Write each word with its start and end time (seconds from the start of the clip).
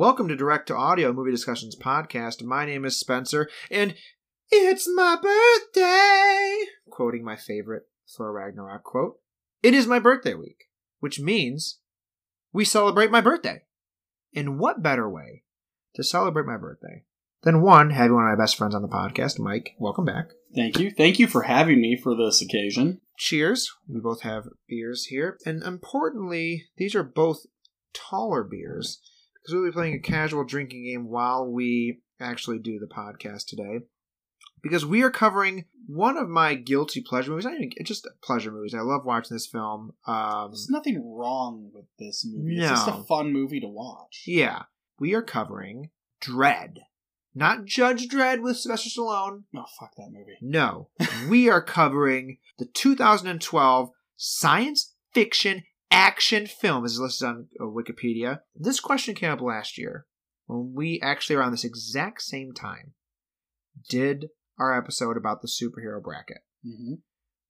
Welcome 0.00 0.28
to 0.28 0.34
Direct 0.34 0.66
to 0.68 0.74
Audio 0.74 1.12
Movie 1.12 1.30
Discussions 1.30 1.76
Podcast. 1.76 2.42
My 2.42 2.64
name 2.64 2.86
is 2.86 2.98
Spencer, 2.98 3.50
and 3.70 3.94
it's 4.50 4.88
my 4.88 5.18
birthday! 5.20 6.56
Quoting 6.88 7.22
my 7.22 7.36
favorite 7.36 7.82
Thor 8.08 8.32
Ragnarok 8.32 8.82
quote. 8.82 9.18
It 9.62 9.74
is 9.74 9.86
my 9.86 9.98
birthday 9.98 10.32
week, 10.32 10.70
which 11.00 11.20
means 11.20 11.80
we 12.50 12.64
celebrate 12.64 13.10
my 13.10 13.20
birthday. 13.20 13.64
And 14.34 14.58
what 14.58 14.82
better 14.82 15.06
way 15.06 15.42
to 15.96 16.02
celebrate 16.02 16.46
my 16.46 16.56
birthday 16.56 17.04
than 17.42 17.60
one, 17.60 17.90
having 17.90 18.14
one 18.14 18.24
of 18.24 18.38
my 18.38 18.42
best 18.42 18.56
friends 18.56 18.74
on 18.74 18.80
the 18.80 18.88
podcast, 18.88 19.38
Mike. 19.38 19.74
Welcome 19.78 20.06
back. 20.06 20.30
Thank 20.54 20.78
you. 20.78 20.92
Thank 20.92 21.18
you 21.18 21.26
for 21.26 21.42
having 21.42 21.78
me 21.78 21.94
for 22.02 22.16
this 22.16 22.40
occasion. 22.40 23.02
Cheers. 23.18 23.70
We 23.86 24.00
both 24.00 24.22
have 24.22 24.48
beers 24.66 25.04
here. 25.10 25.36
And 25.44 25.62
importantly, 25.62 26.68
these 26.78 26.94
are 26.94 27.02
both 27.02 27.44
taller 27.92 28.42
beers 28.42 28.98
because 29.42 29.54
we'll 29.54 29.64
be 29.64 29.72
playing 29.72 29.94
a 29.94 29.98
casual 30.00 30.44
drinking 30.44 30.84
game 30.84 31.08
while 31.08 31.46
we 31.46 32.00
actually 32.20 32.58
do 32.58 32.78
the 32.78 32.86
podcast 32.86 33.46
today. 33.46 33.80
Because 34.62 34.84
we 34.84 35.02
are 35.02 35.10
covering 35.10 35.64
one 35.86 36.18
of 36.18 36.28
my 36.28 36.54
guilty 36.54 37.00
pleasure 37.00 37.30
movies. 37.30 37.46
Even 37.46 37.70
it's 37.76 37.88
just 37.88 38.06
pleasure 38.22 38.52
movies. 38.52 38.74
I 38.74 38.80
love 38.80 39.06
watching 39.06 39.34
this 39.34 39.46
film. 39.46 39.92
Um, 40.06 40.50
There's 40.50 40.68
nothing 40.68 41.02
wrong 41.16 41.70
with 41.72 41.86
this 41.98 42.26
movie. 42.30 42.58
It's 42.58 42.68
just 42.68 42.86
a 42.88 42.90
No. 42.90 43.02
fun 43.04 43.32
movie 43.32 43.60
to 43.60 43.68
watch. 43.68 44.24
yeah, 44.26 44.64
we 44.98 45.14
are 45.14 45.22
covering 45.22 45.88
Dredd, 46.22 46.80
not 47.34 47.64
Judge 47.64 48.06
Dredd 48.08 48.42
with 48.42 48.58
Sylvester 48.58 48.90
Stallone. 49.00 49.44
Oh, 49.56 49.64
fuck 49.78 49.94
that 49.96 50.10
movie. 50.12 50.36
No, 50.42 50.90
we 51.30 51.48
are 51.48 51.62
covering 51.62 52.36
the 52.58 52.66
2012 52.66 53.90
science 54.16 54.94
fiction 55.14 55.62
action 55.90 56.46
film, 56.46 56.84
is 56.84 56.98
listed 57.00 57.28
on 57.28 57.48
uh, 57.60 57.64
Wikipedia. 57.64 58.40
This 58.54 58.80
question 58.80 59.14
came 59.14 59.30
up 59.30 59.40
last 59.40 59.78
year 59.78 60.06
when 60.46 60.72
we 60.74 61.00
actually 61.02 61.36
around 61.36 61.52
this 61.52 61.64
exact 61.64 62.22
same 62.22 62.52
time 62.52 62.92
did 63.88 64.26
our 64.58 64.76
episode 64.76 65.16
about 65.16 65.42
the 65.42 65.48
superhero 65.48 66.02
bracket. 66.02 66.38
hmm 66.64 66.94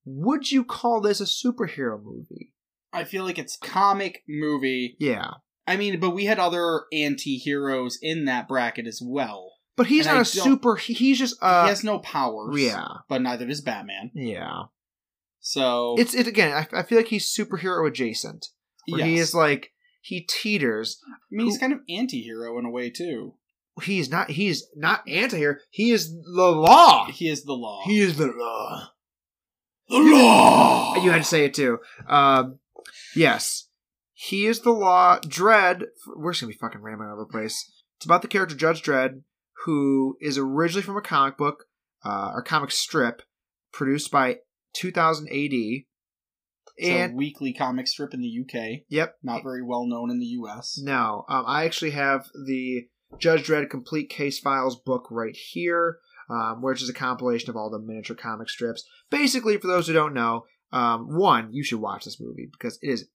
Would 0.04 0.50
you 0.52 0.64
call 0.64 1.00
this 1.00 1.20
a 1.20 1.24
superhero 1.24 2.00
movie? 2.02 2.52
I 2.92 3.04
feel 3.04 3.24
like 3.24 3.38
it's 3.38 3.56
comic 3.56 4.22
movie. 4.28 4.96
Yeah, 4.98 5.30
I 5.66 5.76
mean, 5.76 6.00
but 6.00 6.10
we 6.10 6.24
had 6.24 6.38
other 6.38 6.82
anti-heroes 6.92 7.98
in 8.02 8.24
that 8.24 8.48
bracket 8.48 8.86
as 8.86 9.00
well. 9.04 9.52
but 9.76 9.86
he's 9.86 10.06
And 10.06 10.14
not 10.14 10.18
I 10.18 10.22
a 10.22 10.24
super. 10.24 10.76
He's 10.76 11.18
just 11.18 11.36
uh, 11.40 11.64
he 11.64 11.68
has 11.68 11.84
no 11.84 11.98
powers. 12.00 12.60
yeah, 12.60 12.86
But 13.08 13.22
neither 13.22 13.46
does 13.46 13.60
Batman. 13.60 14.10
yeah. 14.14 14.62
So 15.40 15.94
It's 15.98 16.14
it 16.14 16.26
again. 16.26 16.52
I, 16.52 16.80
I 16.80 16.82
feel 16.82 16.98
like 16.98 17.08
he's 17.08 17.32
superhero 17.34 17.86
adjacent. 17.88 18.46
Where 18.88 19.04
he 19.04 19.18
is 19.18 19.34
like 19.34 19.72
he 20.02 20.22
teeters 20.26 20.96
I 21.06 21.16
mean, 21.30 21.46
he's 21.46 21.58
kind 21.58 21.72
of 21.72 21.80
anti-hero 21.88 22.58
in 22.58 22.64
a 22.64 22.70
way 22.70 22.90
too. 22.90 23.34
he's 23.82 24.10
not 24.10 24.30
he's 24.30 24.66
not 24.74 25.02
anti-hero 25.06 25.56
he 25.70 25.90
is 25.90 26.10
the 26.12 26.50
law 26.50 27.06
He 27.10 27.28
is 27.28 27.44
the 27.44 27.52
law. 27.52 27.82
he 27.84 28.00
is 28.00 28.16
the 28.16 28.26
law 28.26 28.88
the 29.88 29.98
law. 29.98 30.94
you 30.96 31.10
had 31.10 31.18
to 31.18 31.24
say 31.24 31.44
it 31.44 31.54
too 31.54 31.78
um 32.08 32.58
yes 33.14 33.68
he 34.12 34.46
is 34.46 34.60
the 34.60 34.70
law 34.72 35.18
Dredd 35.20 35.84
we're 36.16 36.32
just 36.32 36.40
gonna 36.42 36.52
be 36.52 36.58
fucking 36.58 36.80
rambling 36.80 37.08
all 37.10 37.14
over 37.16 37.24
the 37.24 37.30
place 37.32 37.70
it's 37.96 38.06
about 38.06 38.22
the 38.22 38.28
character 38.28 38.56
judge 38.56 38.82
dredd 38.82 39.22
who 39.66 40.16
is 40.20 40.38
originally 40.38 40.82
from 40.82 40.96
a 40.96 41.02
comic 41.02 41.36
book 41.36 41.66
uh 42.04 42.32
or 42.34 42.42
comic 42.42 42.70
strip 42.70 43.22
produced 43.72 44.10
by 44.10 44.38
2000 44.74 45.26
ad 45.28 45.34
It's 45.34 45.84
and 46.78 47.12
a 47.12 47.16
weekly 47.16 47.52
comic 47.52 47.86
strip 47.86 48.14
in 48.14 48.20
the 48.20 48.40
UK. 48.40 48.82
yep 48.88 49.16
Not 49.22 49.42
very 49.42 49.62
well 49.62 49.86
known 49.86 50.10
in 50.10 50.18
the 50.18 50.26
US. 50.26 50.78
No, 50.82 51.24
um, 51.28 51.44
I 51.46 51.64
actually 51.64 51.90
have 51.92 52.26
the 52.46 52.86
Judge 53.18 53.46
Dredd 53.46 53.68
Complete 53.70 54.08
Case 54.08 54.38
Files 54.38 54.80
book 54.80 55.08
right 55.10 55.36
here, 55.36 55.98
um, 56.28 56.62
which 56.62 56.80
is 56.82 56.88
a 56.88 56.94
compilation 56.94 57.50
of 57.50 57.56
all 57.56 57.70
the 57.70 57.78
miniature 57.78 58.16
comic 58.16 58.48
strips. 58.48 58.84
Basically, 59.10 59.56
for 59.56 59.66
those 59.66 59.86
who 59.88 59.92
don't 59.92 60.14
know, 60.14 60.44
um, 60.72 61.16
one, 61.16 61.52
you 61.52 61.64
should 61.64 61.80
watch 61.80 62.04
this 62.04 62.20
movie 62.20 62.48
because 62.50 62.78
it 62.80 62.88
is 62.88 63.08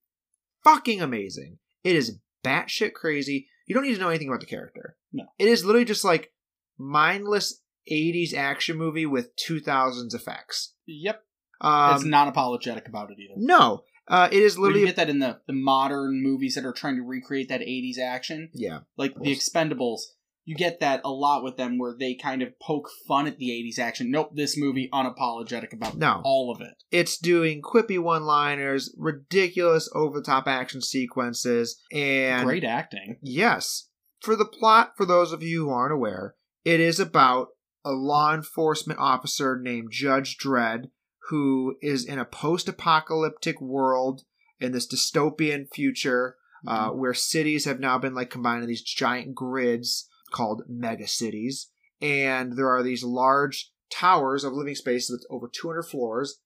fucking 0.64 1.02
amazing. 1.02 1.60
It 1.84 1.96
is 1.96 2.20
batshit 2.44 2.94
crazy. 2.94 3.48
You 3.68 3.74
don't 3.74 3.86
need 3.86 3.96
to 3.96 4.02
know 4.02 4.10
anything 4.10 4.28
about 4.28 4.42
the 4.42 4.46
character. 4.46 4.98
No. 5.14 5.24
It 5.40 5.48
is 5.48 5.64
literally 5.64 5.86
just 5.86 6.04
like 6.04 6.32
mindless 6.78 7.62
80s 7.90 8.34
action 8.34 8.78
movie 8.78 9.06
with 9.06 9.36
2000s 9.38 10.14
effects. 10.14 10.74
Yep. 10.86 11.22
Um, 11.62 11.96
it's 11.96 12.04
not 12.06 12.28
apologetic 12.28 12.88
about 12.88 13.12
it 13.12 13.18
either. 13.20 13.34
no, 13.38 13.84
uh, 14.08 14.30
it 14.32 14.42
is 14.42 14.58
literally. 14.58 14.82
you 14.82 14.86
get 14.88 14.96
that 14.98 15.10
in 15.10 15.20
the, 15.20 15.40
the 15.48 15.54
modern 15.54 16.22
movies 16.22 16.56
that 16.56 16.66
are 16.66 16.74
trying 16.74 16.96
to 16.98 17.02
recreate 17.02 17.50
that 17.50 17.62
80s 17.62 17.98
action, 17.98 18.50
yeah. 18.54 18.80
like 18.98 19.14
the 19.20 19.36
Expendables. 19.36 20.00
You 20.48 20.54
get 20.56 20.80
that 20.82 21.02
a 21.04 21.10
lot 21.10 21.44
with 21.44 21.58
them 21.58 21.80
where 21.80 21.96
they 22.00 22.14
kind 22.14 22.44
of 22.44 22.50
poke 22.60 22.88
fun 23.08 23.26
at 23.26 23.40
the 23.40 23.50
80s 23.50 23.80
action. 23.80 24.12
Nope, 24.12 24.30
this 24.36 24.56
movie 24.56 24.88
unapologetic 24.94 25.74
about 25.74 25.98
No. 25.98 26.22
all 26.24 26.52
of 26.52 26.62
it. 26.62 26.76
it's 26.92 27.18
doing 27.18 27.64
quippy 27.64 27.98
one 27.98 28.26
liners, 28.26 28.94
ridiculous 28.96 29.90
over 29.96 30.20
the 30.20 30.24
top 30.26 30.48
action 30.48 30.82
sequences, 30.84 31.82
and 31.92 32.46
Great 32.46 32.64
acting. 32.64 33.18
yes. 33.24 33.90
For 34.22 34.36
the 34.36 34.46
plot, 34.46 34.94
for 34.98 35.06
those 35.08 35.32
of 35.32 35.42
you 35.42 35.66
who 35.66 35.72
aren't 35.72 35.94
aware, 35.94 36.36
it 36.64 36.80
is 36.80 37.00
about 37.00 37.48
a 37.84 37.92
law 37.92 38.34
enforcement 38.34 39.00
officer 39.00 39.60
named 39.60 39.90
Judge 39.92 40.38
Dredd 40.38 40.90
who 41.30 41.76
is 41.82 42.06
in 42.06 42.20
a 42.20 42.26
post 42.26 42.68
apocalyptic 42.70 43.60
world 43.62 44.24
in 44.60 44.72
this 44.72 44.88
dystopian 44.88 45.66
future 45.74 46.36
uh, 46.68 46.90
Mm-hmm. 46.90 47.00
where 47.00 47.14
cities 47.14 47.66
have 47.66 47.80
now 47.80 47.98
been 48.00 48.16
like 48.16 48.30
combined 48.32 48.64
in 48.64 48.68
these 48.70 48.82
giant 48.82 49.36
grids 49.36 50.10
called 50.32 50.64
mega 50.68 51.08
cities. 51.08 51.70
And 52.02 52.58
there 52.58 52.70
are 52.70 52.82
these 52.84 53.04
large 53.04 53.72
towers 53.92 54.44
of 54.44 54.54
living 54.54 54.74
spaces 54.76 55.12
with 55.12 55.26
over 55.30 55.48
200 55.48 55.84
floors 55.84 56.40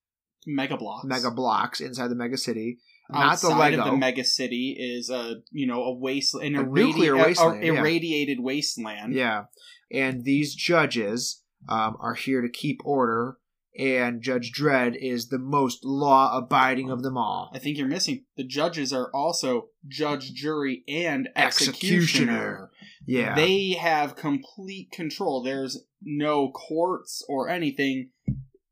Mega 0.45 0.75
blocks. 0.77 1.05
mega 1.05 1.31
blocks 1.31 1.79
inside 1.81 2.09
the 2.09 2.15
mega 2.15 2.37
city. 2.37 2.79
Not 3.09 3.39
the 3.39 3.49
Lego. 3.49 3.79
of 3.79 3.85
the 3.91 3.97
mega 3.97 4.23
city 4.23 4.75
is 4.79 5.09
a 5.09 5.37
you 5.51 5.65
know 5.67 5.83
a 5.83 5.93
waste 5.97 6.35
an 6.35 6.55
A 6.55 6.63
irradi- 6.63 6.73
nuclear 6.75 7.15
a- 7.15 7.19
a 7.19 7.25
wasteland, 7.27 7.63
yeah. 7.63 7.73
irradiated 7.79 8.39
wasteland. 8.41 9.13
yeah. 9.13 9.45
And 9.91 10.23
these 10.25 10.53
judges 10.53 11.41
um, 11.67 11.97
are 11.99 12.13
here 12.13 12.41
to 12.41 12.49
keep 12.49 12.81
order, 12.85 13.37
and 13.79 14.21
Judge 14.21 14.51
Dredd 14.51 14.97
is 14.97 15.29
the 15.29 15.39
most 15.39 15.85
law 15.85 16.37
abiding 16.37 16.91
of 16.91 17.01
them 17.01 17.17
all. 17.17 17.49
I 17.53 17.59
think 17.59 17.77
you're 17.77 17.87
missing. 17.87 18.25
The 18.35 18.43
judges 18.43 18.91
are 18.91 19.09
also 19.13 19.69
judge, 19.87 20.33
jury, 20.33 20.83
and 20.87 21.29
Executioner. 21.33 22.01
executioner. 22.01 22.71
Yeah. 23.07 23.35
They 23.35 23.71
have 23.79 24.17
complete 24.17 24.91
control. 24.91 25.41
There's 25.41 25.85
no 26.01 26.51
courts 26.51 27.23
or 27.29 27.47
anything. 27.47 28.09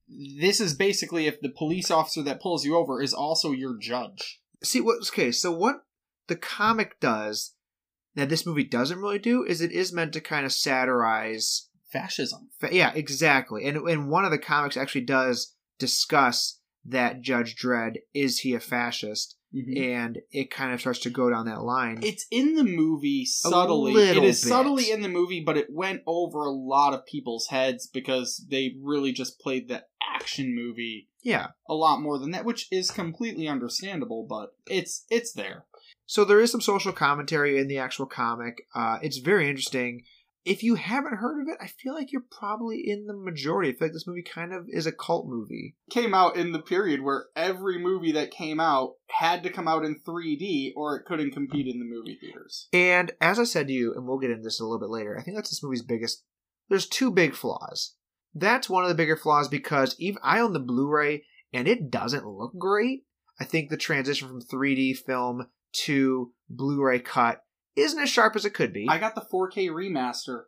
This 0.09 0.59
is 0.59 0.73
basically 0.73 1.25
if 1.25 1.39
the 1.39 1.49
police 1.49 1.89
officer 1.89 2.21
that 2.23 2.41
pulls 2.41 2.65
you 2.65 2.75
over 2.75 3.01
is 3.01 3.13
also 3.13 3.51
your 3.51 3.77
judge. 3.79 4.41
See, 4.61 4.81
what, 4.81 4.97
okay, 5.07 5.31
so 5.31 5.51
what 5.53 5.85
the 6.27 6.35
comic 6.35 6.99
does 6.99 7.53
that 8.15 8.27
this 8.27 8.45
movie 8.45 8.63
doesn't 8.65 8.99
really 8.99 9.19
do 9.19 9.45
is 9.45 9.61
it 9.61 9.71
is 9.71 9.93
meant 9.93 10.11
to 10.13 10.19
kind 10.19 10.45
of 10.45 10.51
satirize 10.51 11.66
Fascism. 11.91 12.49
Fa- 12.59 12.69
Yeah, 12.71 12.91
exactly. 12.93 13.65
And 13.65 13.77
and 13.77 14.09
one 14.09 14.25
of 14.25 14.31
the 14.31 14.37
comics 14.37 14.77
actually 14.77 15.05
does 15.05 15.55
discuss 15.79 16.59
that 16.85 17.21
Judge 17.21 17.55
Dredd 17.55 17.97
is 18.13 18.39
he 18.39 18.53
a 18.53 18.59
fascist, 18.59 19.35
and 19.53 20.19
it 20.31 20.51
kind 20.51 20.73
of 20.73 20.79
starts 20.79 20.99
to 20.99 21.09
go 21.09 21.29
down 21.29 21.45
that 21.45 21.61
line. 21.61 21.99
It's 22.01 22.25
in 22.31 22.55
the 22.55 22.63
movie 22.63 23.25
subtly. 23.25 23.93
It 23.93 24.23
is 24.23 24.41
bit. 24.41 24.49
subtly 24.49 24.91
in 24.91 25.01
the 25.01 25.09
movie, 25.09 25.43
but 25.45 25.57
it 25.57 25.67
went 25.69 26.01
over 26.05 26.43
a 26.43 26.51
lot 26.51 26.93
of 26.93 27.05
people's 27.05 27.47
heads 27.47 27.87
because 27.87 28.45
they 28.49 28.75
really 28.81 29.11
just 29.11 29.39
played 29.39 29.67
the 29.67 29.83
action 30.01 30.55
movie 30.55 31.09
yeah. 31.21 31.47
a 31.67 31.73
lot 31.73 32.01
more 32.01 32.17
than 32.17 32.31
that, 32.31 32.45
which 32.45 32.67
is 32.71 32.91
completely 32.91 33.47
understandable, 33.47 34.25
but 34.27 34.55
it's 34.65 35.05
it's 35.09 35.33
there. 35.33 35.65
So 36.05 36.23
there 36.23 36.39
is 36.39 36.51
some 36.51 36.61
social 36.61 36.93
commentary 36.93 37.57
in 37.57 37.67
the 37.67 37.77
actual 37.79 38.05
comic. 38.05 38.63
Uh, 38.73 38.99
it's 39.01 39.17
very 39.17 39.49
interesting. 39.49 40.03
If 40.47 40.63
you 40.63 40.75
haven't 40.75 41.17
heard 41.17 41.41
of 41.41 41.49
it, 41.49 41.57
I 41.61 41.67
feel 41.67 41.93
like 41.93 42.13
you're 42.13 42.23
probably 42.31 42.81
in 42.85 43.05
the 43.05 43.13
majority. 43.13 43.69
I 43.69 43.73
feel 43.73 43.87
like 43.87 43.93
this 43.93 44.07
movie 44.07 44.23
kind 44.23 44.53
of 44.53 44.65
is 44.69 44.85
a 44.85 44.93
cult 44.93 45.27
movie. 45.27 45.75
Came 45.91 46.13
out 46.13 46.37
in 46.37 46.53
the 46.53 46.61
period 46.61 47.01
where 47.01 47.25
every 47.35 47.77
movie 47.77 48.13
that 48.13 48.31
came 48.31 48.61
out 48.61 48.93
had 49.09 49.43
to 49.43 49.49
come 49.49 49.67
out 49.67 49.83
in 49.83 49.99
3D 50.07 50.71
or 50.77 50.95
it 50.95 51.05
couldn't 51.05 51.31
compete 51.31 51.67
in 51.67 51.79
the 51.79 51.85
movie 51.85 52.17
theaters. 52.19 52.69
And 52.71 53.11
as 53.19 53.39
I 53.39 53.43
said 53.43 53.67
to 53.67 53.73
you, 53.73 53.93
and 53.93 54.07
we'll 54.07 54.19
get 54.19 54.31
into 54.31 54.43
this 54.43 54.61
a 54.61 54.63
little 54.63 54.79
bit 54.79 54.89
later, 54.89 55.17
I 55.19 55.21
think 55.21 55.35
that's 55.35 55.49
this 55.49 55.61
movie's 55.61 55.83
biggest. 55.83 56.23
There's 56.69 56.87
two 56.87 57.11
big 57.11 57.33
flaws. 57.35 57.95
That's 58.33 58.69
one 58.69 58.83
of 58.83 58.89
the 58.89 58.95
bigger 58.95 59.17
flaws 59.17 59.49
because 59.49 59.95
even 59.99 60.19
I 60.23 60.39
own 60.39 60.53
the 60.53 60.59
Blu-ray 60.59 61.23
and 61.51 61.67
it 61.67 61.91
doesn't 61.91 62.25
look 62.25 62.57
great. 62.57 63.03
I 63.39 63.43
think 63.43 63.69
the 63.69 63.77
transition 63.77 64.27
from 64.27 64.41
3D 64.41 64.97
film 64.97 65.47
to 65.85 66.31
Blu-ray 66.49 66.99
cut 66.99 67.41
isn't 67.77 67.99
as 68.01 68.09
sharp 68.09 68.35
as 68.35 68.45
it 68.45 68.53
could 68.53 68.73
be. 68.73 68.87
I 68.89 68.97
got 68.97 69.15
the 69.15 69.21
4K 69.21 69.69
remaster 69.69 70.43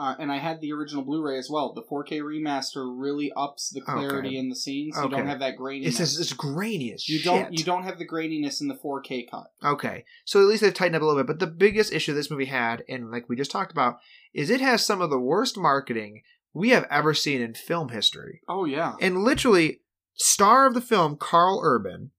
uh, 0.00 0.14
and 0.20 0.30
I 0.30 0.38
had 0.38 0.60
the 0.60 0.72
original 0.72 1.02
Blu-ray 1.02 1.38
as 1.38 1.50
well. 1.50 1.72
The 1.74 1.82
4K 1.82 2.20
remaster 2.22 2.88
really 2.96 3.32
ups 3.36 3.70
the 3.70 3.80
clarity 3.80 4.28
Okay. 4.28 4.36
in 4.36 4.48
the 4.48 4.54
scenes. 4.54 4.94
You 4.96 5.02
Okay. 5.02 5.16
don't 5.16 5.26
have 5.26 5.40
that 5.40 5.56
graininess. 5.58 5.86
It's 5.88 5.96
just, 5.98 6.20
it's 6.20 6.32
grainy 6.32 6.92
as 6.92 7.08
you 7.08 7.18
shit. 7.18 7.24
don't 7.24 7.52
you 7.58 7.64
don't 7.64 7.82
have 7.82 7.98
the 7.98 8.06
graininess 8.06 8.60
in 8.60 8.68
the 8.68 8.76
4K 8.76 9.28
cut. 9.28 9.48
Okay, 9.64 10.04
so 10.24 10.40
at 10.40 10.46
least 10.46 10.62
they've 10.62 10.72
tightened 10.72 10.94
up 10.94 11.02
a 11.02 11.04
little 11.04 11.20
bit. 11.20 11.26
But 11.26 11.40
the 11.40 11.52
biggest 11.52 11.92
issue 11.92 12.14
this 12.14 12.30
movie 12.30 12.44
had, 12.44 12.84
and 12.88 13.10
like 13.10 13.28
we 13.28 13.34
just 13.34 13.50
talked 13.50 13.72
about, 13.72 13.96
is 14.32 14.50
it 14.50 14.60
has 14.60 14.86
some 14.86 15.00
of 15.00 15.10
the 15.10 15.18
worst 15.18 15.58
marketing 15.58 16.22
we 16.54 16.70
have 16.70 16.86
ever 16.90 17.12
seen 17.12 17.40
in 17.40 17.54
film 17.54 17.88
history. 17.88 18.40
Oh 18.48 18.66
yeah. 18.66 18.94
And 19.00 19.24
literally, 19.24 19.80
star 20.14 20.66
of 20.66 20.74
the 20.74 20.80
film, 20.80 21.16
Karl 21.16 21.60
Urban, 21.64 22.12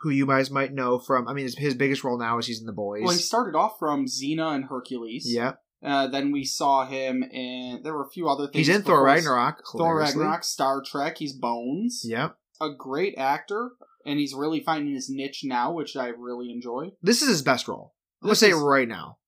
who 0.00 0.10
you 0.10 0.26
guys 0.26 0.50
might 0.50 0.72
know 0.72 0.98
from, 0.98 1.26
I 1.28 1.32
mean, 1.32 1.44
his, 1.44 1.56
his 1.58 1.74
biggest 1.74 2.04
role 2.04 2.18
now 2.18 2.38
is 2.38 2.46
he's 2.46 2.60
in 2.60 2.66
The 2.66 2.72
Boys. 2.72 3.02
Well, 3.04 3.12
he 3.14 3.18
started 3.18 3.56
off 3.56 3.78
from 3.78 4.06
Xena 4.06 4.54
and 4.54 4.64
Hercules. 4.66 5.24
yeah, 5.28 5.54
Uh, 5.82 6.06
then 6.08 6.30
we 6.32 6.44
saw 6.44 6.86
him 6.86 7.22
in. 7.22 7.80
There 7.82 7.94
were 7.94 8.04
a 8.04 8.10
few 8.10 8.28
other 8.28 8.46
things. 8.46 8.66
he's 8.66 8.74
in 8.76 8.82
Thor 8.82 9.02
Ragnarok. 9.04 9.62
Thor. 9.76 9.98
Ragnarok, 9.98 10.44
Star 10.44 10.82
Trek. 10.82 11.18
He's 11.18 11.32
Bones. 11.32 12.02
Yep. 12.04 12.36
A 12.60 12.70
great 12.76 13.14
actor, 13.16 13.70
and 14.06 14.18
he's 14.18 14.34
really 14.34 14.60
finding 14.60 14.94
his 14.94 15.08
niche 15.10 15.42
now, 15.44 15.72
which 15.72 15.96
I 15.96 16.08
really 16.08 16.50
enjoy. 16.50 16.92
This 17.02 17.22
is 17.22 17.28
his 17.28 17.42
best 17.42 17.68
role. 17.68 17.94
I'm 18.20 18.26
gonna 18.26 18.32
This 18.32 18.40
say 18.40 18.50
it 18.50 18.54
right 18.56 18.88
now. 18.88 19.18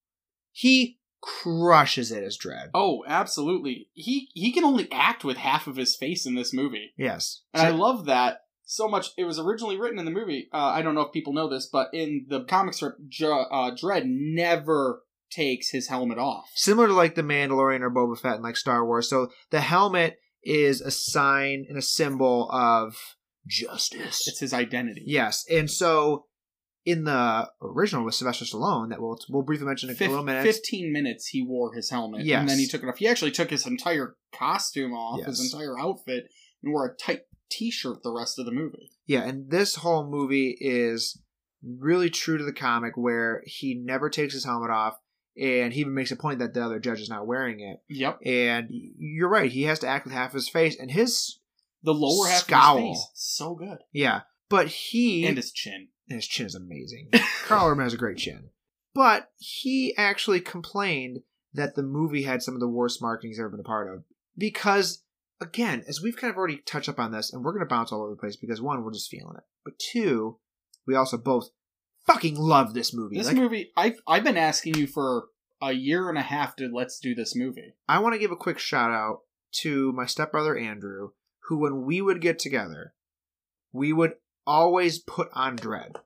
He 0.53 0.99
crushes 1.21 2.11
it 2.11 2.25
as 2.25 2.37
Dredd. 2.39 2.71
Oh, 2.75 3.05
absolutely. 3.07 3.89
He 3.93 4.31
he 4.35 4.53
can 4.53 4.65
only 4.65 4.89
act 4.91 5.25
with 5.25 5.37
half 5.37 5.67
of 5.67 5.77
his 5.77 5.95
face 5.97 6.27
in 6.27 6.35
this 6.35 6.53
movie, 6.53 6.93
Yes. 6.97 7.43
and 7.55 7.63
I 7.67 7.71
love 7.71 8.07
that 8.07 8.41
so 8.71 8.87
much. 8.89 9.09
It 9.19 9.25
was 9.25 9.39
originally 9.39 9.77
written 9.79 9.99
in 9.99 10.05
the 10.05 10.11
movie. 10.11 10.49
Uh, 10.53 10.59
I 10.59 10.83
don't 10.83 10.95
know 10.95 11.01
if 11.03 11.13
people 11.13 11.33
know 11.33 11.49
this, 11.49 11.67
but 11.67 11.89
in 11.93 12.27
the 12.29 12.45
comic 12.45 12.75
strip, 12.75 12.95
uh, 12.99 13.71
Dredd 13.73 14.05
never 14.07 15.03
takes 15.31 15.71
his 15.71 15.89
helmet 15.89 16.19
off. 16.19 16.47
similar 16.55 16.89
to 16.89 16.95
like 16.95 17.15
the 17.15 17.23
Mandalorian 17.23 17.81
or 17.81 17.91
Boba 17.91 18.19
Fett 18.19 18.37
in 18.37 18.43
like 18.43 18.57
Star 18.57 18.85
Wars. 18.87 19.09
So 19.09 19.31
the 19.51 19.61
helmet 19.61 20.19
is 20.43 20.81
a 20.81 20.91
sign 20.91 21.67
and 21.69 21.77
a 21.77 21.83
symbol 21.83 22.49
of 22.51 22.97
justice. 23.47 24.27
It's 24.29 24.41
his 24.41 24.53
identity. 24.55 25.03
yes, 25.07 25.45
and 25.51 25.71
so 25.71 26.27
in 26.85 27.05
the 27.05 27.49
original 27.61 28.05
with 28.05 28.15
Sylvester 28.15 28.45
Stallone, 28.45 28.89
that 28.91 29.01
we'll 29.03 29.19
we'll 29.29 29.43
briefly 29.43 29.67
mention 29.67 29.91
in 29.91 29.97
a 29.97 30.09
little 30.09 30.25
minute. 30.25 30.43
15 30.43 30.93
minutes 30.93 31.27
he 31.29 31.43
wore 31.43 31.75
his 31.75 31.91
helmet 31.91 32.25
Yes. 32.25 32.41
and 32.41 32.49
then 32.49 32.59
he 32.59 32.67
took 32.67 32.83
it 32.83 32.89
off 32.89 32.99
he 32.99 33.07
actually 33.09 33.31
took 33.33 33.51
his 33.51 33.67
entire 33.67 34.17
costume 34.33 34.93
off 34.93 35.25
his 35.27 35.53
entire 35.53 35.79
outfit 35.79 36.25
and 36.63 36.73
wore 36.73 36.87
a 36.87 36.97
tight 36.97 37.21
t-shirt 37.51 38.03
the 38.03 38.13
rest 38.13 38.39
of 38.39 38.47
the 38.47 38.53
movie 38.53 38.91
Yeah, 39.07 39.23
and 39.23 39.51
this 39.51 39.77
whole 39.77 40.07
movie 40.09 40.57
is 40.61 41.21
really 41.63 42.09
true 42.11 42.39
to 42.39 42.45
the 42.45 42.53
comic, 42.53 42.97
where 42.97 43.43
he 43.47 43.75
never 43.75 44.09
takes 44.09 44.33
his 44.35 44.45
helmet 44.45 44.71
off, 44.71 44.99
and 45.41 45.73
he 45.73 45.81
even 45.81 45.95
makes 45.95 46.11
a 46.11 46.17
point 46.17 46.39
that 46.39 46.55
the 46.55 46.65
other 46.65 46.79
judge 46.79 47.01
is 47.01 47.11
not 47.11 47.27
wearing 47.27 47.61
it. 47.61 47.81
yep 47.89 48.19
And 48.25 48.69
you're 48.71 49.29
right; 49.29 49.51
he 49.51 49.65
has 49.65 49.79
to 49.81 49.89
act 49.89 50.05
with 50.05 50.15
half 50.15 50.33
his 50.33 50.49
face, 50.49 50.79
and 50.79 50.91
his 50.91 51.39
the 51.83 51.95
lower 51.95 52.29
half 52.29 52.43
Scowl. 52.43 52.79
of 52.79 52.85
his 52.85 52.99
face 52.99 53.11
so 53.15 53.55
good 53.55 53.79
yeah. 53.93 54.21
But 54.49 54.67
he 54.69 55.27
and 55.27 55.37
his 55.37 55.53
chin 55.53 55.89
and 56.09 56.17
his 56.17 56.27
chin 56.27 56.47
is 56.47 56.55
amazing. 56.55 57.11
Karl 57.45 57.69
Urban 57.69 57.85
has 57.85 57.95
a 57.95 57.99
great 57.99 58.19
chin. 58.19 58.51
But 58.95 59.31
he 59.39 59.95
actually 59.97 60.41
complained 60.41 61.21
that 61.55 61.77
the 61.77 61.83
movie 61.83 62.25
had 62.25 62.43
some 62.43 62.55
of 62.55 62.61
the 62.61 62.69
worst 62.69 63.01
marketing 63.01 63.31
he's 63.31 63.39
ever 63.39 63.49
been 63.49 63.61
a 63.61 63.65
part 63.65 63.93
of. 63.95 64.03
Because, 64.37 65.03
again, 65.41 65.85
as 65.89 66.01
we've 66.03 66.17
kind 66.17 66.31
of 66.31 66.37
already 66.37 66.59
touched 66.59 66.89
up 66.89 66.99
on 66.99 67.13
this, 67.13 67.33
and 67.33 67.43
we're 67.43 67.53
going 67.53 67.67
to 67.67 67.75
bounce 67.75 67.93
all 67.93 68.03
over 68.03 68.11
the 68.11 68.21
place 68.21 68.37
because, 68.37 68.61
one, 68.61 68.83
we're 68.83 68.93
just 68.93 69.11
feeling 69.11 69.37
it. 69.37 69.45
But 69.65 69.79
two, 69.79 70.39
we 70.87 70.95
also 70.95 71.17
both 71.17 71.51
fucking 72.07 72.37
love 72.37 72.75
this 72.75 72.95
movie. 72.95 73.17
this 73.17 73.29
Like, 73.29 73.37
movie 73.37 73.73
I've, 73.77 74.01
I've 74.07 74.25
been 74.25 74.37
asking 74.37 74.75
you 74.75 74.87
for 74.87 75.27
a 75.63 75.73
year 75.73 76.09
and 76.09 76.19
a 76.19 76.23
half 76.23 76.57
to 76.57 76.71
let's 76.73 76.99
do 76.99 77.15
this 77.15 77.37
movie 77.37 77.75
I 77.87 77.99
want 77.99 78.15
to 78.15 78.19
give 78.19 78.31
a 78.31 78.37
quick 78.37 78.59
shout 78.59 78.91
out 78.91 79.21
to 79.53 79.93
my 79.93 80.07
stepbrother 80.07 80.57
Andrew, 80.57 81.11
who, 81.45 81.59
when 81.59 81.85
we 81.85 82.01
would 82.01 82.21
get 82.21 82.39
together, 82.39 82.95
we 83.73 83.93
would 83.93 84.15
always 84.47 84.99
put 84.99 85.29
on 85.35 85.57
Dredd. 85.57 85.97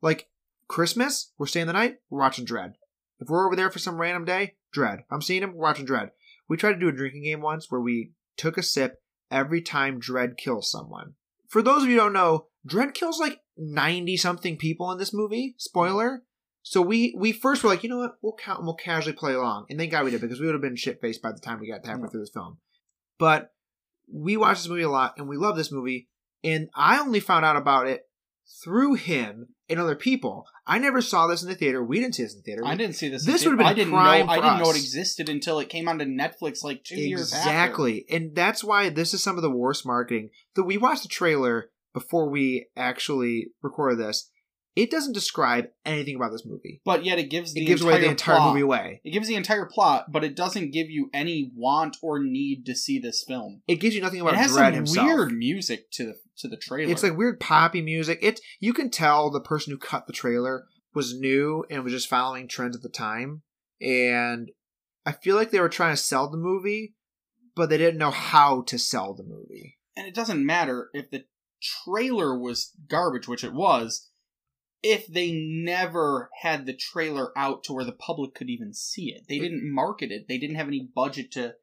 Like 0.00 0.28
Christmas, 0.68 1.32
we're 1.38 1.46
staying 1.46 1.66
the 1.66 1.72
night, 1.72 1.96
we're 2.10 2.20
watching 2.20 2.46
Dredd. 2.46 2.74
If 3.18 3.28
we're 3.28 3.46
over 3.46 3.56
there 3.56 3.70
for 3.70 3.78
some 3.78 4.00
random 4.00 4.24
day, 4.24 4.54
Dredd. 4.74 5.04
I'm 5.10 5.22
seeing 5.22 5.42
him, 5.42 5.54
we're 5.54 5.62
watching 5.62 5.86
Dredd. 5.86 6.10
We 6.48 6.56
tried 6.56 6.74
to 6.74 6.78
do 6.78 6.88
a 6.88 6.92
drinking 6.92 7.24
game 7.24 7.40
once 7.40 7.66
where 7.70 7.80
we 7.80 8.12
took 8.36 8.58
a 8.58 8.62
sip 8.62 9.02
every 9.30 9.60
time 9.62 10.00
Dredd 10.00 10.36
kills 10.36 10.70
someone. 10.70 11.14
For 11.48 11.62
those 11.62 11.82
of 11.82 11.88
you 11.88 11.94
who 11.96 12.00
don't 12.02 12.12
know, 12.12 12.46
Dredd 12.68 12.94
kills 12.94 13.18
like 13.20 13.40
90 13.56 14.16
something 14.16 14.56
people 14.56 14.90
in 14.92 14.98
this 14.98 15.14
movie. 15.14 15.54
Spoiler. 15.58 16.22
So 16.62 16.82
we 16.82 17.14
we 17.16 17.30
first 17.32 17.62
were 17.62 17.70
like, 17.70 17.84
you 17.84 17.88
know 17.88 17.98
what, 17.98 18.16
we'll 18.22 18.34
count 18.34 18.58
and 18.58 18.66
we'll 18.66 18.74
casually 18.74 19.14
play 19.14 19.34
along. 19.34 19.66
And 19.70 19.78
thank 19.78 19.92
God 19.92 20.04
we 20.04 20.10
did 20.10 20.20
because 20.20 20.40
we 20.40 20.46
would 20.46 20.54
have 20.54 20.62
been 20.62 20.74
shit 20.76 21.00
faced 21.00 21.22
by 21.22 21.30
the 21.32 21.38
time 21.38 21.60
we 21.60 21.68
got 21.68 21.82
to 21.84 21.88
halfway 21.88 22.04
Yeah. 22.04 22.08
through 22.10 22.20
this 22.20 22.30
film. 22.30 22.58
But 23.18 23.52
we 24.12 24.36
watched 24.36 24.62
this 24.62 24.68
movie 24.68 24.82
a 24.82 24.90
lot 24.90 25.14
and 25.18 25.28
we 25.28 25.36
love 25.36 25.56
this 25.56 25.70
movie. 25.72 26.08
And 26.42 26.68
I 26.74 26.98
only 26.98 27.20
found 27.20 27.44
out 27.44 27.56
about 27.56 27.86
it 27.86 28.05
through 28.62 28.94
him 28.94 29.48
and 29.68 29.80
other 29.80 29.96
people. 29.96 30.46
I 30.66 30.78
never 30.78 31.00
saw 31.00 31.26
this 31.26 31.42
in 31.42 31.48
the 31.48 31.54
theater. 31.54 31.82
We 31.82 32.00
didn't 32.00 32.14
see 32.14 32.22
this 32.22 32.34
in 32.34 32.38
the 32.40 32.42
theater. 32.44 32.62
I 32.64 32.76
didn't 32.76 32.94
see 32.94 33.08
this. 33.08 33.24
This 33.24 33.44
would've 33.44 33.58
been 33.58 33.66
I 33.66 33.74
didn't 33.74 33.92
prime 33.92 34.26
know. 34.26 34.32
I 34.32 34.36
didn't 34.36 34.58
know 34.62 34.70
it 34.70 34.76
existed 34.76 35.28
until 35.28 35.58
it 35.58 35.68
came 35.68 35.88
onto 35.88 36.04
Netflix 36.04 36.62
like 36.62 36.84
two 36.84 37.00
years 37.00 37.32
after. 37.32 37.48
Exactly. 37.48 38.04
And 38.10 38.34
that's 38.34 38.62
why 38.62 38.88
this 38.88 39.14
is 39.14 39.22
some 39.22 39.36
of 39.36 39.42
the 39.42 39.50
worst 39.50 39.84
marketing. 39.86 40.30
That 40.54 40.64
we 40.64 40.78
watched 40.78 41.02
the 41.02 41.08
trailer 41.08 41.70
before 41.92 42.28
we 42.28 42.68
actually 42.76 43.48
recorded 43.62 43.98
this. 43.98 44.30
It 44.76 44.90
doesn't 44.90 45.14
describe 45.14 45.68
anything 45.86 46.16
about 46.16 46.30
this 46.32 46.44
movie. 46.46 46.82
But 46.84 47.04
yet 47.04 47.18
it 47.18 47.30
gives 47.30 47.54
the 47.54 47.62
It 47.62 47.64
gives 47.64 47.80
entire 47.80 47.94
away 47.96 48.04
the 48.04 48.10
entire 48.10 48.36
plot. 48.36 48.48
movie 48.52 48.60
away. 48.62 49.00
It 49.04 49.10
gives 49.10 49.26
the 49.26 49.34
entire 49.34 49.64
plot, 49.64 50.12
but 50.12 50.22
it 50.22 50.36
doesn't 50.36 50.70
give 50.70 50.90
you 50.90 51.08
any 51.14 51.50
want 51.56 51.96
or 52.02 52.22
need 52.22 52.66
to 52.66 52.74
see 52.76 52.98
this 52.98 53.24
film. 53.26 53.62
It 53.66 53.76
gives 53.80 53.94
you 53.94 54.02
nothing 54.02 54.20
about 54.20 54.34
it 54.34 54.36
has 54.36 54.52
Dredd 54.52 54.56
some 54.66 54.74
himself. 54.74 55.06
weird 55.06 55.32
music 55.32 55.90
to 55.92 56.04
the 56.04 56.14
to 56.40 56.48
the 56.48 56.58
trailer. 56.58 56.92
It's 56.92 57.02
like 57.02 57.16
weird 57.16 57.40
poppy 57.40 57.80
music. 57.80 58.18
It 58.20 58.38
you 58.60 58.74
can 58.74 58.90
tell 58.90 59.30
the 59.30 59.40
person 59.40 59.72
who 59.72 59.78
cut 59.78 60.06
the 60.06 60.12
trailer 60.12 60.66
was 60.94 61.18
new 61.18 61.64
and 61.70 61.82
was 61.82 61.92
just 61.94 62.08
following 62.08 62.46
trends 62.46 62.76
at 62.76 62.82
the 62.82 62.88
time. 62.90 63.42
And 63.80 64.50
I 65.06 65.12
feel 65.12 65.36
like 65.36 65.50
they 65.50 65.60
were 65.60 65.68
trying 65.70 65.94
to 65.94 66.02
sell 66.02 66.28
the 66.30 66.36
movie, 66.36 66.94
but 67.54 67.70
they 67.70 67.78
didn't 67.78 67.98
know 67.98 68.10
how 68.10 68.62
to 68.66 68.78
sell 68.78 69.14
the 69.14 69.24
movie. 69.24 69.78
and 69.96 70.06
it 70.06 70.14
doesn't 70.14 70.44
matter 70.44 70.90
if 70.92 71.10
the 71.10 71.24
trailer 71.62 72.38
was 72.38 72.72
garbage, 72.88 73.26
which 73.28 73.44
it 73.44 73.52
was. 73.54 74.10
If 74.88 75.08
they 75.08 75.32
never 75.32 76.30
had 76.42 76.64
the 76.64 76.72
trailer 76.72 77.36
out 77.36 77.64
to 77.64 77.72
where 77.72 77.84
the 77.84 77.92
public 77.92 78.34
could 78.34 78.48
even 78.48 78.72
see 78.72 79.12
it, 79.12 79.24
they 79.28 79.40
didn't 79.40 79.72
market 79.72 80.12
it. 80.12 80.28
They 80.28 80.38
didn't 80.38 80.56
have 80.56 80.68
any 80.68 80.88
budget 80.94 81.32
to 81.32 81.54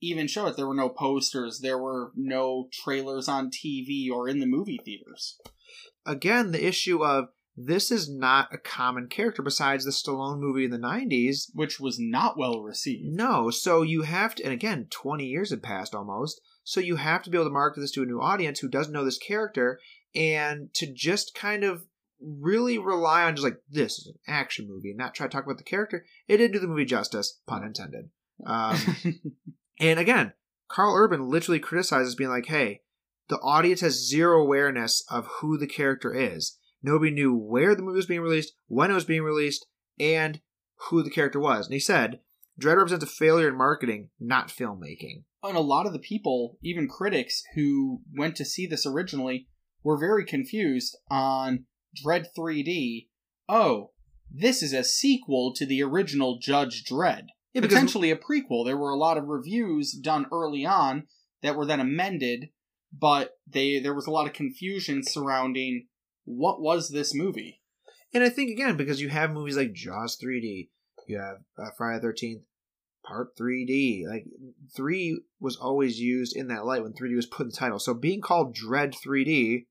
even 0.00 0.28
show 0.28 0.46
it. 0.46 0.56
There 0.56 0.68
were 0.68 0.74
no 0.74 0.88
posters. 0.88 1.58
There 1.60 1.78
were 1.78 2.12
no 2.14 2.68
trailers 2.72 3.28
on 3.28 3.50
TV 3.50 4.10
or 4.10 4.28
in 4.28 4.38
the 4.38 4.46
movie 4.46 4.78
theaters. 4.84 5.38
Again, 6.06 6.52
the 6.52 6.64
issue 6.64 7.04
of 7.04 7.30
this 7.56 7.90
is 7.90 8.08
not 8.08 8.54
a 8.54 8.58
common 8.58 9.08
character 9.08 9.42
besides 9.42 9.84
the 9.84 9.90
Stallone 9.90 10.38
movie 10.38 10.64
in 10.64 10.70
the 10.70 10.78
90s. 10.78 11.50
which 11.54 11.80
was 11.80 11.98
not 11.98 12.38
well 12.38 12.62
received. 12.62 13.12
No, 13.12 13.50
so 13.50 13.82
you 13.82 14.02
have 14.02 14.36
to, 14.36 14.44
and 14.44 14.52
again, 14.52 14.86
20 14.90 15.26
years 15.26 15.50
had 15.50 15.62
passed 15.62 15.94
almost, 15.94 16.40
so 16.64 16.80
you 16.80 16.96
have 16.96 17.22
to 17.22 17.30
be 17.30 17.36
able 17.36 17.46
to 17.46 17.50
market 17.50 17.80
this 17.80 17.90
to 17.92 18.02
a 18.02 18.06
new 18.06 18.20
audience 18.20 18.60
who 18.60 18.68
doesn't 18.68 18.92
know 18.92 19.04
this 19.04 19.18
character, 19.18 19.80
and 20.14 20.72
to 20.74 20.86
just 20.86 21.34
kind 21.34 21.64
of 21.64 21.86
really 22.22 22.78
rely 22.78 23.24
on 23.24 23.34
just 23.34 23.44
like, 23.44 23.58
this 23.68 23.98
is 23.98 24.06
an 24.06 24.14
action 24.26 24.68
movie, 24.68 24.90
and 24.90 24.98
not 24.98 25.14
try 25.14 25.26
to 25.26 25.32
talk 25.32 25.44
about 25.44 25.58
the 25.58 25.64
character, 25.64 26.04
it 26.28 26.38
did 26.38 26.52
do 26.52 26.58
the 26.58 26.66
movie 26.66 26.84
justice, 26.84 27.40
pun 27.46 27.64
intended. 27.64 28.10
Um, 28.44 28.78
and 29.80 29.98
again, 29.98 30.32
Karl 30.68 30.96
Urban 30.96 31.28
literally 31.28 31.60
criticizes 31.60 32.14
being 32.14 32.30
like, 32.30 32.46
hey, 32.46 32.80
the 33.28 33.38
audience 33.38 33.80
has 33.80 34.08
zero 34.08 34.40
awareness 34.42 35.04
of 35.10 35.26
who 35.40 35.56
the 35.56 35.66
character 35.66 36.14
is. 36.14 36.58
Nobody 36.82 37.12
knew 37.12 37.34
where 37.34 37.74
the 37.74 37.82
movie 37.82 37.96
was 37.96 38.06
being 38.06 38.20
released, 38.20 38.54
when 38.66 38.90
it 38.90 38.94
was 38.94 39.04
being 39.04 39.22
released, 39.22 39.66
and 40.00 40.40
who 40.88 41.02
the 41.02 41.10
character 41.10 41.38
was. 41.38 41.66
And 41.66 41.74
he 41.74 41.80
said, 41.80 42.20
Dredd 42.60 42.76
represents 42.76 43.04
a 43.04 43.08
failure 43.08 43.48
in 43.48 43.56
marketing, 43.56 44.10
not 44.20 44.48
filmmaking. 44.48 45.24
and 45.42 45.56
a 45.56 45.60
lot 45.60 45.86
of 45.86 45.92
the 45.92 45.98
people, 45.98 46.58
even 46.62 46.88
critics 46.88 47.42
who 47.54 48.00
went 48.16 48.36
to 48.36 48.44
see 48.44 48.66
this 48.66 48.84
originally, 48.86 49.48
were 49.82 49.98
very 49.98 50.24
confused 50.24 50.96
on 51.10 51.64
Dredd 51.96 52.26
3D. 52.36 53.08
Oh, 53.48 53.90
this 54.30 54.62
is 54.62 54.72
a 54.72 54.84
sequel 54.84 55.52
to 55.54 55.66
the 55.66 55.82
original 55.82 56.38
Judge 56.38 56.84
Dredd. 56.84 57.26
Yeah, 57.52 57.60
Potentially 57.60 58.10
a 58.10 58.16
prequel. 58.16 58.64
There 58.64 58.78
were 58.78 58.90
a 58.90 58.96
lot 58.96 59.18
of 59.18 59.26
reviews 59.26 59.92
done 59.92 60.26
early 60.32 60.64
on 60.64 61.06
that 61.42 61.54
were 61.54 61.66
then 61.66 61.80
amended, 61.80 62.48
but 62.92 63.36
they 63.46 63.78
there 63.78 63.94
was 63.94 64.06
a 64.06 64.10
lot 64.10 64.26
of 64.26 64.32
confusion 64.32 65.02
surrounding 65.02 65.88
what 66.24 66.62
was 66.62 66.88
this 66.88 67.14
movie. 67.14 67.60
and 68.14 68.24
I 68.24 68.30
think 68.30 68.50
again, 68.50 68.76
because 68.76 69.00
you 69.00 69.10
have 69.10 69.32
movies 69.32 69.56
like 69.56 69.74
Jaws 69.74 70.16
3D, 70.22 70.68
you 71.08 71.18
have 71.18 71.38
uh, 71.58 71.70
Friday 71.76 72.00
the 72.00 72.08
13th 72.08 72.42
Part 73.04 73.36
3D. 73.36 74.06
Like 74.08 74.26
3 74.76 75.20
was 75.40 75.56
always 75.56 75.98
used 75.98 76.36
in 76.36 76.48
that 76.48 76.64
light 76.64 76.82
when 76.82 76.92
3D 76.92 77.16
was 77.16 77.26
put 77.26 77.42
in 77.44 77.48
the 77.48 77.56
title. 77.56 77.78
So 77.78 77.94
being 77.94 78.20
called 78.20 78.56
Dredd 78.56 78.94
3D, 79.04 79.66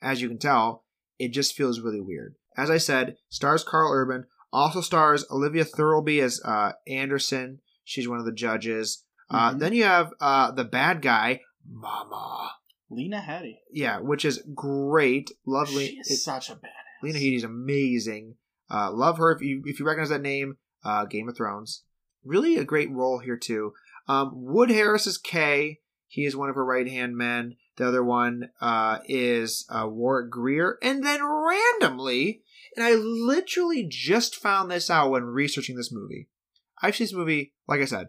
as 0.00 0.22
you 0.22 0.28
can 0.28 0.38
tell, 0.38 0.84
it 1.20 1.32
just 1.32 1.54
feels 1.54 1.80
really 1.80 2.00
weird. 2.00 2.34
As 2.56 2.70
I 2.70 2.78
said, 2.78 3.16
stars 3.28 3.62
Karl 3.62 3.92
Urban, 3.92 4.24
also 4.52 4.80
stars 4.80 5.24
Olivia 5.30 5.64
Thirlby 5.64 6.20
as 6.20 6.40
uh, 6.44 6.72
Anderson. 6.88 7.60
She's 7.84 8.08
one 8.08 8.18
of 8.18 8.24
the 8.24 8.32
judges. 8.32 9.04
Uh, 9.30 9.52
Mhm. 9.54 9.58
then 9.60 9.72
you 9.74 9.84
have 9.84 10.12
uh, 10.20 10.50
the 10.50 10.64
bad 10.64 11.02
guy, 11.02 11.40
Mama. 11.64 12.50
Lena 12.90 13.20
Headey. 13.20 13.58
Yeah, 13.70 14.00
which 14.00 14.24
is 14.24 14.42
great. 14.54 15.30
Lovely. 15.46 15.86
She 15.88 15.96
is 15.98 16.24
such 16.24 16.50
a 16.50 16.54
badass. 16.56 17.02
Lena 17.04 17.18
Headey's 17.18 17.44
amazing. 17.44 18.34
Uh, 18.68 18.90
love 18.92 19.18
her 19.18 19.30
if 19.32 19.40
you 19.40 19.62
if 19.66 19.78
you 19.78 19.86
recognize 19.86 20.08
that 20.10 20.22
name. 20.22 20.56
Uh, 20.84 21.04
Game 21.04 21.28
of 21.28 21.36
Thrones. 21.36 21.84
Really 22.24 22.56
a 22.56 22.64
great 22.64 22.90
role 22.90 23.18
here 23.20 23.36
too. 23.36 23.72
Um, 24.08 24.30
Wood 24.34 24.70
Harris 24.70 25.06
is 25.06 25.18
Kay. 25.18 25.78
He 26.08 26.24
is 26.24 26.34
one 26.34 26.48
of 26.48 26.56
her 26.56 26.64
right 26.64 26.88
hand 26.88 27.16
men. 27.16 27.56
The 27.80 27.88
other 27.88 28.04
one 28.04 28.50
uh, 28.60 28.98
is 29.06 29.64
uh, 29.70 29.86
Warrick 29.88 30.30
Grier. 30.30 30.76
And 30.82 31.02
then 31.04 31.20
randomly, 31.24 32.42
and 32.76 32.84
I 32.84 32.94
literally 32.94 33.86
just 33.88 34.36
found 34.36 34.70
this 34.70 34.90
out 34.90 35.10
when 35.10 35.24
researching 35.24 35.76
this 35.76 35.90
movie. 35.92 36.28
I've 36.82 36.94
seen 36.96 37.06
this 37.06 37.14
movie, 37.14 37.54
like 37.66 37.80
I 37.80 37.84
said, 37.86 38.08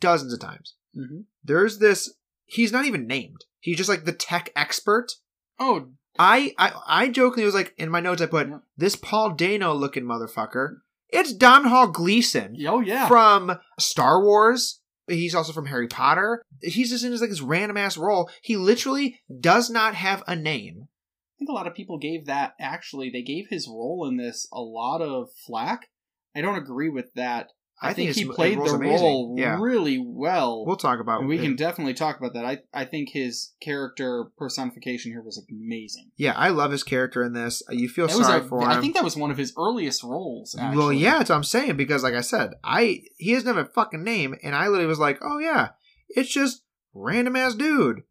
dozens 0.00 0.32
of 0.32 0.40
times. 0.40 0.74
hmm 0.94 1.22
There's 1.44 1.78
this. 1.78 2.14
He's 2.44 2.72
not 2.72 2.84
even 2.84 3.06
named. 3.06 3.44
He's 3.60 3.76
just 3.76 3.88
like 3.88 4.04
the 4.04 4.12
tech 4.12 4.50
expert. 4.56 5.12
Oh, 5.58 5.88
I 6.18 6.52
I, 6.58 6.72
I 6.86 7.08
jokingly 7.08 7.44
was 7.44 7.54
like 7.54 7.74
in 7.78 7.90
my 7.90 8.00
notes 8.00 8.22
I 8.22 8.26
put 8.26 8.48
Yeah. 8.48 8.58
this 8.76 8.96
Paul 8.96 9.30
Dano 9.30 9.72
looking 9.74 10.04
motherfucker. 10.04 10.76
It's 11.08 11.32
Domhnall 11.32 11.88
Gleeson 11.88 12.56
oh 12.68 12.80
yeah. 12.80 13.08
from 13.08 13.58
Star 13.78 14.22
Wars. 14.22 14.80
He's 15.08 15.34
also 15.34 15.52
from 15.52 15.66
Harry 15.66 15.88
Potter. 15.88 16.42
He's 16.60 16.90
just 16.90 17.04
in 17.04 17.10
this 17.10 17.20
like 17.20 17.30
this 17.30 17.40
random 17.40 17.76
ass 17.76 17.96
role. 17.96 18.30
He 18.42 18.56
literally 18.56 19.20
does 19.40 19.68
not 19.68 19.94
have 19.94 20.22
a 20.26 20.36
name. 20.36 20.88
I 20.88 21.34
think 21.38 21.50
a 21.50 21.54
lot 21.54 21.66
of 21.66 21.74
people 21.74 21.98
gave 21.98 22.26
that 22.26 22.52
actually 22.60 23.10
they 23.10 23.22
gave 23.22 23.48
his 23.48 23.66
role 23.66 24.06
in 24.08 24.16
this 24.16 24.46
a 24.52 24.60
lot 24.60 25.02
of 25.02 25.30
flack. 25.46 25.88
I 26.34 26.40
don't 26.40 26.56
agree 26.56 26.88
with 26.88 27.12
that. 27.14 27.50
I, 27.82 27.88
I 27.90 27.92
think, 27.94 28.14
think 28.14 28.28
he 28.28 28.32
played 28.32 28.58
the 28.58 28.62
amazing. 28.62 29.04
role 29.04 29.34
Yeah. 29.36 29.58
really 29.60 29.98
well. 29.98 30.64
We'll 30.64 30.76
talk 30.76 31.00
about 31.00 31.24
we 31.26 31.38
it. 31.38 31.42
can 31.42 31.56
definitely 31.56 31.94
talk 31.94 32.16
about 32.18 32.32
that. 32.34 32.44
I 32.44 32.58
I 32.72 32.84
think 32.84 33.08
his 33.10 33.52
character 33.60 34.26
personification 34.38 35.10
here 35.12 35.20
was 35.22 35.44
amazing. 35.50 36.10
Yeah, 36.16 36.34
I 36.36 36.50
love 36.50 36.70
his 36.70 36.84
character 36.84 37.22
in 37.24 37.32
this. 37.32 37.62
You 37.70 37.88
feel 37.88 38.06
That 38.06 38.14
sorry 38.16 38.40
a- 38.40 38.44
for 38.44 38.62
him. 38.62 38.68
I 38.68 38.80
think 38.80 38.94
that 38.94 39.02
was 39.04 39.16
one 39.16 39.30
of 39.32 39.36
his 39.38 39.52
earliest 39.58 40.02
roles. 40.04 40.54
Actually. 40.58 40.76
Well, 40.78 40.92
yeah, 40.92 41.18
that's 41.18 41.30
what 41.30 41.36
I'm 41.36 41.44
saying 41.44 41.76
because, 41.76 42.02
like 42.04 42.14
I 42.14 42.20
said, 42.20 42.52
I 42.62 43.02
he 43.18 43.34
doesn't 43.34 43.46
have 43.54 43.66
a 43.66 43.68
fucking 43.68 44.04
name, 44.04 44.36
and 44.42 44.54
I 44.54 44.68
literally 44.68 44.86
was 44.86 44.98
like, 45.00 45.18
oh 45.20 45.38
yeah, 45.38 45.70
it's 46.08 46.32
just 46.32 46.62
random 46.94 47.36
ass 47.36 47.54
dude. 47.54 48.02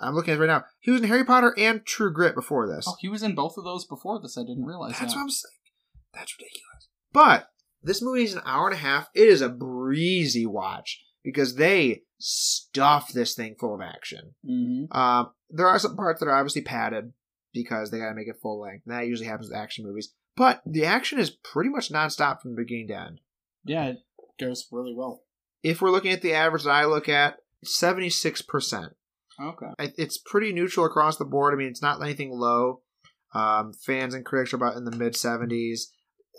I'm 0.00 0.14
looking 0.14 0.32
at 0.32 0.36
it 0.36 0.40
right 0.40 0.46
now. 0.46 0.64
He 0.80 0.90
was 0.92 1.00
in 1.00 1.08
Harry 1.08 1.24
Potter 1.24 1.54
and 1.58 1.84
True 1.84 2.12
Grit 2.12 2.34
before 2.36 2.68
this. 2.68 2.84
Oh, 2.86 2.94
he 3.00 3.08
was 3.08 3.22
in 3.24 3.34
both 3.34 3.56
of 3.56 3.64
those 3.64 3.84
before 3.84 4.20
this. 4.20 4.38
I 4.38 4.42
didn't 4.42 4.64
realize 4.64 4.92
That's 4.98 5.12
that. 5.12 5.18
what 5.18 5.22
I'm 5.24 5.30
saying. 5.30 5.52
That's 6.14 6.34
ridiculous. 6.38 6.88
But 7.12 7.48
this 7.82 8.02
movie 8.02 8.24
is 8.24 8.34
an 8.34 8.42
hour 8.44 8.66
and 8.66 8.74
a 8.74 8.80
half. 8.80 9.08
It 9.14 9.28
is 9.28 9.40
a 9.40 9.48
breezy 9.48 10.46
watch 10.46 11.02
because 11.24 11.56
they 11.56 12.02
stuff 12.18 13.12
this 13.12 13.34
thing 13.34 13.54
full 13.58 13.74
of 13.74 13.80
action. 13.80 14.34
hmm 14.44 14.84
Um, 14.90 15.30
there 15.50 15.68
are 15.68 15.78
some 15.78 15.96
parts 15.96 16.20
that 16.20 16.26
are 16.26 16.34
obviously 16.36 16.62
padded 16.62 17.12
because 17.52 17.90
they 17.90 17.98
got 17.98 18.10
to 18.10 18.14
make 18.14 18.28
it 18.28 18.40
full 18.42 18.60
length. 18.60 18.82
And 18.86 18.94
that 18.94 19.06
usually 19.06 19.28
happens 19.28 19.48
with 19.48 19.58
action 19.58 19.84
movies. 19.86 20.12
But 20.36 20.62
the 20.66 20.84
action 20.84 21.18
is 21.18 21.30
pretty 21.30 21.70
much 21.70 21.90
nonstop 21.90 22.40
from 22.42 22.54
beginning 22.54 22.88
to 22.88 22.94
end. 22.96 23.20
Yeah, 23.64 23.86
it 23.88 23.98
goes 24.38 24.66
really 24.70 24.94
well. 24.94 25.22
If 25.62 25.80
we're 25.82 25.90
looking 25.90 26.12
at 26.12 26.22
the 26.22 26.34
average 26.34 26.64
that 26.64 26.70
I 26.70 26.84
look 26.84 27.08
at, 27.08 27.38
76%. 27.66 28.90
Okay. 29.40 29.66
It's 29.96 30.18
pretty 30.18 30.52
neutral 30.52 30.86
across 30.86 31.16
the 31.16 31.24
board. 31.24 31.54
I 31.54 31.56
mean, 31.56 31.68
it's 31.68 31.82
not 31.82 32.00
anything 32.02 32.30
low. 32.30 32.82
Um, 33.34 33.72
fans 33.72 34.14
and 34.14 34.24
critics 34.24 34.52
are 34.52 34.56
about 34.56 34.76
in 34.76 34.84
the 34.84 34.96
mid 34.96 35.14
70s. 35.14 35.82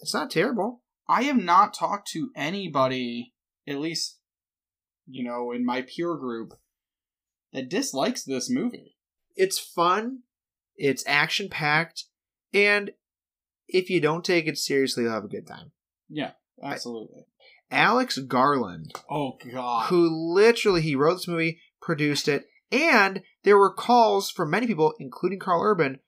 It's 0.01 0.13
not 0.13 0.31
terrible. 0.31 0.81
I 1.09 1.23
have 1.23 1.37
not 1.37 1.73
talked 1.73 2.07
to 2.11 2.29
anybody, 2.35 3.33
at 3.67 3.79
least, 3.79 4.19
you 5.07 5.23
know, 5.23 5.51
in 5.51 5.65
my 5.65 5.81
peer 5.81 6.15
group, 6.15 6.53
that 7.51 7.67
dislikes 7.67 8.23
this 8.23 8.49
movie. 8.49 8.95
It's 9.35 9.57
fun, 9.57 10.19
it's 10.77 11.03
action 11.07 11.49
packed, 11.49 12.05
and 12.53 12.91
if 13.67 13.89
you 13.89 13.99
don't 13.99 14.23
take 14.23 14.45
it 14.47 14.57
seriously, 14.57 15.03
you'll 15.03 15.13
have 15.13 15.23
a 15.23 15.29
good 15.29 15.47
time. 15.47 15.71
Yeah, 16.09 16.31
absolutely. 16.61 17.25
Alex 17.71 18.17
Garland, 18.19 18.93
Oh 19.09 19.37
God. 19.51 19.87
who 19.87 20.07
literally 20.33 20.81
he 20.81 20.95
wrote 20.95 21.15
this 21.15 21.27
movie, 21.27 21.59
produced 21.81 22.27
it, 22.27 22.45
and 22.71 23.21
there 23.43 23.57
were 23.57 23.73
calls 23.73 24.29
from 24.29 24.51
many 24.51 24.67
people, 24.67 24.93
including 24.99 25.39
Karl 25.39 25.63
Urban, 25.63 25.99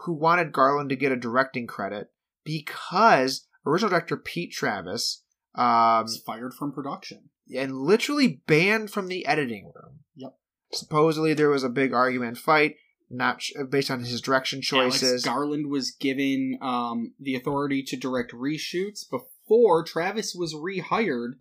who 0.00 0.12
wanted 0.12 0.52
Garland 0.52 0.90
to 0.90 0.96
get 0.96 1.12
a 1.12 1.16
directing 1.16 1.66
credit 1.66 2.10
because 2.44 3.46
original 3.66 3.90
director 3.90 4.16
Pete 4.16 4.52
Travis 4.52 5.22
um, 5.54 6.02
was 6.04 6.22
fired 6.24 6.54
from 6.54 6.72
production. 6.72 7.30
and 7.54 7.76
literally 7.76 8.42
banned 8.46 8.90
from 8.90 9.08
the 9.08 9.26
editing 9.26 9.64
room. 9.74 10.00
Yep. 10.14 10.36
Supposedly 10.72 11.34
there 11.34 11.50
was 11.50 11.64
a 11.64 11.68
big 11.68 11.92
argument 11.92 12.28
and 12.28 12.38
fight, 12.38 12.76
not 13.10 13.40
sh- 13.42 13.52
based 13.70 13.90
on 13.90 14.00
his 14.00 14.20
direction 14.20 14.60
choices. 14.62 15.10
Alex 15.10 15.24
Garland 15.24 15.70
was 15.70 15.90
given 15.92 16.58
um, 16.60 17.14
the 17.20 17.34
authority 17.34 17.82
to 17.84 17.96
direct 17.96 18.32
reshoots 18.32 19.00
before 19.10 19.84
Travis 19.84 20.34
was 20.34 20.54
rehired, 20.54 21.32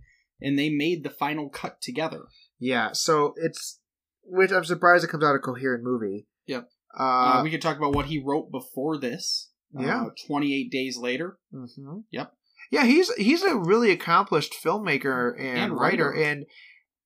and 0.42 0.58
they 0.60 0.70
made 0.70 1.04
the 1.04 1.10
final 1.10 1.50
cut 1.50 1.82
together. 1.82 2.26
yeah, 2.60 2.92
so 2.94 3.34
it's 3.38 3.80
which 4.28 4.52
I'm 4.52 4.66
surprised 4.66 5.04
it 5.04 5.10
comes 5.10 5.24
out 5.24 5.36
a 5.36 5.40
coherent 5.40 5.84
movie. 5.84 6.28
Yep. 6.48 6.70
Uh, 6.98 7.04
Uh, 7.04 7.42
we 7.44 7.52
could 7.52 7.62
talk 7.62 7.78
about 7.78 7.94
what 7.94 8.06
he 8.06 8.20
wrote 8.24 8.52
before 8.52 8.98
this. 8.98 9.50
Yeah. 9.78 10.04
Uh, 10.06 10.10
28 10.28 10.72
days 10.72 10.98
later. 10.98 11.38
mhm. 11.54 12.04
Yep. 12.12 12.34
Yeah, 12.72 12.86
he's 12.86 13.14
he's 13.16 13.44
a 13.44 13.56
really 13.56 13.92
accomplished 13.92 14.54
filmmaker 14.64 15.34
and, 15.40 15.58
And 15.60 15.78
writer, 15.78 16.10
writer. 16.12 16.24
and 16.24 16.46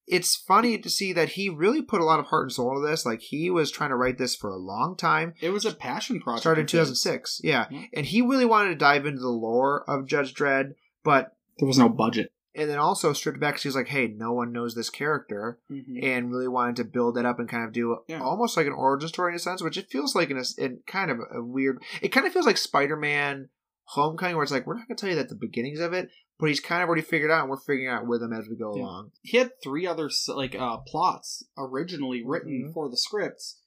it's 0.07 0.35
funny 0.35 0.77
to 0.79 0.89
see 0.89 1.13
that 1.13 1.29
he 1.29 1.49
really 1.49 1.81
put 1.83 2.01
a 2.01 2.05
lot 2.05 2.19
of 2.19 2.27
heart 2.27 2.43
and 2.45 2.51
soul 2.51 2.75
into 2.75 2.87
this. 2.89 3.05
Like 3.05 3.21
he 3.21 3.49
was 3.51 3.69
trying 3.69 3.89
to 3.91 3.95
write 3.95 4.17
this 4.17 4.35
for 4.35 4.49
a 4.49 4.55
long 4.57 4.95
time. 4.97 5.33
It 5.41 5.49
was 5.51 5.65
a 5.65 5.73
passion 5.73 6.19
project. 6.19 6.41
Started 6.41 6.61
in 6.61 6.67
2006. 6.67 7.41
Yeah. 7.43 7.65
Yeah. 7.69 7.83
and 7.93 8.05
he 8.05 8.21
really 8.21 8.45
wanted 8.45 8.69
to 8.69 8.75
dive 8.75 9.05
into 9.05 9.19
the 9.21 9.27
lore 9.29 9.83
of 9.87 10.07
Judge 10.07 10.33
Dredd, 10.33 10.73
but 11.03 11.35
There 11.59 11.67
was 11.67 11.77
no 11.77 11.89
budget. 11.89 12.31
And 12.55 12.69
then 12.69 12.77
also 12.79 13.13
stripped 13.13 13.39
back. 13.39 13.63
was 13.63 13.75
like, 13.75 13.87
"Hey, 13.89 14.07
no 14.07 14.33
one 14.33 14.51
knows 14.51 14.73
this 14.75 14.89
character," 14.89 15.59
Mhm. 15.71 16.03
and 16.03 16.31
really 16.31 16.47
wanted 16.47 16.75
to 16.77 16.83
build 16.83 17.17
it 17.17 17.25
up 17.25 17.39
and 17.39 17.47
kind 17.49 17.63
of 17.65 17.71
do 17.71 17.97
Yeah. 18.07 18.21
almost 18.21 18.57
like 18.57 18.67
an 18.67 18.73
origin 18.73 19.07
story 19.09 19.31
in 19.31 19.35
a 19.35 19.39
sense, 19.39 19.61
which 19.61 19.77
it 19.77 19.89
feels 19.89 20.15
like 20.15 20.29
in 20.29 20.37
a, 20.37 20.43
in 20.57 20.81
kind 20.87 21.11
of 21.11 21.19
a 21.33 21.43
weird. 21.43 21.81
It 22.01 22.09
kind 22.09 22.25
of 22.25 22.33
feels 22.33 22.45
like 22.45 22.57
Spider-Man 22.57 23.49
Homecoming, 23.93 24.35
where 24.35 24.43
it's 24.43 24.51
like 24.51 24.67
we're 24.67 24.75
not 24.77 24.87
going 24.87 24.95
to 24.97 25.01
tell 25.01 25.09
you 25.09 25.15
that 25.15 25.29
the 25.29 25.35
beginnings 25.35 25.79
of 25.79 25.93
it, 25.93 26.09
but 26.39 26.47
he's 26.47 26.59
kind 26.59 26.83
of 26.83 26.87
already 26.87 27.01
figured 27.01 27.31
out, 27.31 27.41
and 27.41 27.49
we're 27.49 27.57
figuring 27.57 27.87
out 27.87 28.05
with 28.07 28.21
him 28.21 28.31
as 28.33 28.47
we 28.47 28.55
go 28.55 28.75
Yeah. 28.75 28.83
along. 28.83 29.11
He 29.23 29.37
had 29.37 29.51
three 29.63 29.85
other 29.87 30.09
like 30.27 30.53
uh, 30.55 30.77
plots 30.85 31.43
originally 31.57 32.23
written 32.23 32.67
Mhm. 32.69 32.73
for 32.73 32.87
the 32.89 32.97
scripts, 32.97 33.61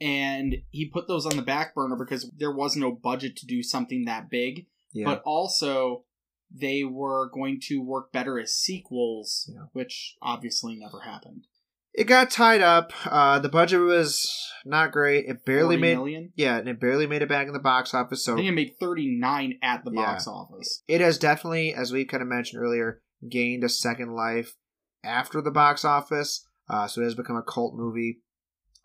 and 0.00 0.56
he 0.70 0.88
put 0.88 1.06
those 1.08 1.26
on 1.26 1.36
the 1.36 1.42
back 1.42 1.74
burner 1.74 1.96
because 1.96 2.30
there 2.36 2.54
was 2.54 2.74
no 2.76 2.90
budget 2.92 3.36
to 3.36 3.46
do 3.46 3.62
something 3.62 4.04
that 4.06 4.28
big. 4.30 4.66
Yeah, 4.92 5.04
But 5.04 5.22
also, 5.24 6.04
they 6.50 6.84
were 6.84 7.30
going 7.32 7.60
to 7.68 7.78
work 7.82 8.12
better 8.12 8.38
as 8.40 8.52
sequels, 8.54 9.48
Yeah. 9.54 9.66
which 9.72 10.16
obviously 10.22 10.76
never 10.76 11.00
happened. 11.00 11.46
it 11.92 12.04
got 12.04 12.30
tied 12.30 12.62
up. 12.62 12.92
Uh, 13.04 13.38
the 13.40 13.48
budget 13.48 13.80
was 13.80 14.48
not 14.64 14.92
great. 14.92 15.26
It 15.26 15.44
barely 15.44 15.76
made. 15.76 15.96
million? 15.96 16.32
Yeah, 16.36 16.56
and 16.56 16.68
it 16.68 16.78
barely 16.80 17.06
made 17.08 17.20
it 17.22 17.28
back 17.28 17.48
in 17.48 17.52
the 17.52 17.58
box 17.58 17.92
office. 17.94 18.24
So 18.24 18.34
I 18.34 18.36
think 18.36 18.48
it 18.48 18.52
made 18.52 18.76
39 18.78 19.58
at 19.60 19.84
the 19.84 19.90
Yeah. 19.90 20.04
box 20.04 20.28
office. 20.28 20.84
it 20.86 21.00
has 21.00 21.18
definitely, 21.18 21.74
as 21.74 21.92
we 21.92 22.04
kind 22.04 22.22
of 22.22 22.28
mentioned 22.28 22.62
earlier, 22.62 23.02
gained 23.28 23.64
a 23.64 23.68
second 23.68 24.14
life 24.14 24.54
after 25.02 25.40
the 25.40 25.50
box 25.50 25.84
office. 25.84 26.46
Uh, 26.68 26.86
so 26.86 27.00
it 27.00 27.04
has 27.04 27.16
become 27.16 27.36
a 27.36 27.42
cult 27.42 27.74
movie. 27.74 28.20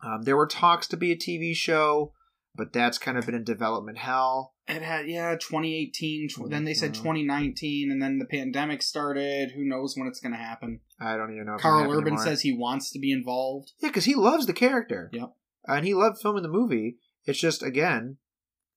Um, 0.03 0.23
there 0.23 0.35
were 0.35 0.47
talks 0.47 0.87
to 0.87 0.97
be 0.97 1.11
a 1.11 1.15
TV 1.15 1.55
show, 1.55 2.11
but 2.55 2.73
that's 2.73 2.97
kind 2.97 3.17
of 3.19 3.27
been 3.27 3.35
in 3.35 3.43
development 3.43 3.99
hell. 3.99 4.54
It 4.67 4.81
had, 4.81 5.07
yeah, 5.07 5.35
2018. 5.35 6.27
tw- 6.29 6.49
Then 6.49 6.63
they 6.65 6.73
said 6.73 6.91
Mhm. 6.93 6.97
2019, 6.97 7.91
and 7.91 8.01
then 8.01 8.17
the 8.17 8.25
pandemic 8.25 8.81
started. 8.81 9.51
Who 9.51 9.63
knows 9.63 9.95
when 9.95 10.07
it's 10.07 10.19
going 10.19 10.31
to 10.31 10.39
happen? 10.39 10.81
I 10.99 11.15
don't 11.17 11.31
even 11.33 11.45
know. 11.45 11.57
Karl 11.57 11.83
Urban 11.91 12.13
anymore. 12.13 12.23
says 12.23 12.41
he 12.41 12.51
wants 12.51 12.89
to 12.91 12.99
be 12.99 13.11
involved. 13.11 13.73
yeah, 13.79 13.89
because 13.89 14.05
he 14.05 14.15
loves 14.15 14.45
the 14.47 14.53
character. 14.53 15.09
Yep. 15.13 15.35
and 15.67 15.83
he 15.85 15.93
loved 15.95 16.19
filming 16.21 16.43
the 16.43 16.49
movie. 16.49 16.97
It's 17.25 17.39
just 17.39 17.63
again, 17.63 18.17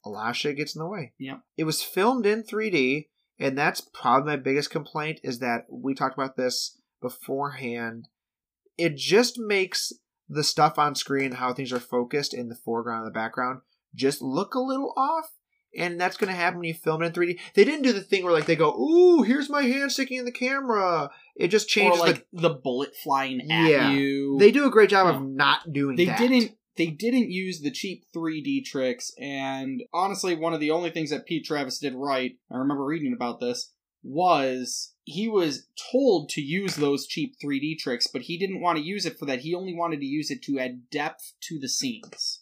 a 0.04 0.09
lot 0.09 0.30
of 0.30 0.37
shit 0.37 0.57
gets 0.57 0.75
in 0.75 0.80
the 0.80 0.88
way. 0.88 1.12
Yep. 1.18 1.42
It 1.59 1.64
was 1.64 1.83
filmed 1.83 2.25
in 2.25 2.42
3D, 2.42 3.09
and 3.38 3.57
that's 3.59 3.80
probably 3.83 4.26
my 4.33 4.37
biggest 4.37 4.71
complaint 4.71 5.21
is 5.23 5.38
that 5.40 5.66
we 5.71 5.95
talked 5.95 6.14
about 6.18 6.37
this 6.37 6.78
beforehand. 7.02 8.09
It 8.76 8.97
just 8.97 9.38
makes 9.38 9.92
the 10.28 10.45
stuff 10.45 10.78
on 10.78 10.95
screen, 10.95 11.33
how 11.33 11.52
things 11.52 11.73
are 11.73 11.80
focused 11.80 12.33
in 12.35 12.49
the 12.49 12.54
foreground 12.54 13.04
and 13.07 13.14
the 13.14 13.18
background, 13.18 13.61
just 13.95 14.21
look 14.23 14.54
a 14.54 14.61
little 14.61 14.92
off. 14.97 15.33
And 15.76 16.00
that's 16.00 16.16
going 16.16 16.30
to 16.30 16.37
happen 16.37 16.58
when 16.60 16.68
you 16.68 16.75
film 16.75 17.02
it 17.02 17.06
in 17.06 17.12
3D. 17.12 17.38
They 17.54 17.64
didn't 17.64 17.82
do 17.82 17.92
the 17.92 18.00
thing 18.00 18.25
where 18.25 18.32
like 18.32 18.46
they 18.46 18.56
go, 18.56 18.72
"Ooh, 18.75 19.22
here's 19.22 19.50
my 19.50 19.62
hand 19.62 19.92
sticking 19.92 20.18
in 20.18 20.25
the 20.25 20.32
camera." 20.32 21.10
It 21.37 21.48
just 21.48 21.68
changes 21.68 22.00
or 22.00 22.06
like 22.06 22.26
the, 22.32 22.50
bullet 22.50 22.96
flying 22.96 23.40
at 23.50 23.70
Yeah. 23.70 23.90
you. 23.92 24.37
They 24.38 24.50
do 24.50 24.66
a 24.66 24.70
great 24.70 24.90
job 24.90 25.06
Yeah. 25.06 25.16
of 25.16 25.26
not 25.28 25.72
doing. 25.72 25.96
they 25.96 26.06
that. 26.06 26.18
didn't 26.18 26.52
they 26.76 26.87
didn't 26.87 27.28
use 27.30 27.60
the 27.60 27.72
cheap 27.72 28.04
3D 28.14 28.64
tricks 28.64 29.10
and 29.20 29.82
honestly 29.92 30.37
one 30.37 30.54
of 30.54 30.60
the 30.60 30.70
only 30.70 30.90
things 30.90 31.10
that 31.10 31.26
Pete 31.26 31.44
Travis 31.44 31.80
did 31.80 31.92
right, 31.94 32.38
I 32.52 32.56
remember 32.56 32.84
reading 32.84 33.12
about 33.12 33.40
this, 33.40 33.72
was 34.02 34.94
he 35.04 35.28
was 35.28 35.66
told 35.90 36.28
to 36.30 36.40
use 36.40 36.76
those 36.76 37.06
cheap 37.06 37.34
3D 37.42 37.78
tricks, 37.78 38.06
but 38.06 38.22
he 38.22 38.38
didn't 38.38 38.60
want 38.60 38.78
to 38.78 38.84
use 38.84 39.06
it 39.06 39.18
for 39.18 39.26
that. 39.26 39.40
He 39.40 39.54
only 39.54 39.75
wanted 39.75 40.00
to 40.00 40.06
use 40.06 40.30
it 40.30 40.42
to 40.44 40.58
add 40.58 40.88
depth 40.90 41.32
to 41.48 41.58
the 41.58 41.68
scenes. 41.68 42.38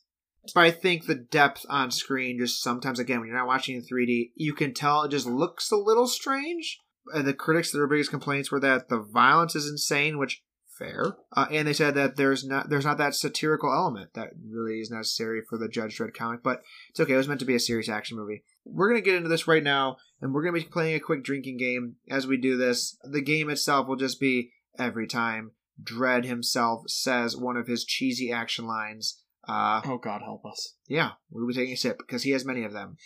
But 0.54 0.64
I 0.64 0.70
think 0.70 1.06
the 1.06 1.14
depth 1.14 1.64
on 1.68 1.90
screen 1.90 2.38
just 2.38 2.62
sometimes, 2.62 2.98
again, 2.98 3.20
when 3.20 3.28
you're 3.28 3.36
not 3.36 3.46
watching 3.46 3.76
in 3.76 3.82
3D, 3.82 4.32
you 4.34 4.54
can 4.54 4.74
tell 4.74 5.02
it 5.02 5.10
just 5.10 5.26
looks 5.26 5.70
a 5.70 5.76
little 5.76 6.06
strange. 6.06 6.80
And 7.12 7.26
the 7.26 7.34
critics, 7.34 7.70
their 7.70 7.86
biggest 7.86 8.10
complaints 8.10 8.50
were 8.50 8.60
that 8.60 8.88
the 8.88 8.98
violence 8.98 9.54
is 9.54 9.70
insane, 9.70 10.18
which 10.18 10.42
fair. 10.76 11.16
Uh, 11.32 11.46
and 11.50 11.66
they 11.66 11.72
said 11.72 11.94
that 11.94 12.16
there's 12.16 12.44
not 12.44 12.68
there's 12.68 12.84
not 12.84 12.98
that 12.98 13.14
satirical 13.14 13.72
element 13.72 14.14
that 14.14 14.30
really 14.48 14.80
is 14.80 14.90
necessary 14.90 15.40
for 15.48 15.58
the 15.58 15.68
Judge 15.68 15.98
Dredd 15.98 16.14
comic, 16.14 16.42
but 16.42 16.62
it's 16.90 17.00
okay. 17.00 17.14
It 17.14 17.16
was 17.16 17.28
meant 17.28 17.40
to 17.40 17.46
be 17.46 17.54
a 17.54 17.60
serious 17.60 17.88
action 17.88 18.16
movie. 18.16 18.44
We're 18.64 18.88
gonna 18.88 19.00
get 19.00 19.14
into 19.14 19.28
this 19.28 19.48
right 19.48 19.62
now, 19.62 19.96
and 20.20 20.32
we're 20.32 20.42
gonna 20.42 20.58
be 20.58 20.64
playing 20.64 20.94
a 20.94 21.00
quick 21.00 21.24
drinking 21.24 21.58
game 21.58 21.96
as 22.10 22.26
we 22.26 22.36
do 22.36 22.56
this. 22.56 22.98
The 23.04 23.22
game 23.22 23.50
itself 23.50 23.86
will 23.86 23.96
just 23.96 24.20
be 24.20 24.52
every 24.78 25.06
time 25.06 25.52
Dredd 25.82 26.24
himself 26.24 26.84
says 26.88 27.36
one 27.36 27.56
of 27.56 27.66
his 27.66 27.84
cheesy 27.84 28.32
action 28.32 28.66
lines. 28.66 29.22
Uh, 29.48 29.80
Oh 29.84 29.98
God, 29.98 30.22
help 30.22 30.44
us! 30.44 30.74
yeah, 30.88 31.12
we'll 31.30 31.46
be 31.46 31.54
taking 31.54 31.74
a 31.74 31.76
sip 31.76 31.98
because 31.98 32.22
he 32.24 32.30
has 32.30 32.44
many 32.44 32.64
of 32.64 32.72
them. 32.72 32.96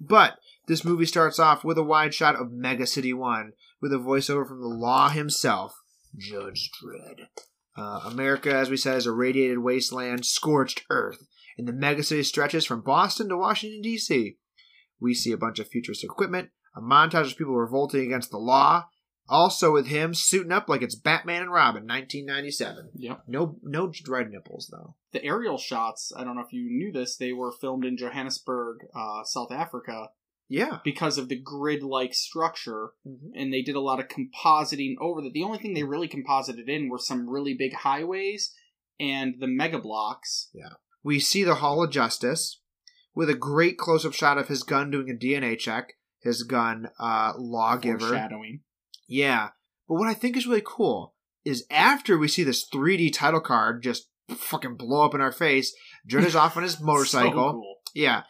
But 0.00 0.38
this 0.66 0.84
movie 0.84 1.06
starts 1.06 1.38
off 1.38 1.64
with 1.64 1.76
a 1.76 1.82
wide 1.82 2.14
shot 2.14 2.36
of 2.36 2.52
Mega 2.52 2.86
City 2.86 3.12
1 3.12 3.52
with 3.82 3.92
a 3.92 3.96
voiceover 3.96 4.46
from 4.46 4.60
the 4.60 4.68
law 4.68 5.08
himself, 5.08 5.74
Judge 6.16 6.70
Dredd. 6.82 7.26
Uh, 7.76 8.00
America, 8.04 8.54
as 8.54 8.70
we 8.70 8.76
said, 8.76 8.96
is 8.96 9.06
a 9.06 9.12
radiated 9.12 9.58
wasteland, 9.58 10.26
scorched 10.26 10.84
earth, 10.90 11.26
and 11.56 11.66
the 11.68 11.72
mega 11.72 12.02
city 12.02 12.22
stretches 12.22 12.64
from 12.64 12.82
Boston 12.82 13.28
to 13.28 13.36
Washington, 13.36 13.80
D.C. 13.82 14.36
We 15.00 15.14
see 15.14 15.32
a 15.32 15.38
bunch 15.38 15.58
of 15.58 15.68
futuristic 15.68 16.10
equipment, 16.10 16.50
a 16.76 16.80
montage 16.80 17.32
of 17.32 17.38
people 17.38 17.54
revolting 17.54 18.04
against 18.04 18.30
the 18.30 18.38
law, 18.38 18.86
also 19.30 19.72
with 19.72 19.86
him 19.86 20.12
suiting 20.12 20.52
up 20.52 20.68
like 20.68 20.82
it's 20.82 20.94
Batman 20.94 21.42
and 21.42 21.52
Robin, 21.52 21.84
1997. 21.86 22.90
Yep. 22.96 23.22
No, 23.28 23.56
no 23.62 23.88
Dredd 23.88 24.30
nipples 24.30 24.68
though. 24.70 24.96
The 25.12 25.24
aerial 25.24 25.56
shots. 25.58 26.12
I 26.16 26.24
don't 26.24 26.34
know 26.36 26.42
if 26.44 26.52
you 26.52 26.68
knew 26.70 26.92
this. 26.92 27.16
They 27.16 27.32
were 27.32 27.52
filmed 27.52 27.84
in 27.84 27.96
Johannesburg, 27.96 28.78
uh, 28.94 29.22
South 29.24 29.50
Africa, 29.52 30.08
Yeah. 30.48 30.80
because 30.84 31.16
of 31.16 31.28
the 31.28 31.38
grid-like 31.40 32.12
structure, 32.14 32.90
Mhm. 33.06 33.30
and 33.34 33.52
they 33.52 33.62
did 33.62 33.76
a 33.76 33.80
lot 33.80 34.00
of 34.00 34.08
compositing 34.08 34.96
over 35.00 35.22
that. 35.22 35.32
The 35.32 35.44
only 35.44 35.58
thing 35.58 35.74
they 35.74 35.84
really 35.84 36.08
composited 36.08 36.68
in 36.68 36.88
were 36.88 36.98
some 36.98 37.28
really 37.30 37.54
big 37.54 37.72
highways 37.74 38.54
and 38.98 39.36
the 39.38 39.46
mega 39.46 39.78
blocks. 39.78 40.50
Yeah. 40.52 40.74
We 41.02 41.20
see 41.20 41.44
the 41.44 41.56
Hall 41.56 41.82
of 41.82 41.90
Justice 41.90 42.60
with 43.14 43.30
a 43.30 43.34
great 43.34 43.78
close 43.78 44.04
up 44.04 44.12
shot 44.12 44.38
of 44.38 44.48
his 44.48 44.62
gun 44.62 44.90
doing 44.90 45.08
a 45.08 45.14
DNA 45.14 45.56
check. 45.56 45.94
His 46.22 46.42
gun, 46.42 46.90
uh, 46.98 47.32
lawgiver. 47.38 47.98
Foreshadowing. 48.00 48.60
Yeah. 49.10 49.48
But 49.88 49.96
what 49.96 50.08
I 50.08 50.14
think 50.14 50.36
is 50.36 50.46
really 50.46 50.62
cool 50.64 51.14
is 51.44 51.66
after 51.70 52.16
we 52.16 52.28
see 52.28 52.44
this 52.44 52.66
3D 52.72 53.12
title 53.12 53.40
card 53.40 53.82
just 53.82 54.08
fucking 54.30 54.76
blow 54.76 55.04
up 55.04 55.14
in 55.14 55.20
our 55.20 55.32
face, 55.32 55.74
Dredd 56.08 56.24
is 56.24 56.36
off 56.36 56.56
on 56.56 56.62
his 56.62 56.80
motorcycle. 56.80 57.32
So 57.32 57.52
cool. 57.52 57.76
Yeah. 57.94 58.22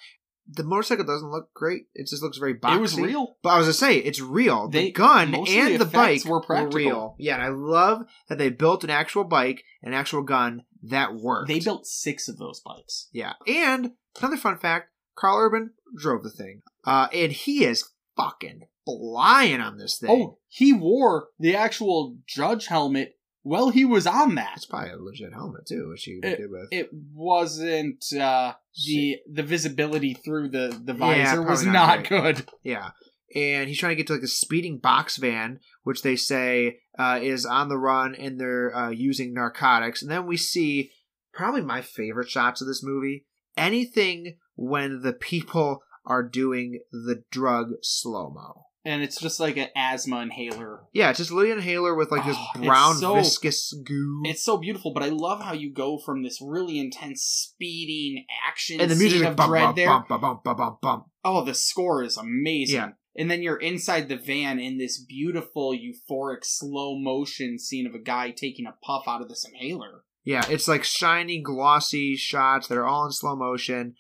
The 0.53 0.65
motorcycle 0.65 1.05
doesn't 1.05 1.31
look 1.31 1.53
great. 1.55 1.83
It 1.95 2.09
just 2.09 2.23
looks 2.23 2.39
very 2.39 2.55
boxy. 2.55 2.77
It 2.77 2.81
was 2.81 2.99
real. 2.99 3.37
But 3.43 3.51
I 3.51 3.59
was 3.59 3.67
gonna 3.67 3.75
say 3.75 3.99
it's 3.99 4.21
real. 4.21 4.69
The 4.69 4.91
gun 4.91 5.35
and 5.35 5.75
the 5.75 5.79
the, 5.79 5.85
bike 5.85 6.25
were 6.25 6.41
practical. 6.41 6.77
real. 6.77 7.17
Yeah, 7.21 7.35
and 7.35 7.45
I 7.45 7.49
love 7.49 8.03
that 8.29 8.39
they 8.39 8.49
built 8.49 8.83
an 8.83 8.91
actual 8.91 9.23
bike, 9.23 9.63
an 9.83 9.95
actual 9.95 10.23
gun 10.23 10.65
that 10.83 11.15
worked. 11.15 11.47
They 11.47 11.61
built 11.61 11.87
six 11.87 12.27
of 12.27 12.39
those 12.39 12.61
bikes. 12.61 13.09
Yeah. 13.13 13.35
And 13.47 13.93
another 14.19 14.37
fun 14.37 14.59
fact 14.59 14.89
Karl 15.15 15.39
Urban 15.39 15.71
drove 15.97 16.25
the 16.25 16.31
thing. 16.31 16.63
Uh, 16.85 17.09
and 17.13 17.31
he 17.31 17.65
is 17.65 17.89
fucking 18.17 18.63
flying 18.85 19.61
on 19.61 19.77
this 19.79 19.99
thing. 19.99 20.11
Oh, 20.11 20.39
he 20.49 20.73
wore 20.73 21.29
the 21.39 21.55
actual 21.57 22.17
judge 22.27 22.67
helmet 22.67 23.17
while 23.43 23.71
he 23.71 23.85
was 23.85 24.07
on 24.07 24.35
that. 24.35 24.55
It's 24.57 24.67
probably 24.67 24.91
a 24.91 24.97
legit 24.99 25.33
helmet, 25.33 25.67
too, 25.67 25.89
which 25.91 26.05
he 26.05 26.21
It- 26.23 26.39
did 26.39 26.51
with. 26.51 26.69
It 26.71 26.91
wasn't 27.15 28.05
uh, 28.13 28.55
the 28.87 29.19
the 29.33 29.43
visibility 29.43 30.15
through 30.15 30.49
the 30.51 30.79
the 30.85 30.95
Yeah, 30.95 31.25
visor 31.37 31.43
was 31.43 31.65
not 31.65 31.73
not 32.01 32.09
good. 32.09 32.49
yeah. 32.63 32.91
And 33.35 33.69
he's 33.69 33.79
trying 33.79 33.93
to 33.93 33.97
get 33.97 34.09
to 34.09 34.15
like 34.15 34.23
a 34.23 34.27
speeding 34.29 34.79
box 34.79 35.17
van, 35.17 35.61
which 35.85 36.03
they 36.03 36.17
say 36.17 36.81
uh, 36.99 37.21
is 37.23 37.47
on 37.47 37.69
the 37.69 37.79
run 37.79 38.17
and 38.17 38.41
they're 38.41 38.75
uh, 38.75 38.91
using 38.91 39.33
narcotics. 39.33 40.03
And 40.03 40.11
then 40.11 40.27
we 40.27 40.37
see 40.37 40.91
probably 41.33 41.61
my 41.61 41.81
favorite 41.81 42.29
shots 42.29 42.61
of 42.61 42.67
this 42.67 42.83
movie 42.83 43.27
anything 43.57 44.37
when 44.57 45.03
the 45.03 45.13
people 45.13 45.81
are 46.05 46.25
doing 46.25 46.81
the 46.91 47.23
drug 47.31 47.69
slow 47.83 48.31
mo. 48.31 48.65
And 48.85 49.03
it's 49.03 49.21
just 49.21 49.39
like 49.41 49.59
an 49.59 49.69
asthma 49.77 50.21
inhaler. 50.21 50.81
Yeah, 50.95 51.11
it's 51.11 51.19
just 51.19 51.31
Lillian 51.31 51.59
inhaler 51.59 51.95
with 51.95 52.11
like 52.11 52.25
this 52.25 52.37
Oh, 52.39 52.47
it's 52.55 52.67
brown 52.67 52.97
so- 52.97 53.15
viscous 53.17 53.75
goo. 53.85 54.23
It's 54.25 54.43
so 54.43 54.57
beautiful, 54.57 54.93
but 54.95 55.03
I 55.03 55.09
love 55.11 55.43
how 55.43 55.53
you 55.53 55.71
go 55.73 55.99
from 55.99 56.23
this 56.23 56.41
really 56.41 56.79
intense 56.79 57.23
speeding 57.23 58.25
action 58.49 58.81
and 58.81 58.91
the 58.91 58.95
scene 58.97 59.09
music 59.09 59.29
of 59.29 59.37
bump, 59.37 59.51
dread 59.51 59.65
bump, 59.65 59.77
there. 59.77 59.89
bump, 60.19 60.43
bump, 60.45 60.81
bump. 60.81 61.05
Oh, 61.25 61.45
the 61.45 61.55
score 61.55 62.03
is 62.03 62.17
amazing. 62.17 62.77
Yeah. 62.77 62.89
And 63.17 63.31
then 63.31 63.43
you're 63.43 63.59
inside 63.59 64.09
the 64.09 64.17
van 64.17 64.59
in 64.59 64.79
this 64.79 64.99
beautiful, 65.05 65.75
euphoric, 65.75 66.39
slow 66.45 66.97
motion 66.99 67.59
scene 67.59 67.87
of 67.87 67.95
a 67.95 67.99
guy 67.99 68.31
taking 68.31 68.67
a 68.67 68.77
puff 68.87 69.05
out 69.07 69.21
of 69.21 69.29
this 69.29 69.45
inhaler. 69.45 70.05
Yeah, 70.25 70.45
it's 70.49 70.69
like 70.69 70.85
shiny, 70.85 71.43
glossy 71.43 72.15
shots 72.17 72.69
that 72.69 72.79
are 72.79 72.87
all 72.87 73.07
in 73.07 73.13
slow 73.13 73.35
motion, 73.37 73.95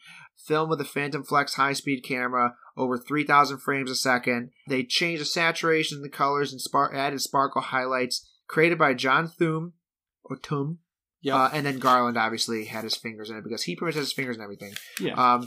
filmed 0.47 0.71
with 0.71 0.81
a 0.81 0.85
Phantom 0.85 1.25
Flex 1.25 1.55
high 1.55 1.73
speed 1.73 2.03
camera, 2.03 2.55
over 2.81 2.99
3,000 2.99 3.59
frames 3.59 3.90
a 3.90 3.95
second. 3.95 4.51
They 4.69 4.83
changed 4.85 5.21
the 5.21 5.27
saturation, 5.27 6.03
the 6.03 6.09
colors, 6.09 6.53
and 6.53 6.61
spar- 6.61 6.95
added 6.95 7.21
sparkle 7.21 7.62
highlights, 7.62 8.29
created 8.47 8.79
by 8.79 8.95
John 8.95 9.29
Thum, 9.29 9.75
or 10.25 10.37
Tum. 10.37 10.79
Yep. 11.23 11.35
Uh, 11.35 11.51
and 11.53 11.66
then 11.66 11.79
Garland 11.79 12.16
obviously 12.16 12.64
had 12.64 12.85
his 12.85 12.97
fingers 12.97 13.29
in 13.29 13.37
it 13.37 13.45
because 13.45 13.64
he 13.64 13.77
pretty 13.77 13.90
much 13.90 13.95
has 13.97 14.07
his 14.07 14.12
fingers 14.14 14.37
in 14.37 14.43
everything. 14.43 14.73
yeah. 15.01 15.12
Um, 15.14 15.47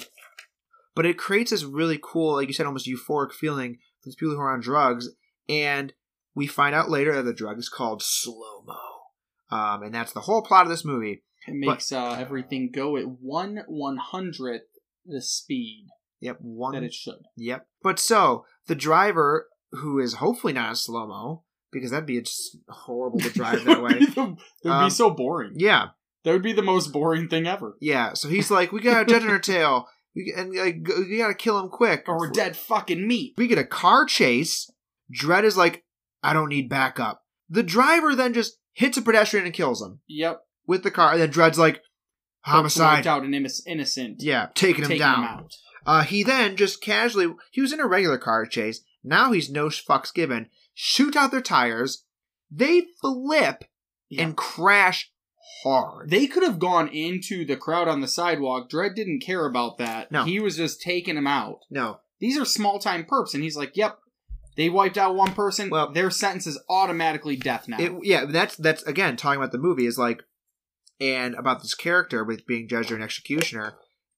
but 0.96 1.08
it 1.08 1.18
creates 1.18 1.50
this 1.50 1.64
really 1.64 2.00
cool, 2.02 2.36
like 2.36 2.48
you 2.48 2.54
said, 2.54 2.68
almost 2.68 2.88
euphoric 2.88 3.32
feeling 3.32 3.80
for 4.02 4.06
these 4.10 4.16
people 4.16 4.36
who 4.36 4.40
are 4.42 4.54
on 4.54 4.62
drugs. 4.62 5.10
And 5.50 5.92
we 6.36 6.46
find 6.46 6.76
out 6.76 6.92
later 6.92 7.14
that 7.16 7.24
the 7.24 7.34
drug 7.34 7.58
is 7.58 7.70
called 7.70 8.04
slow 8.04 8.64
mo. 8.66 9.58
Um, 9.58 9.82
and 9.82 9.94
that's 9.96 10.14
the 10.14 10.22
whole 10.22 10.44
plot 10.44 10.64
of 10.66 10.70
this 10.70 10.86
movie. 10.86 11.24
it 11.48 11.56
makes 11.56 11.92
uh, 11.92 12.12
everything 12.12 12.70
go 12.72 12.96
at 12.98 13.06
one 13.08 13.64
one 13.68 13.98
hundredth 13.98 14.66
the 15.06 15.22
speed 15.22 15.88
Yep, 16.24 16.38
one. 16.42 16.74
that 16.74 16.84
it 16.84 16.94
should. 16.94 17.20
Yep. 17.38 17.68
But 17.82 18.00
so 18.00 18.46
the 18.68 18.76
driver, 18.76 19.48
who 19.72 20.00
is 20.00 20.16
hopefully 20.16 20.54
not 20.54 20.72
a 20.72 20.76
slow 20.76 21.06
mo, 21.08 21.44
because 21.72 21.92
that'd 21.92 22.06
be 22.06 22.20
just 22.22 22.58
horrible 22.70 23.20
to 23.20 23.30
drive 23.30 23.64
that 23.66 23.82
way. 23.84 23.92
It 24.00 24.16
would 24.16 24.38
be 24.64 24.70
Um, 24.70 24.90
so 24.90 25.10
boring. 25.12 25.54
Yeah, 25.56 25.88
That 26.24 26.32
would 26.34 26.44
be 26.44 26.54
the 26.54 26.62
most 26.62 26.92
boring 26.94 27.28
thing 27.28 27.46
ever. 27.48 27.76
yeah. 27.82 28.14
So 28.14 28.30
he's 28.30 28.50
like, 28.52 28.72
we 28.72 28.80
got 28.82 29.02
a 29.02 29.06
judge 29.06 29.24
in 29.24 29.30
our 29.30 29.40
tail, 29.54 29.88
we, 30.16 30.34
and 30.38 30.54
like, 30.56 30.88
we 30.88 31.18
gotta 31.18 31.34
kill 31.34 31.60
him 31.60 31.70
quick, 31.70 32.04
Or 32.08 32.18
we're 32.20 32.30
dead 32.30 32.56
fucking 32.56 33.08
meat. 33.08 33.34
We 33.38 33.48
get 33.48 33.58
a 33.58 33.66
car 33.66 34.06
chase. 34.06 34.70
Dredd 35.14 35.44
is 35.44 35.58
like, 35.58 35.84
I 36.22 36.32
don't 36.34 36.50
need 36.50 36.70
backup. 36.70 37.22
The 37.50 37.64
driver 37.64 38.16
then 38.16 38.34
just 38.34 38.58
hits 38.74 38.98
a 38.98 39.02
pedestrian 39.02 39.46
and 39.46 39.54
kills 39.54 39.82
him 39.82 40.00
Yep. 40.08 40.40
with 40.68 40.84
the 40.84 40.92
car, 40.92 41.12
and 41.14 41.22
then 41.22 41.32
Dredd's 41.32 41.58
like, 41.60 41.82
homicide. 42.42 43.08
Out 43.08 43.24
an 43.24 43.34
innocent. 43.34 44.18
Yeah, 44.22 44.48
taking 44.54 44.84
him 44.84 44.90
taking 44.90 45.00
down. 45.00 45.18
him 45.20 45.24
out. 45.24 45.52
Uh, 45.86 46.04
he 46.04 46.24
then 46.24 46.56
just 46.56 46.82
casually, 46.82 47.34
he 47.52 47.62
was 47.62 47.74
in 47.74 47.80
a 47.80 47.88
regular 47.88 48.18
car 48.18 48.46
chase. 48.46 48.82
Now 49.04 49.32
he's 49.32 49.50
no 49.50 49.68
fucks 49.68 50.14
given. 50.14 50.50
Shoot 50.74 51.16
out 51.16 51.32
their 51.32 51.42
tires. 51.42 52.06
They 52.50 52.86
flip 53.02 53.66
Yeah. 54.10 54.24
and 54.24 54.38
crash 54.38 55.12
hard. 55.64 56.10
They 56.10 56.28
could 56.28 56.44
have 56.44 56.60
gone 56.60 56.88
into 56.90 57.46
the 57.46 57.58
crowd 57.58 57.88
on 57.88 58.02
the 58.02 58.08
sidewalk. 58.08 58.70
Dredd 58.70 58.96
didn't 58.96 59.22
care 59.22 59.46
about 59.46 59.78
that. 59.80 60.12
No. 60.12 60.24
He 60.24 60.40
was 60.40 60.58
just 60.58 60.82
taking 60.82 61.16
them 61.16 61.28
out. 61.28 61.60
no, 61.70 62.00
These 62.20 62.38
are 62.40 62.46
small 62.46 62.80
time 62.80 63.04
perps, 63.06 63.34
and 63.34 63.44
he's 63.44 63.58
like, 63.58 63.76
"Yep, 63.76 64.00
they 64.56 64.70
wiped 64.70 64.98
out 64.98 65.16
one 65.16 65.34
person. 65.34 65.70
Well- 65.70 65.92
their 65.92 66.10
sentence 66.10 66.48
is 66.48 66.58
automatically 66.70 67.36
death 67.36 67.68
now." 67.68 67.78
it, 67.80 67.92
yeah, 68.04 68.24
that's 68.26 68.56
that's 68.56 68.84
again 68.84 69.18
talking 69.18 69.42
about 69.42 69.52
the 69.52 69.58
movie 69.58 69.86
is 69.86 69.98
like, 69.98 70.24
and 71.02 71.36
about 71.36 71.62
this 71.62 71.76
character 71.76 72.24
with 72.24 72.46
being 72.46 72.70
judge 72.70 72.90
or 72.92 72.96
an 72.96 73.02
executioner. 73.02 73.74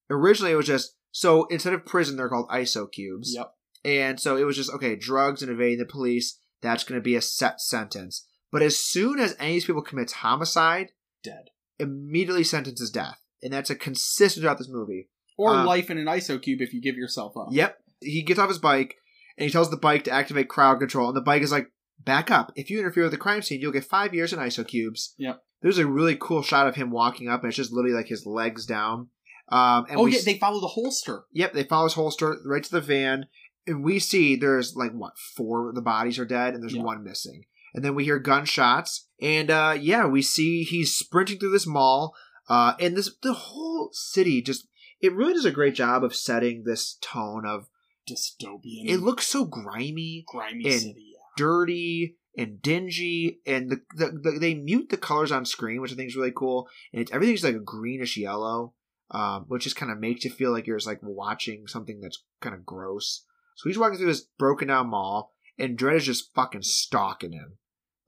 Originally, 0.10 0.52
it 0.52 0.56
was 0.56 0.68
just 0.68 0.96
so 1.18 1.46
instead 1.46 1.72
of 1.72 1.86
prison, 1.86 2.18
they're 2.18 2.28
called 2.28 2.50
ISO 2.50 2.92
cubes. 2.92 3.34
yep. 3.34 3.54
And 3.86 4.20
so 4.20 4.36
it 4.36 4.44
was 4.44 4.58
just 4.58 4.70
okay, 4.74 4.98
drugs 4.98 5.42
and 5.42 5.50
evading 5.50 5.78
the 5.80 5.86
police. 5.86 6.38
That's 6.62 6.84
going 6.84 7.00
to 7.00 7.04
be 7.04 7.16
a 7.16 7.22
set 7.22 7.62
sentence. 7.62 8.28
But 8.52 8.62
as 8.62 8.78
soon 8.78 9.18
as 9.20 9.34
any 9.40 9.52
of 9.52 9.54
these 9.56 9.66
people 9.66 9.82
commits 9.82 10.12
homicide, 10.12 10.92
Dead. 11.24 11.52
immediately 11.80 12.44
sentences 12.44 12.90
death, 12.92 13.22
and 13.42 13.54
that's 13.54 13.70
a 13.70 13.76
consistent 13.76 14.42
throughout 14.44 14.58
this 14.58 14.68
movie. 14.70 15.08
Or 15.38 15.52
Uh, 15.52 15.66
life 15.66 15.90
in 15.90 15.98
an 15.98 16.08
ISO 16.08 16.42
cube 16.42 16.60
if 16.62 16.74
you 16.74 16.82
give 16.82 16.96
yourself 16.98 17.38
up. 17.38 17.48
Yep. 17.52 17.78
He 18.02 18.22
gets 18.24 18.40
off 18.40 18.50
his 18.50 18.60
bike 18.60 18.96
and 19.38 19.46
he 19.46 19.52
tells 19.52 19.70
the 19.70 19.78
bike 19.78 20.04
to 20.04 20.12
activate 20.12 20.50
crowd 20.50 20.80
control, 20.80 21.08
and 21.08 21.16
the 21.16 21.22
bike 21.22 21.42
is 21.44 21.52
like, 21.54 21.72
"Back 21.98 22.30
up! 22.30 22.52
If 22.58 22.70
you 22.70 22.78
interfere 22.80 23.04
with 23.04 23.14
the 23.14 23.18
crime 23.18 23.42
scene, 23.42 23.62
you'll 23.62 23.72
get 23.72 23.86
five 23.86 24.14
years 24.14 24.34
in 24.34 24.40
ISO 24.40 24.68
cubes." 24.68 25.14
Yep. 25.18 25.42
There's 25.62 25.78
a 25.78 25.88
really 25.88 26.18
cool 26.20 26.42
shot 26.42 26.68
of 26.68 26.76
him 26.76 26.92
walking 26.92 27.30
up, 27.30 27.42
and 27.42 27.48
it's 27.50 27.56
just 27.58 27.72
literally 27.72 27.96
like 27.96 28.08
his 28.10 28.26
legs 28.26 28.66
down. 28.66 29.10
Um, 29.50 29.86
and 29.90 30.00
oh 30.00 30.06
yeah, 30.08 30.18
s- 30.18 30.26
they 30.26 30.38
follow 30.38 30.60
the 30.60 30.68
holster. 30.68 31.24
Yep, 31.34 31.54
they 31.54 31.64
follow 31.64 31.86
his 31.86 31.94
holster 31.94 32.38
right 32.46 32.64
to 32.64 32.72
the 32.72 32.82
van, 32.82 33.28
and 33.68 33.84
we 33.84 34.00
see 34.00 34.36
there's 34.36 34.76
like 34.76 34.92
what 34.92 35.14
four 35.36 35.70
of 35.70 35.76
the 35.76 35.82
bodies 35.82 36.18
are 36.20 36.26
dead, 36.26 36.54
and 36.54 36.64
there's 36.64 36.74
Yeah. 36.76 36.84
one 36.84 37.04
missing. 37.04 37.46
And 37.74 37.84
then 37.84 37.94
we 37.94 38.06
hear 38.06 38.20
gunshots, 38.20 39.08
and 39.22 39.52
uh, 39.52 39.76
yeah, 39.80 40.06
we 40.08 40.22
see 40.22 40.64
he's 40.64 40.96
sprinting 40.96 41.40
through 41.40 41.52
this 41.52 41.68
mall, 41.68 42.16
uh, 42.50 42.74
and 42.80 42.96
this 42.98 43.12
the 43.22 43.34
whole 43.34 43.90
city 43.92 44.42
just 44.42 44.68
it 45.02 45.14
really 45.14 45.34
does 45.34 45.46
a 45.46 45.52
great 45.52 45.76
job 45.76 46.04
of 46.04 46.16
setting 46.16 46.64
this 46.64 46.98
tone 47.02 47.46
of 47.46 47.68
Dystopian. 48.10 48.88
it 48.90 49.00
looks 49.00 49.28
so 49.28 49.46
grimy, 49.46 50.24
grimy 50.28 50.66
and- 50.66 50.74
city. 50.82 51.12
Yeah. 51.14 51.20
dirty, 51.38 52.16
and 52.38 52.62
dingy, 52.62 53.40
and 53.46 53.70
the, 53.70 53.82
the, 53.96 54.08
the 54.12 54.38
they 54.40 54.54
mute 54.54 54.90
the 54.90 54.98
colors 54.98 55.32
on 55.32 55.46
screen, 55.46 55.82
which 55.82 55.92
I 55.92 55.96
think 55.96 56.10
is 56.10 56.16
really 56.16 56.32
cool, 56.36 56.68
and 56.94 57.02
it's, 57.02 57.12
everything's 57.12 57.44
like 57.44 57.56
a 57.56 57.60
greenish 57.60 58.16
yellow, 58.18 58.74
um, 59.12 59.46
which 59.48 59.64
just 59.64 59.76
kind 59.76 59.92
of 59.92 60.00
makes 60.00 60.26
you 60.26 60.32
feel 60.32 60.52
like 60.52 60.68
you're 60.68 60.78
just 60.78 60.88
like 60.88 61.00
watching 61.02 61.68
something 61.68 62.00
that's 62.02 62.24
kind 62.42 62.56
of 62.56 62.66
gross. 62.66 63.26
So 63.56 63.70
he's 63.70 63.78
walking 63.78 63.98
through 63.98 64.08
this 64.08 64.28
broken 64.38 64.68
down 64.68 64.90
mall, 64.90 65.34
and 65.58 65.78
Dredd 65.78 65.98
is 65.98 66.06
just 66.06 66.34
fucking 66.36 66.64
stalking 66.64 67.32
him, 67.32 67.58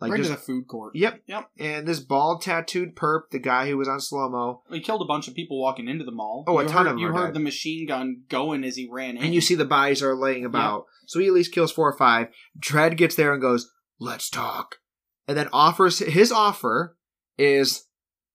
like 0.01 0.11
right 0.11 0.17
just 0.17 0.31
the 0.31 0.35
food 0.37 0.67
court. 0.67 0.95
Yep. 0.95 1.21
Yep. 1.27 1.49
And 1.57 1.87
this 1.87 1.99
bald 2.01 2.41
tattooed 2.41 2.95
perp, 2.95 3.29
the 3.31 3.39
guy 3.39 3.67
who 3.69 3.77
was 3.77 3.87
on 3.87 4.01
slow 4.01 4.27
mo, 4.29 4.63
He 4.69 4.81
killed 4.81 5.01
a 5.01 5.05
bunch 5.05 5.27
of 5.27 5.35
people 5.35 5.61
walking 5.61 5.87
into 5.87 6.03
the 6.03 6.11
mall. 6.11 6.43
Oh, 6.47 6.59
a 6.59 6.65
ton 6.65 6.73
heard, 6.73 6.79
of 6.79 6.85
them 6.93 6.97
You 6.97 7.07
heard 7.13 7.27
dead. 7.27 7.35
the 7.35 7.39
machine 7.39 7.87
gun 7.87 8.23
going 8.27 8.63
as 8.65 8.75
he 8.75 8.89
ran 8.91 9.17
in. 9.17 9.23
and 9.23 9.33
you 9.33 9.39
see 9.41 9.55
the 9.55 9.65
bodies 9.65 10.03
are 10.03 10.15
laying 10.15 10.43
about. 10.45 10.85
So 11.05 11.19
he 11.19 11.27
at 11.27 11.33
least 11.33 11.53
kills 11.53 11.71
four 11.71 11.87
or 11.89 11.97
five. 11.97 12.27
Dredd 12.59 12.97
gets 12.97 13.15
there 13.15 13.31
and 13.31 13.41
goes, 13.41 13.71
"Let's 13.99 14.29
talk," 14.29 14.79
and 15.27 15.37
then 15.37 15.47
offers 15.53 15.99
his 15.99 16.33
offer 16.33 16.97
is 17.37 17.85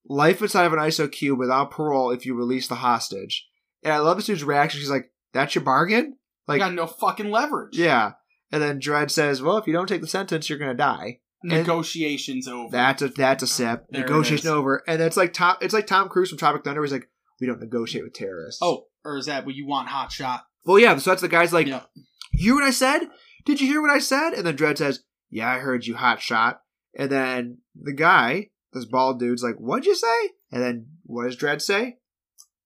life 0.07 0.41
inside 0.41 0.65
of 0.65 0.73
an 0.73 0.79
ISO 0.79 1.11
cube 1.11 1.39
without 1.39 1.71
parole 1.71 2.11
if 2.11 2.25
you 2.25 2.35
release 2.35 2.67
the 2.67 2.75
hostage. 2.75 3.47
And 3.83 3.93
I 3.93 3.99
love 3.99 4.17
this 4.17 4.25
dude's 4.27 4.43
reaction. 4.43 4.79
She's 4.79 4.89
like, 4.89 5.11
"That's 5.33 5.55
your 5.55 5.63
bargain?" 5.63 6.05
You 6.05 6.15
Like, 6.47 6.59
got 6.59 6.73
no 6.73 6.87
fucking 6.87 7.29
leverage. 7.31 7.77
yeah. 7.77 8.13
And 8.51 8.61
then 8.61 8.79
Dredd 8.79 9.09
says, 9.11 9.41
"Well, 9.41 9.57
if 9.57 9.65
you 9.67 9.73
don't 9.73 9.87
take 9.87 10.01
the 10.01 10.07
sentence, 10.07 10.49
you're 10.49 10.59
gonna 10.59 10.73
die." 10.73 11.19
Negotiations 11.67 12.47
over. 12.47 12.69
That's 12.71 13.01
a 13.01 13.09
that's 13.09 13.43
a 13.43 13.47
sip. 13.47 13.85
There 13.89 14.01
Negotiation 14.01 14.49
over. 14.49 14.83
And 14.87 15.01
it's 15.01 15.17
like 15.17 15.33
Tom. 15.33 15.55
It's 15.61 15.73
like 15.73 15.87
Tom 15.87 16.09
Cruise 16.09 16.29
from 16.29 16.37
Tropic 16.37 16.63
Thunder. 16.63 16.81
He's 16.83 16.91
like, 16.91 17.09
"We 17.39 17.47
don't 17.47 17.59
negotiate 17.59 18.03
with 18.03 18.13
terrorists." 18.13 18.61
oh, 18.61 18.87
or 19.05 19.17
is 19.17 19.25
that 19.27 19.45
what 19.45 19.55
you 19.55 19.65
want? 19.67 19.89
Hot 19.89 20.11
shot. 20.11 20.43
Well, 20.65 20.79
yeah. 20.79 20.95
So 20.97 21.11
that's 21.11 21.21
the 21.21 21.27
guy's 21.27 21.53
like, 21.53 21.67
Yeah. 21.67 21.83
"You 22.31 22.45
hear 22.45 22.55
what 22.55 22.63
I 22.63 22.71
said? 22.71 23.09
Did 23.45 23.59
you 23.61 23.67
hear 23.67 23.81
what 23.81 23.91
I 23.91 23.99
said?" 23.99 24.33
And 24.33 24.45
then 24.45 24.55
Dredd 24.57 24.77
says, 24.77 25.03
"Yeah, 25.29 25.49
I 25.51 25.59
heard 25.59 25.85
you, 25.85 25.95
hot 25.95 26.21
shot." 26.21 26.61
And 26.97 27.11
then 27.11 27.57
the 27.75 27.93
guy, 27.93 28.49
this 28.73 28.85
bald 28.85 29.19
dude's 29.19 29.43
like, 29.43 29.55
"What'd 29.57 29.85
you 29.85 29.95
say?" 29.95 30.29
And 30.51 30.61
then 30.61 30.87
what 31.03 31.25
does 31.25 31.37
Dredd 31.37 31.61
say? 31.61 31.97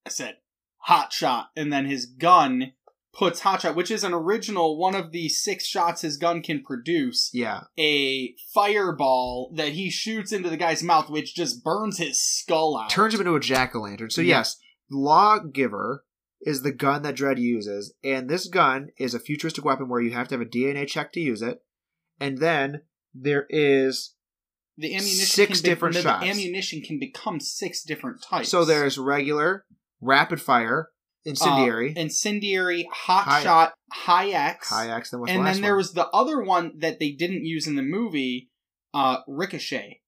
I 0.05 0.09
said 0.09 0.37
hot 0.83 1.11
shot, 1.13 1.49
and 1.55 1.71
then 1.71 1.85
his 1.85 2.05
gun 2.05 2.73
puts 3.13 3.39
hot 3.41 3.61
shot, 3.61 3.75
which 3.75 3.89
is 3.91 4.03
an 4.03 4.13
original 4.13 4.77
one 4.79 4.93
of 4.95 5.11
the 5.11 5.27
six 5.27 5.65
shots 5.65 6.01
his 6.01 6.17
gun 6.17 6.41
can 6.41 6.63
produce. 6.63 7.29
Yeah, 7.33 7.61
A 7.79 8.35
fireball 8.53 9.51
that 9.55 9.69
he 9.73 9.89
shoots 9.89 10.31
into 10.31 10.49
the 10.49 10.57
guy's 10.57 10.83
mouth, 10.83 11.09
which 11.09 11.35
just 11.35 11.63
burns 11.63 11.97
his 11.97 12.21
skull 12.21 12.77
out. 12.77 12.89
turns 12.91 13.13
him 13.15 13.21
into 13.21 13.35
a 13.35 13.39
jack 13.39 13.75
o' 13.75 13.79
lantern. 13.81 14.09
So 14.11 14.21
Yeah. 14.21 14.37
yes, 14.37 14.57
Lawgiver 14.91 16.05
is 16.41 16.61
the 16.61 16.71
gun 16.71 17.01
that 17.01 17.15
Dredd 17.15 17.39
uses, 17.41 17.93
and 18.03 18.29
this 18.29 18.47
gun 18.47 18.89
is 18.97 19.13
a 19.15 19.19
futuristic 19.19 19.65
weapon 19.65 19.89
where 19.89 20.01
you 20.01 20.11
have 20.11 20.27
to 20.27 20.35
have 20.35 20.41
a 20.41 20.45
DNA 20.49 20.85
check 20.87 21.11
to 21.13 21.19
use 21.19 21.41
it, 21.41 21.63
and 22.19 22.37
then 22.37 22.83
there 23.13 23.47
is 23.49 24.13
the 24.77 24.93
ammunition 24.95 25.25
six 25.25 25.59
can 25.59 25.63
be- 25.63 25.69
different 25.69 25.95
the 25.95 26.01
shots. 26.03 26.25
ammunition 26.25 26.81
can 26.81 26.99
become 26.99 27.39
six 27.39 27.83
different 27.83 28.21
types. 28.21 28.49
so 28.49 28.63
there's 28.65 28.97
regular, 28.97 29.65
rapid 30.01 30.39
fire, 30.41 30.89
incendiary, 31.25 31.93
Uh, 31.97 32.01
incendiary, 32.01 32.87
hot 32.91 33.23
High- 33.25 33.43
shot, 33.43 33.73
high 33.91 34.29
X, 34.29 34.69
high 34.69 34.89
X. 34.95 35.09
Then 35.11 35.19
what's 35.21 35.31
and 35.31 35.45
the 35.45 35.51
then 35.51 35.61
there 35.61 35.71
one? 35.73 35.77
was 35.77 35.93
the 35.93 36.07
other 36.09 36.41
one 36.41 36.73
that 36.79 36.99
they 36.99 37.11
didn't 37.11 37.43
use 37.45 37.67
in 37.67 37.75
the 37.75 37.81
movie, 37.81 38.49
uh, 38.93 39.17
ricochet, 39.27 40.01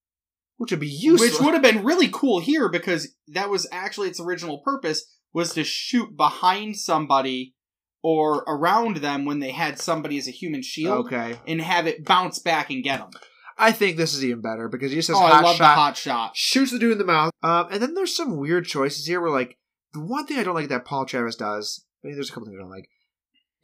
which 0.57 0.71
would 0.71 0.79
be 0.79 0.87
useless. 0.87 1.31
which 1.33 1.41
would 1.41 1.53
have 1.53 1.63
been 1.63 1.83
really 1.83 2.09
cool 2.11 2.39
here 2.39 2.69
because 2.69 3.15
that 3.27 3.49
was 3.49 3.67
actually 3.71 4.07
its 4.09 4.19
original 4.19 4.59
purpose 4.59 5.15
was 5.33 5.53
to 5.53 5.63
shoot 5.63 6.15
behind 6.17 6.75
somebody 6.77 7.53
or 8.01 8.43
around 8.47 8.97
them 8.97 9.25
when 9.25 9.39
they 9.39 9.51
had 9.51 9.77
somebody 9.79 10.17
as 10.17 10.27
a 10.27 10.31
human 10.31 10.61
shield. 10.61 11.05
okay. 11.07 11.37
And 11.47 11.59
have 11.61 11.85
it 11.85 12.05
bounce 12.05 12.39
back 12.39 12.69
and 12.69 12.83
get 12.83 12.99
them. 12.99 13.09
I 13.59 13.71
think 13.73 13.97
this 13.97 14.13
is 14.13 14.23
even 14.23 14.41
better 14.41 14.67
because 14.69 14.91
he 14.91 14.97
just 14.97 15.07
says 15.07 15.17
Oh, 15.19 15.23
I 15.25 15.29
hot 15.31 15.43
love 15.43 15.55
shot, 15.57 15.63
the 15.75 15.79
hot 15.81 15.97
shot. 15.97 16.35
shoots 16.37 16.71
the 16.71 16.79
dude 16.79 16.93
in 16.93 16.97
the 16.97 17.03
mouth. 17.05 17.31
Um, 17.43 17.67
and 17.71 17.81
then 17.81 17.93
there's 17.93 18.15
some 18.15 18.37
weird 18.37 18.65
choices 18.65 19.05
here 19.05 19.19
where 19.21 19.29
like 19.31 19.57
the 19.93 19.99
one 19.99 20.25
thing 20.25 20.39
I 20.39 20.43
don't 20.43 20.55
like 20.55 20.69
that 20.69 20.85
Paul 20.85 21.05
Travis 21.05 21.35
does. 21.35 21.83
I 22.03 22.07
mean, 22.07 22.15
there's 22.15 22.29
a 22.29 22.33
couple 22.33 22.47
things 22.47 22.57
I 22.57 22.61
don't 22.61 22.71
like. 22.71 22.89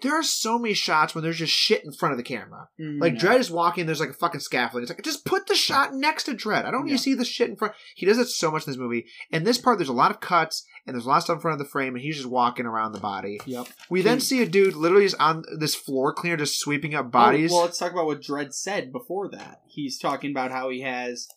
There 0.01 0.13
are 0.13 0.23
so 0.23 0.59
many 0.59 0.73
shots 0.73 1.15
when 1.15 1.23
there's 1.23 1.37
just 1.37 1.53
shit 1.53 1.83
in 1.85 1.91
front 1.93 2.11
of 2.11 2.17
the 2.17 2.23
camera. 2.23 2.67
Like 2.77 3.13
Mm, 3.13 3.19
Dredd 3.19 3.39
is 3.39 3.49
walking, 3.49 3.85
there's 3.85 4.01
like 4.01 4.09
a 4.09 4.13
fucking 4.13 4.41
scaffolding. 4.41 4.83
It's 4.83 4.91
like 4.91 5.01
just 5.03 5.25
put 5.25 5.47
the 5.47 5.55
shot 5.55 5.93
next 5.93 6.23
to 6.25 6.33
Dredd. 6.33 6.65
I 6.65 6.71
don't 6.71 6.85
need 6.85 6.91
to 6.91 6.97
see 6.97 7.13
the 7.13 7.23
shit 7.23 7.49
in 7.49 7.55
front. 7.55 7.73
He 7.95 8.05
does 8.05 8.17
it 8.17 8.27
so 8.27 8.51
much 8.51 8.67
in 8.67 8.71
this 8.73 8.79
movie. 8.79 9.05
In 9.31 9.43
this 9.45 9.57
part, 9.57 9.77
there's 9.77 9.87
a 9.89 9.93
lot 9.93 10.11
of 10.11 10.19
cuts 10.19 10.65
and 10.85 10.93
there's 10.93 11.05
a 11.05 11.09
lot 11.09 11.17
of 11.17 11.23
stuff 11.23 11.35
in 11.37 11.41
front 11.41 11.59
of 11.59 11.65
the 11.65 11.71
frame, 11.71 11.95
and 11.95 12.03
he's 12.03 12.17
just 12.17 12.27
walking 12.29 12.65
around 12.67 12.91
the 12.91 12.99
body. 12.99 13.39
Yep. 13.45 13.67
We 13.89 14.01
Can- 14.01 14.11
then 14.11 14.19
see 14.19 14.41
a 14.43 14.45
dude 14.45 14.75
literally 14.75 15.05
just 15.05 15.19
on 15.19 15.43
this 15.57 15.73
floor 15.73 16.13
cleaner, 16.13 16.37
just 16.37 16.59
sweeping 16.59 16.93
up 16.93 17.09
bodies. 17.11 17.51
Oh, 17.51 17.55
well, 17.55 17.63
let's 17.65 17.79
talk 17.79 17.91
about 17.91 18.05
what 18.05 18.21
Dredd 18.21 18.53
said 18.53 18.91
before 18.91 19.29
that. 19.31 19.61
He's 19.67 19.97
talking 19.97 20.29
about 20.31 20.51
how 20.51 20.69
he 20.69 20.81
has, 20.81 21.27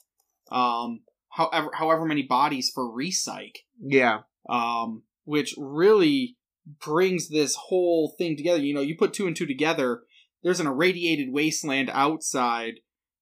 um, 0.51 1.01
however 1.31 1.71
however 1.75 2.05
many 2.05 2.23
bodies 2.23 2.71
for 2.75 2.91
recyc, 2.93 3.53
yeah, 3.81 4.21
um, 4.51 5.03
which 5.25 5.55
really 5.57 6.37
brings 6.85 7.29
this 7.29 7.55
whole 7.55 8.15
thing 8.19 8.37
together. 8.37 8.61
You 8.61 8.75
know, 8.75 8.81
you 8.81 8.97
put 8.97 9.13
two 9.13 9.27
and 9.27 9.35
two 9.37 9.47
together. 9.47 10.03
There's 10.43 10.61
an 10.61 10.67
irradiated 10.67 11.33
wasteland 11.33 11.91
outside. 11.93 12.75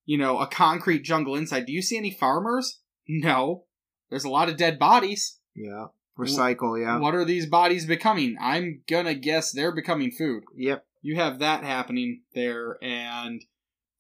You 0.05 0.19
know, 0.19 0.39
a 0.39 0.47
concrete 0.47 1.03
jungle 1.03 1.35
inside. 1.35 1.67
Do 1.67 1.73
you 1.73 1.83
see 1.83 1.97
any 1.99 2.11
farmers? 2.11 2.81
No. 3.09 3.65
There's 4.11 4.25
a 4.25 4.31
lot 4.31 4.49
of 4.49 4.57
dead 4.57 4.79
bodies. 4.79 5.39
yeah. 5.55 5.87
Recycle, 6.19 6.81
yeah. 6.81 6.99
What 6.99 7.15
are 7.15 7.27
these 7.27 7.45
bodies 7.45 7.85
becoming? 7.85 8.37
I'm 8.41 8.81
gonna 8.89 9.15
guess 9.15 9.53
they're 9.53 9.75
becoming 9.75 10.11
food. 10.11 10.45
Yep. 10.57 10.87
you 11.03 11.17
have 11.17 11.39
that 11.41 11.63
happening 11.63 12.23
there 12.35 12.79
and 12.83 13.45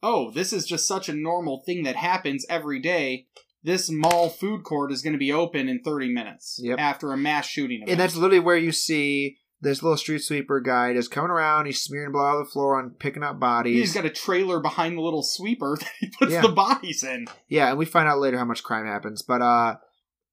oh 0.02 0.30
this 0.30 0.50
is 0.52 0.66
just 0.66 0.88
such 0.88 1.08
a 1.10 1.14
normal 1.14 1.62
thing 1.66 1.82
that 1.82 1.96
happens 1.96 2.46
every 2.48 2.80
day 2.80 3.26
this 3.62 3.90
mall 3.90 4.28
food 4.28 4.62
court 4.62 4.92
is 4.92 5.02
going 5.02 5.12
to 5.14 5.18
be 5.18 5.32
open 5.32 5.68
in 5.68 5.80
30 5.82 6.12
minutes 6.12 6.58
Yep. 6.62 6.78
after 6.78 7.12
a 7.12 7.16
mass 7.16 7.46
shooting 7.46 7.78
event. 7.78 7.90
And 7.90 8.00
that's 8.00 8.14
literally 8.16 8.40
where 8.40 8.56
you 8.56 8.72
see 8.72 9.38
this 9.60 9.82
little 9.82 9.96
street 9.96 10.22
sweeper 10.22 10.60
guy 10.60 10.92
just 10.92 11.10
coming 11.10 11.30
around. 11.30 11.66
He's 11.66 11.80
smearing 11.82 12.12
blood 12.12 12.34
on 12.36 12.38
the 12.44 12.48
floor 12.50 12.78
and 12.78 12.96
picking 12.98 13.22
up 13.22 13.40
bodies. 13.40 13.78
he's 13.80 13.94
got 13.94 14.04
a 14.04 14.10
trailer 14.10 14.60
behind 14.60 14.96
the 14.96 15.00
little 15.02 15.22
sweeper 15.22 15.76
that 15.80 15.90
he 15.98 16.08
puts 16.18 16.32
Yeah. 16.32 16.42
the 16.42 16.48
bodies 16.50 17.02
in 17.02 17.26
Yeah, 17.48 17.70
and 17.70 17.78
we 17.78 17.86
find 17.86 18.06
out 18.08 18.18
later 18.18 18.38
how 18.38 18.44
much 18.44 18.62
crime 18.62 18.86
happens. 18.86 19.22
But 19.22 19.42
uh 19.42 19.76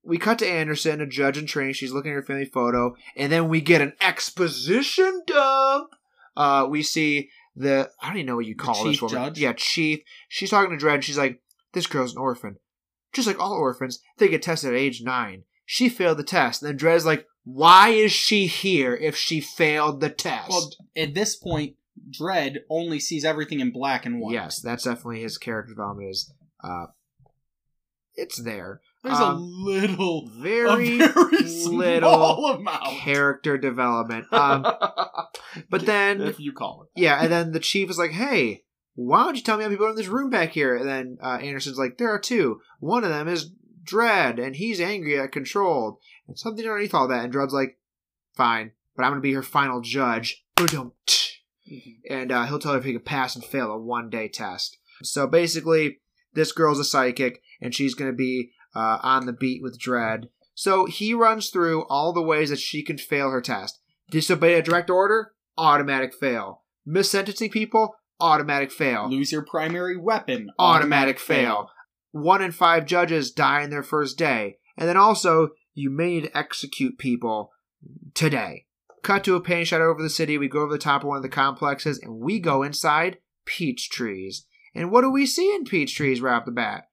we 0.05 0.17
cut 0.17 0.37
to 0.39 0.45
Anderson, 0.47 0.99
a 0.99 1.07
judge 1.07 1.37
in 1.37 1.45
training. 1.45 1.73
She's 1.75 1.93
looking 1.93 2.11
at 2.11 2.15
her 2.15 2.21
family 2.23 2.43
photo, 2.43 2.93
and 3.15 3.31
then 3.31 3.47
we 3.47 3.61
get 3.61 3.79
an 3.81 3.93
exposition 4.01 5.23
dump. 5.25 5.91
Uh 6.35 6.67
we 6.69 6.83
see 6.83 7.29
the 7.55 7.89
I 8.01 8.07
don't 8.07 8.17
even 8.17 8.25
know 8.27 8.35
what 8.35 8.45
you 8.45 8.55
call 8.55 8.83
this 8.83 9.01
woman. 9.01 9.15
judge? 9.17 9.39
Yeah, 9.39 9.53
chief. 9.53 10.01
She's 10.27 10.49
talking 10.49 10.77
to 10.77 10.85
Dredd. 10.85 11.03
She's 11.03 11.17
like, 11.17 11.39
"This 11.73 11.87
girl's 11.87 12.11
an 12.13 12.17
orphan, 12.17 12.57
just 13.13 13.27
like 13.27 13.39
all 13.39 13.53
orphans. 13.53 13.99
They 14.17 14.27
get 14.27 14.41
tested 14.41 14.71
at 14.73 14.79
age 14.79 15.01
nine. 15.03 15.43
She 15.65 15.89
failed 15.89 16.17
the 16.17 16.23
test." 16.23 16.61
And 16.61 16.69
then 16.69 16.77
Dredd's 16.77 17.05
like, 17.05 17.25
"Why 17.43 17.89
is 17.89 18.11
she 18.11 18.47
here 18.47 18.95
if 18.95 19.15
she 19.15 19.39
failed 19.39 20.01
the 20.01 20.09
test?" 20.09 20.49
well 20.49 20.69
at 20.95 21.13
this 21.13 21.35
point 21.35 21.75
Dredd 22.09 22.57
only 22.69 22.99
sees 22.99 23.23
everything 23.23 23.59
in 23.59 23.71
black 23.71 24.05
and 24.05 24.19
white 24.19 24.33
yes, 24.33 24.59
that's 24.61 24.83
definitely 24.83 25.21
his 25.21 25.37
character 25.37 25.73
development. 25.73 26.09
Is 26.09 26.33
uh, 26.63 26.87
it's 28.15 28.41
there. 28.41 28.81
there's 29.03 29.19
Um, 29.19 29.35
a 29.35 29.39
little 29.39 30.27
very, 30.27 30.99
a 30.99 31.07
very 31.13 31.47
small 31.47 31.77
little 31.77 32.45
amount 32.47 32.97
character 32.99 33.57
development. 33.57 34.25
Um, 34.33 34.63
but 35.69 35.85
then 35.85 36.21
if 36.21 36.39
you 36.39 36.51
call 36.51 36.83
it 36.83 36.99
yeah, 36.99 37.21
and 37.21 37.31
then 37.31 37.51
the 37.51 37.59
chief 37.59 37.89
is 37.89 37.97
like, 37.97 38.11
"Hey, 38.11 38.63
why 38.95 39.23
don't 39.23 39.35
you 39.35 39.41
tell 39.41 39.57
me 39.57 39.63
how 39.63 39.69
many 39.69 39.75
people 39.75 39.87
are 39.87 39.91
in 39.91 39.95
this 39.95 40.07
room 40.07 40.29
back 40.29 40.51
here?" 40.51 40.75
And 40.75 40.87
then 40.87 41.17
uh, 41.21 41.37
Anderson's 41.41 41.77
like, 41.77 41.97
"There 41.97 42.13
are 42.13 42.19
two. 42.19 42.61
One 42.79 43.03
of 43.03 43.09
them 43.09 43.27
is 43.27 43.51
Dredd, 43.83 44.43
and 44.43 44.55
he's 44.55 44.79
angry 44.79 45.19
at 45.19 45.31
Controlled, 45.31 45.97
and 46.27 46.37
something 46.37 46.65
underneath 46.65 46.93
all 46.93 47.07
that." 47.07 47.23
And 47.23 47.33
Dredd's 47.33 47.53
like, 47.53 47.77
"Fine, 48.35 48.71
but 48.95 49.03
I'm 49.03 49.11
gonna 49.11 49.21
be 49.21 49.33
her 49.33 49.43
final 49.43 49.81
judge." 49.81 50.43
Boom. 50.55 50.93
and 52.09 52.31
uh, 52.31 52.45
he'll 52.45 52.59
tell 52.59 52.73
her 52.73 52.79
if 52.79 52.85
he 52.85 52.93
can 52.93 53.01
pass 53.01 53.35
and 53.35 53.43
fail 53.43 53.71
a 53.71 53.77
one 53.77 54.09
day 54.09 54.27
test. 54.27 54.77
So 55.01 55.27
basically, 55.27 55.99
this 56.33 56.51
girl's 56.51 56.79
a 56.79 56.83
psychic, 56.83 57.41
and 57.61 57.73
she's 57.73 57.95
going 57.95 58.11
to 58.11 58.15
be 58.15 58.51
uh, 58.75 58.99
on 59.01 59.25
the 59.25 59.33
beat 59.33 59.61
with 59.61 59.79
Dredd. 59.79 60.29
So 60.55 60.85
he 60.85 61.13
runs 61.13 61.49
through 61.49 61.85
all 61.89 62.13
the 62.13 62.21
ways 62.21 62.49
that 62.49 62.59
she 62.59 62.83
can 62.83 62.97
fail 62.97 63.31
her 63.31 63.41
test. 63.41 63.79
Disobey 64.11 64.53
a 64.55 64.61
direct 64.61 64.89
order, 64.89 65.33
automatic 65.57 66.13
fail. 66.13 66.63
Missentencing 66.87 67.51
people, 67.51 67.95
automatic 68.19 68.71
fail. 68.71 69.09
lose 69.09 69.31
your 69.31 69.43
primary 69.43 69.97
weapon 69.97 70.51
Automatic 70.57 71.19
fail. 71.19 71.69
One 72.11 72.41
in 72.41 72.51
five 72.51 72.85
judges 72.85 73.31
die 73.31 73.61
in 73.61 73.69
their 73.69 73.83
first 73.83 74.17
day. 74.17 74.57
And 74.77 74.87
then 74.87 74.97
also, 74.97 75.49
you 75.73 75.89
may 75.89 76.15
need 76.15 76.25
to 76.25 76.37
execute 76.37 76.97
people 76.97 77.51
today. 78.13 78.65
Cut 79.01 79.23
to 79.25 79.35
a 79.35 79.41
paint 79.41 79.67
shot 79.67 79.81
over 79.81 80.01
the 80.01 80.09
city. 80.09 80.37
We 80.37 80.47
go 80.47 80.61
over 80.61 80.71
the 80.71 80.77
top 80.77 81.01
of 81.01 81.07
one 81.07 81.17
of 81.17 81.23
the 81.23 81.29
complexes 81.29 81.99
and 81.99 82.19
we 82.19 82.39
go 82.39 82.63
inside 82.63 83.17
peach 83.45 83.89
trees. 83.89 84.45
And 84.73 84.91
what 84.91 85.01
do 85.01 85.11
we 85.11 85.25
see 85.25 85.53
in 85.53 85.65
peach 85.65 85.95
trees 85.95 86.21
right 86.21 86.35
off 86.35 86.45
the 86.45 86.51
bat? 86.51 86.85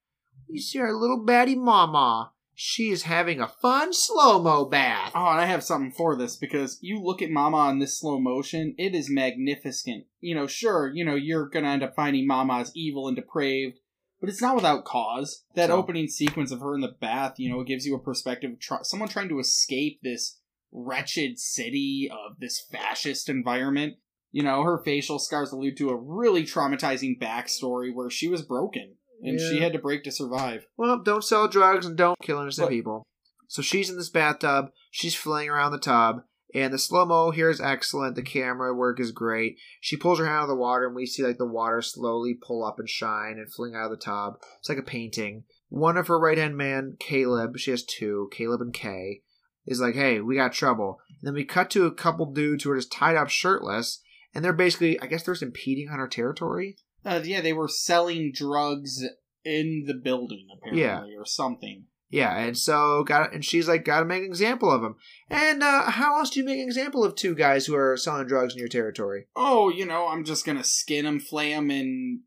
We 0.49 0.59
see 0.59 0.81
our 0.81 0.93
little 0.93 1.25
baddie 1.25 1.57
mama. 1.57 2.33
She 2.63 2.91
is 2.91 3.05
having 3.05 3.41
a 3.41 3.49
fun 3.49 3.95
slow 3.95 4.39
mo 4.39 4.67
bath. 4.67 5.13
Oh, 5.15 5.29
and 5.31 5.41
I 5.41 5.47
have 5.47 5.65
something 5.65 5.93
for 5.93 6.15
this 6.15 6.37
because 6.37 6.79
you 6.83 7.01
look 7.03 7.23
at 7.23 7.31
Mama 7.31 7.71
in 7.71 7.79
this 7.79 7.99
slow 7.99 8.21
motion, 8.21 8.75
it 8.77 8.95
is 8.95 9.09
magnificent. 9.09 10.05
You 10.21 10.35
know, 10.35 10.47
sure, 10.47 10.93
you 10.95 11.03
know, 11.03 11.15
you're 11.15 11.49
gonna 11.49 11.71
end 11.71 11.83
up 11.83 11.97
finding 11.97 12.27
Mama 12.27 12.59
as 12.59 12.71
evil 12.77 13.09
and 13.09 13.17
depraved, 13.17 13.79
but 14.21 14.29
it's 14.29 14.43
not 14.43 14.57
without 14.57 14.85
cause. 14.85 15.47
That 15.55 15.71
So- 15.71 15.79
opening 15.79 16.09
sequence 16.09 16.53
of 16.53 16.61
her 16.61 16.75
in 16.75 16.83
the 16.83 16.95
bath, 17.01 17.41
you 17.41 17.49
know, 17.49 17.63
it 17.63 17.67
gives 17.67 17.87
you 17.87 17.95
a 17.95 17.99
perspective 17.99 18.53
of 18.53 18.61
try- 18.61 18.83
someone 18.83 19.09
trying 19.09 19.31
to 19.31 19.39
escape 19.39 20.01
this 20.03 20.39
wretched 20.71 21.39
city 21.39 22.11
of 22.13 22.41
this 22.41 22.61
fascist 22.71 23.31
environment. 23.31 23.97
You 24.33 24.43
know, 24.43 24.65
her 24.65 24.83
facial 24.85 25.19
scars 25.19 25.51
allude 25.51 25.79
to 25.79 25.89
a 25.89 25.97
really 25.97 26.43
traumatizing 26.43 27.19
backstory 27.19 27.91
where 27.91 28.11
she 28.11 28.29
was 28.29 28.43
broken 28.43 28.97
and 29.23 29.39
she 29.41 29.61
had 29.61 29.73
to 29.73 29.79
break 29.79 30.05
to 30.05 30.13
survive. 30.13 30.67
Well, 30.77 30.99
don't 31.03 31.25
sell 31.25 31.49
drugs 31.49 31.87
and 31.87 31.97
don't 31.97 32.19
kill 32.23 32.41
innocent 32.41 32.67
But- 32.69 32.73
people. 32.73 33.03
So 33.49 33.63
she's 33.63 33.91
in 33.91 33.97
this 33.97 34.11
bathtub. 34.11 34.67
She's 34.93 35.17
flailing 35.17 35.51
around 35.51 35.73
the 35.73 35.79
tub. 35.79 36.23
And 36.55 36.73
the 36.73 36.79
slow 36.79 37.07
mo 37.07 37.31
here 37.31 37.49
is 37.51 37.61
excellent. 37.61 38.17
The 38.17 38.23
camera 38.23 38.75
work 38.75 38.99
is 38.99 39.13
great. 39.13 39.57
She 39.81 39.97
pulls 39.97 40.19
her 40.19 40.25
hand 40.25 40.37
out 40.37 40.43
of 40.43 40.49
the 40.49 40.57
water, 40.57 40.87
and 40.87 40.97
we 40.97 41.07
see 41.07 41.23
like 41.23 41.39
the 41.39 41.47
water 41.47 41.81
slowly 41.81 42.35
pull 42.35 42.65
up 42.65 42.79
and 42.79 42.89
shine 42.89 43.39
and 43.39 43.53
fling 43.53 43.75
out 43.75 43.85
of 43.85 43.91
the 43.93 44.05
tub. 44.05 44.35
It's 44.59 44.69
like 44.69 44.79
a 44.79 44.83
painting. 44.83 45.45
One 45.69 45.97
of 45.97 46.09
her 46.09 46.19
right 46.19 46.39
hand 46.39 46.57
man, 46.57 46.97
Caleb, 46.99 47.57
she 47.59 47.71
has 47.71 47.85
two, 47.85 48.29
Caleb 48.33 48.61
and 48.61 48.75
Kay, 48.75 49.23
is 49.65 49.81
like, 49.81 49.95
"Hey, 49.95 50.21
we 50.21 50.35
got 50.35 50.53
trouble." 50.53 50.99
And 51.21 51.29
then 51.29 51.35
we 51.35 51.45
cut 51.45 51.71
to 51.71 51.87
a 51.87 51.95
couple 51.95 52.33
dudes 52.33 52.65
who 52.65 52.73
are 52.73 52.77
just 52.77 52.91
tied 52.91 53.15
up, 53.17 53.29
shirtless, 53.29 54.01
and 54.35 54.45
they're 54.45 54.53
basically, 54.53 54.99
I 55.01 55.07
guess, 55.07 55.23
they're 55.23 55.35
just 55.35 55.43
impeding 55.45 55.89
on 55.89 56.01
her 56.01 56.09
territory. 56.09 56.77
Uh, 57.05 57.21
yeah, 57.25 57.41
they 57.41 57.53
were 57.53 57.69
selling 57.69 58.33
drugs 58.33 59.05
in 59.45 59.85
the 59.87 59.95
building 59.95 60.47
apparently, 60.53 61.15
or 61.17 61.25
something. 61.25 61.85
Yeah, 62.11 62.37
and 62.37 62.59
so 62.59 63.05
got 63.05 63.33
and 63.33 63.45
she's 63.45 63.69
like, 63.69 63.85
gotta 63.85 64.05
make 64.05 64.21
an 64.21 64.29
example 64.29 64.71
of 64.71 64.83
him. 64.83 64.97
And 65.31 65.63
uh, 65.63 65.91
how 65.91 66.19
else 66.19 66.31
do 66.31 66.41
you 66.41 66.47
make 66.47 66.59
an 66.59 66.67
example 66.67 67.05
of 67.05 67.15
two 67.15 67.35
guys 67.35 67.67
who 67.67 67.77
are 67.77 67.97
selling 67.97 68.27
drugs 68.27 68.55
in 68.55 68.59
your 68.59 68.69
territory? 68.69 69.27
Oh, 69.37 69.71
you 69.71 69.87
know, 69.87 70.09
I'm 70.09 70.25
just 70.25 70.45
gonna 70.45 70.65
skin 70.65 71.07
him, 71.07 71.21
flay 71.21 71.53
him, 71.53 71.71
and 71.71 72.21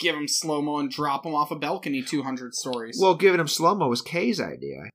give 0.00 0.16
him 0.16 0.26
slow 0.26 0.60
mo 0.60 0.78
and 0.78 0.90
drop 0.90 1.24
him 1.24 1.34
off 1.34 1.52
a 1.52 1.56
balcony 1.56 2.02
200 2.02 2.54
stories. 2.54 2.98
Well, 3.00 3.14
giving 3.14 3.40
him 3.40 3.48
slow 3.48 3.76
mo 3.76 3.88
was 3.88 4.02
Kay's 4.02 4.40
idea. 4.40 4.90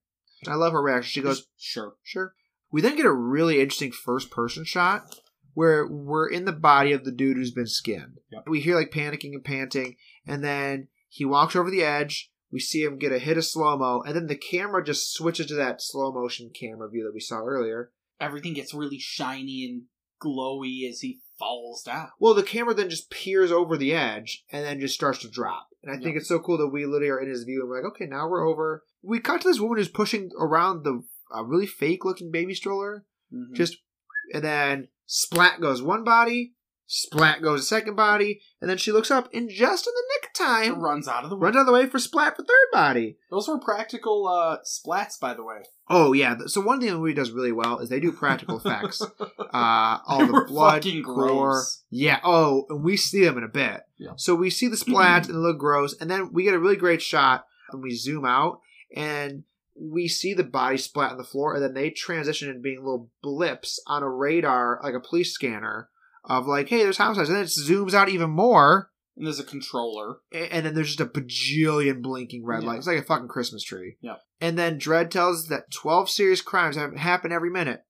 I 0.46 0.56
love 0.56 0.74
her 0.74 0.82
reaction. 0.82 1.10
She 1.10 1.22
goes, 1.22 1.48
sure. 1.58 1.93
sure. 2.04 2.34
We 2.69 2.82
then 2.82 2.98
get 2.98 3.06
a 3.06 3.13
really 3.13 3.62
interesting 3.62 3.93
first 3.93 4.30
person 4.30 4.65
shot 4.65 5.06
where 5.54 5.88
we're 5.88 6.28
in 6.30 6.46
the 6.46 6.52
body 6.52 6.92
of 6.92 7.04
the 7.04 7.12
dude 7.12 7.38
who's 7.38 7.52
been 7.52 7.68
skinned. 7.68 8.20
Yep. 8.32 8.44
We 8.48 8.60
hear 8.62 8.76
like 8.76 8.92
panicking 8.92 9.34
and 9.34 9.44
panting, 9.44 9.96
and 10.26 10.44
then 10.44 10.88
he 11.10 11.26
walks 11.26 11.56
over 11.56 11.70
the 11.70 11.84
edge. 11.84 12.32
We 12.52 12.60
see 12.60 12.84
him 12.84 13.00
get 13.00 13.12
a 13.12 13.20
hit 13.20 13.38
of 13.38 13.46
slow 13.46 13.78
mo, 13.78 14.04
and 14.06 14.16
then 14.16 14.28
the 14.28 14.36
camera 14.36 14.84
just 14.84 15.13
switches 15.13 15.48
to 15.48 15.56
that 15.56 15.82
slow 15.82 16.12
motion 16.12 16.52
camera 16.54 16.89
view 16.89 17.04
that 17.04 17.13
we 17.13 17.20
saw 17.20 17.38
earlier. 17.39 17.92
Everything 18.20 18.54
gets 18.54 18.74
really 18.74 19.00
shiny 19.00 19.66
and 19.66 19.84
glowy 20.24 20.88
as 20.89 21.02
he 21.02 21.20
falls 21.38 21.84
down. 21.84 22.10
Well, 22.20 22.34
the 22.34 22.44
camera 22.44 22.74
then 22.74 22.89
just 22.89 23.10
peers 23.10 23.52
over 23.52 23.76
the 23.76 23.94
edge 23.94 24.44
and 24.52 24.63
then 24.63 24.80
just 24.80 24.94
starts 24.94 25.20
to 25.20 25.30
drop. 25.30 25.68
And 25.84 25.94
I 25.94 26.02
think 26.02 26.16
it's 26.16 26.30
so 26.30 26.39
cool 26.39 26.58
that 26.60 26.70
we 26.70 26.86
literally 26.86 27.10
are 27.10 27.20
in 27.20 27.28
his 27.30 27.44
view 27.44 27.62
and 27.62 27.70
we're 27.70 27.84
like, 27.84 27.92
okay, 27.94 28.06
now 28.06 28.30
we're 28.30 28.48
over. 28.48 28.84
We 29.02 29.20
cut 29.20 29.42
to 29.42 29.50
this 29.50 29.60
woman 29.60 29.78
who's 29.78 29.89
pushing 29.89 30.30
around 30.39 30.84
the 30.84 31.04
uh, 31.36 31.44
really 31.44 31.66
fake 31.66 32.06
looking 32.06 32.32
baby 32.32 32.54
stroller. 32.54 33.06
Mhm. 33.34 33.56
Just, 33.56 33.78
and 34.34 34.44
then 34.44 34.88
splat 35.06 35.62
goes 35.62 35.82
one 35.82 36.04
body, 36.04 36.54
splat 36.86 37.42
goes 37.42 37.62
a 37.62 37.63
second 37.63 37.96
body, 37.96 38.42
and 38.62 38.70
then 38.70 38.78
she 38.78 38.92
looks 38.92 39.12
up 39.12 39.30
and 39.34 39.50
just 39.50 39.88
in 39.88 39.94
the 39.94 40.04
nick 40.13 40.30
of 40.30 40.34
time 40.34 40.82
runs 40.82 41.08
out 41.08 41.24
of 41.24 41.30
the 41.30 41.36
way. 41.36 41.46
runs 41.46 41.56
out 41.56 41.62
of 41.62 41.66
the 41.68 41.74
way 41.74 41.86
for 41.88 42.00
splat 42.00 42.36
for 42.36 42.44
third 42.44 42.72
body. 42.72 43.18
Those 43.32 43.48
were 43.48 43.60
practical 43.60 44.28
uh, 44.28 44.58
splats, 44.66 45.20
by 45.20 45.34
the 45.34 45.44
way. 45.44 45.63
Oh, 45.89 46.13
yeah. 46.13 46.36
So 46.48 46.62
one 46.62 46.80
thing 46.80 46.89
the 46.89 46.98
movie 46.98 47.13
does 47.13 47.32
really 47.32 47.52
well 47.52 47.80
is 47.80 47.89
they 47.89 48.00
do 48.00 48.12
practical 48.12 48.58
effects. 48.58 49.02
Uh, 49.54 50.00
all 50.08 50.26
the 50.26 50.46
blood, 50.48 50.84
gore. 51.04 51.63
Yeah. 51.92 52.20
Oh, 52.24 52.66
and 52.70 52.84
we 52.84 52.98
see 52.98 53.24
them 53.24 53.38
in 53.38 53.44
a 53.44 53.48
bit. 53.48 53.82
Yeah. 54.00 54.13
So 54.16 54.34
we 54.34 54.50
see 54.50 54.68
the 54.68 54.76
splats 54.76 55.28
and 55.28 55.36
they 55.36 55.39
look 55.39 55.60
gross, 55.60 55.96
and 56.02 56.10
then 56.10 56.34
we 56.34 56.42
get 56.42 56.56
a 56.56 56.60
really 56.60 56.76
great 56.76 57.04
shot 57.04 57.46
and 57.72 57.84
we 57.84 57.94
zoom 57.94 58.26
out 58.26 58.62
and 58.96 59.44
we 59.75 60.07
see 60.07 60.33
the 60.33 60.43
body 60.43 60.77
splat 60.77 61.12
on 61.12 61.17
the 61.17 61.23
floor, 61.23 61.53
and 61.55 61.63
then 61.63 61.73
they 61.73 61.89
transition 61.89 62.49
into 62.49 62.62
being 62.62 62.79
little 62.79 63.09
blips 63.21 63.79
on 63.88 64.03
a 64.03 64.09
radar, 64.09 64.79
like 64.83 64.93
a 64.93 64.99
police 64.99 65.33
scanner, 65.33 65.89
of 66.25 66.47
like, 66.47 66.69
hey, 66.69 66.83
there's 66.83 66.97
homicides, 66.97 67.29
and 67.29 67.36
then 67.38 67.43
it 67.45 67.47
zooms 67.49 67.93
out 67.93 68.09
even 68.09 68.29
more, 68.29 68.91
And 69.17 69.25
there's 69.25 69.39
a 69.39 69.43
controller. 69.43 70.17
and 70.31 70.65
then 70.65 70.73
there's 70.73 70.95
just 70.95 70.99
a 71.01 71.05
bajillion 71.05 72.01
blinking 72.01 72.45
red 72.45 72.63
Yeah. 72.63 72.69
lights, 72.69 72.88
like 72.88 72.99
a 72.99 73.03
fucking 73.03 73.27
Christmas 73.27 73.63
tree. 73.63 73.97
Yeah. 74.01 74.15
And 74.39 74.57
then 74.57 74.79
Dredd 74.79 75.09
tells 75.09 75.43
us 75.43 75.49
that 75.49 75.71
12 75.71 76.09
serious 76.09 76.41
crimes 76.41 76.75
have 76.75 76.95
happen 76.95 77.31
every 77.31 77.49
minute, 77.49 77.81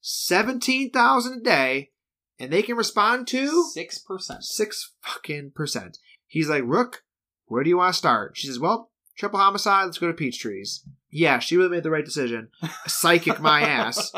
17,000 0.00 1.40
a 1.40 1.40
day, 1.42 1.90
and 2.38 2.52
they 2.52 2.62
can 2.62 2.76
respond 2.76 3.26
to 3.28 3.64
Six 3.72 3.98
percent. 3.98 4.44
six 4.44 4.92
fucking 5.02 5.52
percent. 5.54 5.98
He's 6.26 6.48
like, 6.48 6.62
Rook, 6.64 7.02
where 7.46 7.62
do 7.62 7.70
you 7.70 7.76
want 7.76 7.92
to 7.94 7.98
start? 7.98 8.36
She 8.36 8.46
says, 8.46 8.58
Well, 8.58 8.90
triple 9.18 9.38
homicide, 9.38 9.86
let's 9.86 9.98
go 9.98 10.06
to 10.06 10.14
peach 10.14 10.38
trees. 10.40 10.86
Yeah, 11.10 11.38
she 11.40 11.56
really 11.56 11.70
made 11.70 11.82
the 11.82 11.90
right 11.90 12.04
decision. 12.04 12.48
Psychic 12.86 13.40
my 13.40 13.62
ass. 13.62 14.12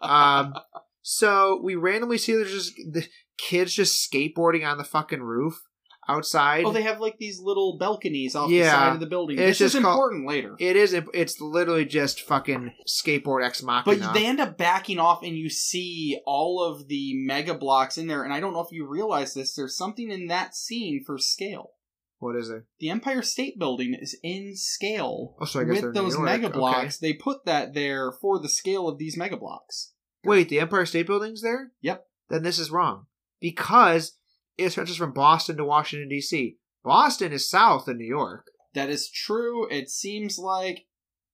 Um, 0.00 0.54
so 1.02 1.60
we 1.62 1.74
randomly 1.74 2.18
see 2.18 2.34
there's 2.34 2.52
just 2.52 2.74
the 2.76 3.06
kids 3.38 3.74
just 3.74 4.10
skateboarding 4.10 4.66
on 4.68 4.78
the 4.78 4.84
fucking 4.84 5.22
roof 5.22 5.62
outside. 6.08 6.64
Oh, 6.64 6.70
they 6.72 6.82
have 6.82 7.00
like 7.00 7.18
these 7.18 7.40
little 7.40 7.78
balconies 7.78 8.36
off 8.36 8.48
Yeah. 8.50 8.64
the 8.64 8.70
side 8.70 8.92
of 8.94 9.00
the 9.00 9.06
building. 9.06 9.38
It's 9.38 9.58
this 9.58 9.60
is 9.60 9.72
just 9.72 9.82
called- 9.84 9.96
important 9.96 10.28
later. 10.28 10.54
it 10.60 10.76
is. 10.76 10.92
It's 10.92 11.40
literally 11.40 11.84
just 11.84 12.20
fucking 12.22 12.72
skateboard 12.88 13.44
ex 13.44 13.62
machina. 13.62 13.98
But 14.06 14.14
they 14.14 14.24
end 14.26 14.40
up 14.40 14.56
backing 14.56 14.98
off, 15.00 15.24
and 15.24 15.36
you 15.36 15.50
see 15.50 16.20
all 16.26 16.62
of 16.62 16.86
the 16.88 17.12
mega 17.14 17.54
blocks 17.54 17.98
in 17.98 18.06
there. 18.06 18.22
And 18.22 18.32
I 18.32 18.38
don't 18.40 18.52
know 18.52 18.60
if 18.60 18.70
you 18.72 18.86
realize 18.86 19.34
this. 19.34 19.54
There's 19.54 19.76
something 19.76 20.10
in 20.10 20.28
that 20.28 20.54
scene 20.54 21.02
for 21.04 21.18
scale. 21.18 21.70
What 22.18 22.36
is 22.36 22.50
it? 22.50 22.64
The 22.80 22.90
Empire 22.90 23.22
State 23.22 23.58
Building 23.58 23.94
is 24.00 24.18
in 24.22 24.56
scale 24.56 25.36
Oh, 25.40 25.44
so 25.44 25.60
I 25.60 25.64
guess 25.64 25.82
with 25.82 25.94
those 25.94 26.18
mega 26.18 26.46
Okay. 26.48 26.56
blocks. 26.58 26.98
They 26.98 27.12
put 27.12 27.44
that 27.44 27.74
there 27.74 28.12
for 28.12 28.38
the 28.40 28.48
scale 28.48 28.88
of 28.88 28.98
these 28.98 29.16
mega 29.16 29.36
blocks. 29.36 29.92
Wait, 30.24 30.48
the 30.48 30.60
Empire 30.60 30.86
State 30.86 31.06
Building's 31.06 31.42
there? 31.42 31.72
Yep. 31.82 32.06
Then 32.28 32.42
this 32.42 32.58
is 32.58 32.70
wrong 32.70 33.06
because 33.40 34.18
it 34.56 34.70
stretches 34.70 34.96
from 34.96 35.12
Boston 35.12 35.56
to 35.58 35.64
Washington 35.64 36.08
D.C. 36.08 36.56
Boston 36.82 37.32
is 37.32 37.48
south 37.48 37.86
of 37.88 37.96
New 37.96 38.06
York. 38.06 38.46
That 38.74 38.88
is 38.90 39.10
true. 39.10 39.68
It 39.70 39.90
seems 39.90 40.38
like 40.38 40.86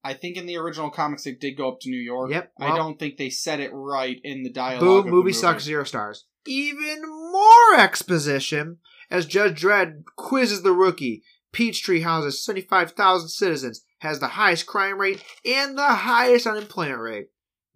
I 0.05 0.14
think 0.14 0.37
in 0.37 0.47
the 0.47 0.57
original 0.57 0.90
comics 0.90 1.27
it 1.27 1.40
did 1.40 1.57
go 1.57 1.68
up 1.68 1.81
to 1.83 1.90
New 1.90 2.01
York. 2.01 2.31
Yep, 2.31 2.53
I 2.61 2.77
don't 2.77 2.99
think 2.99 3.16
they 3.16 3.31
said 3.31 3.61
it 3.61 3.71
right 3.73 4.18
in 4.25 4.42
the 4.42 4.51
dialogue. 4.51 4.81
Boom, 4.81 5.07
the 5.07 5.11
movie 5.12 5.33
sucks, 5.33 5.64
zero 5.64 5.85
stars. 5.85 6.27
Even 6.47 7.03
more 7.31 7.79
exposition 7.79 8.79
as 9.12 9.27
Judge 9.27 9.62
Dredd 9.62 10.05
quizzes 10.16 10.62
the 10.62 10.72
rookie. 10.72 11.22
Peachtree 11.53 12.01
houses 12.01 12.42
75,000 12.42 13.29
citizens, 13.29 13.85
has 13.98 14.18
the 14.18 14.29
highest 14.29 14.66
crime 14.66 14.98
rate 14.98 15.22
and 15.44 15.77
the 15.77 15.83
highest 15.83 16.46
unemployment 16.46 16.98
rate. 16.98 17.27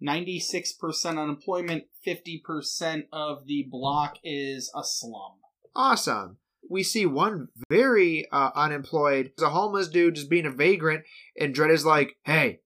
96% 0.05 1.05
unemployment, 1.05 1.83
50% 2.05 3.03
of 3.13 3.45
the 3.45 3.67
block 3.69 4.17
is 4.23 4.71
a 4.75 4.81
slum. 4.83 5.33
Awesome. 5.75 6.37
We 6.69 6.81
see 6.81 7.05
one 7.05 7.49
very 7.69 8.27
uh, 8.31 8.49
unemployed, 8.55 9.31
a 9.39 9.49
homeless 9.49 9.87
dude 9.87 10.15
just 10.15 10.29
being 10.29 10.47
a 10.47 10.51
vagrant, 10.51 11.03
and 11.39 11.55
Dredd 11.55 11.71
is 11.71 11.85
like, 11.85 12.17
hey, 12.25 12.61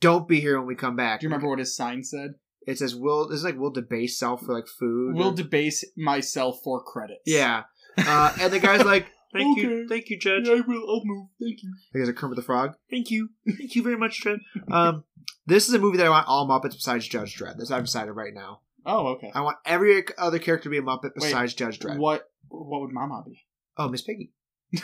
don't 0.00 0.28
be 0.28 0.40
here 0.40 0.58
when 0.58 0.66
we 0.68 0.74
come 0.74 0.94
back. 0.94 1.20
Do 1.20 1.24
you 1.24 1.30
remember 1.30 1.48
what 1.48 1.58
his 1.58 1.74
sign 1.74 2.04
said? 2.04 2.34
It 2.66 2.78
says, 2.78 2.94
"Will." 2.94 3.30
It's 3.32 3.42
like, 3.42 3.58
"Will 3.58 3.70
debase 3.70 4.18
self 4.18 4.42
for 4.42 4.54
like 4.54 4.68
food." 4.68 5.16
Will 5.16 5.30
or- 5.30 5.34
debase 5.34 5.82
myself 5.96 6.60
for 6.62 6.82
credits. 6.82 7.22
yeah. 7.26 7.64
Uh, 7.98 8.34
and 8.40 8.52
the 8.52 8.58
guy's 8.60 8.84
like, 8.84 9.06
"Thank 9.32 9.58
you, 9.58 9.86
thank 9.88 10.08
you, 10.10 10.18
Judge." 10.18 10.46
Yeah, 10.48 10.54
I 10.54 10.60
will. 10.60 10.84
I'll 10.88 11.02
move. 11.04 11.28
Thank 11.40 11.62
you. 11.62 11.74
There's 11.92 12.08
a 12.08 12.12
Kermit 12.12 12.36
the 12.36 12.42
Frog. 12.42 12.74
Thank 12.90 13.10
you. 13.10 13.30
Thank 13.46 13.74
you 13.74 13.82
very 13.82 13.96
much, 13.96 14.22
Dredd. 14.22 14.38
Um, 14.70 15.04
this 15.46 15.68
is 15.68 15.74
a 15.74 15.78
movie 15.78 15.98
that 15.98 16.06
I 16.06 16.10
want 16.10 16.28
all 16.28 16.48
Muppets 16.48 16.74
besides 16.74 17.06
Judge 17.08 17.36
Dredd. 17.36 17.56
That's 17.58 17.70
I've 17.70 17.84
decided 17.84 18.12
right 18.12 18.34
now. 18.34 18.60
Oh, 18.86 19.08
okay. 19.08 19.30
I 19.34 19.42
want 19.42 19.58
every 19.66 20.04
other 20.16 20.38
character 20.38 20.64
to 20.64 20.70
be 20.70 20.78
a 20.78 20.82
Muppet 20.82 21.14
besides 21.14 21.54
Judge 21.54 21.78
Dredd. 21.78 21.98
What 21.98 22.30
What 22.48 22.80
would 22.80 22.92
Mama 22.92 23.22
be? 23.26 23.44
Oh, 23.76 23.88
Miss 23.88 24.02
Piggy. 24.02 24.32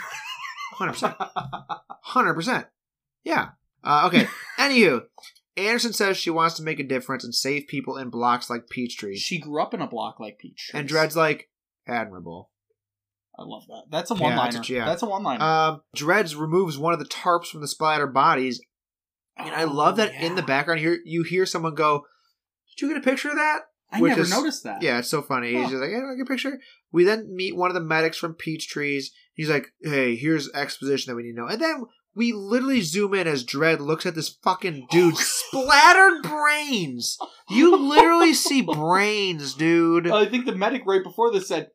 Hundred 0.72 0.92
percent. 0.92 1.14
Hundred 2.02 2.34
percent. 2.34 2.66
Yeah. 3.24 3.50
Uh, 3.82 4.04
okay. 4.08 4.26
Anywho, 4.58 5.04
Anderson 5.56 5.92
says 5.92 6.16
she 6.16 6.30
wants 6.30 6.56
to 6.56 6.62
make 6.62 6.78
a 6.78 6.84
difference 6.84 7.24
and 7.24 7.34
save 7.34 7.66
people 7.68 7.96
in 7.96 8.10
blocks 8.10 8.50
like 8.50 8.68
Peachtree, 8.68 9.16
she 9.16 9.38
grew 9.38 9.62
up 9.62 9.72
in 9.72 9.80
a 9.80 9.86
block 9.86 10.20
like 10.20 10.38
Peach. 10.38 10.70
and. 10.74 10.88
Dredd's 10.88 11.16
like 11.16 11.48
admirable. 11.86 12.50
I 13.38 13.42
love 13.44 13.64
that. 13.68 13.82
That's 13.90 14.10
a 14.10 14.14
one 14.14 14.34
that's 14.34 14.38
liner. 14.54 14.58
what- 14.58 14.68
yeah. 14.68 14.84
That's 14.86 15.02
a 15.02 15.06
one 15.06 15.22
liner. 15.22 15.42
Um, 15.44 15.80
Dreads 15.94 16.34
removes 16.36 16.78
one 16.78 16.92
of 16.92 16.98
the 16.98 17.04
tarps 17.04 17.46
from 17.46 17.60
the 17.60 17.68
splatter 17.68 18.06
bodies, 18.06 18.60
and 19.36 19.54
I 19.54 19.64
love 19.64 19.96
that 19.96 20.14
in 20.14 20.34
the 20.36 20.42
background 20.42 20.80
here 20.80 20.98
you 21.04 21.22
hear 21.22 21.44
someone 21.46 21.74
go, 21.74 22.04
"Did 22.76 22.82
you 22.86 22.88
get 22.88 22.96
a 23.02 23.04
picture 23.04 23.28
of 23.30 23.36
that?" 23.36 23.60
I 23.92 24.00
Which 24.00 24.10
never 24.10 24.22
is- 24.22 24.30
noticed 24.30 24.64
that. 24.64 24.82
Yeah, 24.82 24.98
it's 24.98 25.08
so 25.08 25.22
funny. 25.22 25.52
Huh. 25.54 25.60
He's 25.60 25.70
just 25.70 25.80
like, 25.80 25.90
hey, 25.90 25.96
want 25.98 26.16
get 26.18 26.26
a 26.26 26.28
picture? 26.28 26.58
We 26.90 27.04
then 27.04 27.32
meet 27.34 27.54
one 27.56 27.70
of 27.70 27.74
the 27.74 27.80
medics 27.80 28.16
from 28.18 28.34
Peach 28.34 28.68
Trees. 28.68 29.12
He's 29.34 29.48
like, 29.48 29.68
hey, 29.80 30.16
here's 30.16 30.50
exposition 30.52 31.10
that 31.10 31.16
we 31.16 31.22
need 31.22 31.34
to 31.34 31.40
know. 31.40 31.46
And 31.46 31.60
then 31.60 31.84
we 32.12 32.32
literally 32.32 32.80
zoom 32.80 33.14
in 33.14 33.28
as 33.28 33.44
Dredd 33.44 33.78
looks 33.78 34.04
at 34.04 34.16
this 34.16 34.38
fucking 34.42 34.88
dude 34.90 35.16
splattered 35.60 36.22
brains. 36.22 37.16
You 37.48 37.76
literally 37.76 38.34
see 38.34 38.62
brains, 38.74 39.54
dude. 39.54 40.10
I 40.10 40.26
think 40.26 40.46
the 40.46 40.54
medic 40.56 40.82
right 40.84 41.02
before 41.04 41.30
this 41.30 41.46
said, 41.46 41.68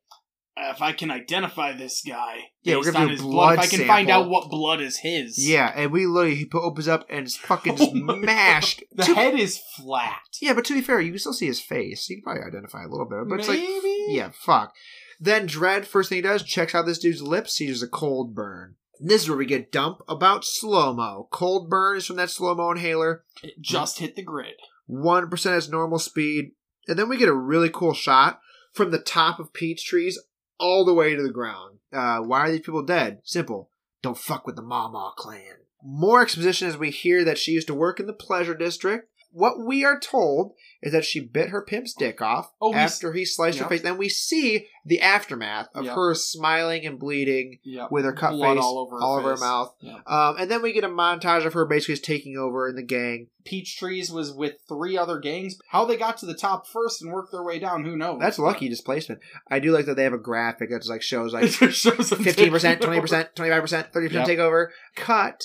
Uh, 0.58 0.72
"If 0.76 0.82
I 0.82 0.92
can 0.92 1.10
identify 1.12 1.72
this 1.72 2.04
guy, 2.06 2.40
Yeah, 2.64 2.76
we're 2.76 2.84
gonna 2.92 3.00
on 3.00 3.06
do 3.08 3.12
his 3.14 3.22
blood 3.22 3.32
blood, 3.32 3.54
if 3.54 3.60
I 3.60 3.68
can 3.78 3.88
find 3.88 4.10
out 4.10 4.30
what 4.30 4.50
blood 4.50 4.82
is 4.82 4.98
his." 4.98 5.38
Yeah, 5.48 5.72
and 5.76 5.92
we 5.92 6.06
literally 6.06 6.36
he 6.36 6.50
opens 6.54 6.88
up 6.90 7.06
and 7.10 7.26
it's 7.26 7.38
fucking 7.38 7.78
just 7.78 7.92
Oh 7.96 8.16
mashed. 8.18 8.84
the 8.92 9.04
To- 9.06 9.16
head 9.16 9.40
is 9.40 9.60
flat. 9.78 10.20
yeah, 10.42 10.54
but 10.54 10.66
to 10.66 10.74
be 10.74 10.82
fair, 10.82 11.00
you 11.00 11.12
can 11.12 11.20
still 11.20 11.34
see 11.34 11.48
his 11.48 11.62
face. 11.62 12.10
You 12.10 12.18
can 12.18 12.24
probably 12.24 12.44
identify 12.44 12.84
a 12.84 12.88
little 12.90 13.06
bit, 13.08 13.20
but 13.30 13.40
it's 13.40 13.48
like 13.48 13.60
Maybe. 13.60 14.06
Yeah, 14.10 14.32
fuck. 14.34 14.74
Then 15.20 15.48
Dredd, 15.48 15.86
first 15.86 16.10
thing 16.10 16.18
he 16.18 16.22
does, 16.22 16.44
checks 16.44 16.74
out 16.76 16.86
this 16.86 17.00
dude's 17.00 17.22
lips, 17.22 17.54
sees 17.54 17.82
a 17.84 17.88
cold 17.88 18.34
burn. 18.36 18.76
This 19.00 19.24
is 19.24 19.30
where 19.30 19.38
we 19.38 19.46
get 19.46 19.72
dump 19.72 20.02
about 20.10 20.44
slow 20.46 20.94
mo. 20.94 21.28
Cold 21.32 21.70
burn 21.70 21.98
is 21.98 22.06
from 22.06 22.18
that 22.18 22.30
slow 22.30 22.54
mo 22.56 22.72
inhaler. 22.72 23.24
It 23.42 23.60
just 23.62 24.00
hit 24.00 24.16
the 24.16 24.22
grid. 24.24 24.56
One 24.86 25.30
percent 25.30 25.56
is 25.56 25.70
normal 25.70 25.98
speed, 26.00 26.52
and 26.88 27.00
then 27.00 27.08
we 27.08 27.18
get 27.18 27.30
a 27.30 27.34
really 27.34 27.70
cool 27.70 27.94
shot 27.94 28.42
from 28.74 28.92
the 28.92 29.00
top 29.00 29.40
of 29.40 29.54
peach 29.54 29.86
trees 29.86 30.20
all 30.62 30.86
the 30.86 30.94
way 30.94 31.16
to 31.16 31.24
the 31.24 31.34
ground. 31.34 31.80
Uh, 31.92 32.20
why 32.20 32.42
are 32.42 32.52
these 32.52 32.62
people 32.62 32.84
dead? 32.84 33.20
Simple. 33.24 33.70
Don't 34.02 34.18
fuck 34.18 34.46
with 34.46 34.56
the 34.56 34.62
Mama 34.62 35.12
clan. 35.18 35.58
More 35.84 36.22
exposition 36.22 36.68
as 36.68 36.78
we 36.78 36.92
hear 36.92 37.26
that 37.26 37.38
she 37.38 37.52
used 37.52 37.68
to 37.68 37.74
work 37.74 38.00
in 38.00 38.06
the 38.06 38.14
pleasure 38.14 38.56
district. 38.56 39.10
What 39.32 39.66
we 39.66 39.84
are 39.84 40.00
told 40.00 40.54
is 40.82 40.92
that 40.94 41.06
she 41.06 41.20
bit 41.20 41.50
her 41.50 41.62
pimp's 41.62 41.94
dick 41.94 42.22
off 42.22 42.52
Oh, 42.60 42.74
after 42.74 43.14
he 43.14 43.24
sliced 43.24 43.58
Yep. 43.58 43.64
her 43.66 43.70
face. 43.70 43.82
Then 43.82 43.98
we 43.98 44.10
see 44.10 44.68
the 44.86 45.00
aftermath 45.00 45.68
of 45.76 45.86
Yep. 45.86 45.96
her 45.96 46.16
smiling 46.16 46.86
and 46.88 46.98
bleeding 47.00 47.60
Yep. 47.64 47.92
with 47.92 48.04
her 48.06 48.14
cut 48.14 48.32
Blood 48.32 48.56
face 48.56 48.64
all 48.64 48.80
over 48.80 48.98
her 48.98 49.04
all 49.04 49.18
over 49.18 49.30
her 49.32 49.38
mouth. 49.38 49.76
Um, 50.08 50.36
and 50.40 50.50
then 50.50 50.62
we 50.64 50.74
get 50.74 50.84
a 50.84 50.90
montage 50.90 51.46
of 51.46 51.54
her 51.54 51.66
basically 51.66 51.98
taking 51.98 52.36
over 52.36 52.68
in 52.68 52.76
the 52.76 52.82
gang. 52.84 53.28
Peach 53.46 53.78
Trees 53.78 54.12
was 54.12 54.32
with 54.34 54.56
three 54.68 54.98
other 54.98 55.20
gangs. 55.20 55.58
How 55.70 55.86
they 55.86 55.98
got 55.98 56.18
to 56.18 56.26
the 56.26 56.34
top 56.34 56.68
first 56.68 57.02
and 57.02 57.12
worked 57.12 57.32
their 57.32 57.44
way 57.44 57.60
down, 57.60 57.86
who 57.86 57.96
knows? 57.96 58.20
That's 58.20 58.40
lucky 58.40 58.68
displacement. 58.70 59.22
I 59.50 59.60
do 59.60 59.72
like 59.72 59.86
that 59.86 59.96
they 59.96 60.04
have 60.04 60.14
a 60.14 60.18
graphic 60.18 60.70
that's 60.72 60.90
like 60.90 61.02
shows 61.02 61.34
like 61.34 61.44
It 61.46 61.52
just 61.52 61.80
shows 61.80 62.10
them 62.10 62.24
fifteen 62.24 62.52
percent, 62.52 62.82
twenty 62.82 63.00
percent, 63.02 63.36
twenty 63.36 63.52
five 63.52 63.62
percent, 63.62 63.94
thirty 63.94 64.08
percent 64.08 64.28
takeover. 64.28 64.68
Cut 64.96 65.44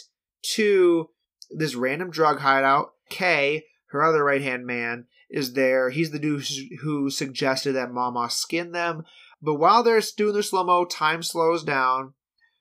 to 0.54 1.10
this 1.50 1.74
random 1.74 2.10
drug 2.10 2.40
hideout. 2.40 2.92
Kay, 3.08 3.64
her 3.90 4.02
other 4.02 4.24
right 4.24 4.42
hand 4.42 4.66
man, 4.66 5.06
is 5.36 5.52
there. 5.54 5.90
He's 5.90 6.10
the 6.10 6.18
dude 6.18 6.44
who 6.82 7.10
suggested 7.10 7.72
that 7.72 7.92
Mama 7.92 8.28
skin 8.30 8.72
them. 8.72 9.04
But 9.42 9.54
while 9.54 9.82
they're 9.82 10.00
doing 10.16 10.32
their 10.32 10.42
slow 10.42 10.64
mo, 10.64 10.84
time 10.84 11.22
slows 11.22 11.62
down. 11.62 12.14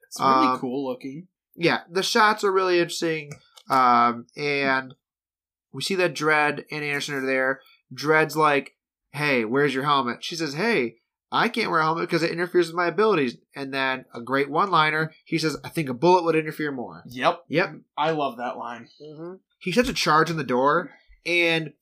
It's 0.08 0.20
really 0.20 0.48
Um, 0.48 0.60
cool 0.60 0.86
looking. 0.86 1.28
Yeah, 1.56 1.82
the 1.90 2.04
shots 2.04 2.44
are 2.44 2.52
really 2.52 2.80
interesting. 2.80 3.32
Um, 3.70 4.28
and 4.36 4.94
we 5.72 5.82
see 5.82 5.96
that 5.96 6.14
Dredd 6.14 6.66
and 6.72 6.84
Anderson 6.84 7.16
are 7.16 7.26
there. 7.26 7.62
Dredd's 7.94 8.36
like, 8.38 8.76
"Hey, 9.12 9.46
where's 9.46 9.74
your 9.74 9.84
helmet?" 9.86 10.24
She 10.24 10.36
says, 10.36 10.54
"Hey." 10.54 10.98
I 11.32 11.50
can't 11.50 11.70
wear 11.72 11.82
a 11.82 11.84
helmet 11.84 12.04
because 12.08 12.24
it 12.24 12.32
interferes 12.32 12.68
with 12.68 12.76
my 12.78 12.88
abilities. 12.88 13.36
And 13.56 13.74
then 13.74 14.06
a 14.14 14.22
great 14.22 14.50
one 14.50 14.70
liner. 14.72 15.12
He 15.26 15.38
says, 15.38 15.58
I 15.66 15.70
think 15.70 15.90
a 15.90 15.94
bullet 15.94 16.24
would 16.24 16.36
interfere 16.36 16.72
more. 16.72 17.04
Yep. 17.08 17.46
Yep. 17.50 17.76
I 17.98 18.12
love 18.12 18.38
that 18.38 18.56
line. 18.58 18.88
He 19.60 19.72
sets 19.74 19.90
a 19.90 19.94
charge 19.94 20.30
on 20.30 20.38
the 20.38 20.46
door, 20.46 20.92
and 21.26 21.74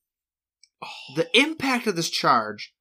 the 1.15 1.27
impact 1.37 1.87
of 1.87 1.95
this 1.95 2.09
charge 2.09 2.73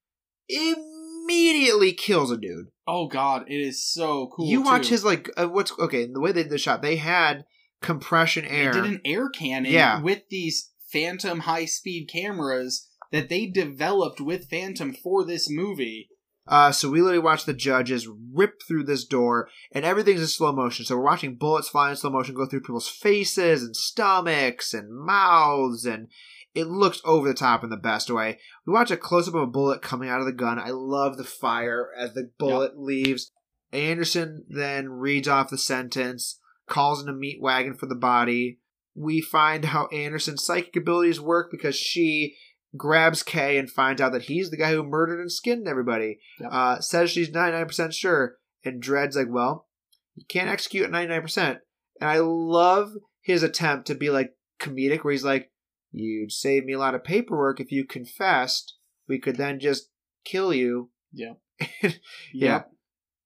immediately 0.49 1.93
kills 1.93 2.31
a 2.31 2.37
dude. 2.37 2.67
Oh 2.87 3.07
god, 3.07 3.45
it 3.47 3.55
is 3.57 3.83
so 3.85 4.27
cool. 4.35 4.47
you 4.47 4.61
watch 4.61 4.83
too. 4.87 4.89
his, 4.95 5.05
like, 5.05 5.29
uh, 5.37 5.47
what's, 5.47 5.71
okay, 5.79 6.05
the 6.11 6.19
way 6.19 6.31
they 6.31 6.43
did 6.43 6.51
the 6.51 6.57
shot, 6.57 6.81
they 6.81 6.97
had 6.97 7.45
compression 7.81 8.45
air. 8.45 8.73
They 8.73 8.81
did 8.81 8.89
an 8.91 9.01
air 9.05 9.29
cannon 9.29 9.71
Yeah. 9.71 10.01
with 10.01 10.23
these 10.29 10.71
Phantom 10.91 11.39
high 11.41 11.65
speed 11.65 12.07
cameras 12.11 12.87
that 13.11 13.29
they 13.29 13.45
developed 13.47 14.19
with 14.21 14.49
Phantom 14.49 14.93
for 14.93 15.23
this 15.25 15.49
movie. 15.49 16.09
Uh, 16.45 16.73
so 16.73 16.89
we 16.89 17.01
literally 17.01 17.23
watch 17.23 17.45
the 17.45 17.53
judges 17.53 18.07
rip 18.33 18.61
through 18.67 18.83
this 18.83 19.05
door, 19.05 19.47
and 19.71 19.85
everything's 19.85 20.19
in 20.19 20.27
slow 20.27 20.51
motion. 20.51 20.83
So 20.83 20.97
we're 20.97 21.03
watching 21.05 21.35
bullets 21.35 21.69
fly 21.69 21.89
in 21.91 21.95
slow 21.95 22.09
motion 22.09 22.35
go 22.35 22.45
through 22.45 22.61
people's 22.61 22.89
faces 22.89 23.63
and 23.63 23.75
stomachs 23.75 24.73
and 24.73 24.89
mouths, 24.91 25.85
and 25.85 26.09
it 26.53 26.67
looks 26.67 27.01
over 27.03 27.27
the 27.27 27.33
top 27.33 27.63
in 27.63 27.69
the 27.69 27.77
best 27.77 28.09
way. 28.09 28.39
We 28.65 28.73
watch 28.73 28.91
a 28.91 28.97
close 28.97 29.27
up 29.27 29.33
of 29.33 29.41
a 29.41 29.47
bullet 29.47 29.81
coming 29.81 30.09
out 30.09 30.19
of 30.19 30.25
the 30.25 30.31
gun. 30.31 30.59
I 30.59 30.69
love 30.69 31.17
the 31.17 31.23
fire 31.23 31.89
as 31.97 32.13
the 32.13 32.29
bullet 32.37 32.77
leaves. 32.77 33.31
Anderson 33.71 34.45
then 34.47 34.89
reads 34.89 35.27
off 35.27 35.49
the 35.49 35.57
sentence, 35.57 36.39
calls 36.69 37.01
in 37.01 37.09
a 37.09 37.13
meat 37.13 37.41
wagon 37.41 37.73
for 37.73 37.87
the 37.87 37.95
body. 37.95 38.59
We 38.95 39.19
find 39.19 39.65
how 39.65 39.87
Anderson's 39.87 40.45
psychic 40.45 40.75
abilities 40.75 41.19
work 41.19 41.49
because 41.49 41.75
she 41.75 42.35
grabs 42.77 43.23
Kay 43.23 43.57
and 43.57 43.69
finds 43.69 43.99
out 43.99 44.11
that 44.11 44.23
he's 44.23 44.51
the 44.51 44.57
guy 44.57 44.71
who 44.71 44.83
murdered 44.83 45.19
and 45.19 45.31
skinned 45.31 45.67
everybody. 45.67 46.19
Yep. 46.39 46.49
Uh, 46.51 46.79
says 46.79 47.09
she's 47.09 47.29
99% 47.29 47.93
sure. 47.93 48.37
And 48.63 48.81
Dredd's 48.81 49.15
like, 49.15 49.27
well, 49.29 49.67
you 50.15 50.25
can't 50.27 50.49
execute 50.49 50.85
at 50.85 50.91
99%. 50.91 51.57
And 51.99 52.09
I 52.09 52.19
love 52.19 52.93
his 53.21 53.41
attempt 53.41 53.87
to 53.87 53.95
be 53.95 54.09
like 54.09 54.35
comedic, 54.59 55.03
where 55.03 55.11
he's 55.11 55.23
like, 55.23 55.49
you'd 55.93 56.31
save 56.31 56.65
me 56.65 56.73
a 56.73 56.79
lot 56.79 56.95
of 56.95 57.03
paperwork 57.03 57.59
if 57.61 57.71
you 57.71 57.85
confessed. 57.85 58.75
We 59.07 59.19
could 59.19 59.37
then 59.37 59.59
just 59.59 59.89
kill 60.25 60.53
you. 60.53 60.89
Yeah. 61.13 61.33
Yeah. 61.81 61.91
Yep. 62.33 62.71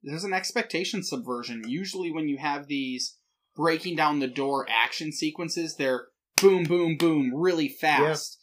There's 0.04 0.24
an 0.24 0.34
expectation 0.34 1.04
subversion. 1.04 1.64
Usually, 1.68 2.12
when 2.12 2.28
you 2.28 2.38
have 2.38 2.68
these 2.68 3.18
breaking 3.56 3.96
down 3.96 4.20
the 4.20 4.28
door 4.28 4.68
action 4.70 5.12
sequences, 5.12 5.76
they're 5.76 6.08
boom, 6.40 6.64
boom, 6.64 6.98
boom, 6.98 7.32
really 7.34 7.68
fast. 7.68 8.40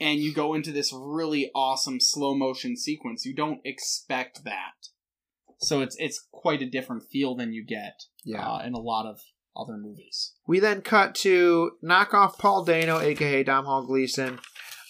And 0.00 0.20
you 0.20 0.32
go 0.34 0.54
into 0.54 0.70
this 0.70 0.92
really 0.92 1.50
awesome 1.54 1.98
slow 2.00 2.34
motion 2.34 2.76
sequence. 2.76 3.24
You 3.24 3.34
don't 3.34 3.60
expect 3.64 4.44
that. 4.44 4.88
So 5.60 5.80
it's 5.80 5.96
it's 5.98 6.24
quite 6.30 6.62
a 6.62 6.70
different 6.70 7.02
feel 7.10 7.34
than 7.34 7.52
you 7.52 7.64
get 7.64 8.02
Yeah. 8.24 8.46
uh, 8.48 8.62
in 8.64 8.74
a 8.74 8.78
lot 8.80 9.06
of 9.06 9.20
other 9.58 9.76
movies. 9.76 10.32
We 10.46 10.60
then 10.60 10.82
cut 10.82 11.14
to 11.16 11.72
knockoff 11.84 12.38
Paul 12.38 12.64
Dano, 12.64 12.98
aka 13.00 13.42
Domhnall 13.42 13.86
Gleeson. 13.86 14.38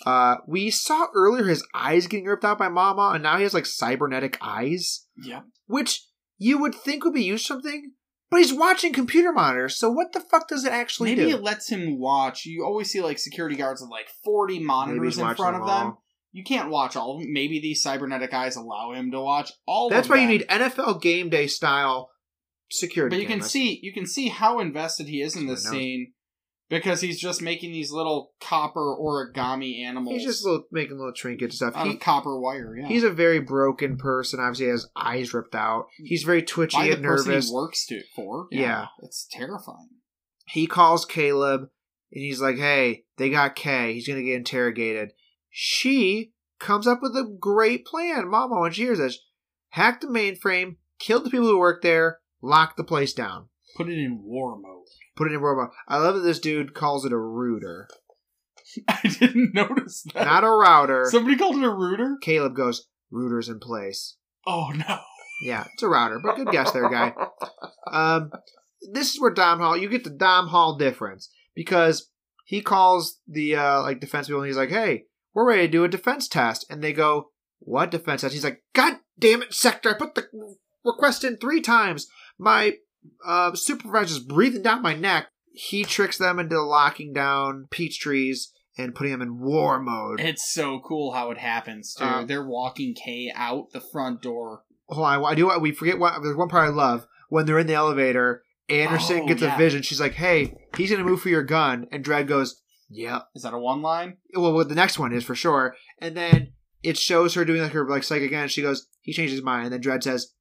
Uh, 0.07 0.37
we 0.47 0.71
saw 0.71 1.07
earlier 1.15 1.45
his 1.47 1.67
eyes 1.75 2.07
getting 2.07 2.27
ripped 2.27 2.45
out 2.45 2.59
by 2.59 2.69
Mama, 2.69 3.13
and 3.15 3.23
now 3.23 3.37
he 3.37 3.43
has 3.43 3.55
like 3.55 3.67
cybernetic 3.67 4.39
eyes, 4.41 5.07
Yep. 5.23 5.45
which 5.67 6.05
you 6.39 6.59
would 6.61 6.75
think 6.75 7.05
would 7.05 7.15
be 7.15 7.25
used 7.25 7.45
something, 7.47 7.93
but 8.31 8.37
he's 8.39 8.55
watching 8.55 8.93
computer 8.93 9.33
monitors. 9.33 9.77
So 9.77 9.91
what 9.91 10.13
the 10.13 10.21
fuck 10.21 10.49
does 10.49 10.65
it 10.65 10.73
actually 10.73 11.17
Maybe 11.17 11.31
do? 11.31 11.37
it 11.37 11.43
lets 11.43 11.69
him 11.69 11.99
watch. 11.99 12.47
You 12.47 12.65
always 12.65 12.91
see 12.91 13.01
like 13.01 13.19
security 13.19 13.57
guards 13.57 13.81
with 13.81 13.91
like 13.91 14.07
40 14.25 14.61
monitors 14.61 15.19
in 15.19 15.35
front 15.35 15.57
of 15.57 15.67
them. 15.67 15.97
You 16.31 16.45
can't 16.45 16.71
watch 16.71 16.95
all 16.95 17.15
of 17.17 17.23
them. 17.23 17.33
Maybe 17.33 17.59
these 17.59 17.83
cybernetic 17.83 18.33
eyes 18.33 18.55
allow 18.55 18.93
him 18.93 19.11
to 19.11 19.21
watch 19.21 19.51
all 19.67 19.89
That's 19.91 20.09
why 20.09 20.17
them. 20.19 20.31
you 20.31 20.39
need 20.39 20.47
NFL 20.49 21.01
game 21.03 21.31
day 21.31 21.47
style 21.49 22.11
security. 22.71 23.17
But 23.17 23.21
you 23.23 23.27
can 23.29 23.41
see 23.43 23.79
you 23.83 23.93
can 23.93 24.07
see 24.07 24.29
how 24.29 24.59
invested 24.61 25.07
he 25.09 25.21
is 25.23 25.37
in 25.37 25.47
this 25.47 25.65
what 25.65 25.71
I 25.71 25.73
know. 25.75 25.79
scene 25.79 26.13
because 26.71 27.01
he's 27.01 27.19
just 27.19 27.41
making 27.41 27.73
these 27.73 27.91
little 27.91 28.33
copper 28.41 28.95
origami 29.01 29.83
animals. 29.83 30.15
he's 30.17 30.25
just 30.27 30.45
little, 30.45 30.65
making 30.71 30.99
little 30.99 31.15
trinket 31.15 31.53
stuff. 31.53 31.75
out 31.75 31.87
He, 31.87 31.95
of 31.95 32.01
copper 32.01 32.39
wire. 32.39 32.77
Yeah, 32.77 32.87
He's 32.89 33.05
a 33.05 33.11
very 33.11 33.41
broken 33.41 33.97
person. 33.97 34.39
Obviously, 34.39 34.67
he 34.67 34.71
has 34.73 34.87
eyes 34.95 35.33
ripped 35.33 35.55
out. 35.55 35.87
He's 35.97 36.25
very 36.25 36.43
twitchy 36.43 36.77
by 36.77 36.87
and 36.89 37.03
nervous. 37.03 37.49
he 37.49 37.55
works 37.55 37.87
to 37.87 38.03
for. 38.15 38.49
Yeah. 38.51 38.87
it's 39.03 39.27
terrifying. 39.31 39.89
he 40.47 40.67
calls 40.67 41.05
Caleb 41.07 41.63
and 42.13 42.23
he's 42.23 42.41
like, 42.41 42.57
"Hey, 42.57 43.05
they 43.17 43.31
got 43.31 43.55
Kay. 43.57 43.95
He's 43.95 44.07
gonna 44.09 44.23
get 44.23 44.37
interrogated." 44.37 45.13
She 45.51 46.33
comes 46.59 46.87
up 46.87 47.01
with 47.03 47.13
a 47.17 47.25
great 47.41 47.85
plan, 47.87 48.29
Mama, 48.29 48.61
when 48.61 48.73
she 48.73 48.83
hears 48.83 48.99
this: 48.99 49.19
hack 49.71 50.01
the 50.01 50.07
mainframe, 50.07 50.77
kill 50.99 51.21
the 51.21 51.31
people 51.31 51.47
who 51.47 51.59
work 51.59 51.83
there, 51.83 52.19
lock 52.43 52.77
the 52.77 52.85
place 52.85 53.13
down, 53.13 53.49
Put 53.77 53.89
it 53.89 53.99
in 53.99 54.23
war 54.23 54.59
mode. 54.59 54.87
put 55.17 55.31
it 55.31 55.35
in 55.35 55.41
war 55.41 55.57
mode. 55.57 55.71
I 55.87 55.99
love 55.99 56.15
that 56.17 56.21
this 56.23 56.39
dude 56.39 56.75
calls 56.75 57.05
it 57.05 57.13
a 57.13 57.19
router, 57.19 57.89
I 58.89 59.01
didn't 59.03 59.55
notice 59.55 60.05
that. 60.15 60.25
not 60.25 60.45
a 60.45 60.51
router. 60.51 61.07
Somebody 61.11 61.37
called 61.37 61.57
it 61.57 61.65
a 61.65 61.71
router. 61.71 62.17
Caleb 62.21 62.55
goes, 62.55 62.87
"Router's 63.11 63.49
in 63.49 63.61
place." 63.61 64.17
Oh 64.47 64.71
no. 64.75 65.01
Yeah, 65.43 65.65
it's 65.73 65.83
a 65.83 65.89
router, 65.89 66.21
but 66.23 66.37
good 66.37 66.49
guess 66.51 66.73
there, 66.73 66.91
guy. 66.91 67.15
Um, 67.91 68.33
this 68.93 69.15
is 69.15 69.21
where 69.21 69.33
Domhnall 69.33 69.77
you 69.77 69.89
get 69.89 70.05
the 70.05 70.11
Domhnall 70.11 70.77
difference 70.77 71.31
because 71.55 72.11
he 72.45 72.61
calls 72.61 73.21
the 73.27 73.55
uh, 73.57 73.83
like 73.83 74.01
defense 74.01 74.27
people 74.27 74.41
and 74.43 74.49
he's 74.49 74.57
like, 74.57 74.71
"Hey, 74.71 75.05
we're 75.33 75.49
ready 75.49 75.63
to 75.63 75.69
do 75.73 75.85
a 75.85 75.89
defense 75.89 76.29
test," 76.29 76.67
and 76.69 76.83
they 76.83 76.93
go, 76.93 77.31
"What 77.61 77.91
defense 77.91 78.23
test?" 78.23 78.35
He's 78.35 78.45
like, 78.45 78.63
"God 78.75 78.99
damn 79.19 79.43
it, 79.43 79.55
Sector! 79.55 79.91
I 79.91 79.99
put 79.99 80.15
the 80.15 80.27
request 80.85 81.25
in 81.25 81.37
three 81.37 81.61
times. 81.61 82.09
My 82.39 82.75
uh, 83.27 83.55
supervisor's 83.55 84.21
breathing 84.21 84.63
down 84.63 84.83
my 84.83 84.95
neck." 84.95 85.29
He 85.53 85.85
tricks 85.85 86.19
them 86.19 86.39
into 86.39 86.61
locking 86.63 87.13
down 87.13 87.67
peach 87.71 87.99
trees 87.99 88.53
and 88.77 88.95
putting 88.95 89.13
him 89.13 89.21
in 89.23 89.41
war 89.41 89.81
mode. 89.81 90.21
It's 90.21 90.53
so 90.53 90.81
cool 90.87 91.13
how 91.13 91.33
it 91.33 91.39
happens 91.39 91.95
too. 91.95 92.05
Uh, 92.05 92.25
They're 92.25 92.47
walking 92.47 92.95
Kay 92.95 93.33
out 93.35 93.73
the 93.73 93.81
front 93.81 94.23
door. 94.23 94.63
Hold 94.89 95.05
on, 95.07 95.25
I 95.25 95.35
do. 95.35 95.51
We 95.59 95.73
forget 95.73 95.99
what. 95.99 96.23
There's 96.23 96.37
one 96.37 96.49
part 96.49 96.69
I 96.69 96.73
love 96.73 97.07
when 97.29 97.45
they're 97.47 97.59
in 97.59 97.67
the 97.67 97.75
elevator. 97.75 98.45
Anderson 98.69 99.23
Oh, 99.23 99.27
gets 99.27 99.43
yeah. 99.43 99.55
a 99.55 99.59
vision. 99.59 99.83
She's 99.83 100.01
like, 100.01 100.13
"Hey, 100.15 100.55
he's 100.77 100.91
gonna 100.91 101.03
move 101.03 101.21
for 101.23 101.29
your 101.31 101.43
gun," 101.43 101.87
and 101.91 102.05
Dredd 102.05 102.29
goes, 102.29 102.63
"Yep." 102.91 103.29
Is 103.35 103.43
that 103.43 103.55
a 103.55 103.59
one 103.59 103.83
line? 103.83 104.19
Well, 104.35 104.53
well, 104.53 104.65
the 104.65 104.75
next 104.75 104.99
one 104.99 105.13
is 105.13 105.25
for 105.25 105.35
sure. 105.35 105.75
And 106.01 106.17
then 106.17 106.53
it 106.83 106.97
shows 106.99 107.35
her 107.35 107.45
doing 107.45 107.63
like 107.63 107.73
her 107.73 107.89
like 107.89 108.05
psychic 108.05 108.29
again. 108.29 108.49
She 108.49 108.63
goes, 108.63 108.87
"He 109.01 109.13
changed 109.13 109.33
his 109.33 109.43
mind," 109.43 109.65
and 109.65 109.73
then 109.73 109.81
Dredd 109.83 110.05
says, 110.05 110.35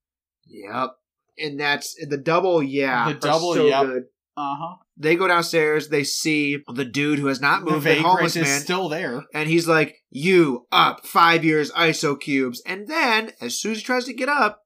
"Yep." 0.46 0.92
And 1.40 1.60
that's 1.60 1.96
the 2.08 2.18
double. 2.18 2.62
Yeah, 2.64 3.10
The 3.14 3.20
double 3.20 3.54
so 3.54 3.66
yep. 3.66 3.86
good. 3.86 4.04
Uh 4.36 4.56
huh. 4.60 4.76
They 4.98 5.16
go 5.16 5.28
downstairs. 5.28 5.90
They 5.90 6.04
see 6.04 6.64
the 6.74 6.86
dude 6.86 7.20
who 7.20 7.28
has 7.28 7.42
not 7.42 7.64
moved, 7.64 7.86
the, 7.86 7.96
homeless 8.02 8.34
vagrant 8.34 8.48
is 8.48 8.54
man, 8.54 8.62
still 8.62 8.90
there. 8.90 9.24
and 9.34 9.50
he's 9.50 9.68
like, 9.68 9.96
"You 10.12 10.68
up? 10.72 11.06
Five 11.08 11.44
years 11.44 11.72
ISO 11.72 12.20
cubes." 12.20 12.62
And 12.66 12.88
then, 12.88 13.32
as 13.42 13.60
soon 13.60 13.72
as 13.74 13.80
he 13.80 13.84
tries 13.84 14.06
to 14.06 14.14
get 14.14 14.30
up, 14.30 14.62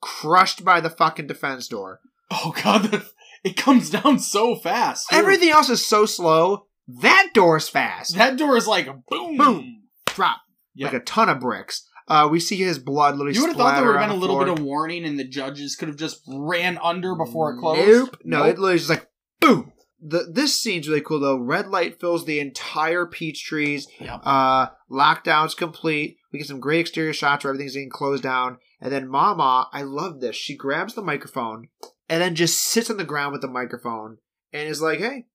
crushed 0.00 0.64
by 0.64 0.80
the 0.80 0.90
fucking 0.90 1.26
defense 1.26 1.68
door. 1.68 2.00
Oh 2.30 2.54
god, 2.62 2.82
the, 2.90 3.06
it 3.44 3.56
comes 3.56 3.90
down 3.90 4.18
so 4.18 4.56
fast. 4.56 5.06
Everything 5.12 5.50
else 5.50 5.68
is 5.70 5.86
so 5.86 6.06
slow. 6.06 6.66
That 6.88 7.30
door's 7.34 7.68
fast. 7.68 8.14
That 8.16 8.36
door 8.36 8.56
is 8.56 8.66
like 8.66 8.86
boom, 9.08 9.36
Boom. 9.36 9.82
Drop 10.06 10.38
Yeah. 10.74 10.86
like 10.86 10.94
a 10.94 11.00
ton 11.00 11.28
of 11.28 11.40
bricks. 11.40 11.85
Uh, 12.08 12.28
we 12.30 12.38
see 12.40 12.56
his 12.56 12.78
blood 12.78 13.16
literally. 13.16 13.34
You 13.34 13.42
would 13.42 13.48
have 13.48 13.56
thought 13.56 13.76
there 13.76 13.86
would 13.86 13.96
have 13.98 14.08
been 14.08 14.16
a 14.16 14.20
little 14.20 14.38
bit 14.38 14.48
of 14.48 14.60
warning, 14.60 15.04
and 15.04 15.18
the 15.18 15.24
judges 15.26 15.74
could 15.76 15.88
have 15.88 15.96
just 15.96 16.22
ran 16.28 16.78
under 16.82 17.14
before 17.16 17.52
it 17.52 17.58
closed. 17.58 17.88
Nope. 17.88 18.16
No, 18.24 18.38
Nope. 18.38 18.46
it 18.46 18.58
literally 18.58 18.78
just 18.78 18.90
like 18.90 19.10
boom. 19.40 19.72
The 20.00 20.28
this 20.30 20.54
scene's 20.60 20.88
really 20.88 21.00
cool 21.00 21.18
though. 21.20 21.38
Red 21.38 21.68
light 21.68 21.98
fills 21.98 22.24
the 22.24 22.38
entire 22.38 23.06
peach 23.06 23.44
trees. 23.44 23.88
Yep. 23.98 24.20
Uh, 24.22 24.68
lockdown's 24.90 25.54
complete. 25.54 26.18
We 26.32 26.38
get 26.38 26.46
some 26.48 26.60
great 26.60 26.80
exterior 26.80 27.12
shots 27.14 27.44
where 27.44 27.52
everything's 27.52 27.74
getting 27.74 27.90
closed 27.90 28.22
down. 28.22 28.58
And 28.80 28.92
then 28.92 29.08
Mama, 29.08 29.68
I 29.72 29.82
love 29.82 30.20
this. 30.20 30.36
She 30.36 30.54
grabs 30.54 30.94
the 30.94 31.02
microphone 31.02 31.68
and 32.10 32.20
then 32.20 32.34
just 32.34 32.58
sits 32.62 32.90
on 32.90 32.98
the 32.98 33.04
ground 33.04 33.32
with 33.32 33.40
the 33.40 33.48
microphone 33.48 34.18
and 34.52 34.68
is 34.68 34.82
like, 34.82 34.98
"Hey, 34.98 35.26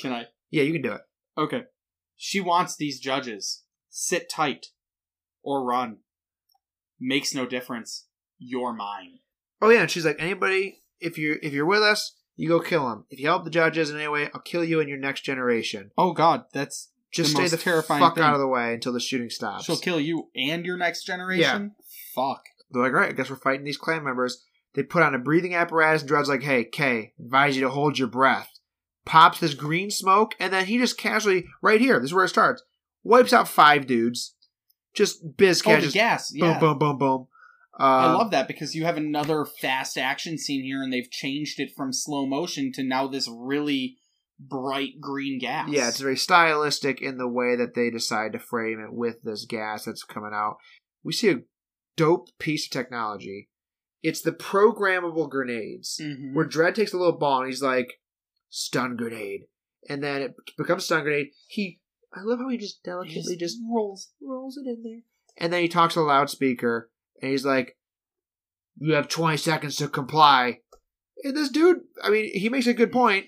Can 0.00 0.12
I? 0.12 0.24
yeah, 0.50 0.62
you 0.62 0.72
can 0.72 0.82
do 0.82 0.92
it." 0.92 1.02
Okay. 1.36 1.64
She 2.16 2.40
wants 2.40 2.74
these 2.74 2.98
judges 2.98 3.62
sit 3.90 4.28
tight 4.30 4.68
or 5.42 5.62
run. 5.64 5.98
Makes 7.00 7.34
no 7.34 7.46
difference. 7.46 8.06
You're 8.38 8.72
mine. 8.72 9.18
Oh 9.60 9.70
yeah, 9.70 9.80
and 9.82 9.90
she's 9.90 10.04
like, 10.04 10.16
"Anybody, 10.20 10.82
if 11.00 11.18
you're 11.18 11.36
if 11.42 11.52
you're 11.52 11.66
with 11.66 11.82
us, 11.82 12.14
you 12.36 12.48
go 12.48 12.60
kill 12.60 12.90
him. 12.92 13.04
If 13.10 13.18
you 13.18 13.26
help 13.26 13.44
the 13.44 13.50
judges 13.50 13.90
in 13.90 13.96
any 13.96 14.08
way, 14.08 14.30
I'll 14.34 14.40
kill 14.40 14.64
you 14.64 14.80
and 14.80 14.88
your 14.88 14.98
next 14.98 15.22
generation. 15.22 15.90
Oh 15.98 16.12
God, 16.12 16.44
that's 16.52 16.90
Just 17.10 17.30
The 17.30 17.34
stay 17.34 17.42
most 17.42 17.50
the 17.52 17.56
terrifying 17.56 18.00
fuck 18.00 18.14
thing. 18.16 18.24
out 18.24 18.34
of 18.34 18.40
the 18.40 18.46
way 18.48 18.74
until 18.74 18.92
the 18.92 19.00
shooting 19.00 19.30
stops." 19.30 19.64
she'll 19.64 19.76
kill 19.76 20.00
you 20.00 20.28
and 20.36 20.64
your 20.66 20.76
next 20.76 21.04
generation. 21.04 21.74
Fuck. 22.14 22.44
They're 22.70 22.82
like, 22.82 22.92
all 22.92 22.98
right, 22.98 23.10
I 23.10 23.12
guess 23.12 23.30
we're 23.30 23.36
fighting 23.36 23.64
these 23.64 23.78
clan 23.78 24.04
members. 24.04 24.44
They 24.74 24.82
put 24.82 25.02
on 25.02 25.14
a 25.14 25.18
breathing 25.18 25.54
apparatus, 25.54 26.02
and 26.02 26.10
Dredd's 26.10 26.28
like, 26.28 26.42
hey, 26.42 26.64
Kay, 26.64 27.14
advise 27.18 27.56
you 27.56 27.62
to 27.62 27.70
hold 27.70 27.98
your 27.98 28.08
breath. 28.08 28.50
Pops 29.06 29.40
this 29.40 29.54
green 29.54 29.90
smoke, 29.90 30.34
and 30.38 30.52
then 30.52 30.66
he 30.66 30.76
just 30.76 30.98
casually, 30.98 31.46
right 31.62 31.80
here, 31.80 31.98
this 31.98 32.10
is 32.10 32.14
where 32.14 32.26
it 32.26 32.28
starts, 32.28 32.62
wipes 33.02 33.32
out 33.32 33.48
five 33.48 33.86
dudes. 33.86 34.34
Just 34.98 35.36
biz 35.36 35.62
Oh, 35.64 35.80
the 35.80 35.90
gas. 35.92 36.32
boom, 36.32 36.40
Yeah. 36.40 36.58
boom, 36.58 36.76
boom, 36.78 36.98
boom. 36.98 37.26
Uh, 37.78 37.82
I 37.84 38.12
love 38.12 38.32
that 38.32 38.48
because 38.48 38.74
you 38.74 38.84
have 38.84 38.96
another 38.96 39.44
fast 39.44 39.96
action 39.96 40.36
scene 40.36 40.64
here, 40.64 40.82
and 40.82 40.92
they've 40.92 41.08
changed 41.08 41.60
it 41.60 41.70
from 41.76 41.92
slow 41.92 42.26
motion 42.26 42.72
to 42.72 42.82
now 42.82 43.06
this 43.06 43.28
really 43.32 43.98
bright 44.40 45.00
green 45.00 45.38
gas. 45.38 45.68
Yeah, 45.70 45.86
it's 45.88 46.00
very 46.00 46.16
stylistic 46.16 47.00
in 47.00 47.16
the 47.16 47.28
way 47.28 47.54
that 47.54 47.74
they 47.76 47.90
decide 47.90 48.32
to 48.32 48.40
frame 48.40 48.80
it 48.80 48.92
with 48.92 49.22
this 49.22 49.44
gas 49.44 49.84
that's 49.84 50.02
coming 50.02 50.32
out. 50.34 50.56
We 51.04 51.12
see 51.12 51.30
a 51.30 51.42
dope 51.96 52.36
piece 52.40 52.66
of 52.66 52.72
technology. 52.72 53.48
It's 54.02 54.22
the 54.22 54.32
programmable 54.32 55.30
grenades. 55.30 56.00
Mhm. 56.02 56.34
where 56.34 56.46
Dredd 56.48 56.74
takes 56.74 56.92
a 56.92 56.98
little 56.98 57.16
ball 57.18 57.42
and 57.42 57.48
he's 57.48 57.62
like, 57.62 58.00
stun 58.48 58.96
grenade. 58.96 59.42
And 59.88 60.02
then 60.02 60.22
it 60.22 60.34
becomes 60.56 60.84
stun 60.86 61.02
grenade. 61.04 61.28
He, 61.46 61.78
I 62.14 62.20
love 62.22 62.38
how 62.38 62.48
he 62.48 62.56
just 62.56 62.82
delicately 62.82 63.36
just, 63.36 63.56
just 63.56 63.58
rolls. 63.70 64.10
rolls 64.22 64.56
it 64.56 64.68
in 64.68 64.82
there. 64.82 65.00
And 65.36 65.52
then 65.52 65.62
he 65.62 65.68
talks 65.68 65.94
to 65.94 66.00
the 66.00 66.06
loudspeaker 66.06 66.90
and 67.20 67.30
he's 67.30 67.44
like, 67.44 67.76
you 68.76 68.94
have 68.94 69.08
20 69.08 69.36
seconds 69.36 69.76
to 69.76 69.88
comply. 69.88 70.60
And 71.24 71.36
this 71.36 71.48
dude, 71.48 71.80
I 72.02 72.10
mean, 72.10 72.30
he 72.32 72.48
makes 72.48 72.66
a 72.66 72.74
good 72.74 72.92
point. 72.92 73.26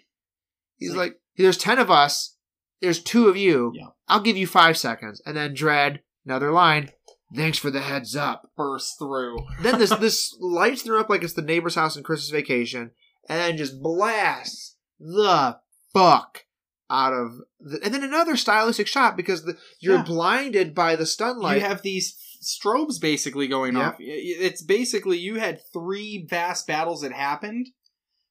He's 0.77 0.91
It's 0.91 0.97
like, 0.99 1.21
there's 1.37 1.59
10 1.59 1.79
of 1.79 1.91
us. 1.91 2.37
There's 2.81 3.03
two 3.03 3.29
of 3.29 3.37
you. 3.37 3.73
Yeah. 3.75 3.89
I'll 4.09 4.21
give 4.23 4.37
you 4.37 4.47
five 4.47 4.79
seconds. 4.79 5.21
And 5.27 5.37
then 5.37 5.55
Dredd, 5.55 6.01
another 6.25 6.51
line, 6.53 6.91
thanks 7.35 7.59
for 7.59 7.71
the 7.71 7.81
heads 7.81 8.17
up 8.17 8.51
burst 8.57 8.99
through. 8.99 9.39
then 9.63 9.79
this 9.79 9.91
this 10.01 10.37
lights 10.41 10.83
them 10.83 10.95
up 10.97 11.11
like 11.11 11.23
it's 11.23 11.35
the 11.35 11.43
neighbor's 11.43 11.75
house 11.75 11.97
in 11.97 12.03
Christmas 12.03 12.31
Vacation, 12.31 12.93
and 13.29 13.39
then 13.39 13.57
just 13.57 13.83
blasts 13.83 14.77
the 14.99 15.59
fuck 15.93 16.45
out 16.91 17.13
of. 17.13 17.39
The, 17.61 17.79
and 17.85 17.95
then 17.95 18.03
another 18.03 18.37
stylistic 18.37 18.87
shot 18.89 19.17
because 19.17 19.45
the, 19.45 19.57
you're 19.79 19.97
Yeah. 19.97 20.03
blinded 20.03 20.75
by 20.75 20.97
the 20.97 21.07
stun 21.07 21.39
light. 21.39 21.57
you 21.57 21.61
have 21.63 21.83
these 21.83 22.17
strobes 22.43 23.01
basically 23.01 23.47
going 23.47 23.75
Yep. 23.77 23.85
off. 23.85 23.97
It's 24.01 24.63
basically 24.63 25.19
you 25.19 25.39
had 25.39 25.61
three 25.73 26.27
vast 26.29 26.67
battles 26.67 27.03
that 27.03 27.13
happened, 27.13 27.69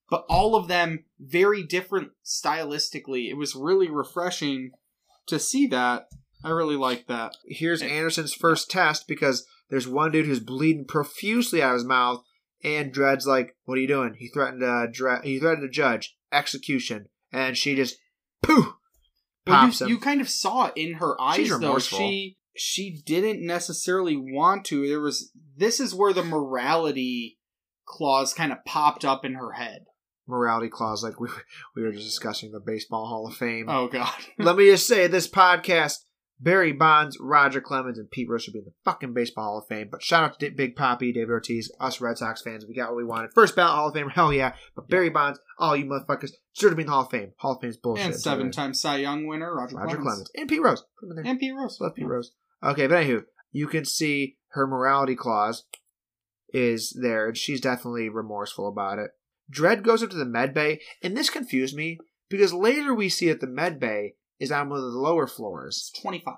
but 0.10 0.26
all 0.30 0.56
of 0.56 0.68
them 0.68 1.06
very 1.20 1.64
different 1.64 2.12
stylistically. 2.26 3.30
It 3.30 3.36
was 3.36 3.56
really 3.56 3.90
refreshing 3.90 4.72
to 5.28 5.40
see 5.40 5.68
that. 5.68 6.08
I 6.44 6.50
really 6.50 6.76
like 6.78 7.08
that. 7.08 7.36
Here's 7.48 7.82
Anderson's 7.82 8.34
first 8.34 8.72
test 8.72 9.08
because 9.08 9.46
there's 9.70 9.88
one 9.88 10.12
dude 10.12 10.26
who's 10.26 10.40
bleeding 10.40 10.86
profusely 10.86 11.62
out 11.62 11.72
of 11.72 11.80
his 11.82 11.86
mouth, 11.86 12.24
and 12.64 12.94
Dredd's 12.94 13.28
like, 13.28 13.56
"What 13.66 13.78
are 13.78 13.82
you 13.82 13.88
doing?" 13.88 14.16
He 14.18 14.30
threatened 14.30 14.64
uh, 14.64 14.86
a 14.86 14.88
Dredd. 14.88 15.24
He 15.26 15.38
threatened 15.40 15.66
a 15.66 15.70
judge 15.72 16.16
execution, 16.32 17.10
and 17.32 17.56
she 17.58 17.76
just 17.76 17.98
Well, 18.48 18.76
pops 19.46 19.82
you, 19.82 19.88
you 19.88 19.98
kind 20.00 20.22
of 20.22 20.30
saw 20.30 20.68
it 20.68 20.74
in 20.76 20.96
her 20.96 21.20
eyes 21.20 21.38
She's 21.38 21.60
though. 21.60 21.80
She 21.80 22.38
she 22.56 23.02
didn't 23.06 23.46
necessarily 23.46 24.16
want 24.16 24.66
to. 24.66 24.88
There 24.88 25.00
was 25.02 25.32
this 25.58 25.80
is 25.80 25.96
where 25.96 26.14
the 26.14 26.24
morality 26.24 27.38
clause 27.86 28.34
kind 28.34 28.52
of 28.52 28.64
popped 28.66 29.06
up 29.06 29.26
in 29.26 29.34
her 29.36 29.54
head. 29.54 29.86
Morality 30.28 30.70
clause, 30.70 31.04
like 31.04 31.20
we 31.20 31.30
we 31.76 31.84
were 31.84 31.92
just 31.92 32.06
discussing 32.06 32.52
the 32.52 32.60
Baseball 32.60 33.08
Hall 33.08 33.28
of 33.28 33.36
Fame. 33.36 33.66
Oh 33.68 33.88
god. 33.88 34.14
Let 34.38 34.56
me 34.56 34.66
just 34.68 34.88
say, 34.88 35.08
this 35.08 35.28
podcast, 35.28 35.96
Barry 36.42 36.72
Bonds, 36.72 37.18
Roger 37.20 37.60
Clemens, 37.60 37.98
and 38.00 38.10
Pete 38.10 38.30
Rose 38.30 38.44
should 38.44 38.54
be 38.54 38.60
in 38.60 38.66
the 38.66 38.74
fucking 38.86 39.14
Baseball 39.14 39.44
Hall 39.44 39.58
of 39.60 39.68
Fame. 39.68 39.90
But 39.92 40.02
shout 40.02 40.24
out 40.24 40.40
to 40.40 40.50
Big 40.52 40.76
Papi, 40.76 41.14
David 41.14 41.30
Ortiz, 41.30 41.72
us 41.80 42.00
Red 42.00 42.18
Sox 42.18 42.42
fans. 42.42 42.66
We 42.66 42.76
got 42.76 42.90
what 42.90 42.98
we 42.98 43.04
wanted. 43.04 43.32
First 43.34 43.56
ballot 43.56 43.76
Hall 43.76 43.88
of 43.90 43.94
Fame, 43.94 44.10
hell 44.10 44.32
yeah. 44.32 44.54
But 44.76 44.88
Barry 44.88 45.10
Bonds, 45.10 45.40
all 45.58 45.76
you 45.76 45.86
motherfuckers, 45.86 46.32
should 46.54 46.70
have 46.70 46.78
been 46.78 46.84
in 46.84 46.88
the 46.88 46.94
Hall 46.94 47.04
of 47.04 47.12
Fame. 47.12 47.34
Hall 47.38 47.54
of 47.56 47.62
Fame's 47.62 47.78
bullshit. 47.78 48.06
and 48.06 48.16
seven 48.16 48.52
time 48.52 48.74
Cy 48.74 48.98
Young 48.98 49.28
winner 49.28 49.54
Roger, 49.54 49.76
Roger 49.76 49.98
Clemens. 49.98 50.04
Clemens. 50.04 50.32
And 50.36 50.48
Pete 50.50 50.62
Rose. 50.62 50.84
Put 51.00 51.06
him 51.08 51.12
in 51.12 51.24
there. 51.24 51.32
and 51.32 51.40
Pete 51.40 51.54
Rose. 51.54 51.78
Love 51.82 51.96
Pete 51.96 52.08
Rose. 52.08 52.32
Okay, 52.64 52.88
but 52.88 53.04
anywho, 53.06 53.24
you 53.52 53.68
can 53.68 53.84
see 53.86 54.38
her 54.50 54.66
morality 54.66 55.16
clause 55.16 55.66
is 56.54 56.98
there, 57.02 57.28
and 57.28 57.38
she's 57.38 57.62
definitely 57.62 58.10
remorseful 58.10 58.68
about 58.68 58.98
it. 59.00 59.12
Dredd 59.54 59.84
goes 59.84 60.04
up 60.04 60.10
to 60.12 60.16
the 60.18 60.26
med 60.26 60.54
bay, 60.54 60.80
and 61.02 61.18
this 61.18 61.30
confused 61.30 61.76
me 61.76 61.98
because 62.30 62.54
later 62.54 62.94
we 62.94 63.10
see 63.10 63.30
at 63.30 63.40
the 63.42 63.48
med 63.48 63.80
bay 63.80 64.14
is 64.40 64.52
on 64.52 64.70
one 64.70 64.80
of 64.80 64.86
the 64.92 64.98
lower 64.98 65.28
floors. 65.28 65.90
It's 65.92 66.02
twenty 66.02 66.20
five. 66.20 66.36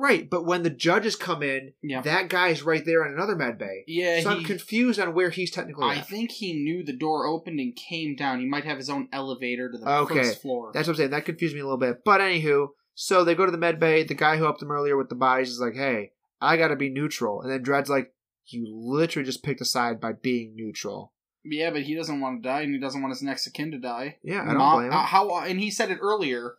Right, 0.00 0.30
but 0.30 0.44
when 0.46 0.62
the 0.62 0.70
judges 0.70 1.16
come 1.16 1.42
in, 1.42 1.72
Yeah. 1.82 2.02
that 2.02 2.28
guy's 2.28 2.62
right 2.62 2.84
there 2.84 3.04
on 3.04 3.12
another 3.12 3.34
med 3.34 3.58
bay. 3.58 3.82
Yeah, 3.88 4.20
so 4.20 4.30
I'm 4.30 4.44
confused 4.44 5.00
on 5.00 5.12
where 5.12 5.30
he's 5.30 5.50
technically 5.50 5.86
I 5.86 5.96
at. 5.96 6.08
think 6.08 6.30
he 6.30 6.52
knew 6.52 6.84
the 6.84 6.92
door 6.92 7.26
opened 7.26 7.58
and 7.58 7.74
came 7.74 8.14
down. 8.14 8.38
He 8.38 8.46
might 8.46 8.62
have 8.64 8.76
his 8.76 8.88
own 8.88 9.08
elevator 9.12 9.68
to 9.68 9.76
the 9.76 9.90
Okay, 10.02 10.22
first 10.22 10.40
floor. 10.42 10.70
That's 10.72 10.86
what 10.86 10.92
I'm 10.92 10.98
saying. 10.98 11.10
That 11.10 11.24
confused 11.24 11.52
me 11.54 11.60
a 11.60 11.64
little 11.64 11.78
bit. 11.78 12.04
But 12.04 12.20
anywho, 12.20 12.68
so 12.94 13.24
they 13.24 13.34
go 13.34 13.44
to 13.44 13.50
the 13.50 13.58
med 13.58 13.80
bay. 13.80 14.04
The 14.04 14.14
guy 14.14 14.36
who 14.36 14.44
helped 14.44 14.60
them 14.60 14.70
earlier 14.70 14.96
with 14.96 15.08
the 15.08 15.16
bodies 15.16 15.50
is 15.50 15.58
like, 15.60 15.74
"Hey, 15.74 16.12
I 16.40 16.56
got 16.56 16.68
to 16.68 16.76
be 16.76 16.90
neutral," 16.90 17.42
and 17.42 17.50
then 17.50 17.64
Dredd's 17.64 17.90
like, 17.90 18.12
"You 18.46 18.66
literally 18.68 19.26
just 19.26 19.42
picked 19.42 19.60
a 19.60 19.64
side 19.64 20.00
by 20.00 20.12
being 20.12 20.54
neutral." 20.54 21.12
yeah, 21.44 21.70
but 21.70 21.82
he 21.82 21.94
doesn't 21.96 22.20
want 22.20 22.40
to 22.42 22.48
die, 22.48 22.60
and 22.60 22.72
he 22.74 22.78
doesn't 22.78 23.00
want 23.02 23.12
his 23.14 23.22
next 23.22 23.46
of 23.48 23.52
kin 23.52 23.70
to 23.72 23.78
die. 23.78 24.18
Yeah, 24.22 24.42
I 24.42 24.52
don't 24.54 24.74
blame 24.76 24.86
him. 24.88 24.92
uh, 24.92 25.02
how 25.06 25.38
and 25.40 25.58
he 25.58 25.70
said 25.72 25.90
it 25.90 25.98
earlier. 26.00 26.54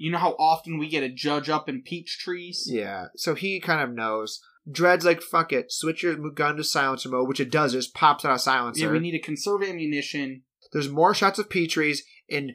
You 0.00 0.10
know 0.10 0.18
how 0.18 0.34
often 0.38 0.78
we 0.78 0.88
get 0.88 1.02
a 1.02 1.10
judge 1.10 1.50
up 1.50 1.68
in 1.68 1.82
peach 1.82 2.18
trees. 2.18 2.66
yeah, 2.66 3.08
so 3.16 3.34
he 3.34 3.60
kind 3.60 3.82
of 3.82 3.94
knows. 3.94 4.40
Dredd's 4.66 5.04
like, 5.04 5.20
"Fuck 5.20 5.52
it, 5.52 5.70
switch 5.70 6.02
your 6.02 6.16
gun 6.30 6.56
to 6.56 6.64
silencer 6.64 7.10
mode," 7.10 7.28
which 7.28 7.38
it 7.38 7.50
does. 7.50 7.74
It 7.74 7.78
just 7.78 7.94
pops 7.94 8.24
out 8.24 8.32
of 8.32 8.40
silencer. 8.40 8.86
Yeah, 8.86 8.92
we 8.92 8.98
need 8.98 9.10
to 9.10 9.18
conserve 9.18 9.62
ammunition. 9.62 10.44
There's 10.72 10.88
more 10.88 11.14
shots 11.14 11.38
of 11.38 11.50
Peach 11.50 11.74
Trees, 11.74 12.02
and 12.30 12.52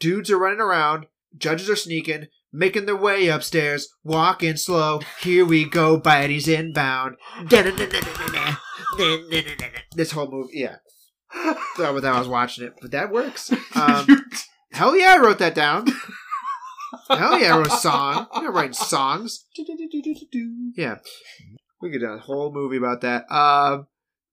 dudes 0.00 0.32
are 0.32 0.38
running 0.38 0.58
around. 0.58 1.06
Judges 1.36 1.70
are 1.70 1.76
sneaking, 1.76 2.26
making 2.52 2.86
their 2.86 2.96
way 2.96 3.28
upstairs, 3.28 3.88
walking 4.02 4.56
slow. 4.56 5.00
Here 5.20 5.44
we 5.44 5.68
go, 5.68 6.00
Bitey's 6.00 6.48
inbound. 6.48 7.14
this 9.94 10.10
whole 10.10 10.28
movie, 10.28 10.58
yeah. 10.58 10.76
Thought 11.76 12.02
that 12.02 12.14
I 12.14 12.18
was 12.18 12.28
watching 12.28 12.64
it, 12.64 12.74
but 12.80 12.90
that 12.90 13.12
works. 13.12 13.52
Um, 13.76 14.06
hell 14.72 14.96
yeah, 14.96 15.14
I 15.16 15.18
wrote 15.18 15.38
that 15.38 15.54
down. 15.54 15.86
Hell 17.08 17.38
yeah, 17.40 17.54
I 17.54 17.58
wrote 17.58 17.66
a 17.68 17.76
song. 17.76 18.26
I'm 18.32 18.44
not 18.44 18.54
writing 18.54 18.72
songs. 18.72 19.44
Yeah. 20.76 20.98
We 21.80 21.90
could 21.90 22.00
do 22.00 22.06
a 22.06 22.18
whole 22.18 22.52
movie 22.52 22.76
about 22.76 23.02
that. 23.02 23.30
Um, 23.30 23.86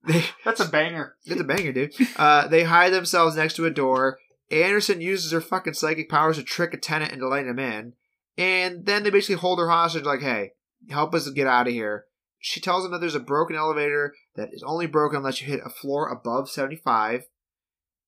they, 0.06 0.24
That's 0.44 0.60
a 0.60 0.68
banger. 0.68 1.16
it's 1.24 1.40
a 1.40 1.44
banger, 1.44 1.72
dude. 1.72 1.92
Uh, 2.16 2.48
they 2.48 2.64
hide 2.64 2.92
themselves 2.92 3.36
next 3.36 3.54
to 3.56 3.66
a 3.66 3.70
door. 3.70 4.18
Anderson 4.50 5.00
uses 5.00 5.32
her 5.32 5.40
fucking 5.40 5.74
psychic 5.74 6.08
powers 6.08 6.36
to 6.36 6.42
trick 6.42 6.74
a 6.74 6.76
tenant 6.76 7.12
into 7.12 7.28
letting 7.28 7.48
him 7.48 7.58
in. 7.58 7.92
And 8.36 8.86
then 8.86 9.02
they 9.02 9.10
basically 9.10 9.36
hold 9.36 9.58
her 9.58 9.68
hostage, 9.68 10.04
like, 10.04 10.20
hey, 10.20 10.52
help 10.90 11.14
us 11.14 11.28
get 11.30 11.46
out 11.46 11.66
of 11.68 11.72
here. 11.72 12.06
She 12.38 12.60
tells 12.60 12.82
them 12.82 12.92
that 12.92 13.00
there's 13.00 13.14
a 13.14 13.20
broken 13.20 13.54
elevator 13.56 14.14
that 14.34 14.48
is 14.52 14.62
only 14.64 14.86
broken 14.86 15.18
unless 15.18 15.40
you 15.40 15.46
hit 15.46 15.60
a 15.64 15.70
floor 15.70 16.08
above 16.08 16.50
75. 16.50 17.24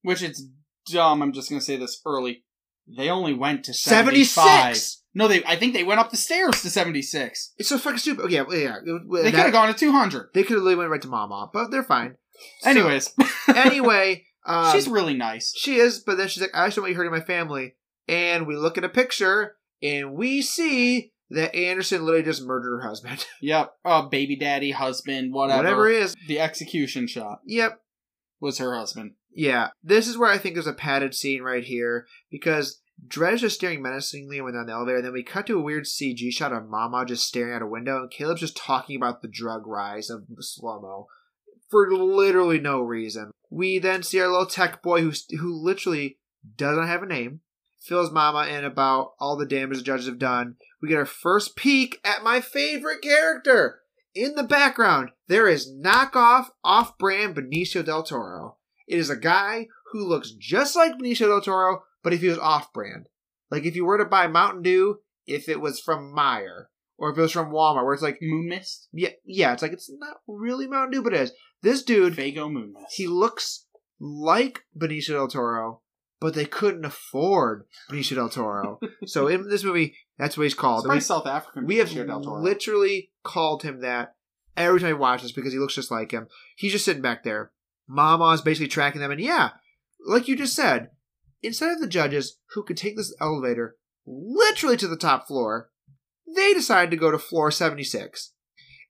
Which 0.02 0.22
it's 0.22 0.44
dumb. 0.86 1.22
I'm 1.22 1.32
just 1.32 1.48
gonna 1.48 1.60
say 1.60 1.76
this 1.76 2.00
early. 2.04 2.44
They 2.86 3.08
only 3.10 3.34
went 3.34 3.64
to 3.64 3.74
75. 3.74 4.26
76! 4.76 5.02
No, 5.14 5.28
they. 5.28 5.44
I 5.44 5.56
think 5.56 5.74
they 5.74 5.84
went 5.84 6.00
up 6.00 6.10
the 6.10 6.16
stairs 6.16 6.60
to 6.62 6.70
76. 6.70 7.52
It's 7.56 7.68
so 7.68 7.78
fucking 7.78 7.98
stupid. 7.98 8.24
Okay, 8.26 8.34
yeah. 8.34 8.44
yeah. 8.52 8.78
They 9.22 9.30
could 9.30 9.40
have 9.40 9.52
gone 9.52 9.68
to 9.68 9.74
200. 9.74 10.30
They 10.34 10.42
could 10.42 10.54
have 10.54 10.62
really 10.62 10.74
went 10.74 10.90
right 10.90 11.00
to 11.02 11.08
Mama, 11.08 11.50
but 11.52 11.70
they're 11.70 11.84
fine. 11.84 12.16
So- 12.60 12.70
Anyways, 12.70 13.14
anyway, 13.54 14.24
um, 14.44 14.72
she's 14.72 14.88
really 14.88 15.14
nice. 15.14 15.52
She 15.56 15.76
is, 15.76 16.00
but 16.00 16.16
then 16.18 16.28
she's 16.28 16.40
like, 16.40 16.50
I 16.52 16.66
just 16.66 16.76
don't 16.76 16.82
want 16.82 16.90
you 16.90 16.96
hurting 16.96 17.12
my 17.12 17.20
family. 17.20 17.74
And 18.08 18.46
we 18.46 18.56
look 18.56 18.76
at 18.76 18.84
a 18.84 18.88
picture, 18.88 19.56
and 19.82 20.14
we 20.14 20.42
see 20.42 21.12
that 21.30 21.54
Anderson 21.54 22.04
literally 22.04 22.24
just 22.24 22.42
murdered 22.44 22.80
her 22.82 22.88
husband. 22.88 23.24
Yep. 23.40 23.72
Uh, 23.84 24.02
baby 24.02 24.36
daddy, 24.36 24.72
husband, 24.72 25.32
whatever. 25.32 25.62
Whatever 25.62 25.88
it 25.88 26.02
is. 26.02 26.16
The 26.28 26.40
execution 26.40 27.06
shot 27.06 27.40
Yep. 27.46 27.80
Was 28.44 28.58
her 28.58 28.76
husband. 28.76 29.14
Yeah. 29.32 29.70
This 29.82 30.06
is 30.06 30.16
where 30.16 30.30
I 30.30 30.38
think 30.38 30.54
there's 30.54 30.66
a 30.66 30.72
padded 30.72 31.14
scene 31.14 31.42
right 31.42 31.64
here, 31.64 32.06
because 32.30 32.80
Dredd 33.08 33.34
is 33.34 33.40
just 33.40 33.56
staring 33.56 33.82
menacingly 33.82 34.40
when 34.40 34.52
they're 34.52 34.60
on 34.60 34.66
the 34.66 34.72
elevator, 34.72 34.98
and 34.98 35.06
then 35.06 35.12
we 35.12 35.24
cut 35.24 35.46
to 35.48 35.58
a 35.58 35.62
weird 35.62 35.84
CG 35.84 36.30
shot 36.30 36.52
of 36.52 36.68
Mama 36.68 37.04
just 37.04 37.26
staring 37.26 37.54
out 37.54 37.62
a 37.62 37.66
window, 37.66 37.96
and 37.96 38.12
Caleb's 38.12 38.40
just 38.40 38.56
talking 38.56 38.96
about 38.96 39.22
the 39.22 39.28
drug 39.28 39.66
rise 39.66 40.10
of 40.10 40.26
slow 40.38 40.80
mo 40.80 41.06
for 41.70 41.90
literally 41.90 42.60
no 42.60 42.80
reason. 42.80 43.32
We 43.50 43.78
then 43.78 44.02
see 44.02 44.20
our 44.20 44.28
little 44.28 44.46
tech 44.46 44.82
boy 44.82 45.00
who 45.00 45.12
who 45.38 45.52
literally 45.52 46.18
doesn't 46.56 46.86
have 46.86 47.02
a 47.02 47.06
name, 47.06 47.40
fills 47.80 48.12
Mama 48.12 48.46
in 48.46 48.64
about 48.64 49.14
all 49.18 49.36
the 49.36 49.46
damage 49.46 49.78
the 49.78 49.84
judges 49.84 50.06
have 50.06 50.18
done. 50.18 50.56
We 50.80 50.88
get 50.88 50.98
our 50.98 51.04
first 51.06 51.56
peek 51.56 51.98
at 52.04 52.22
my 52.22 52.40
favorite 52.40 53.02
character. 53.02 53.80
In 54.14 54.36
the 54.36 54.44
background, 54.44 55.10
there 55.26 55.48
is 55.48 55.72
knockoff, 55.72 56.46
off-brand 56.62 57.34
Benicio 57.34 57.84
del 57.84 58.04
Toro. 58.04 58.58
It 58.86 58.98
is 58.98 59.10
a 59.10 59.16
guy 59.16 59.66
who 59.92 60.06
looks 60.06 60.30
just 60.30 60.76
like 60.76 60.92
Benicio 60.92 61.26
del 61.26 61.40
Toro, 61.40 61.82
but 62.02 62.12
if 62.12 62.20
he 62.20 62.28
was 62.28 62.38
off-brand. 62.38 63.08
Like 63.50 63.64
if 63.64 63.74
you 63.74 63.84
were 63.84 63.98
to 63.98 64.04
buy 64.04 64.28
Mountain 64.28 64.62
Dew, 64.62 64.98
if 65.26 65.48
it 65.48 65.60
was 65.60 65.80
from 65.80 66.14
Meijer, 66.16 66.66
or 66.96 67.10
if 67.10 67.18
it 67.18 67.22
was 67.22 67.32
from 67.32 67.50
Walmart, 67.50 67.84
where 67.84 67.94
it's 67.94 68.02
like, 68.02 68.18
Moon 68.22 68.48
Mist? 68.48 68.88
yeah, 68.92 69.10
yeah, 69.24 69.52
it's 69.52 69.62
like 69.62 69.72
it's 69.72 69.90
not 69.90 70.18
really 70.28 70.68
Mountain 70.68 70.92
Dew, 70.92 71.02
but 71.02 71.14
it 71.14 71.20
is. 71.20 71.32
This 71.62 71.82
dude, 71.82 72.14
Fago 72.14 72.50
Moon 72.50 72.72
Mist. 72.72 72.94
he 72.94 73.08
looks 73.08 73.66
like 73.98 74.60
Benicio 74.78 75.14
del 75.14 75.28
Toro, 75.28 75.80
but 76.20 76.34
they 76.34 76.44
couldn't 76.44 76.84
afford 76.84 77.64
Benicio 77.90 78.16
del 78.16 78.28
Toro. 78.28 78.80
so 79.06 79.28
in 79.28 79.48
this 79.48 79.64
movie, 79.64 79.96
that's 80.18 80.36
what 80.36 80.44
he's 80.44 80.52
It's 80.52 80.60
called. 80.60 81.02
South 81.02 81.26
African. 81.26 81.66
we 81.66 81.76
have 81.76 81.92
literally 81.92 83.10
called 83.22 83.62
him 83.62 83.80
that 83.80 84.14
every 84.56 84.80
time 84.80 84.88
we 84.88 84.94
watch 84.94 85.22
this 85.22 85.32
because 85.32 85.52
he 85.52 85.58
looks 85.58 85.74
just 85.74 85.90
like 85.90 86.12
him. 86.12 86.28
He's 86.56 86.72
just 86.72 86.84
sitting 86.84 87.02
back 87.02 87.24
there. 87.24 87.52
Mama 87.88 88.30
is 88.30 88.40
basically 88.40 88.68
tracking 88.68 89.00
them, 89.00 89.10
and 89.10 89.20
yeah, 89.20 89.50
like 90.06 90.26
you 90.28 90.36
just 90.36 90.54
said, 90.56 90.88
instead 91.42 91.72
of 91.72 91.80
the 91.80 91.86
judges 91.86 92.38
who 92.54 92.62
could 92.62 92.76
take 92.76 92.96
this 92.96 93.14
elevator 93.20 93.76
literally 94.06 94.76
to 94.78 94.88
the 94.88 94.96
top 94.96 95.26
floor, 95.26 95.68
they 96.34 96.54
decided 96.54 96.90
to 96.90 96.96
go 96.96 97.10
to 97.10 97.18
floor 97.18 97.50
76. 97.50 98.32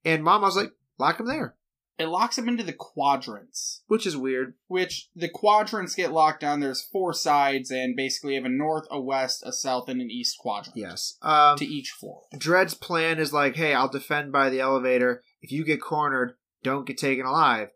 And 0.04 0.22
Mama's 0.22 0.56
like, 0.56 0.70
lock 0.98 1.18
him 1.18 1.26
there, 1.26 1.56
It 1.98 2.06
locks 2.06 2.34
them 2.36 2.48
into 2.48 2.64
the 2.64 2.72
quadrants. 2.72 3.82
which 3.86 4.04
is 4.06 4.16
weird. 4.16 4.54
which 4.66 5.08
the 5.14 5.28
quadrants 5.28 5.94
get 5.94 6.12
locked 6.12 6.40
down. 6.40 6.58
There's 6.60 6.82
four 6.82 7.12
sides, 7.12 7.70
and 7.70 7.94
basically 7.94 8.34
you 8.34 8.42
have 8.42 8.50
a 8.50 8.54
north, 8.54 8.86
a 8.90 9.00
west, 9.00 9.42
a 9.46 9.52
south, 9.52 9.88
and 9.88 10.00
an 10.00 10.10
east 10.10 10.36
quadrant 10.38 10.76
Yes. 10.76 11.16
Um, 11.22 11.56
to 11.58 11.64
each 11.64 11.90
floor. 11.90 12.22
Dredd's 12.36 12.74
plan 12.74 13.18
is 13.20 13.32
like, 13.32 13.54
hey, 13.56 13.74
I'll 13.74 13.88
defend 13.88 14.32
by 14.32 14.50
the 14.50 14.58
elevator. 14.60 15.22
If 15.40 15.52
you 15.52 15.64
get 15.64 15.80
cornered, 15.80 16.34
don't 16.64 16.86
get 16.86 16.98
taken 16.98 17.26
alive. 17.26 17.68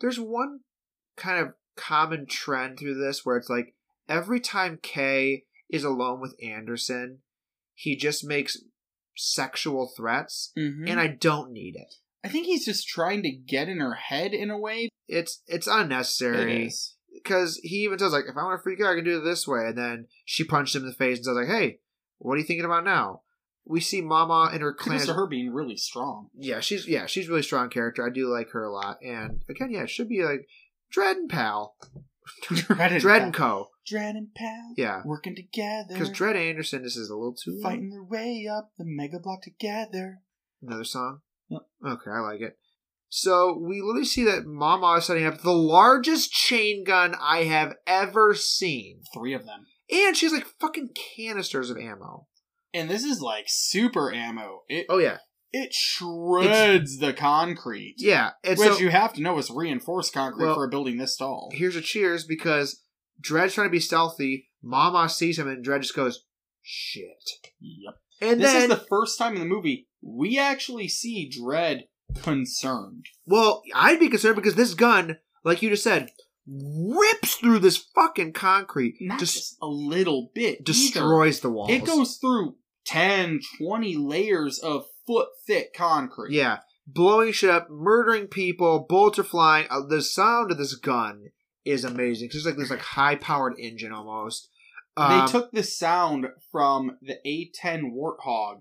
There's 0.00 0.18
one 0.18 0.60
kind 1.16 1.38
of 1.38 1.52
common 1.76 2.26
trend 2.26 2.78
through 2.78 2.94
this 2.94 3.26
where 3.26 3.36
it's 3.36 3.50
like 3.50 3.74
every 4.08 4.40
time 4.40 4.78
Kay 4.82 5.44
is 5.68 5.84
alone 5.84 6.20
with 6.20 6.34
Anderson, 6.42 7.18
he 7.74 7.94
just 7.96 8.24
makes 8.24 8.56
sexual 9.16 9.90
threats, 9.96 10.52
Mm-hmm. 10.58 10.88
and 10.88 10.98
I 11.00 11.08
don't 11.08 11.52
need 11.52 11.76
it. 11.76 11.94
I 12.22 12.28
think 12.28 12.46
he's 12.46 12.64
just 12.64 12.86
trying 12.88 13.22
to 13.22 13.30
get 13.30 13.68
in 13.68 13.80
her 13.80 13.94
head 13.94 14.34
in 14.34 14.50
a 14.50 14.58
way. 14.58 14.88
It's 15.08 15.42
it's 15.46 15.66
unnecessary 15.66 16.66
is. 16.66 16.94
because 17.12 17.58
he 17.62 17.76
even 17.84 17.98
says 17.98 18.12
like, 18.12 18.24
if 18.28 18.36
I 18.36 18.44
want 18.44 18.58
to 18.58 18.62
freak 18.62 18.80
out, 18.80 18.92
I 18.92 18.96
can 18.96 19.04
do 19.04 19.18
it 19.18 19.24
this 19.24 19.46
way. 19.48 19.66
And 19.66 19.78
then 19.78 20.06
she 20.24 20.44
punched 20.44 20.74
him 20.74 20.82
in 20.82 20.88
the 20.88 20.94
face 20.94 21.18
and 21.18 21.24
says 21.24 21.34
like, 21.36 21.48
hey, 21.48 21.78
what 22.18 22.34
are 22.34 22.38
you 22.38 22.44
thinking 22.44 22.66
about 22.66 22.84
now? 22.84 23.22
We 23.64 23.80
see 23.80 24.00
Mama 24.00 24.50
and 24.52 24.62
her 24.62 24.72
clan. 24.72 25.06
Her 25.06 25.26
being 25.26 25.52
really 25.52 25.76
strong. 25.76 26.28
yeah, 26.36 26.60
she's 26.60 26.88
yeah, 26.88 27.06
she's 27.06 27.28
a 27.28 27.30
really 27.30 27.42
strong 27.42 27.70
character. 27.70 28.06
I 28.06 28.10
do 28.10 28.26
like 28.32 28.50
her 28.50 28.64
a 28.64 28.72
lot. 28.72 28.98
And 29.02 29.42
again, 29.48 29.70
yeah, 29.70 29.82
it 29.82 29.90
should 29.90 30.08
be 30.08 30.22
like 30.24 30.46
Dredd 30.94 31.12
and 31.12 31.30
Pal, 31.30 31.76
Dredd 32.44 32.92
and 32.92 33.02
Dredd 33.02 33.22
and 33.22 33.34
Co. 33.34 33.68
Dredd 33.90 34.10
and 34.10 34.34
Pal. 34.34 34.74
Yeah, 34.76 35.02
Working 35.04 35.36
together. 35.36 35.88
because 35.92 36.10
Dredd 36.10 36.36
Anderson, 36.36 36.82
this 36.82 36.96
is 36.96 37.10
a 37.10 37.14
little 37.14 37.34
too 37.34 37.60
Fighting 37.62 37.90
their 37.90 38.02
way 38.02 38.48
up 38.50 38.72
the 38.78 38.84
mega 38.84 39.18
block 39.18 39.42
together. 39.42 40.20
Another 40.62 40.84
song. 40.84 41.20
Okay, 41.86 42.10
I 42.10 42.20
like 42.20 42.40
it. 42.40 42.56
So 43.08 43.58
we 43.60 43.80
literally 43.82 44.04
see 44.04 44.24
that 44.24 44.46
Mama 44.46 44.92
is 44.98 45.06
setting 45.06 45.26
up 45.26 45.40
the 45.42 45.52
largest 45.52 46.30
chain 46.32 46.84
gun 46.84 47.14
I 47.20 47.44
have 47.44 47.74
ever 47.86 48.34
seen, 48.34 49.00
Three 49.12 49.34
of 49.34 49.44
them. 49.46 49.66
and 49.90 50.16
she's 50.16 50.32
like 50.32 50.46
fucking 50.60 50.90
canisters 51.16 51.70
of 51.70 51.76
ammo. 51.76 52.28
And 52.72 52.88
this 52.88 53.02
is 53.02 53.20
like 53.20 53.46
super 53.48 54.12
ammo. 54.12 54.60
It 54.68 54.86
Oh 54.88 54.98
yeah, 54.98 55.18
it 55.52 55.72
shreds 55.74 56.98
the 56.98 57.12
concrete. 57.12 57.96
yeah. 57.98 58.30
Which 58.46 58.58
so 58.58 58.78
you 58.78 58.90
have 58.90 59.12
to 59.14 59.22
know 59.22 59.36
is 59.38 59.50
reinforced 59.50 60.12
concrete 60.12 60.46
Well, 60.46 60.54
for 60.54 60.64
a 60.64 60.68
building 60.70 60.98
this 60.98 61.16
tall. 61.16 61.50
here's 61.52 61.74
a 61.76 61.80
cheers 61.80 62.24
because 62.24 62.80
Dredd's 63.20 63.54
trying 63.54 63.66
to 63.66 63.72
be 63.72 63.80
stealthy. 63.80 64.48
Mama 64.62 65.08
sees 65.08 65.38
him, 65.38 65.48
and 65.48 65.64
Dredd 65.64 65.80
just 65.82 65.96
goes, 65.96 66.24
"Shit." 66.62 67.24
Yep. 67.60 67.94
And 68.20 68.40
This 68.40 68.52
then 68.52 68.62
is 68.64 68.68
the 68.68 68.84
first 68.88 69.18
time 69.18 69.34
in 69.34 69.40
the 69.40 69.46
movie 69.46 69.88
we 70.02 70.38
actually 70.38 70.88
see 70.88 71.30
Dredd 71.30 71.82
concerned. 72.22 73.06
Well, 73.26 73.62
I'd 73.74 74.00
be 74.00 74.08
concerned 74.08 74.36
because 74.36 74.54
this 74.54 74.74
gun, 74.74 75.18
like 75.44 75.62
you 75.62 75.70
just 75.70 75.84
said, 75.84 76.10
rips 76.46 77.34
through 77.36 77.60
this 77.60 77.76
fucking 77.94 78.32
concrete, 78.32 78.96
Not 79.00 79.18
just 79.18 79.34
just 79.34 79.56
a 79.62 79.66
little 79.66 80.30
bit. 80.34 80.54
either. 80.60 80.64
destroys 80.64 81.40
the 81.40 81.50
walls. 81.50 81.70
It 81.70 81.84
goes 81.84 82.16
through 82.16 82.56
10, 82.86 83.40
20 83.58 83.96
layers 83.96 84.58
of 84.58 84.84
foot 85.06 85.28
thick 85.46 85.74
concrete. 85.74 86.34
yeah, 86.34 86.58
blowing 86.86 87.32
shit 87.32 87.50
up, 87.50 87.68
murdering 87.70 88.26
people, 88.26 88.86
bullets 88.88 89.18
are 89.18 89.24
flying. 89.24 89.66
Uh, 89.70 89.82
the 89.86 90.02
sound 90.02 90.50
of 90.50 90.58
this 90.58 90.74
gun 90.74 91.26
is 91.64 91.84
amazing. 91.84 92.26
It's 92.26 92.34
just 92.34 92.46
like 92.46 92.56
this 92.56 92.70
like 92.70 92.80
high 92.80 93.16
powered 93.16 93.54
engine 93.58 93.92
almost. 93.92 94.48
Um, 94.96 95.20
they 95.26 95.26
took 95.32 95.52
the 95.52 95.62
sound 95.62 96.26
from 96.50 96.96
the 97.00 97.16
A10 97.24 97.92
Warthog, 97.92 98.60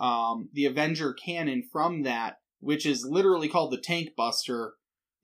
um, 0.00 0.48
the 0.52 0.64
Avenger 0.66 1.12
cannon 1.12 1.62
from 1.70 2.02
that, 2.02 2.38
which 2.60 2.86
is 2.86 3.04
literally 3.08 3.48
called 3.48 3.70
the 3.72 3.78
Tank 3.80 4.10
Buster. 4.16 4.74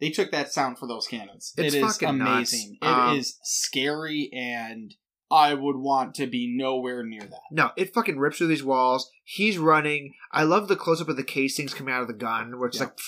They 0.01 0.11
took 0.11 0.31
that 0.31 0.53
sound 0.53 0.79
for 0.79 0.87
those 0.87 1.07
cannons. 1.07 1.55
It's 1.57 1.74
it 1.74 1.79
is 1.79 1.97
fucking 1.97 2.18
nuts. 2.18 2.53
amazing. 2.53 2.79
It 2.83 3.16
is 3.18 3.31
Um, 3.31 3.41
scary, 3.45 4.31
and 4.33 4.95
I 5.31 5.55
would 5.55 5.77
want 5.77 6.14
to 6.16 6.27
be 6.27 6.55
nowhere 6.55 7.03
near 7.03 7.22
that. 7.22 7.41
no, 7.51 7.70
it 7.77 7.95
fucking 7.95 8.18
rips 8.18 8.37
through 8.39 8.47
these 8.49 8.62
walls. 8.62 9.11
He's 9.24 9.57
running. 9.59 10.12
I 10.31 10.43
love 10.45 10.68
the 10.68 10.77
close 10.77 11.01
up 11.01 11.09
of 11.09 11.16
the 11.16 11.24
casings 11.24 11.72
coming 11.74 11.95
out 11.95 12.03
of 12.03 12.09
the 12.09 12.14
gun, 12.14 12.59
where 12.59 12.68
it's 12.68 12.77
Yeah. 12.79 12.85
like. 12.85 12.99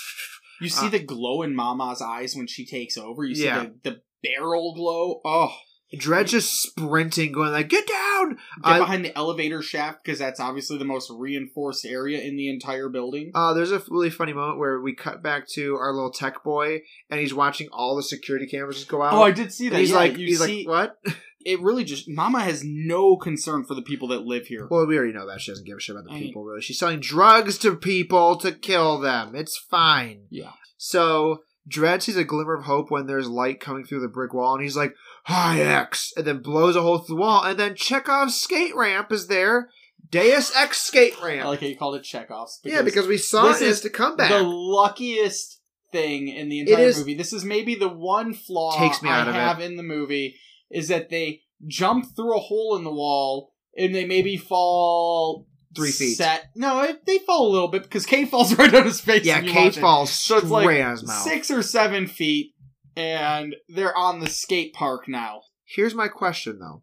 You 0.61 0.69
see 0.69 0.87
Uh, 0.87 0.91
the 0.91 0.99
glow 0.99 1.43
in 1.43 1.55
Mama's 1.55 2.03
eyes 2.03 2.35
when 2.35 2.49
she 2.49 2.67
takes 2.67 2.97
over. 2.97 3.25
You 3.25 3.35
see 3.37 3.45
Yeah. 3.45 3.67
the, 3.85 3.91
the 3.91 4.03
barrel 4.23 4.75
glow. 4.75 5.21
Oh, 5.25 5.55
Dredd's 5.95 6.33
just 6.33 6.51
sprinting, 6.63 7.33
going 7.33 7.51
like, 7.53 7.69
"Get 7.69 7.87
down!" 7.87 8.35
get 8.35 8.39
I- 8.63 8.79
behind 8.79 9.05
the 9.05 9.17
elevator 9.17 9.63
shaft 9.63 10.05
because 10.05 10.19
that's 10.19 10.39
obviously 10.41 10.77
the 10.79 10.85
most 10.85 11.11
reinforced 11.11 11.87
area 11.87 12.21
in 12.21 12.37
the 12.37 12.51
entire 12.51 12.89
building. 12.89 13.31
Uh, 13.35 13.55
there's 13.55 13.73
a 13.73 13.83
really 13.89 14.11
funny 14.11 14.33
moment 14.35 14.59
where 14.59 14.81
we 14.81 14.95
cut 14.95 15.23
back 15.23 15.49
to 15.55 15.77
our 15.77 15.95
little 15.95 16.13
tech 16.13 16.43
boy, 16.45 16.81
and 17.11 17.21
he's 17.21 17.33
watching 17.33 17.69
all 17.73 17.97
the 17.97 18.03
security 18.03 18.47
cameras 18.47 18.77
just 18.77 18.89
go 18.89 19.03
out. 19.03 19.15
oh, 19.15 19.23
I 19.23 19.31
did 19.31 19.53
see 19.53 19.67
And 19.69 19.77
that. 19.77 19.81
he's 19.81 19.91
yeah, 19.91 19.97
like, 19.97 20.19
you 20.19 20.27
he's 20.27 20.45
see, 20.45 20.67
like, 20.67 20.95
what? 21.07 21.15
it 21.47 21.61
really 21.61 21.85
just 21.85 22.07
Mama 22.09 22.41
has 22.41 22.63
no 22.65 23.17
concern 23.17 23.65
for 23.65 23.75
the 23.75 23.81
people 23.83 24.09
that 24.09 24.23
live 24.27 24.47
here. 24.47 24.67
well, 24.71 24.87
we 24.87 24.97
already 24.99 25.13
know 25.15 25.27
that 25.27 25.41
she 25.41 25.51
doesn't 25.53 25.67
give 25.67 25.79
a 25.79 25.81
shit 25.81 25.97
about 25.97 26.05
the 26.05 26.11
I 26.11 26.15
mean- 26.15 26.23
people. 26.25 26.45
Really, 26.45 26.61
she's 26.61 26.79
selling 26.79 27.01
drugs 27.01 27.57
to 27.59 27.75
people 27.77 28.37
to 28.39 28.53
kill 28.53 28.99
them. 28.99 29.35
It's 29.35 29.57
fine. 29.57 30.25
Yeah. 30.29 30.53
So 30.77 31.45
Dredd 31.69 32.03
sees 32.03 32.17
a 32.17 32.25
glimmer 32.25 32.55
of 32.55 32.65
hope 32.65 32.91
when 32.91 33.07
there's 33.07 33.29
light 33.29 33.61
coming 33.61 33.85
through 33.85 34.01
the 34.01 34.09
brick 34.09 34.33
wall, 34.35 34.55
and 34.55 34.63
he's 34.63 34.77
like, 34.77 34.95
"Hi-Ex," 35.29 36.13
and 36.17 36.27
then 36.27 36.39
blows 36.43 36.75
a 36.75 36.83
hole 36.83 36.99
through 36.99 37.17
the 37.17 37.21
wall, 37.21 37.45
and 37.45 37.59
then 37.59 37.75
Chekhov's 37.75 38.35
skate 38.41 38.75
ramp 38.75 39.13
is 39.13 39.27
there. 39.29 39.69
Deus 40.11 40.51
Ex 40.57 40.81
skate 40.81 41.21
ramp. 41.23 41.45
I 41.45 41.49
like 41.49 41.61
how 41.61 41.67
you 41.67 41.77
called 41.77 41.97
it 41.97 42.03
Chekhov's. 42.03 42.61
yeah, 42.65 42.83
because 42.83 43.07
we 43.07 43.19
saw 43.19 43.49
this 43.49 43.61
it 43.61 43.69
is 43.69 43.77
as 43.77 43.81
to 43.83 43.91
come 43.91 44.17
back. 44.17 44.31
the 44.31 44.43
luckiest 44.43 45.61
thing 45.93 46.29
in 46.29 46.49
the 46.49 46.61
entire 46.61 46.93
movie. 46.95 47.15
This 47.15 47.33
is 47.33 47.45
maybe 47.45 47.75
the 47.75 47.89
one 47.89 48.33
flaw 48.33 48.79
Takes 48.79 49.03
me 49.03 49.11
I 49.11 49.21
out 49.21 49.29
of 49.29 49.35
it. 49.35 49.39
have 49.39 49.61
in 49.61 49.77
the 49.77 49.83
movie 49.83 50.37
is 50.71 50.89
that 50.89 51.11
they 51.11 51.43
jump 51.67 52.07
through 52.17 52.37
a 52.37 52.41
hole 52.41 52.77
in 52.77 52.85
the 52.85 52.93
wall 52.93 53.53
and 53.77 53.95
they 53.95 54.05
maybe 54.07 54.37
fall 54.37 55.47
Three 55.77 55.91
feet. 55.91 56.17
Set. 56.17 56.47
No, 56.57 56.81
it, 56.81 57.05
they 57.05 57.19
fall 57.19 57.47
a 57.49 57.53
little 57.53 57.69
bit 57.69 57.83
because 57.83 58.07
Kay 58.07 58.25
falls 58.25 58.55
right 58.59 58.75
on 58.75 58.85
his 58.85 59.01
face. 59.01 59.25
yeah, 59.25 59.43
Kate 59.43 59.55
watch 59.67 59.77
it. 59.77 59.81
falls 59.81 60.11
So 60.11 60.39
it's 60.39 60.47
like 60.47 60.67
on 60.67 60.91
his 60.93 61.07
mouth. 61.07 61.23
six 61.23 61.51
or 61.51 61.63
seven 61.63 62.07
feet, 62.07 62.55
and 62.99 63.55
they're 63.69 63.97
on 63.97 64.21
the 64.21 64.29
skate 64.29 64.75
park 64.75 65.09
now. 65.09 65.43
Here's 65.65 65.95
my 65.95 66.09
question 66.09 66.59
though. 66.59 66.83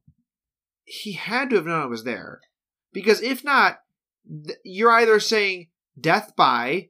He 0.85 1.13
had 1.13 1.49
to 1.49 1.55
have 1.57 1.65
known 1.65 1.83
it 1.83 1.89
was 1.89 2.03
there. 2.03 2.41
Because 2.93 3.21
if 3.21 3.43
not, 3.43 3.79
th- 4.45 4.57
you're 4.63 4.91
either 4.91 5.19
saying 5.19 5.67
death 5.99 6.33
by 6.37 6.89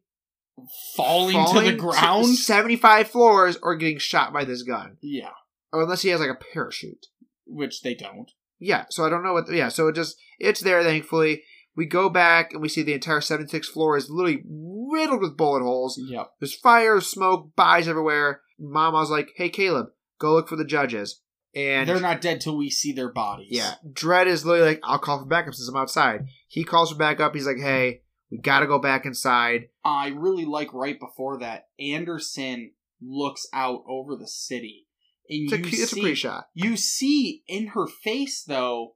Falling, 0.96 1.46
to 1.54 1.62
the 1.62 1.74
ground. 1.76 2.28
75 2.28 3.10
floors 3.10 3.58
or 3.62 3.76
getting 3.76 3.98
shot 3.98 4.32
by 4.32 4.46
this 4.46 4.64
gun. 4.64 4.98
yeah, 5.02 5.32
Or 5.74 5.82
unless 5.84 6.02
he 6.04 6.10
has 6.10 6.20
like 6.22 6.30
a 6.30 6.54
parachute. 6.54 7.08
which 7.46 7.82
they 7.82 7.94
don't. 7.94 8.32
Yeah, 8.60 8.86
so 8.90 9.06
I 9.06 9.10
don't 9.10 9.24
know 9.24 9.34
what. 9.34 9.52
yeah, 9.52 9.68
so 9.68 9.88
it 9.90 9.96
just 9.96 10.16
it's 10.40 10.62
there. 10.62 10.82
Thankfully, 10.82 11.44
we 11.76 11.86
go 11.86 12.10
back 12.10 12.54
and 12.54 12.62
we 12.62 12.70
see 12.70 12.84
the 12.84 12.94
entire 12.94 13.20
76 13.20 13.68
floor 13.68 13.98
is 13.98 14.10
literally 14.10 14.44
riddled 14.48 15.22
with 15.22 15.36
bullet 15.36 15.62
holes. 15.62 16.00
Yep. 16.02 16.28
There's 16.40 16.56
fire, 16.56 17.02
smoke, 17.02 17.54
bodies 17.58 17.88
everywhere. 17.90 18.42
Mama's 18.60 19.10
like, 19.10 19.30
"Hey, 19.36 19.50
Caleb, 19.50 19.88
go 20.20 20.34
look 20.34 20.48
for 20.50 20.56
the 20.56 20.66
judges." 20.66 21.22
And 21.54 21.88
They're 21.88 22.02
not 22.02 22.20
dead 22.20 22.42
till 22.42 22.58
we 22.58 22.70
see 22.70 22.92
their 22.92 23.12
bodies. 23.12 23.48
yeah, 23.52 23.76
Dredd 23.90 24.28
is 24.28 24.46
literally 24.46 24.72
like, 24.72 24.82
"I'll 24.84 25.00
call 25.00 25.20
for 25.20 25.26
backup 25.26 25.54
since 25.54 25.70
I'm 25.70 25.78
outside." 25.78 26.26
He 26.48 26.64
calls 26.64 26.92
for 26.92 26.98
backup. 26.98 27.34
He's 27.34 27.48
like, 27.48 27.58
"Hey, 27.58 28.02
we 28.30 28.38
got 28.40 28.60
to 28.60 28.68
go 28.68 28.80
back 28.80 29.06
inside." 29.06 29.70
I 29.84 30.08
really 30.10 30.46
like 30.46 30.74
right 30.74 31.00
before 31.00 31.40
that, 31.40 31.68
Anderson 31.80 32.74
looks 33.02 33.48
out 33.54 33.84
over 33.88 34.16
the 34.16 34.28
city. 34.28 34.88
And 35.30 35.44
It's 35.44 35.52
you 35.52 35.64
cu- 35.64 35.68
it's 35.70 35.92
a 35.92 35.96
see, 35.96 36.02
pre-shot. 36.02 36.48
You 36.54 36.78
see 36.78 37.44
in 37.48 37.68
her 37.68 37.88
face, 37.88 38.44
though, 38.44 38.96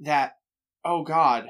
that, 0.00 0.38
oh 0.84 1.02
God, 1.04 1.48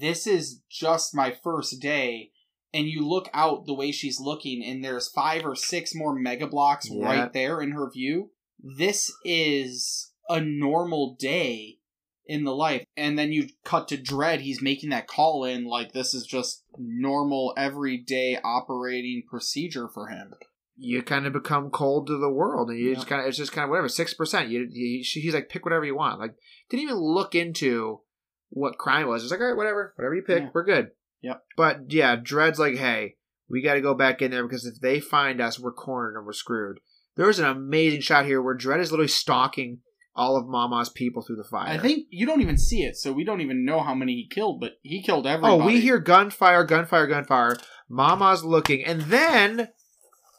this 0.00 0.26
is 0.26 0.60
just 0.70 1.14
my 1.14 1.34
first 1.42 1.80
day. 1.80 2.31
And 2.74 2.86
you 2.86 3.06
look 3.06 3.28
out 3.34 3.66
the 3.66 3.74
way 3.74 3.92
she's 3.92 4.18
looking, 4.18 4.64
and 4.64 4.82
there's 4.82 5.08
five 5.08 5.44
or 5.44 5.54
six 5.54 5.94
more 5.94 6.14
mega 6.14 6.46
blocks 6.46 6.88
Yeah. 6.90 7.04
right 7.04 7.32
there 7.32 7.60
in 7.60 7.72
her 7.72 7.90
view. 7.90 8.30
This 8.58 9.12
is 9.24 10.12
a 10.28 10.40
normal 10.40 11.16
day 11.18 11.78
in 12.26 12.44
the 12.44 12.54
life. 12.54 12.84
And 12.96 13.18
then 13.18 13.32
you 13.32 13.48
cut 13.64 13.88
to 13.88 13.98
Dredd. 13.98 14.40
He's 14.40 14.62
making 14.62 14.90
that 14.90 15.06
call 15.08 15.44
in 15.44 15.64
like 15.64 15.92
this 15.92 16.14
is 16.14 16.24
just 16.26 16.64
normal, 16.78 17.52
everyday 17.56 18.38
operating 18.42 19.24
procedure 19.28 19.88
for 19.88 20.06
him. 20.08 20.32
You 20.76 21.02
kind 21.02 21.26
of 21.26 21.32
become 21.34 21.70
cold 21.70 22.06
to 22.06 22.16
the 22.18 22.30
world, 22.30 22.70
and 22.70 22.78
you 22.78 22.88
Yeah. 22.90 22.94
just 22.94 23.06
kind 23.06 23.20
of 23.20 23.28
it's 23.28 23.36
just 23.36 23.52
kind 23.52 23.64
of 23.64 23.70
whatever 23.70 23.88
six 23.88 24.14
percent. 24.14 24.48
You, 24.48 24.66
you 24.70 25.02
he's 25.04 25.34
like 25.34 25.48
pick 25.50 25.64
whatever 25.66 25.84
you 25.84 25.96
want. 25.96 26.20
Like 26.20 26.34
didn't 26.70 26.84
even 26.84 26.96
look 26.96 27.34
into 27.34 28.00
what 28.48 28.78
crime 28.78 29.08
was. 29.08 29.22
It's 29.24 29.30
like 29.32 29.40
all 29.40 29.48
right, 29.48 29.56
whatever, 29.56 29.92
whatever 29.96 30.14
you 30.14 30.22
pick, 30.22 30.44
Yeah. 30.44 30.48
we're 30.54 30.64
good. 30.64 30.92
Yep. 31.22 31.42
But 31.56 31.92
yeah, 31.92 32.16
Dredd's 32.16 32.58
like, 32.58 32.76
hey, 32.76 33.16
we 33.48 33.62
got 33.62 33.74
to 33.74 33.80
go 33.80 33.94
back 33.94 34.22
in 34.22 34.30
there 34.30 34.46
because 34.46 34.66
if 34.66 34.80
they 34.80 35.00
find 35.00 35.40
us, 35.40 35.58
we're 35.58 35.72
cornered 35.72 36.16
and 36.16 36.26
we're 36.26 36.32
screwed. 36.32 36.80
There's 37.16 37.38
an 37.38 37.46
amazing 37.46 38.00
shot 38.00 38.24
here 38.24 38.40
where 38.40 38.56
Dredd 38.56 38.80
is 38.80 38.90
literally 38.90 39.08
stalking 39.08 39.80
all 40.14 40.36
of 40.36 40.46
Mama's 40.46 40.88
people 40.88 41.22
through 41.22 41.36
the 41.36 41.44
fire. 41.44 41.68
I 41.68 41.78
think 41.78 42.06
you 42.10 42.26
don't 42.26 42.40
even 42.40 42.58
see 42.58 42.82
it, 42.82 42.96
so 42.96 43.12
we 43.12 43.24
don't 43.24 43.40
even 43.40 43.64
know 43.64 43.80
how 43.80 43.94
many 43.94 44.12
he 44.12 44.28
killed, 44.28 44.60
but 44.60 44.72
he 44.82 45.02
killed 45.02 45.26
everybody. 45.26 45.62
Oh, 45.62 45.66
we 45.66 45.80
hear 45.80 45.98
gunfire, 45.98 46.64
gunfire, 46.64 47.06
gunfire. 47.06 47.56
Mama's 47.88 48.44
looking, 48.44 48.84
and 48.84 49.02
then 49.02 49.68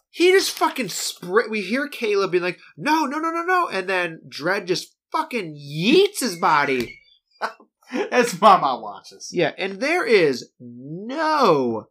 he 0.10 0.32
just 0.32 0.52
fucking 0.52 0.90
sprint. 0.90 1.50
We 1.50 1.62
hear 1.62 1.88
Caleb 1.88 2.32
being 2.32 2.44
like, 2.44 2.60
"No, 2.78 3.06
no, 3.06 3.18
no, 3.20 3.32
no, 3.32 3.44
no," 3.44 3.68
and 3.68 3.88
then 3.88 4.22
Dredd 4.28 4.68
just 4.68 4.96
fucking 5.12 5.56
yeets 5.56 6.20
his 6.20 6.38
body. 6.38 7.00
As 8.12 8.40
Mama 8.42 8.80
watches. 8.82 9.30
Yeah, 9.32 9.52
and 9.58 9.80
there 9.80 10.06
is 10.06 10.50
no 10.60 11.88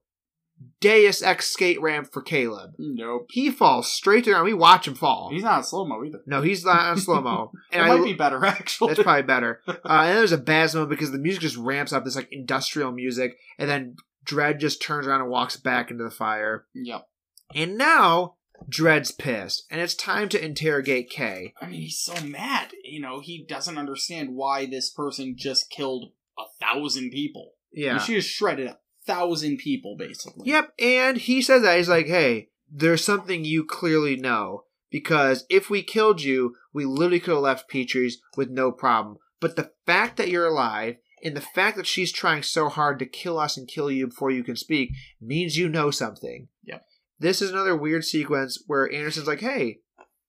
Deus 0.81 1.23
Ex 1.23 1.49
skate 1.49 1.81
ramp 1.81 2.09
for 2.13 2.23
Caleb. 2.23 2.73
Nope. 2.79 3.27
He 3.31 3.51
falls 3.51 3.91
straight 3.91 4.25
to 4.25 4.31
ground. 4.31 4.45
We 4.45 4.55
watch 4.55 4.87
him 4.87 4.95
fall. 4.95 5.31
He's 5.33 5.43
not 5.43 5.67
slow 5.67 5.85
mo 5.87 6.05
either. 6.05 6.21
no, 6.27 6.43
he's 6.43 6.65
not 6.65 6.81
on 6.81 6.99
slow 6.99 7.21
mo. 7.21 7.53
It 7.73 7.79
might 7.79 8.01
I, 8.01 8.05
be 8.05 8.15
better 8.15 8.45
actually. 8.45 8.89
that's 8.89 9.03
probably 9.03 9.23
better. 9.23 9.61
Uh, 9.69 10.05
and 10.07 10.19
there's 10.19 10.33
a 10.33 10.39
bad 10.39 10.73
moment 10.75 10.91
because 10.91 11.11
the 11.11 11.19
music 11.19 11.43
just 11.43 11.57
ramps 11.57 11.93
up, 11.93 12.05
this 12.05 12.17
like 12.17 12.29
industrial 12.31 12.93
music, 12.93 13.37
and 13.59 13.69
then 13.69 13.97
Dredd 14.25 14.59
just 14.61 14.81
turns 14.81 15.07
around 15.07 15.21
and 15.23 15.31
walks 15.31 15.57
back 15.57 15.91
into 15.91 16.05
the 16.05 16.11
fire. 16.11 16.67
yep. 16.75 17.07
And 17.55 17.77
now 17.77 18.37
Dredd's 18.69 19.11
pissed, 19.11 19.65
and 19.71 19.81
it's 19.81 19.95
time 19.95 20.29
to 20.31 20.45
interrogate 20.45 21.11
Kay. 21.11 21.55
I 21.61 21.67
mean, 21.67 21.81
he's 21.83 21.99
so 21.99 22.23
mad. 22.25 22.73
You 22.85 23.01
know, 23.01 23.21
he 23.21 23.45
doesn't 23.49 23.79
understand 23.79 24.35
why 24.35 24.67
this 24.67 24.91
person 24.91 25.35
just 25.37 25.71
killed 25.71 26.13
a 26.39 26.45
thousand 26.61 27.11
people. 27.11 27.53
Yeah. 27.73 27.99
She 27.99 28.15
just 28.15 28.29
shredded 28.29 28.69
a 28.69 28.79
thousand 29.07 29.59
people, 29.59 29.97
basically. 29.97 30.49
Yep, 30.49 30.73
and 30.79 31.17
he 31.19 31.43
says 31.43 31.63
that 31.63 31.77
he's 31.77 31.89
like, 31.89 32.07
"Hey, 32.07 32.51
there's 32.71 33.05
something 33.05 33.45
you 33.45 33.65
clearly 33.65 34.17
know 34.17 34.65
because 34.91 35.45
if 35.49 35.71
we 35.71 35.83
killed 35.83 36.23
you, 36.23 36.55
we 36.73 36.85
literally 36.85 37.21
could 37.21 37.35
have 37.35 37.43
left 37.43 37.69
Petrie's 37.69 38.21
with 38.37 38.51
no 38.51 38.71
problem. 38.73 39.19
But 39.41 39.57
the 39.57 39.73
fact 39.87 40.17
that 40.19 40.29
you're 40.29 40.47
alive 40.47 40.97
and 41.25 41.37
the 41.37 41.41
fact 41.41 41.77
that 41.77 41.87
she's 41.87 42.13
trying 42.13 42.43
so 42.43 42.69
hard 42.69 42.99
to 42.99 43.07
kill 43.07 43.39
us 43.39 43.57
and 43.57 43.69
kill 43.69 43.91
you 43.91 44.07
before 44.09 44.31
you 44.31 44.45
can 44.45 44.57
speak 44.57 44.91
means 45.21 45.57
you 45.57 45.69
know 45.69 45.91
something." 45.91 46.49
Yep. 46.65 46.85
This 47.23 47.41
is 47.41 47.51
another 47.51 47.77
weird 47.77 48.05
sequence 48.05 48.63
where 48.67 48.93
Anderson's 48.93 49.27
like, 49.27 49.41
"Hey, 49.41 49.79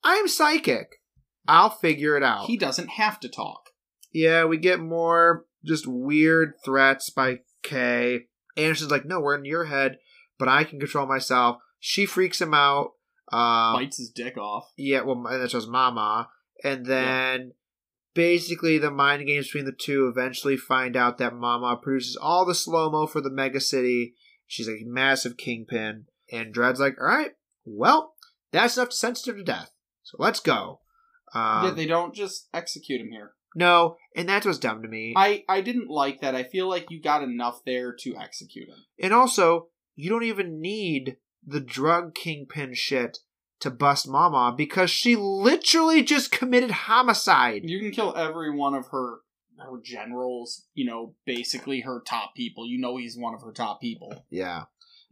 I'm 0.03 0.27
psychic. 0.27 1.01
I'll 1.47 1.69
figure 1.69 2.15
it 2.15 2.23
out." 2.23 2.45
He 2.45 2.55
doesn't 2.55 2.91
have 2.91 3.19
to 3.21 3.29
talk. 3.29 3.69
Yeah, 4.13 4.45
we 4.45 4.57
get 4.57 4.79
more 4.79 5.45
just 5.65 5.87
weird 5.87 6.53
threats 6.63 7.09
by 7.09 7.39
Kay. 7.63 8.25
Anderson's 8.55 8.91
like, 8.91 9.05
no, 9.05 9.19
we're 9.19 9.37
in 9.37 9.45
your 9.45 9.65
head, 9.65 9.97
but 10.37 10.47
I 10.47 10.63
can 10.63 10.79
control 10.79 11.07
myself. 11.07 11.57
She 11.79 12.05
freaks 12.05 12.39
him 12.39 12.53
out. 12.53 12.91
Um, 13.31 13.73
Bites 13.75 13.97
his 13.97 14.11
dick 14.11 14.37
off. 14.37 14.71
yeah, 14.77 15.01
well, 15.01 15.25
and 15.27 15.41
that's 15.41 15.53
just 15.53 15.67
Mama. 15.67 16.29
And 16.63 16.85
then 16.85 17.53
basically 18.13 18.77
the 18.77 18.91
mind 18.91 19.25
games 19.25 19.47
between 19.47 19.65
the 19.65 19.71
two 19.71 20.07
eventually 20.07 20.57
find 20.57 20.95
out 20.95 21.17
that 21.17 21.33
Mama 21.33 21.77
produces 21.81 22.15
all 22.15 22.45
the 22.45 22.53
slow 22.53 22.91
mo 22.91 23.07
for 23.07 23.21
the 23.21 23.31
mega 23.31 23.59
city. 23.59 24.13
She's 24.45 24.69
a 24.69 24.83
massive 24.85 25.37
kingpin. 25.37 26.05
And 26.31 26.53
Dredd's 26.53 26.79
like, 26.79 26.97
all 26.99 27.07
right, 27.07 27.31
well, 27.65 28.13
that's 28.51 28.77
enough 28.77 28.89
to 28.89 28.95
sentence 28.95 29.25
her 29.25 29.33
to 29.33 29.43
death. 29.43 29.71
So 30.03 30.17
let's 30.19 30.39
go. 30.39 30.79
Um, 31.33 31.65
yeah, 31.65 31.71
they 31.71 31.85
don't 31.87 32.13
just 32.13 32.47
execute 32.53 33.01
him 33.01 33.09
here. 33.11 33.33
no, 33.55 33.97
and 34.15 34.29
that's 34.29 34.45
what's 34.45 34.59
dumb 34.59 34.81
to 34.83 34.87
me. 34.87 35.13
I, 35.17 35.43
I 35.49 35.61
didn't 35.61 35.89
like 35.89 36.21
that. 36.21 36.35
I 36.35 36.43
feel 36.43 36.69
like 36.69 36.91
you 36.91 37.01
got 37.01 37.23
enough 37.23 37.61
there 37.65 37.93
to 37.99 38.15
execute 38.15 38.67
him. 38.69 38.85
And 39.01 39.13
also, 39.13 39.67
you 39.95 40.09
don't 40.09 40.23
even 40.23 40.61
need 40.61 41.17
the 41.45 41.59
drug 41.59 42.13
kingpin 42.15 42.73
shit 42.73 43.19
to 43.59 43.71
bust 43.71 44.07
Mama 44.07 44.53
because 44.55 44.89
she 44.89 45.15
literally 45.15 46.03
just 46.03 46.31
committed 46.31 46.71
homicide. 46.71 47.61
You 47.63 47.79
can 47.79 47.91
kill 47.91 48.15
every 48.15 48.55
one 48.55 48.73
of 48.73 48.87
her 48.87 49.19
her 49.59 49.79
generals, 49.83 50.65
you 50.73 50.85
know, 50.85 51.15
basically 51.25 51.81
her 51.81 52.01
top 52.05 52.35
people. 52.35 52.67
You 52.67 52.79
know 52.79 52.97
he's 52.97 53.17
one 53.17 53.33
of 53.33 53.41
her 53.41 53.51
top 53.53 53.79
people. 53.81 54.25
Yeah, 54.29 54.63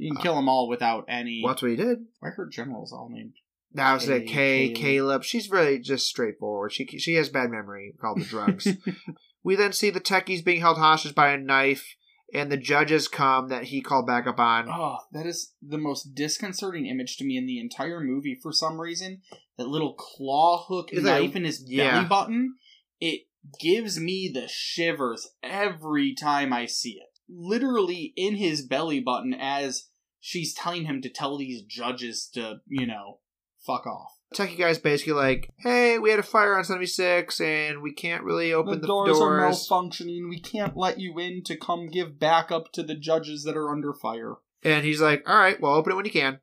You 0.01 0.13
can 0.13 0.21
kill 0.21 0.35
them 0.35 0.49
all 0.49 0.67
without 0.67 1.05
any. 1.07 1.41
well, 1.43 1.53
that's 1.53 1.61
what 1.61 1.71
he 1.71 1.77
did. 1.77 1.99
Why 2.19 2.29
are 2.29 2.31
her 2.31 2.47
generals 2.47 2.91
all 2.91 3.07
named? 3.09 3.33
That 3.73 3.93
was 3.93 4.09
like 4.09 4.25
Kay, 4.25 4.69
Kay, 4.69 4.73
Caleb. 4.73 4.81
Caleb. 4.81 5.23
She's 5.23 5.49
really 5.49 5.79
just 5.79 6.07
straightforward. 6.07 6.73
She 6.73 6.85
she 6.85 7.13
has 7.13 7.29
bad 7.29 7.51
memory 7.51 7.93
called 8.01 8.19
the 8.19 8.25
drugs. 8.25 8.67
we 9.43 9.55
then 9.55 9.73
see 9.73 9.91
the 9.91 10.01
techies 10.01 10.43
being 10.43 10.59
held 10.59 10.77
hostage 10.77 11.13
by 11.13 11.29
a 11.29 11.37
knife, 11.37 11.95
and 12.33 12.51
the 12.51 12.57
judges 12.57 13.07
come 13.07 13.49
that 13.49 13.65
he 13.65 13.79
called 13.79 14.07
back 14.07 14.25
up 14.25 14.39
on. 14.39 14.67
Oh, 14.69 14.97
that 15.13 15.27
is 15.27 15.53
the 15.61 15.77
most 15.77 16.15
disconcerting 16.15 16.87
image 16.87 17.15
to 17.17 17.23
me 17.23 17.37
in 17.37 17.45
the 17.45 17.59
entire 17.59 18.01
movie 18.01 18.37
for 18.41 18.51
some 18.51 18.81
reason. 18.81 19.21
That 19.57 19.67
little 19.67 19.93
claw 19.93 20.65
hook 20.67 20.89
like- 20.91 21.03
knife 21.03 21.35
in 21.35 21.45
his 21.45 21.63
yeah. 21.67 21.91
belly 21.91 22.07
button. 22.07 22.55
It 22.99 23.21
gives 23.59 23.99
me 23.99 24.31
the 24.33 24.47
shivers 24.47 25.29
every 25.43 26.13
time 26.13 26.51
I 26.51 26.65
see 26.65 26.93
it. 26.93 27.19
Literally 27.29 28.13
in 28.17 28.35
his 28.35 28.65
belly 28.65 28.99
button 28.99 29.33
as 29.33 29.87
she's 30.21 30.53
telling 30.53 30.85
him 30.85 31.01
to 31.01 31.09
tell 31.09 31.37
these 31.37 31.63
judges 31.63 32.29
to, 32.35 32.61
you 32.67 32.87
know, 32.87 33.19
fuck 33.65 33.85
off. 33.85 34.13
Techie 34.33 34.57
guy's 34.57 34.79
basically 34.79 35.11
like, 35.11 35.49
"Hey, 35.57 35.99
we 35.99 36.09
had 36.09 36.19
a 36.19 36.23
fire 36.23 36.57
on 36.57 36.63
seventy 36.63 36.85
six, 36.85 37.41
and 37.41 37.81
we 37.81 37.91
can't 37.93 38.23
really 38.23 38.53
open 38.53 38.79
the, 38.79 38.87
doors, 38.87 39.09
are 39.19 39.39
doors." 39.39 39.69
Are 39.69 39.81
malfunctioning. 39.81 40.29
We 40.29 40.39
can't 40.39 40.77
let 40.77 41.01
you 41.01 41.19
in 41.19 41.43
to 41.43 41.57
come 41.57 41.89
give 41.89 42.17
backup 42.17 42.71
to 42.73 42.83
the 42.83 42.95
judges 42.95 43.43
that 43.43 43.57
are 43.57 43.69
under 43.69 43.93
fire. 43.93 44.35
And 44.63 44.85
he's 44.85 45.01
like, 45.01 45.27
all 45.27 45.37
right, 45.37 45.59
well, 45.59 45.73
open 45.73 45.91
it 45.91 45.95
when 45.95 46.05
you 46.05 46.11
can. 46.11 46.39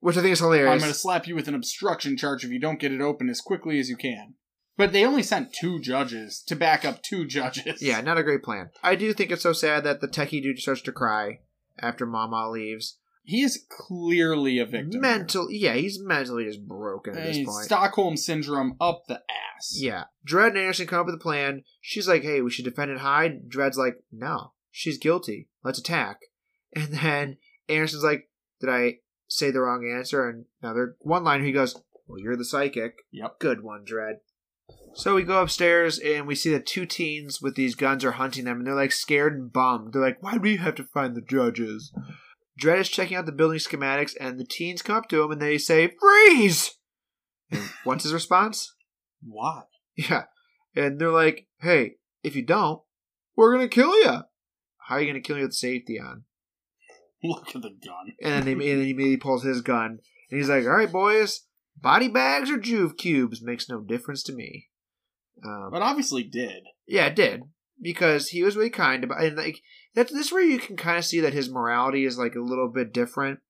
which 0.00 0.16
I 0.16 0.20
think 0.20 0.32
is 0.34 0.40
hilarious. 0.40 0.70
I'm 0.70 0.78
going 0.78 0.92
to 0.92 0.98
slap 0.98 1.26
you 1.26 1.34
with 1.34 1.48
an 1.48 1.54
obstruction 1.54 2.16
charge 2.16 2.44
if 2.44 2.50
you 2.50 2.60
don't 2.60 2.78
get 2.80 2.92
it 2.92 3.00
open 3.00 3.28
as 3.30 3.40
quickly 3.40 3.78
as 3.78 3.88
you 3.88 3.96
can. 3.96 4.34
But 4.76 4.92
they 4.92 5.04
only 5.04 5.22
sent 5.22 5.52
two 5.52 5.80
judges 5.80 6.42
to 6.48 6.56
back 6.56 6.84
up 6.84 7.02
two 7.02 7.26
judges. 7.26 7.80
Yeah, 7.82 8.00
not 8.00 8.18
a 8.18 8.22
great 8.22 8.42
plan. 8.42 8.70
I 8.82 8.94
do 8.96 9.12
think 9.12 9.30
it's 9.30 9.42
so 9.42 9.52
sad 9.52 9.84
that 9.84 10.00
the 10.00 10.08
techie 10.08 10.42
dude 10.42 10.58
starts 10.58 10.82
to 10.82 10.92
cry 10.92 11.40
after 11.78 12.04
Mama 12.04 12.50
leaves. 12.50 12.98
He 13.24 13.42
is 13.42 13.64
clearly 13.68 14.58
a 14.58 14.66
victim. 14.66 15.00
Mental, 15.00 15.50
yeah, 15.50 15.74
he's 15.74 16.00
mentally 16.02 16.44
just 16.44 16.66
broken 16.66 17.16
at 17.16 17.24
this 17.24 17.44
point. 17.44 17.64
Stockholm 17.64 18.16
syndrome 18.16 18.76
up 18.80 19.04
the 19.06 19.22
ass. 19.30 19.76
Yeah, 19.78 20.04
Dredd 20.26 20.48
and 20.48 20.58
Anderson 20.58 20.88
come 20.88 21.00
up 21.00 21.06
with 21.06 21.14
a 21.14 21.18
plan. 21.18 21.62
She's 21.80 22.08
like, 22.08 22.22
"Hey, 22.22 22.40
we 22.40 22.50
should 22.50 22.64
defend 22.64 22.90
and 22.90 23.00
hide." 23.00 23.48
Dredd's 23.48 23.78
like, 23.78 24.02
"No, 24.10 24.54
she's 24.72 24.98
guilty. 24.98 25.48
Let's 25.62 25.78
attack." 25.78 26.18
And 26.74 26.94
then 26.94 27.36
Anderson's 27.68 28.02
like, 28.02 28.28
"Did 28.60 28.70
I 28.70 28.98
say 29.28 29.52
the 29.52 29.60
wrong 29.60 29.88
answer?" 29.88 30.28
And 30.28 30.46
another 30.60 30.96
one 30.98 31.22
line, 31.22 31.44
he 31.44 31.52
goes, 31.52 31.80
"Well, 32.08 32.18
you're 32.18 32.36
the 32.36 32.44
psychic." 32.44 33.06
Yep. 33.12 33.38
Good 33.38 33.62
one, 33.62 33.84
Dredd. 33.84 34.16
So 34.94 35.14
we 35.14 35.22
go 35.22 35.40
upstairs 35.40 35.98
and 35.98 36.26
we 36.26 36.34
see 36.34 36.50
that 36.50 36.66
two 36.66 36.86
teens 36.86 37.40
with 37.40 37.54
these 37.54 37.76
guns 37.76 38.04
are 38.04 38.12
hunting 38.12 38.46
them, 38.46 38.58
and 38.58 38.66
they're 38.66 38.74
like 38.74 38.92
scared 38.92 39.34
and 39.34 39.52
bummed. 39.52 39.92
They're 39.92 40.02
like, 40.02 40.20
"Why 40.22 40.34
do 40.34 40.40
we 40.40 40.56
have 40.56 40.74
to 40.74 40.84
find 40.84 41.14
the 41.14 41.20
judges?" 41.20 41.92
Dredd 42.60 42.80
is 42.80 42.88
checking 42.88 43.16
out 43.16 43.26
the 43.26 43.32
building 43.32 43.58
schematics, 43.58 44.14
and 44.20 44.38
the 44.38 44.44
teens 44.44 44.82
come 44.82 44.96
up 44.96 45.08
to 45.08 45.22
him 45.22 45.30
and 45.30 45.40
they 45.40 45.58
say, 45.58 45.88
"Freeze!" 46.00 46.76
And 47.50 47.62
what's 47.84 48.04
his 48.04 48.12
response? 48.12 48.74
Why? 49.22 49.62
Yeah. 49.96 50.24
And 50.74 50.98
they're 50.98 51.10
like, 51.10 51.46
hey, 51.60 51.96
if 52.22 52.34
you 52.34 52.42
don't, 52.42 52.80
we're 53.36 53.54
going 53.54 53.68
to 53.68 53.74
kill 53.74 53.94
you. 54.02 54.22
How 54.78 54.96
are 54.96 55.00
you 55.00 55.06
going 55.06 55.22
to 55.22 55.26
kill 55.26 55.36
me 55.36 55.42
with 55.42 55.52
safety 55.54 56.00
on? 56.00 56.24
Look 57.22 57.54
at 57.54 57.62
the 57.62 57.70
gun. 57.70 58.14
And 58.22 58.46
then, 58.46 58.58
they, 58.58 58.70
and 58.70 58.78
then 58.80 58.84
he 58.86 58.90
immediately 58.90 59.16
pulls 59.18 59.44
his 59.44 59.60
gun. 59.60 59.98
And 60.30 60.40
he's 60.40 60.48
like, 60.48 60.64
all 60.64 60.70
right, 60.70 60.90
boys, 60.90 61.42
body 61.80 62.08
bags 62.08 62.50
or 62.50 62.58
juve 62.58 62.96
cubes 62.96 63.42
makes 63.42 63.68
no 63.68 63.80
difference 63.80 64.22
to 64.24 64.32
me. 64.32 64.68
Um, 65.44 65.68
But 65.70 65.82
obviously 65.82 66.22
did. 66.22 66.64
yeah, 66.86 67.06
it 67.06 67.16
did. 67.16 67.42
Because 67.82 68.28
he 68.28 68.42
was 68.42 68.56
really 68.56 68.70
kind 68.70 69.02
about 69.02 69.22
And, 69.22 69.36
like, 69.36 69.60
that's 69.94 70.12
this 70.12 70.26
is 70.26 70.32
where 70.32 70.44
you 70.44 70.58
can 70.58 70.76
kind 70.76 70.98
of 70.98 71.04
see 71.04 71.20
that 71.20 71.34
his 71.34 71.50
morality 71.50 72.04
is, 72.04 72.16
like, 72.16 72.36
a 72.36 72.40
little 72.40 72.68
bit 72.68 72.92
different. 72.92 73.40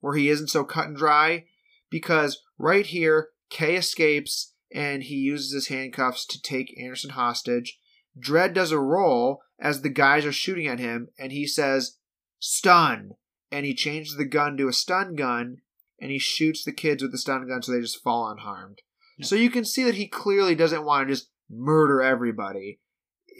Where 0.00 0.16
he 0.16 0.28
isn't 0.28 0.48
so 0.48 0.64
cut 0.64 0.88
and 0.88 0.96
dry. 0.96 1.44
Because 1.90 2.42
right 2.58 2.84
here, 2.84 3.28
Kay 3.48 3.76
escapes 3.76 4.54
and 4.72 5.02
he 5.02 5.16
uses 5.16 5.52
his 5.52 5.68
handcuffs 5.68 6.24
to 6.26 6.40
take 6.40 6.78
Anderson 6.80 7.10
hostage. 7.10 7.78
Dredd 8.18 8.54
does 8.54 8.72
a 8.72 8.78
roll 8.78 9.42
as 9.60 9.82
the 9.82 9.88
guys 9.88 10.24
are 10.24 10.32
shooting 10.32 10.66
at 10.66 10.78
him, 10.78 11.08
and 11.18 11.32
he 11.32 11.46
says, 11.46 11.98
stun. 12.38 13.12
And 13.52 13.66
he 13.66 13.74
changes 13.74 14.16
the 14.16 14.24
gun 14.24 14.56
to 14.56 14.68
a 14.68 14.72
stun 14.72 15.16
gun, 15.16 15.58
and 16.00 16.10
he 16.10 16.18
shoots 16.18 16.64
the 16.64 16.72
kids 16.72 17.02
with 17.02 17.12
the 17.12 17.18
stun 17.18 17.46
gun 17.48 17.62
so 17.62 17.72
they 17.72 17.80
just 17.80 18.02
fall 18.02 18.30
unharmed. 18.30 18.78
Yeah. 19.18 19.26
So 19.26 19.34
you 19.34 19.50
can 19.50 19.64
see 19.64 19.84
that 19.84 19.96
he 19.96 20.06
clearly 20.06 20.54
doesn't 20.54 20.84
want 20.84 21.08
to 21.08 21.14
just 21.14 21.30
murder 21.50 22.00
everybody. 22.00 22.78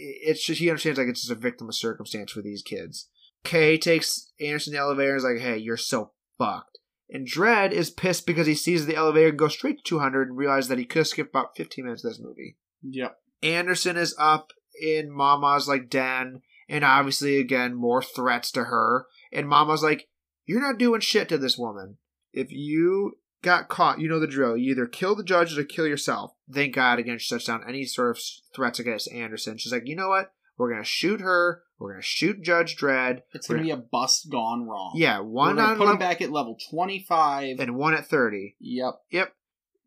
It's 0.02 0.44
just, 0.44 0.60
he 0.60 0.70
understands 0.70 0.98
like 0.98 1.08
it's 1.08 1.22
just 1.22 1.32
a 1.32 1.40
victim 1.40 1.68
of 1.68 1.74
circumstance 1.74 2.32
for 2.32 2.42
these 2.42 2.62
kids. 2.62 3.08
Kay 3.44 3.78
takes 3.78 4.32
Anderson 4.40 4.72
to 4.72 4.76
the 4.76 4.82
elevator 4.82 5.10
and 5.10 5.18
is 5.18 5.24
like, 5.24 5.38
hey, 5.38 5.56
you're 5.56 5.76
so 5.76 6.12
fucked. 6.38 6.78
And 7.08 7.26
Dredd 7.26 7.72
is 7.72 7.90
pissed 7.90 8.26
because 8.26 8.46
he 8.46 8.54
sees 8.54 8.86
the 8.86 8.96
elevator 8.96 9.32
go 9.32 9.48
straight 9.48 9.78
to 9.78 9.82
200 9.84 10.28
and 10.28 10.36
realizes 10.36 10.68
that 10.68 10.78
he 10.78 10.84
could 10.84 11.00
have 11.00 11.08
skipped 11.08 11.30
about 11.30 11.56
15 11.56 11.84
minutes 11.84 12.04
of 12.04 12.10
this 12.12 12.20
movie. 12.20 12.56
Yep. 12.82 13.16
Anderson 13.42 13.96
is 13.96 14.14
up 14.18 14.52
in 14.80 15.10
Mama's 15.10 15.68
like 15.68 15.90
den, 15.90 16.42
and 16.68 16.84
obviously 16.84 17.38
again 17.38 17.74
more 17.74 18.02
threats 18.02 18.50
to 18.52 18.64
her. 18.64 19.06
And 19.32 19.48
Mama's 19.48 19.82
like, 19.82 20.08
"You're 20.46 20.60
not 20.60 20.78
doing 20.78 21.00
shit 21.00 21.28
to 21.30 21.38
this 21.38 21.58
woman. 21.58 21.98
If 22.32 22.52
you 22.52 23.18
got 23.42 23.68
caught, 23.68 24.00
you 24.00 24.08
know 24.08 24.20
the 24.20 24.26
drill. 24.26 24.56
You 24.56 24.72
either 24.72 24.86
kill 24.86 25.14
the 25.14 25.24
judges 25.24 25.56
or 25.58 25.64
kill 25.64 25.86
yourself." 25.86 26.32
Thank 26.52 26.74
God 26.74 26.98
again 26.98 27.18
she 27.18 27.24
shuts 27.26 27.44
down 27.46 27.62
any 27.68 27.84
sort 27.84 28.16
of 28.16 28.22
threats 28.54 28.78
against 28.78 29.10
Anderson. 29.12 29.58
She's 29.58 29.72
like, 29.72 29.86
"You 29.86 29.96
know 29.96 30.08
what? 30.08 30.32
We're 30.58 30.70
gonna 30.70 30.84
shoot 30.84 31.20
her. 31.20 31.62
We're 31.78 31.92
gonna 31.92 32.02
shoot 32.02 32.42
Judge 32.42 32.76
Dredd. 32.76 33.22
It's 33.32 33.48
gonna 33.48 33.62
be 33.62 33.70
a 33.70 33.76
bust 33.78 34.30
gone 34.30 34.66
wrong. 34.66 34.92
Yeah, 34.94 35.20
one 35.20 35.58
on 35.58 35.78
put 35.78 35.88
him 35.88 35.96
back 35.98 36.20
at 36.20 36.30
level 36.30 36.56
twenty 36.70 37.04
five. 37.08 37.58
and 37.58 37.76
one 37.76 37.94
at 37.94 38.06
30. 38.06 38.56
Yep. 38.60 38.94
Yep. 39.10 39.32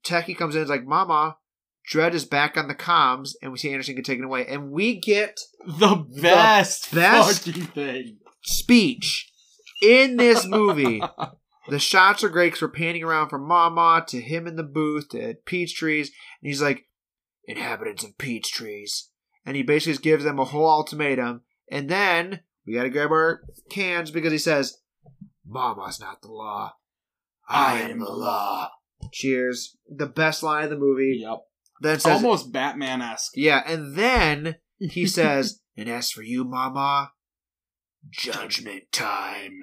Techie 0.04 0.36
comes 0.36 0.56
in 0.56 0.62
and 0.62 0.66
is 0.66 0.70
like, 0.72 0.86
Mama, 0.86 1.38
Dredd 1.92 2.14
is 2.14 2.26
back 2.26 2.58
on 2.58 2.68
the 2.68 2.74
comms, 2.76 3.34
and 3.42 3.52
we 3.52 3.58
see 3.60 3.72
Anderson 3.72 3.96
get 3.96 4.04
taken 4.06 4.26
away. 4.26 4.46
And 4.48 4.72
we 4.72 5.00
get 5.00 5.40
The 5.68 5.96
best, 6.22 6.92
best- 6.94 7.46
fucking 7.46 7.66
thing. 7.68 8.18
speech 8.42 9.32
in 9.84 10.18
this 10.18 10.46
movie. 10.48 11.02
the 11.70 11.80
shots 11.80 12.24
are 12.24 12.30
great 12.30 12.48
because 12.48 12.62
we're 12.62 12.70
panning 12.70 13.04
around 13.04 13.30
from 13.30 13.48
Mama 13.48 14.04
to 14.08 14.22
him 14.22 14.48
in 14.48 14.56
the 14.56 14.64
booth 14.64 15.10
to 15.10 15.36
Peach 15.46 15.76
Trees. 15.76 16.10
And 16.42 16.50
he's 16.50 16.62
like, 16.62 16.88
inhabitants 17.46 18.04
of 18.04 18.18
Peach 18.18 18.52
Trees. 18.52 19.10
And 19.46 19.56
he 19.56 19.64
basically 19.64 20.02
gives 20.02 20.24
them 20.24 20.40
a 20.40 20.46
whole 20.46 20.70
ultimatum. 20.70 21.42
And 21.72 21.90
then 21.90 22.42
we 22.66 22.74
got 22.74 22.84
to 22.84 22.90
grab 22.90 23.12
our 23.12 23.42
cans 23.70 24.12
because 24.12 24.32
he 24.32 24.38
says, 24.38 24.78
Mama's 25.46 26.00
not 26.00 26.22
the 26.22 26.32
law. 26.32 26.74
I 27.48 27.82
am 27.82 28.00
the 28.00 28.10
law. 28.10 28.70
Cheers. 29.12 29.76
The 29.90 30.06
best 30.06 30.44
line 30.44 30.64
of 30.64 30.70
the 30.70 30.78
movie. 30.78 31.20
Yep. 31.22 31.40
Then 31.82 32.00
says, 32.00 32.24
Almost 32.24 32.54
Batman 32.54 33.02
esque. 33.02 33.34
yeah, 33.36 33.62
and 33.66 33.96
then 33.96 34.56
he 34.80 35.06
says, 35.08 35.60
and 35.76 35.90
as 35.90 36.12
for 36.12 36.22
you, 36.22 36.46
Mama, 36.46 37.12
judgment 38.10 38.84
time. 38.92 39.62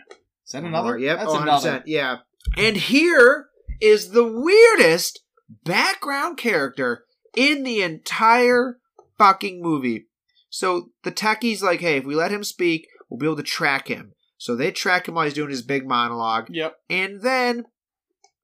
Is 0.50 0.54
that 0.54 0.64
another? 0.64 0.98
Yep, 0.98 1.18
That's 1.18 1.30
oh, 1.30 1.36
100%. 1.36 1.42
another. 1.42 1.82
Yeah. 1.86 2.16
And 2.56 2.76
here 2.76 3.46
is 3.80 4.10
the 4.10 4.24
weirdest 4.24 5.22
background 5.64 6.38
character 6.38 7.04
in 7.36 7.62
the 7.62 7.82
entire 7.82 8.78
fucking 9.16 9.62
movie. 9.62 10.08
So 10.48 10.88
the 11.04 11.12
techie's 11.12 11.62
like, 11.62 11.78
hey, 11.78 11.98
if 11.98 12.04
we 12.04 12.16
let 12.16 12.32
him 12.32 12.42
speak, 12.42 12.88
we'll 13.08 13.18
be 13.18 13.26
able 13.26 13.36
to 13.36 13.44
track 13.44 13.86
him. 13.86 14.14
So 14.38 14.56
they 14.56 14.72
track 14.72 15.06
him 15.06 15.14
while 15.14 15.24
he's 15.24 15.34
doing 15.34 15.50
his 15.50 15.62
big 15.62 15.86
monologue. 15.86 16.48
Yep. 16.50 16.74
And 16.88 17.20
then, 17.20 17.66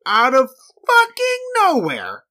out 0.06 0.32
of 0.32 0.50
fucking 0.86 1.50
nowhere, 1.60 2.22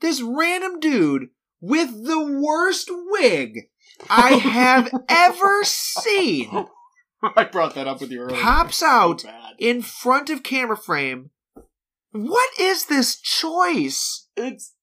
this 0.00 0.20
random 0.20 0.80
dude 0.80 1.28
with 1.60 2.04
the 2.04 2.42
worst 2.42 2.90
wig 2.90 3.68
I 4.08 4.32
have 4.38 4.92
ever 5.08 5.62
seen 5.62 6.66
I 7.36 7.44
brought 7.44 7.74
that 7.74 7.86
up 7.86 8.00
with 8.00 8.10
you 8.10 8.22
earlier. 8.22 8.40
pops 8.40 8.82
out 8.82 9.24
bad. 9.24 9.54
in 9.58 9.82
front 9.82 10.30
of 10.30 10.42
camera 10.42 10.76
frame. 10.76 11.30
What 12.12 12.50
is 12.58 12.86
this 12.86 13.18
choice? 13.20 14.26
It's. 14.36 14.74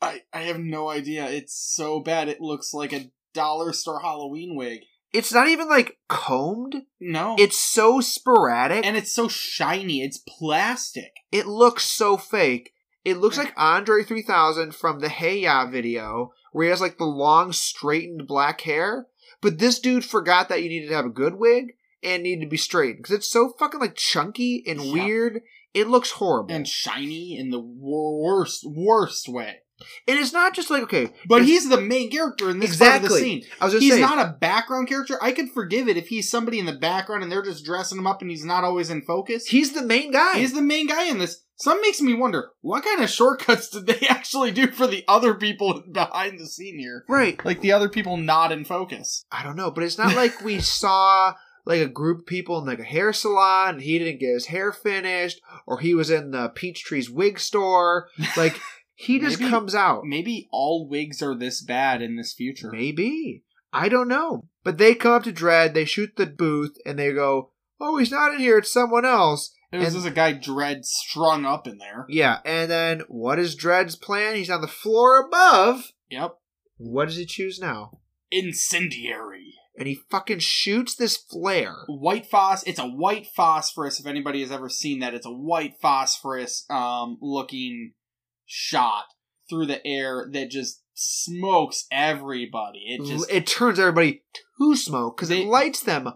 I 0.00 0.22
I 0.32 0.42
have 0.42 0.58
no 0.58 0.88
idea. 0.88 1.28
It's 1.28 1.54
so 1.54 2.00
bad. 2.00 2.28
It 2.28 2.40
looks 2.40 2.72
like 2.72 2.92
a 2.92 3.10
dollar 3.34 3.72
store 3.72 4.00
Halloween 4.00 4.56
wig. 4.56 4.80
It's 5.12 5.32
not 5.32 5.48
even 5.48 5.68
like 5.68 5.98
combed. 6.08 6.82
No. 7.00 7.36
It's 7.38 7.58
so 7.58 8.00
sporadic. 8.00 8.86
and 8.86 8.96
it's 8.96 9.12
so 9.12 9.28
shiny. 9.28 10.02
It's 10.02 10.18
plastic. 10.18 11.12
it 11.32 11.46
looks 11.46 11.84
so 11.84 12.16
fake. 12.16 12.72
It 13.04 13.16
looks 13.16 13.38
like 13.38 13.54
Andre 13.56 14.04
3000 14.04 14.74
from 14.74 15.00
the 15.00 15.08
Hey 15.08 15.40
Ya 15.40 15.66
video, 15.66 16.32
where 16.52 16.64
he 16.64 16.70
has 16.70 16.82
like 16.82 16.98
the 16.98 17.04
long, 17.04 17.52
straightened 17.52 18.26
black 18.26 18.60
hair. 18.60 19.06
But 19.40 19.58
this 19.58 19.78
dude 19.78 20.04
forgot 20.04 20.48
that 20.48 20.62
you 20.62 20.68
needed 20.68 20.88
to 20.88 20.94
have 20.94 21.06
a 21.06 21.10
good 21.10 21.36
wig 21.36 21.76
and 22.02 22.22
needed 22.22 22.44
to 22.44 22.48
be 22.50 22.56
straightened 22.56 22.98
because 22.98 23.14
it's 23.16 23.30
so 23.30 23.52
fucking 23.58 23.80
like 23.80 23.94
chunky 23.96 24.62
and 24.66 24.80
Yeah. 24.80 24.92
weird. 25.04 25.40
It 25.72 25.86
looks 25.88 26.10
horrible. 26.12 26.52
and 26.54 26.66
shiny 26.66 27.36
in 27.38 27.50
the 27.50 27.60
worst, 27.60 28.64
worst 28.66 29.28
way. 29.28 29.56
and 30.08 30.18
it's 30.18 30.32
not 30.32 30.54
just 30.54 30.68
like 30.68 30.82
okay, 30.82 31.08
But 31.26 31.44
he's 31.44 31.68
the 31.68 31.80
main 31.80 32.10
character 32.10 32.50
in 32.50 32.58
this 32.58 32.76
part 32.76 32.96
of 32.96 33.08
the 33.08 33.10
scene. 33.16 33.44
I 33.60 33.64
was 33.66 33.74
gonna 33.74 33.80
He's 33.84 33.94
say 33.94 34.00
not 34.00 34.18
a 34.18 34.36
background 34.38 34.88
character. 34.88 35.16
I 35.22 35.32
could 35.32 35.50
forgive 35.50 35.88
it 35.88 35.96
if 35.96 36.08
he's 36.08 36.28
somebody 36.30 36.58
in 36.58 36.66
the 36.66 36.76
background 36.76 37.22
and 37.22 37.30
they're 37.32 37.40
just 37.42 37.64
dressing 37.64 37.96
him 37.98 38.06
up 38.06 38.20
and 38.20 38.30
he's 38.30 38.44
not 38.44 38.62
always 38.64 38.90
in 38.90 39.00
focus. 39.02 39.46
he's 39.46 39.72
the 39.72 39.82
main 39.82 40.10
guy. 40.12 40.38
He's 40.38 40.52
the 40.54 40.60
main 40.62 40.86
guy 40.86 41.04
in 41.04 41.18
this. 41.18 41.44
Some 41.56 41.80
makes 41.82 42.00
me 42.00 42.14
wonder 42.14 42.50
what 42.62 42.84
kind 42.84 43.02
of 43.02 43.08
shortcuts 43.10 43.68
did 43.70 43.86
they 43.86 44.06
actually 44.08 44.50
do 44.50 44.66
for 44.72 44.86
the 44.86 45.04
other 45.08 45.34
people 45.34 45.82
behind 45.92 46.38
the 46.40 46.46
scene 46.46 46.78
here? 46.78 47.04
right. 47.08 47.42
Like 47.44 47.60
the 47.60 47.72
other 47.72 47.88
people 47.88 48.16
not 48.18 48.50
in 48.52 48.64
focus. 48.64 49.24
I 49.30 49.42
don't 49.44 49.56
know, 49.56 49.70
but 49.70 49.84
it's 49.84 49.98
not 49.98 50.14
like 50.16 50.42
we 50.42 50.58
saw 50.60 51.34
like 51.64 51.80
a 51.80 51.86
group 51.88 52.20
of 52.20 52.26
people 52.26 52.58
in 52.58 52.64
like 52.66 52.78
a 52.80 52.84
hair 52.84 53.12
salon 53.12 53.74
and 53.74 53.82
he 53.82 53.98
didn't 53.98 54.20
get 54.20 54.32
his 54.34 54.46
hair 54.46 54.72
finished, 54.72 55.40
or 55.66 55.80
he 55.80 55.94
was 55.94 56.10
in 56.10 56.30
the 56.30 56.48
Peachtree's 56.50 57.10
wig 57.10 57.38
store. 57.38 58.08
Like 58.36 58.60
he 58.94 59.18
just 59.18 59.38
Maybe- 59.40 59.50
comes 59.50 59.74
out. 59.74 60.04
Maybe 60.04 60.48
all 60.52 60.86
wigs 60.88 61.22
are 61.22 61.34
this 61.34 61.62
bad 61.62 62.02
in 62.02 62.16
this 62.16 62.32
future. 62.34 62.70
Maybe. 62.70 63.44
I 63.72 63.88
don't 63.88 64.08
know. 64.08 64.48
But 64.64 64.78
they 64.78 64.94
come 64.94 65.12
up 65.12 65.22
to 65.24 65.32
Dredd, 65.32 65.72
they 65.74 65.84
shoot 65.84 66.16
the 66.16 66.26
booth, 66.26 66.76
and 66.84 66.98
they 66.98 67.12
go, 67.12 67.52
Oh, 67.80 67.96
he's 67.96 68.10
not 68.10 68.34
in 68.34 68.40
here, 68.40 68.58
it's 68.58 68.70
someone 68.72 69.06
else. 69.06 69.54
And 69.72 69.80
this 69.80 69.94
is 69.94 70.04
a 70.04 70.10
guy 70.10 70.34
Dredd 70.34 70.84
strung 70.84 71.46
up 71.46 71.66
in 71.68 71.78
there. 71.78 72.04
Yeah, 72.08 72.40
and 72.44 72.70
then 72.70 73.02
what 73.08 73.38
is 73.38 73.56
Dredd's 73.56 73.94
plan? 73.96 74.34
He's 74.36 74.50
on 74.50 74.60
the 74.60 74.66
floor 74.66 75.24
above. 75.24 75.92
Yep. 76.10 76.34
What 76.76 77.06
does 77.06 77.16
he 77.16 77.24
choose 77.24 77.58
now? 77.60 78.00
Incendiary. 78.32 79.54
And 79.80 79.88
he 79.88 79.98
fucking 80.10 80.38
shoots 80.38 80.94
this 80.94 81.16
flare. 81.16 81.74
white 81.88 82.26
phos 82.26 82.62
it's 82.64 82.78
a 82.78 82.86
white 82.86 83.26
phosphorus 83.34 83.98
if 83.98 84.06
anybody 84.06 84.40
has 84.42 84.52
ever 84.52 84.68
seen 84.68 85.00
that 85.00 85.14
it's 85.14 85.26
a 85.26 85.30
white 85.32 85.74
phosphorus 85.82 86.64
um 86.70 87.16
looking 87.20 87.92
shot 88.46 89.04
through 89.48 89.66
the 89.66 89.84
air 89.86 90.28
that 90.32 90.50
just 90.50 90.82
smokes 90.94 91.86
everybody 91.90 92.80
it 92.86 93.04
just 93.06 93.30
it 93.30 93.46
turns 93.46 93.78
everybody 93.78 94.22
to 94.58 94.76
smoke 94.76 95.16
because 95.16 95.30
it 95.30 95.46
lights 95.46 95.80
them 95.82 96.08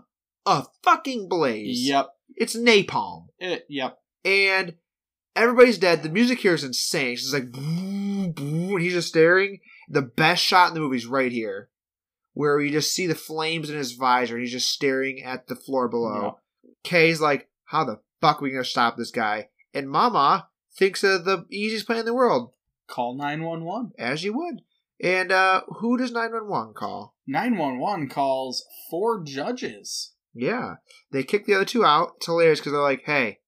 a 0.47 0.65
fucking 0.83 1.27
blaze. 1.29 1.89
yep 1.89 2.09
It's 2.37 2.55
napalm. 2.57 3.29
it, 3.39 3.65
yep 3.69 3.99
And 4.25 4.75
everybody's 5.35 5.79
dead. 5.79 6.03
The 6.03 6.11
music 6.11 6.39
here 6.41 6.55
is 6.55 6.65
insane. 6.65 7.13
It's 7.15 7.23
just 7.23 7.35
like, 7.35 7.51
boom, 7.51 8.33
boom, 8.37 8.73
and 8.75 8.81
he's 8.83 8.93
just 8.93 9.09
staring. 9.09 9.61
The 9.89 10.03
best 10.03 10.43
shot 10.45 10.69
in 10.69 10.75
the 10.75 10.81
movie 10.81 10.99
is 10.99 11.07
right 11.07 11.33
here, 11.33 11.71
where 12.35 12.61
you 12.61 12.71
just 12.71 12.93
see 12.93 13.07
the 13.07 13.15
flames 13.15 13.71
in 13.71 13.77
his 13.77 13.93
visor, 13.93 14.35
and 14.35 14.43
he's 14.43 14.53
just 14.53 14.71
staring 14.71 15.23
at 15.23 15.47
the 15.47 15.57
floor 15.57 15.89
below. 15.89 16.39
Kay's 16.83 17.21
like, 17.21 17.49
how 17.65 17.85
the 17.85 18.01
fuck 18.21 18.41
are 18.41 18.45
we 18.45 18.51
gonna 18.51 18.65
stop 18.65 18.97
this 18.97 19.11
guy? 19.11 19.49
And 19.73 19.89
Mama 19.89 20.49
thinks 20.77 21.03
of 21.03 21.25
the 21.25 21.47
easiest 21.51 21.87
plan 21.87 22.01
in 22.01 22.05
the 22.07 22.15
world, 22.15 22.53
call 22.89 23.17
911 23.17 23.93
as 23.99 24.23
you 24.25 24.37
would. 24.37 24.61
And 25.01 25.33
uh 25.33 25.63
who 25.81 25.97
does 25.97 26.13
911 26.13 26.75
call? 26.75 27.17
911 27.27 28.09
calls 28.09 28.65
four 28.91 29.23
judges 29.25 30.13
Yeah. 30.33 30.75
They 31.11 31.23
kick 31.25 31.47
the 31.47 31.55
other 31.55 31.65
two 31.65 31.85
out. 31.85 32.13
It's 32.17 32.27
hilarious 32.27 32.61
because 32.61 32.73
they're 32.73 32.81
like, 32.81 33.03
hey, 33.05 33.39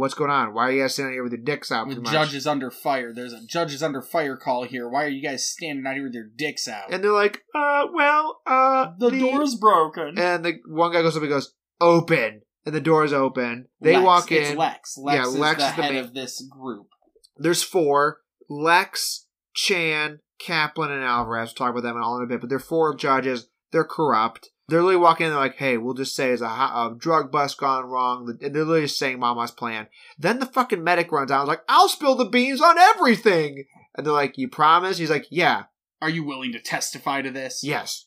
what's 0.00 0.14
going 0.14 0.30
on? 0.30 0.52
Why 0.54 0.64
are 0.68 0.72
you 0.72 0.82
guys 0.82 0.94
standing 0.94 1.14
here 1.14 1.22
with 1.22 1.32
your 1.32 1.42
dicks 1.42 1.70
out? 1.70 1.88
the 1.88 1.94
too 1.94 2.00
much?" 2.02 2.12
judge 2.12 2.34
is 2.34 2.46
under 2.46 2.70
fire 2.70 3.12
there's 3.14 3.32
a 3.32 3.44
judge 3.46 3.72
is 3.72 3.82
under 3.82 4.02
fire 4.02 4.36
call 4.36 4.64
here 4.64 4.88
why 4.88 5.04
are 5.04 5.08
you 5.08 5.22
guys 5.22 5.46
standing 5.46 5.86
out 5.86 5.94
here 5.94 6.04
with 6.04 6.14
your 6.14 6.28
dicks 6.36 6.66
out 6.66 6.92
And 6.92 7.04
they're 7.04 7.12
like, 7.12 7.42
uh, 7.54 7.86
well, 7.94 8.40
uh, 8.46 8.92
the 8.98 9.10
door's 9.10 9.54
broken 9.54 10.18
And 10.18 10.44
the 10.44 10.54
one 10.66 10.92
guy 10.92 11.02
goes 11.02 11.16
up 11.16 11.22
and 11.22 11.30
goes, 11.30 11.54
open. 11.80 12.42
And 12.66 12.74
the 12.74 12.80
door's 12.80 13.12
open. 13.12 13.68
They 13.80 13.94
Lex, 13.94 14.04
walk 14.04 14.32
it's 14.32 14.50
in. 14.50 14.56
lex 14.58 14.98
lex 14.98 15.16
Yeah, 15.16 15.26
is 15.28 15.38
Lex 15.38 15.58
the 15.62 15.68
is 15.70 15.76
the 15.76 15.82
head 15.82 15.92
main- 15.94 16.04
of 16.04 16.14
this 16.14 16.42
group 16.42 16.88
There's 17.36 17.62
four. 17.62 18.18
Lex, 18.50 19.26
Chan, 19.54 20.20
Kaplan, 20.38 20.90
and 20.90 21.02
Alvarez. 21.04 21.48
We'll 21.50 21.54
talk 21.66 21.70
about 21.70 21.82
them 21.88 22.02
all 22.02 22.18
in 22.18 22.24
a 22.24 22.26
bit. 22.26 22.40
But 22.40 22.50
they're 22.50 22.58
four 22.58 22.94
judges. 22.94 23.48
They're 23.72 23.84
corrupt. 23.84 24.50
They're 24.70 24.78
literally 24.80 24.96
walking 24.96 25.26
in. 25.26 25.32
They're 25.32 25.40
like, 25.40 25.56
"Hey, 25.56 25.76
we'll 25.76 25.94
just 25.94 26.14
say 26.14 26.30
it's 26.30 26.40
a, 26.42 26.46
a 26.46 26.94
drug 26.96 27.30
bust 27.30 27.58
gone 27.58 27.84
wrong." 27.86 28.36
They're 28.40 28.50
literally 28.50 28.82
just 28.82 28.98
saying 28.98 29.18
Mama's 29.18 29.50
plan. 29.50 29.88
Then 30.18 30.38
the 30.38 30.46
fucking 30.46 30.82
medic 30.82 31.10
runs 31.12 31.30
out. 31.30 31.40
and 31.40 31.48
is 31.48 31.48
like, 31.48 31.64
"I'll 31.68 31.88
spill 31.88 32.14
the 32.14 32.24
beans 32.24 32.60
on 32.62 32.78
everything." 32.78 33.64
And 33.96 34.06
they're 34.06 34.12
like, 34.12 34.38
"You 34.38 34.48
promise?" 34.48 34.98
He's 34.98 35.10
like, 35.10 35.26
"Yeah, 35.30 35.64
are 36.00 36.08
you 36.10 36.24
willing 36.24 36.52
to 36.52 36.60
testify 36.60 37.22
to 37.22 37.30
this 37.30 37.62
yes." 37.62 38.06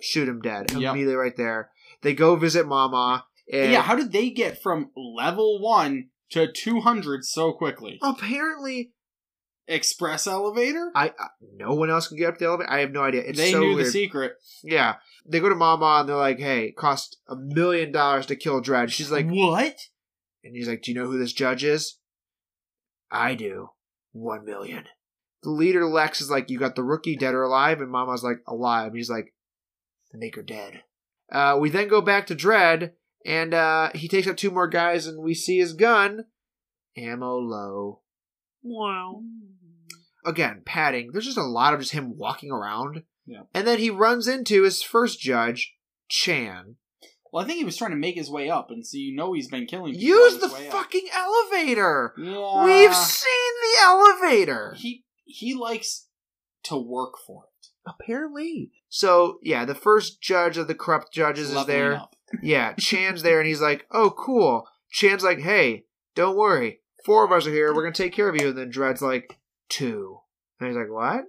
Shoot 0.00 0.28
him 0.28 0.40
dead 0.40 0.72
Yep. 0.72 0.80
immediately 0.80 1.14
right 1.14 1.36
there. 1.36 1.70
They 2.02 2.14
go 2.14 2.34
visit 2.36 2.66
Mama. 2.66 3.26
And 3.52 3.70
yeah, 3.72 3.82
how 3.82 3.94
did 3.94 4.12
they 4.12 4.30
get 4.30 4.60
from 4.60 4.90
level 4.96 5.60
one 5.62 6.08
to 6.30 6.50
200 6.50 7.24
so 7.24 7.52
quickly? 7.52 7.98
apparently, 8.02 8.92
Express 9.68 10.26
elevator? 10.26 10.90
I, 10.94 11.08
I 11.08 11.28
no 11.56 11.74
one 11.74 11.90
else 11.90 12.08
can 12.08 12.18
get 12.18 12.28
up 12.28 12.38
the 12.38 12.46
elevator. 12.46 12.70
I 12.70 12.80
have 12.80 12.92
no 12.92 13.02
idea. 13.02 13.22
It's 13.22 13.38
they 13.38 13.52
so 13.52 13.60
knew 13.60 13.74
weird. 13.74 13.86
the 13.86 13.90
secret. 13.90 14.32
Yeah. 14.62 14.96
They 15.24 15.40
go 15.40 15.48
to 15.48 15.54
Mama 15.54 15.98
and 16.00 16.08
they're 16.08 16.16
like, 16.16 16.40
hey, 16.40 16.66
it 16.66 16.76
cost 16.76 17.18
a 17.28 17.36
million 17.36 17.92
dollars 17.92 18.26
to 18.26 18.36
kill 18.36 18.60
Dredd. 18.60 18.90
She's 18.90 19.10
like, 19.10 19.28
what? 19.28 19.76
and 20.44 20.56
he's 20.56 20.68
like, 20.68 20.82
do 20.82 20.90
you 20.90 20.98
know 20.98 21.06
who 21.06 21.18
this 21.18 21.32
judge 21.32 21.64
is? 21.64 21.98
I 23.10 23.34
do. 23.34 23.70
One 24.12 24.44
million. 24.44 24.84
The 25.42 25.50
leader, 25.50 25.86
Lex, 25.86 26.20
is 26.20 26.30
like, 26.30 26.50
you 26.50 26.58
got 26.58 26.76
the 26.76 26.82
rookie 26.82 27.16
dead 27.16 27.34
or 27.34 27.42
alive? 27.42 27.80
And 27.80 27.90
Mama's 27.90 28.22
like, 28.22 28.38
alive. 28.46 28.88
And 28.88 28.96
He's 28.96 29.10
like, 29.10 29.34
then 30.10 30.20
make 30.20 30.36
her 30.36 30.42
dead. 30.42 30.82
Uh, 31.30 31.56
we 31.60 31.70
then 31.70 31.88
go 31.88 32.00
back 32.00 32.26
to 32.26 32.34
Dredd 32.34 32.92
and 33.24 33.54
uh, 33.54 33.90
he 33.94 34.08
takes 34.08 34.26
out 34.26 34.36
two 34.36 34.50
more 34.50 34.68
guys 34.68 35.06
and 35.06 35.22
we 35.22 35.34
see 35.34 35.58
his 35.58 35.72
gun. 35.72 36.26
Ammo 36.96 37.36
low. 37.36 38.01
Wow. 38.62 39.22
Mm-hmm. 39.22 40.28
Again, 40.30 40.62
padding. 40.64 41.10
There's 41.12 41.24
just 41.26 41.36
a 41.38 41.42
lot 41.42 41.74
of 41.74 41.80
just 41.80 41.92
him 41.92 42.16
walking 42.16 42.50
around. 42.52 43.02
Yeah. 43.26 43.42
And 43.54 43.66
then 43.66 43.78
he 43.78 43.90
runs 43.90 44.28
into 44.28 44.62
his 44.62 44.82
first 44.82 45.20
judge, 45.20 45.74
Chan. 46.08 46.76
Well, 47.32 47.42
I 47.42 47.46
think 47.46 47.58
he 47.58 47.64
was 47.64 47.76
trying 47.76 47.92
to 47.92 47.96
make 47.96 48.14
his 48.16 48.30
way 48.30 48.50
up, 48.50 48.70
and 48.70 48.86
so 48.86 48.98
you 48.98 49.16
know 49.16 49.32
he's 49.32 49.48
been 49.48 49.66
killing. 49.66 49.92
people 49.94 50.06
Use 50.06 50.36
the 50.38 50.48
his 50.48 50.54
way 50.54 50.66
up. 50.68 50.72
fucking 50.74 51.08
elevator. 51.14 52.12
Yeah. 52.18 52.64
We've 52.64 52.94
seen 52.94 53.52
the 53.62 53.82
elevator. 53.82 54.74
He 54.76 55.04
he 55.24 55.54
likes 55.54 56.08
to 56.64 56.76
work 56.76 57.14
for 57.26 57.44
it. 57.44 57.68
Apparently. 57.86 58.70
So 58.90 59.38
yeah, 59.42 59.64
the 59.64 59.74
first 59.74 60.20
judge 60.20 60.58
of 60.58 60.68
the 60.68 60.74
corrupt 60.74 61.12
judges 61.12 61.50
is 61.52 61.64
there. 61.66 62.02
Yeah, 62.42 62.74
Chan's 62.74 63.22
there, 63.22 63.40
and 63.40 63.48
he's 63.48 63.62
like, 63.62 63.86
"Oh, 63.90 64.10
cool." 64.10 64.66
Chan's 64.90 65.24
like, 65.24 65.40
"Hey, 65.40 65.86
don't 66.14 66.36
worry, 66.36 66.80
four 67.04 67.24
of 67.24 67.32
us 67.32 67.46
are 67.46 67.52
here. 67.52 67.74
We're 67.74 67.82
gonna 67.82 67.94
take 67.94 68.12
care 68.12 68.28
of 68.28 68.40
you." 68.40 68.48
And 68.48 68.58
then 68.58 68.70
Dredd's 68.72 69.02
like, 69.02 69.38
two. 69.68 70.18
and 70.60 70.68
he's 70.68 70.76
like, 70.76 70.90
"What?" 70.90 71.24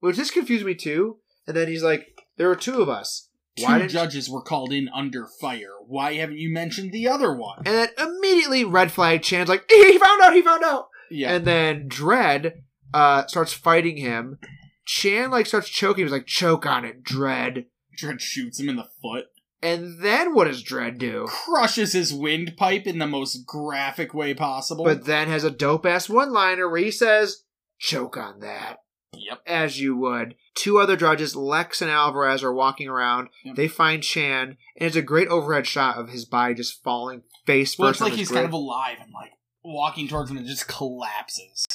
Which 0.00 0.16
this 0.16 0.30
confused 0.30 0.64
me 0.64 0.74
too. 0.74 1.18
And 1.46 1.56
then 1.56 1.68
he's 1.68 1.82
like, 1.82 2.06
"There 2.36 2.48
were 2.48 2.56
two 2.56 2.80
of 2.80 2.88
us. 2.88 3.28
Two 3.56 3.64
Why 3.64 3.78
didn't?" 3.78 3.90
judges 3.90 4.30
were 4.30 4.42
called 4.42 4.72
in 4.72 4.88
under 4.94 5.26
fire. 5.40 5.74
Why 5.86 6.14
haven't 6.14 6.38
you 6.38 6.52
mentioned 6.52 6.92
the 6.92 7.08
other 7.08 7.34
one? 7.34 7.58
And 7.66 7.74
then 7.74 7.88
immediately, 7.98 8.64
red 8.64 8.92
flag. 8.92 9.22
Chan's 9.22 9.48
like, 9.48 9.64
"He 9.68 9.98
found 9.98 10.22
out. 10.22 10.34
He 10.34 10.42
found 10.42 10.64
out." 10.64 10.88
Yeah. 11.10 11.34
And 11.34 11.44
then 11.44 11.88
Dredd 11.88 12.62
uh, 12.94 13.26
starts 13.26 13.52
fighting 13.52 13.96
him. 13.96 14.38
Chan 14.86 15.30
like 15.30 15.46
starts 15.46 15.68
choking. 15.68 16.04
He's 16.04 16.12
like, 16.12 16.26
"Choke 16.26 16.66
on 16.66 16.84
it, 16.84 17.02
Dredd." 17.02 17.66
Dredd 18.00 18.20
shoots 18.20 18.58
him 18.58 18.68
in 18.68 18.76
the 18.76 18.88
foot, 19.02 19.26
And 19.62 20.02
then 20.02 20.34
what 20.34 20.44
does 20.46 20.64
Dredd 20.64 20.98
do? 20.98 21.26
crushes 21.28 21.92
his 21.92 22.14
windpipe 22.14 22.86
in 22.86 22.98
the 22.98 23.06
most 23.06 23.44
graphic 23.46 24.14
way 24.14 24.32
possible. 24.34 24.84
But 24.84 25.04
then 25.04 25.28
has 25.28 25.44
a 25.44 25.50
dope 25.50 25.84
ass 25.84 26.08
one 26.08 26.32
liner 26.32 26.68
where 26.68 26.80
he 26.82 26.90
says, 26.90 27.44
"Choke 27.78 28.16
on 28.16 28.40
that." 28.40 28.78
yep. 29.14 29.40
as 29.46 29.80
you 29.80 29.96
would. 29.96 30.34
Two 30.54 30.78
other 30.78 30.96
judges, 30.96 31.36
Lex 31.36 31.82
and 31.82 31.90
Alvarez, 31.90 32.42
are 32.42 32.52
walking 32.52 32.88
around. 32.88 33.28
Yep. 33.44 33.56
They 33.56 33.68
find 33.68 34.02
Chan, 34.02 34.56
and 34.76 34.86
it's 34.86 34.96
a 34.96 35.02
great 35.02 35.28
overhead 35.28 35.66
shot 35.66 35.96
of 35.96 36.08
his 36.08 36.24
body 36.24 36.54
just 36.54 36.82
falling 36.82 37.22
face 37.46 37.78
Well, 37.78 37.88
first. 37.90 38.00
it's 38.00 38.10
like 38.10 38.18
he's 38.18 38.30
kind 38.30 38.46
of 38.46 38.52
alive 38.52 38.96
and 39.00 39.12
like 39.12 39.32
walking 39.62 40.08
towards 40.08 40.30
him 40.30 40.36
and 40.38 40.46
just 40.46 40.68
collapses. 40.68 41.66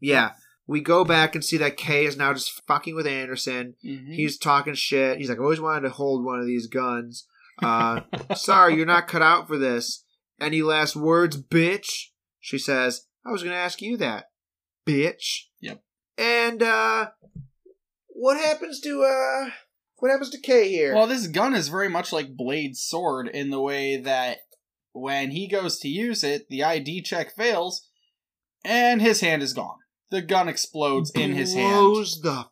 yeah. 0.00 0.32
We 0.68 0.80
go 0.82 1.02
back 1.02 1.34
and 1.34 1.42
see 1.44 1.56
that 1.56 1.78
Kay 1.78 2.04
is 2.04 2.16
now 2.18 2.34
just 2.34 2.62
fucking 2.66 2.94
with 2.94 3.06
Anderson. 3.06 3.74
Mhm. 3.84 4.14
He's 4.14 4.36
talking 4.38 4.74
shit. 4.74 5.16
He's 5.18 5.30
like, 5.30 5.38
I 5.38 5.42
always 5.42 5.60
wanted 5.60 5.80
to 5.88 5.94
hold 5.94 6.24
one 6.24 6.38
of 6.38 6.46
these 6.46 6.66
guns. 6.66 7.26
Uh, 7.62 8.02
sorry, 8.36 8.76
you're 8.76 8.84
not 8.86 9.08
cut 9.08 9.22
out 9.22 9.48
for 9.48 9.56
this. 9.56 10.04
Any 10.40 10.60
last 10.62 10.94
words, 10.94 11.40
bitch? 11.42 12.10
She 12.38 12.58
says, 12.58 13.06
I 13.26 13.30
was 13.32 13.42
going 13.42 13.54
to 13.54 13.58
ask 13.58 13.80
you 13.80 13.96
that, 13.96 14.26
bitch. 14.86 15.46
Yep. 15.60 15.82
And, 16.18 16.62
uh, 16.62 17.08
what 18.08 18.36
happens 18.36 18.80
to, 18.82 19.02
uh, 19.02 19.50
what 19.96 20.10
happens 20.10 20.30
to 20.30 20.40
Kay 20.40 20.68
here? 20.68 20.94
Well, 20.94 21.06
this 21.06 21.26
gun 21.28 21.54
is 21.54 21.68
very 21.68 21.88
much 21.88 22.12
like 22.12 22.36
Blade's 22.36 22.82
sword 22.82 23.26
in 23.28 23.50
the 23.50 23.60
way 23.60 23.96
that 23.96 24.38
when 24.92 25.30
he 25.30 25.48
goes 25.48 25.78
to 25.80 25.88
use 25.88 26.22
it, 26.22 26.48
the 26.50 26.62
ID 26.62 27.02
check 27.02 27.34
fails, 27.34 27.88
and 28.64 29.00
his 29.00 29.20
hand 29.22 29.42
is 29.42 29.54
gone. 29.54 29.78
The 30.10 30.22
gun 30.22 30.48
explodes 30.48 31.10
in 31.10 31.34
his 31.34 31.54
hand. 31.54 31.72
blows 31.72 32.20
the 32.22 32.46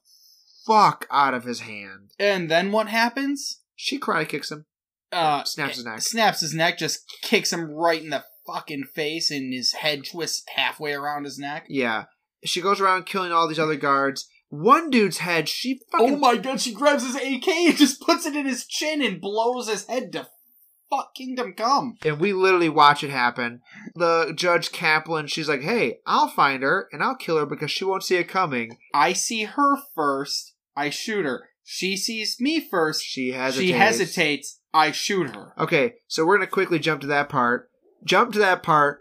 fuck 0.66 1.06
out 1.10 1.34
of 1.34 1.44
his 1.44 1.60
hand. 1.60 2.10
And 2.18 2.50
then 2.50 2.72
what 2.72 2.88
happens? 2.88 3.60
She 3.74 3.98
karate 3.98 4.28
kicks 4.28 4.50
him. 4.50 4.66
Uh, 5.12 5.44
Snaps 5.44 5.76
his 5.76 5.84
neck. 5.84 6.02
Snaps 6.02 6.40
his 6.40 6.54
neck, 6.54 6.78
just 6.78 7.00
kicks 7.22 7.52
him 7.52 7.70
right 7.70 8.02
in 8.02 8.10
the 8.10 8.24
fucking 8.46 8.84
face, 8.94 9.30
and 9.30 9.52
his 9.52 9.72
head 9.74 10.04
twists 10.04 10.42
halfway 10.54 10.92
around 10.92 11.24
his 11.24 11.38
neck. 11.38 11.64
Yeah. 11.68 12.04
She 12.44 12.60
goes 12.60 12.80
around 12.80 13.06
killing 13.06 13.32
all 13.32 13.48
these 13.48 13.58
other 13.58 13.76
guards. 13.76 14.28
One 14.48 14.90
dude's 14.90 15.18
head, 15.18 15.48
she 15.48 15.80
fucking. 15.90 16.14
Oh 16.14 16.16
my 16.16 16.36
god, 16.36 16.60
she 16.60 16.72
grabs 16.72 17.04
his 17.04 17.16
AK 17.16 17.48
and 17.48 17.76
just 17.76 18.00
puts 18.00 18.26
it 18.26 18.36
in 18.36 18.46
his 18.46 18.66
chin 18.66 19.02
and 19.02 19.20
blows 19.20 19.68
his 19.68 19.86
head 19.86 20.12
to 20.12 20.28
fuck 20.90 21.14
kingdom 21.14 21.52
come. 21.54 21.96
And 22.04 22.18
we 22.20 22.32
literally 22.32 22.68
watch 22.68 23.02
it 23.02 23.10
happen. 23.10 23.60
The 23.94 24.32
Judge 24.34 24.72
Kaplan, 24.72 25.26
she's 25.26 25.48
like, 25.48 25.62
hey, 25.62 25.98
I'll 26.06 26.28
find 26.28 26.62
her 26.62 26.88
and 26.92 27.02
I'll 27.02 27.16
kill 27.16 27.38
her 27.38 27.46
because 27.46 27.70
she 27.70 27.84
won't 27.84 28.02
see 28.04 28.16
it 28.16 28.28
coming. 28.28 28.76
I 28.94 29.12
see 29.12 29.44
her 29.44 29.76
first, 29.94 30.54
I 30.76 30.90
shoot 30.90 31.24
her. 31.24 31.44
She 31.64 31.96
sees 31.96 32.36
me 32.40 32.60
first, 32.60 33.02
She 33.02 33.32
hesitates. 33.32 33.66
she 33.66 33.72
hesitates, 33.72 34.60
I 34.72 34.92
shoot 34.92 35.34
her. 35.34 35.52
Okay, 35.58 35.94
so 36.06 36.24
we're 36.24 36.36
going 36.36 36.46
to 36.46 36.52
quickly 36.52 36.78
jump 36.78 37.00
to 37.00 37.06
that 37.08 37.28
part. 37.28 37.68
Jump 38.04 38.32
to 38.34 38.38
that 38.38 38.62
part. 38.62 39.00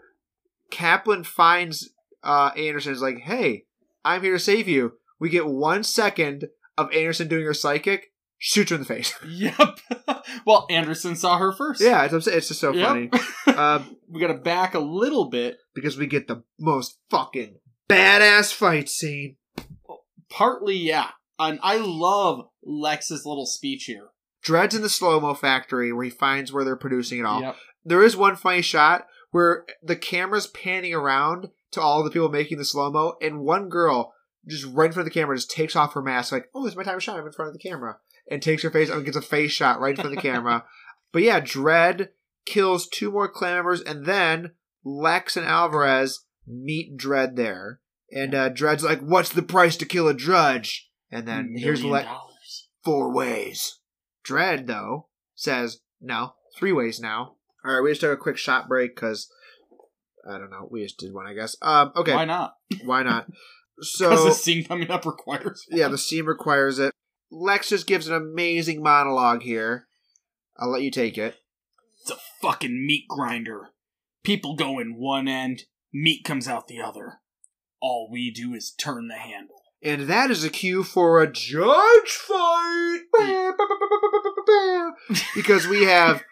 Kaplan 0.70 1.22
finds 1.22 1.90
uh, 2.24 2.50
Anderson 2.56 2.92
is 2.92 3.00
like, 3.02 3.18
hey, 3.20 3.66
I'm 4.04 4.22
here 4.22 4.32
to 4.32 4.38
save 4.40 4.66
you. 4.66 4.94
We 5.20 5.28
get 5.30 5.46
one 5.46 5.84
second 5.84 6.48
of 6.76 6.92
Anderson 6.92 7.28
doing 7.28 7.44
her 7.44 7.54
psychic, 7.54 8.12
shoots 8.38 8.70
her 8.70 8.74
in 8.76 8.80
the 8.82 8.86
face. 8.86 9.12
Yep. 9.26 9.78
well, 10.46 10.66
Anderson 10.70 11.16
saw 11.16 11.38
her 11.38 11.52
first. 11.52 11.80
Yeah, 11.80 12.04
it's, 12.04 12.26
it's 12.26 12.48
just 12.48 12.60
so 12.60 12.72
Yep. 12.72 12.86
funny. 12.88 13.10
Uh, 13.46 13.82
we 14.08 14.20
gotta 14.20 14.34
back 14.34 14.74
a 14.74 14.78
little 14.80 15.28
bit. 15.30 15.58
because 15.74 15.96
we 15.98 16.06
get 16.06 16.26
the 16.28 16.42
most 16.58 16.98
fucking 17.10 17.56
badass 17.88 18.52
fight 18.52 18.88
scene. 18.88 19.36
Partly, 20.30 20.76
yeah. 20.76 21.10
And 21.38 21.58
I 21.62 21.76
love 21.76 22.48
Lex's 22.64 23.24
little 23.26 23.46
speech 23.46 23.84
here. 23.84 24.08
Dredd's 24.44 24.74
in 24.74 24.82
the 24.82 24.88
slow 24.88 25.20
mo 25.20 25.34
factory 25.34 25.92
where 25.92 26.04
he 26.04 26.10
finds 26.10 26.52
where 26.52 26.64
they're 26.64 26.76
producing 26.76 27.18
it 27.20 27.26
all. 27.26 27.40
Yep. 27.42 27.56
There 27.84 28.02
is 28.02 28.16
one 28.16 28.36
funny 28.36 28.62
shot 28.62 29.06
where 29.30 29.64
the 29.82 29.96
camera's 29.96 30.46
panning 30.46 30.94
around 30.94 31.48
to 31.72 31.80
all 31.80 32.02
the 32.02 32.10
people 32.10 32.28
making 32.28 32.58
the 32.58 32.64
slow 32.64 32.90
mo, 32.90 33.16
and 33.20 33.40
one 33.40 33.68
girl 33.68 34.12
just 34.48 34.64
right 34.64 34.86
in 34.86 34.92
front 34.92 35.06
of 35.06 35.12
the 35.12 35.18
camera 35.18 35.36
just 35.36 35.50
takes 35.50 35.74
off 35.76 35.92
her 35.94 36.02
mask, 36.02 36.32
like, 36.32 36.48
"Oh, 36.54 36.64
it's 36.66 36.76
my 36.76 36.84
time 36.84 36.96
to 36.96 37.00
shine. 37.00 37.18
I'm 37.18 37.26
in 37.26 37.32
front 37.32 37.48
of 37.48 37.52
the 37.52 37.58
camera," 37.68 37.98
and 38.30 38.42
takes 38.42 38.62
her 38.62 38.70
face 38.70 38.88
and 38.90 39.04
gets 39.04 39.16
a 39.16 39.22
face 39.22 39.52
shot 39.52 39.80
right 39.80 39.90
in 39.90 39.96
front 39.96 40.10
of 40.10 40.16
the 40.16 40.22
camera. 40.28 40.64
But 41.12 41.22
yeah, 41.22 41.40
Dredd 41.40 42.08
kills 42.44 42.86
two 42.88 43.10
more 43.10 43.28
clan 43.28 43.54
members, 43.54 43.80
and 43.80 44.04
then 44.04 44.50
Lex 44.84 45.36
and 45.36 45.46
Alvarez 45.46 46.24
meet 46.46 46.98
Dredd 46.98 47.36
there, 47.36 47.80
and 48.12 48.34
uh, 48.34 48.50
Dredd's 48.50 48.82
like, 48.84 49.00
"What's 49.00 49.30
the 49.30 49.42
price 49.42 49.76
to 49.78 49.86
kill 49.86 50.08
a 50.08 50.14
Drudge?" 50.14 50.90
And 51.10 51.26
then 51.26 51.54
here's 51.56 51.80
Million 51.80 52.00
Le- 52.06 52.12
dollars. 52.12 52.68
four 52.84 53.14
ways. 53.14 53.78
Dredd, 54.28 54.66
though, 54.66 55.06
says 55.36 55.78
no, 56.00 56.34
three 56.58 56.72
ways 56.72 57.00
now. 57.00 57.36
All 57.64 57.72
right, 57.74 57.80
we 57.82 57.90
just 57.92 58.02
took 58.02 58.12
a 58.12 58.20
quick 58.20 58.36
shot 58.36 58.68
break 58.68 58.94
because 58.94 59.30
I 60.28 60.36
don't 60.38 60.50
know. 60.50 60.68
We 60.70 60.82
just 60.82 60.98
did 60.98 61.14
one, 61.14 61.26
I 61.26 61.32
guess. 61.34 61.56
Um, 61.62 61.92
okay, 61.96 62.14
Why 62.14 62.24
not? 62.26 62.56
why 62.84 63.02
not? 63.04 63.26
So 63.80 64.24
the 64.24 64.32
scene 64.32 64.64
coming 64.64 64.90
up 64.90 65.04
requires. 65.06 65.66
yeah, 65.70 65.88
the 65.88 65.98
scene 65.98 66.24
requires 66.24 66.78
it. 66.78 66.92
Lex 67.30 67.70
just 67.70 67.86
gives 67.86 68.08
an 68.08 68.14
amazing 68.14 68.82
monologue 68.82 69.42
here. 69.42 69.86
I'll 70.56 70.70
let 70.70 70.82
you 70.82 70.90
take 70.90 71.18
it. 71.18 71.36
It's 72.00 72.10
a 72.10 72.16
fucking 72.40 72.86
meat 72.86 73.04
grinder. 73.08 73.70
People 74.22 74.56
go 74.56 74.78
in 74.78 74.96
one 74.96 75.28
end, 75.28 75.62
meat 75.92 76.24
comes 76.24 76.48
out 76.48 76.68
the 76.68 76.80
other. 76.80 77.20
All 77.80 78.08
we 78.10 78.30
do 78.30 78.54
is 78.54 78.70
turn 78.70 79.08
the 79.08 79.16
handle. 79.16 79.62
And 79.82 80.02
that 80.08 80.30
is 80.30 80.42
a 80.42 80.50
cue 80.50 80.82
for 80.82 81.22
a 81.22 81.30
judge 81.30 82.10
fight. 82.10 83.02
because 85.34 85.66
we 85.66 85.84
have 85.84 86.24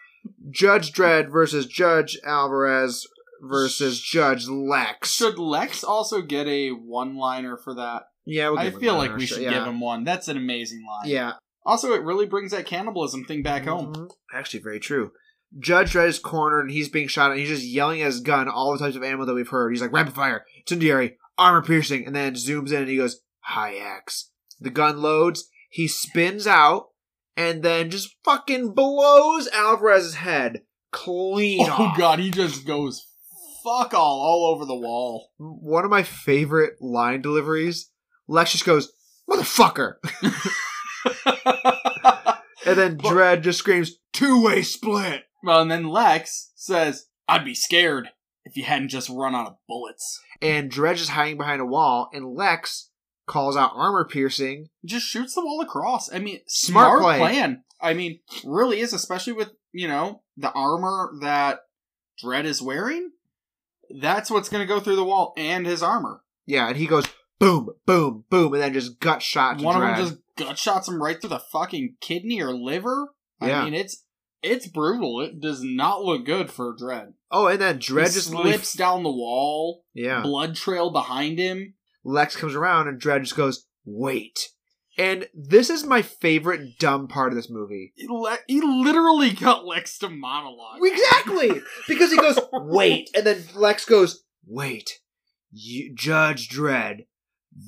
Judge 0.49 0.91
Dredd 0.91 1.31
versus 1.31 1.65
Judge 1.65 2.17
Alvarez 2.25 3.07
versus 3.41 4.01
Judge 4.01 4.47
Lex. 4.47 5.13
Should 5.13 5.37
Lex 5.37 5.83
also 5.83 6.21
get 6.21 6.47
a 6.47 6.71
one-liner 6.71 7.57
for 7.57 7.73
that? 7.75 8.03
Yeah, 8.25 8.49
we'll 8.49 8.59
I 8.59 8.71
feel 8.71 8.95
like 8.95 9.15
we 9.15 9.25
should 9.25 9.41
yeah. 9.43 9.51
give 9.53 9.63
him 9.67 9.79
one. 9.79 10.03
That's 10.03 10.27
an 10.27 10.37
amazing 10.37 10.83
line. 10.85 11.09
Yeah. 11.09 11.33
Also, 11.65 11.93
it 11.93 12.03
really 12.03 12.25
brings 12.25 12.51
that 12.51 12.65
cannibalism 12.65 13.25
thing 13.25 13.43
back 13.43 13.65
home. 13.65 13.93
Mhm. 13.93 14.09
Actually, 14.33 14.61
very 14.61 14.79
true. 14.79 15.11
Judge 15.59 15.93
Dredd 15.93 16.07
is 16.07 16.19
cornered 16.19 16.61
and 16.61 16.71
he's 16.71 16.89
being 16.89 17.07
shot 17.07 17.31
and 17.31 17.39
he's 17.39 17.49
just 17.49 17.63
yelling 17.63 18.01
at 18.01 18.07
his 18.07 18.19
gun 18.19 18.47
all 18.49 18.71
the 18.73 18.79
types 18.79 18.95
of 18.95 19.03
ammo 19.03 19.25
that 19.25 19.33
we've 19.33 19.47
heard. 19.47 19.71
He's 19.71 19.81
like, 19.81 19.91
rapid 19.93 20.13
fire, 20.13 20.43
incendiary, 20.59 21.17
armor 21.37 21.61
piercing, 21.61 22.05
and 22.05 22.15
then 22.15 22.33
zooms 22.33 22.71
in 22.71 22.81
and 22.81 22.89
he 22.89 22.97
goes, 22.97 23.21
Hi-Ex. 23.41 24.31
The 24.59 24.69
gun 24.69 25.01
loads, 25.01 25.47
he 25.69 25.87
spins 25.87 26.45
out, 26.47 26.87
and 27.37 27.63
then 27.63 27.89
just 27.89 28.15
fucking 28.23 28.73
blows 28.73 29.47
Alvarez's 29.49 30.15
head 30.15 30.61
clean 30.91 31.67
Oh 31.69 31.83
off. 31.85 31.97
god, 31.97 32.19
he 32.19 32.31
just 32.31 32.65
goes 32.65 33.05
fuck 33.63 33.93
all 33.93 34.19
all 34.21 34.51
over 34.53 34.65
the 34.65 34.75
wall. 34.75 35.31
One 35.37 35.83
of 35.85 35.91
my 35.91 36.03
favorite 36.03 36.81
line 36.81 37.21
deliveries, 37.21 37.91
Lex 38.27 38.53
just 38.53 38.65
goes, 38.65 38.91
motherfucker! 39.29 39.95
And 42.65 42.77
then 42.79 42.97
Dredd 42.97 43.43
just 43.43 43.59
screams, 43.59 43.99
two-way 44.11 44.63
split! 44.63 45.25
well, 45.43 45.61
and 45.61 45.69
then 45.69 45.87
Lex 45.87 46.51
says, 46.55 47.05
"I'd 47.27 47.45
be 47.45 47.53
scared 47.53 48.09
if 48.43 48.57
you 48.57 48.63
hadn't 48.63 48.89
just 48.89 49.09
run 49.09 49.35
out 49.35 49.47
of 49.47 49.57
bullets." 49.67 50.19
and 50.41 50.71
Dredd 50.71 50.95
is 50.95 51.09
hiding 51.09 51.37
behind 51.37 51.61
a 51.61 51.65
wall, 51.65 52.09
and 52.11 52.33
Lex 52.35 52.89
calls 53.27 53.55
out 53.55 53.71
armor 53.75 54.03
piercing. 54.05 54.69
Just 54.83 55.05
shoots 55.05 55.35
the 55.35 55.45
wall 55.45 55.61
across. 55.61 56.11
I 56.11 56.17
mean, 56.19 56.39
Smart 56.47 56.87
smart, 56.87 57.01
play. 57.03 57.17
plan. 57.19 57.63
I 57.79 57.93
mean, 57.93 58.19
really 58.43 58.79
is, 58.79 58.93
especially 58.93 59.33
with 59.33 59.51
you 59.71 59.87
know 59.87 60.23
the 60.35 60.51
armor 60.51 61.11
that 61.21 61.59
Dredd 62.23 62.45
is 62.45 62.63
wearing. 62.63 63.11
That's 64.01 64.31
what's 64.31 64.49
going 64.49 64.67
to 64.67 64.73
go 64.73 64.79
through 64.79 64.95
the 64.95 65.05
wall 65.05 65.33
and 65.37 65.67
his 65.67 65.83
armor. 65.83 66.23
Yeah, 66.47 66.69
and 66.69 66.77
he 66.77 66.87
goes 66.87 67.05
boom, 67.39 67.69
boom, 67.85 68.23
boom, 68.29 68.53
and 68.53 68.61
then 68.63 68.73
just 68.73 68.99
gut 68.99 69.21
shot 69.21 69.61
One 69.61 69.75
Dredd. 69.81 69.91
of 69.91 69.97
them 69.97 70.05
just 70.07 70.21
gut 70.37 70.57
shots 70.57 70.87
him 70.87 71.01
right 71.01 71.19
through 71.19 71.29
the 71.31 71.39
fucking 71.39 71.95
kidney 72.01 72.41
or 72.41 72.53
liver. 72.53 73.09
Yeah. 73.41 73.61
I 73.61 73.65
mean, 73.65 73.73
it's 73.73 74.03
it's 74.41 74.67
brutal. 74.67 75.21
It 75.21 75.39
does 75.39 75.63
not 75.63 76.03
look 76.03 76.25
good 76.25 76.51
for 76.51 76.75
Dredd. 76.75 77.13
oh, 77.31 77.47
and 77.47 77.59
then 77.59 77.79
Dredd 77.79 78.07
he 78.07 78.13
just 78.13 78.27
slips 78.27 78.45
really, 78.45 78.77
down 78.77 79.03
the 79.03 79.11
wall. 79.11 79.83
yeah. 79.93 80.21
Blood 80.21 80.55
trail 80.55 80.91
behind 80.91 81.39
him. 81.39 81.73
Lex 82.03 82.35
comes 82.35 82.53
around, 82.55 82.87
and 82.87 83.01
Dredd 83.01 83.21
just 83.23 83.35
goes 83.35 83.65
wait. 83.85 84.49
And 84.97 85.27
this 85.33 85.69
is 85.69 85.83
my 85.85 86.01
favorite 86.01 86.77
dumb 86.79 87.09
part 87.09 87.33
of 87.33 87.35
this 87.35 87.49
movie. 87.49 87.91
He, 87.95 88.07
le- 88.07 88.37
he 88.47 88.61
literally 88.61 89.31
got 89.31 89.65
Lex 89.65 89.97
to 89.99 90.09
monologue. 90.09 90.79
Exactly, 90.81 91.49
because 91.87 92.11
he 92.11 92.17
goes 92.17 92.39
wait, 92.53 93.09
and 93.15 93.25
then 93.25 93.43
Lex 93.55 93.83
goes 93.85 94.23
wait. 94.47 94.99
You, 95.51 95.93
Judge 95.95 96.47
Dredd, 96.49 97.05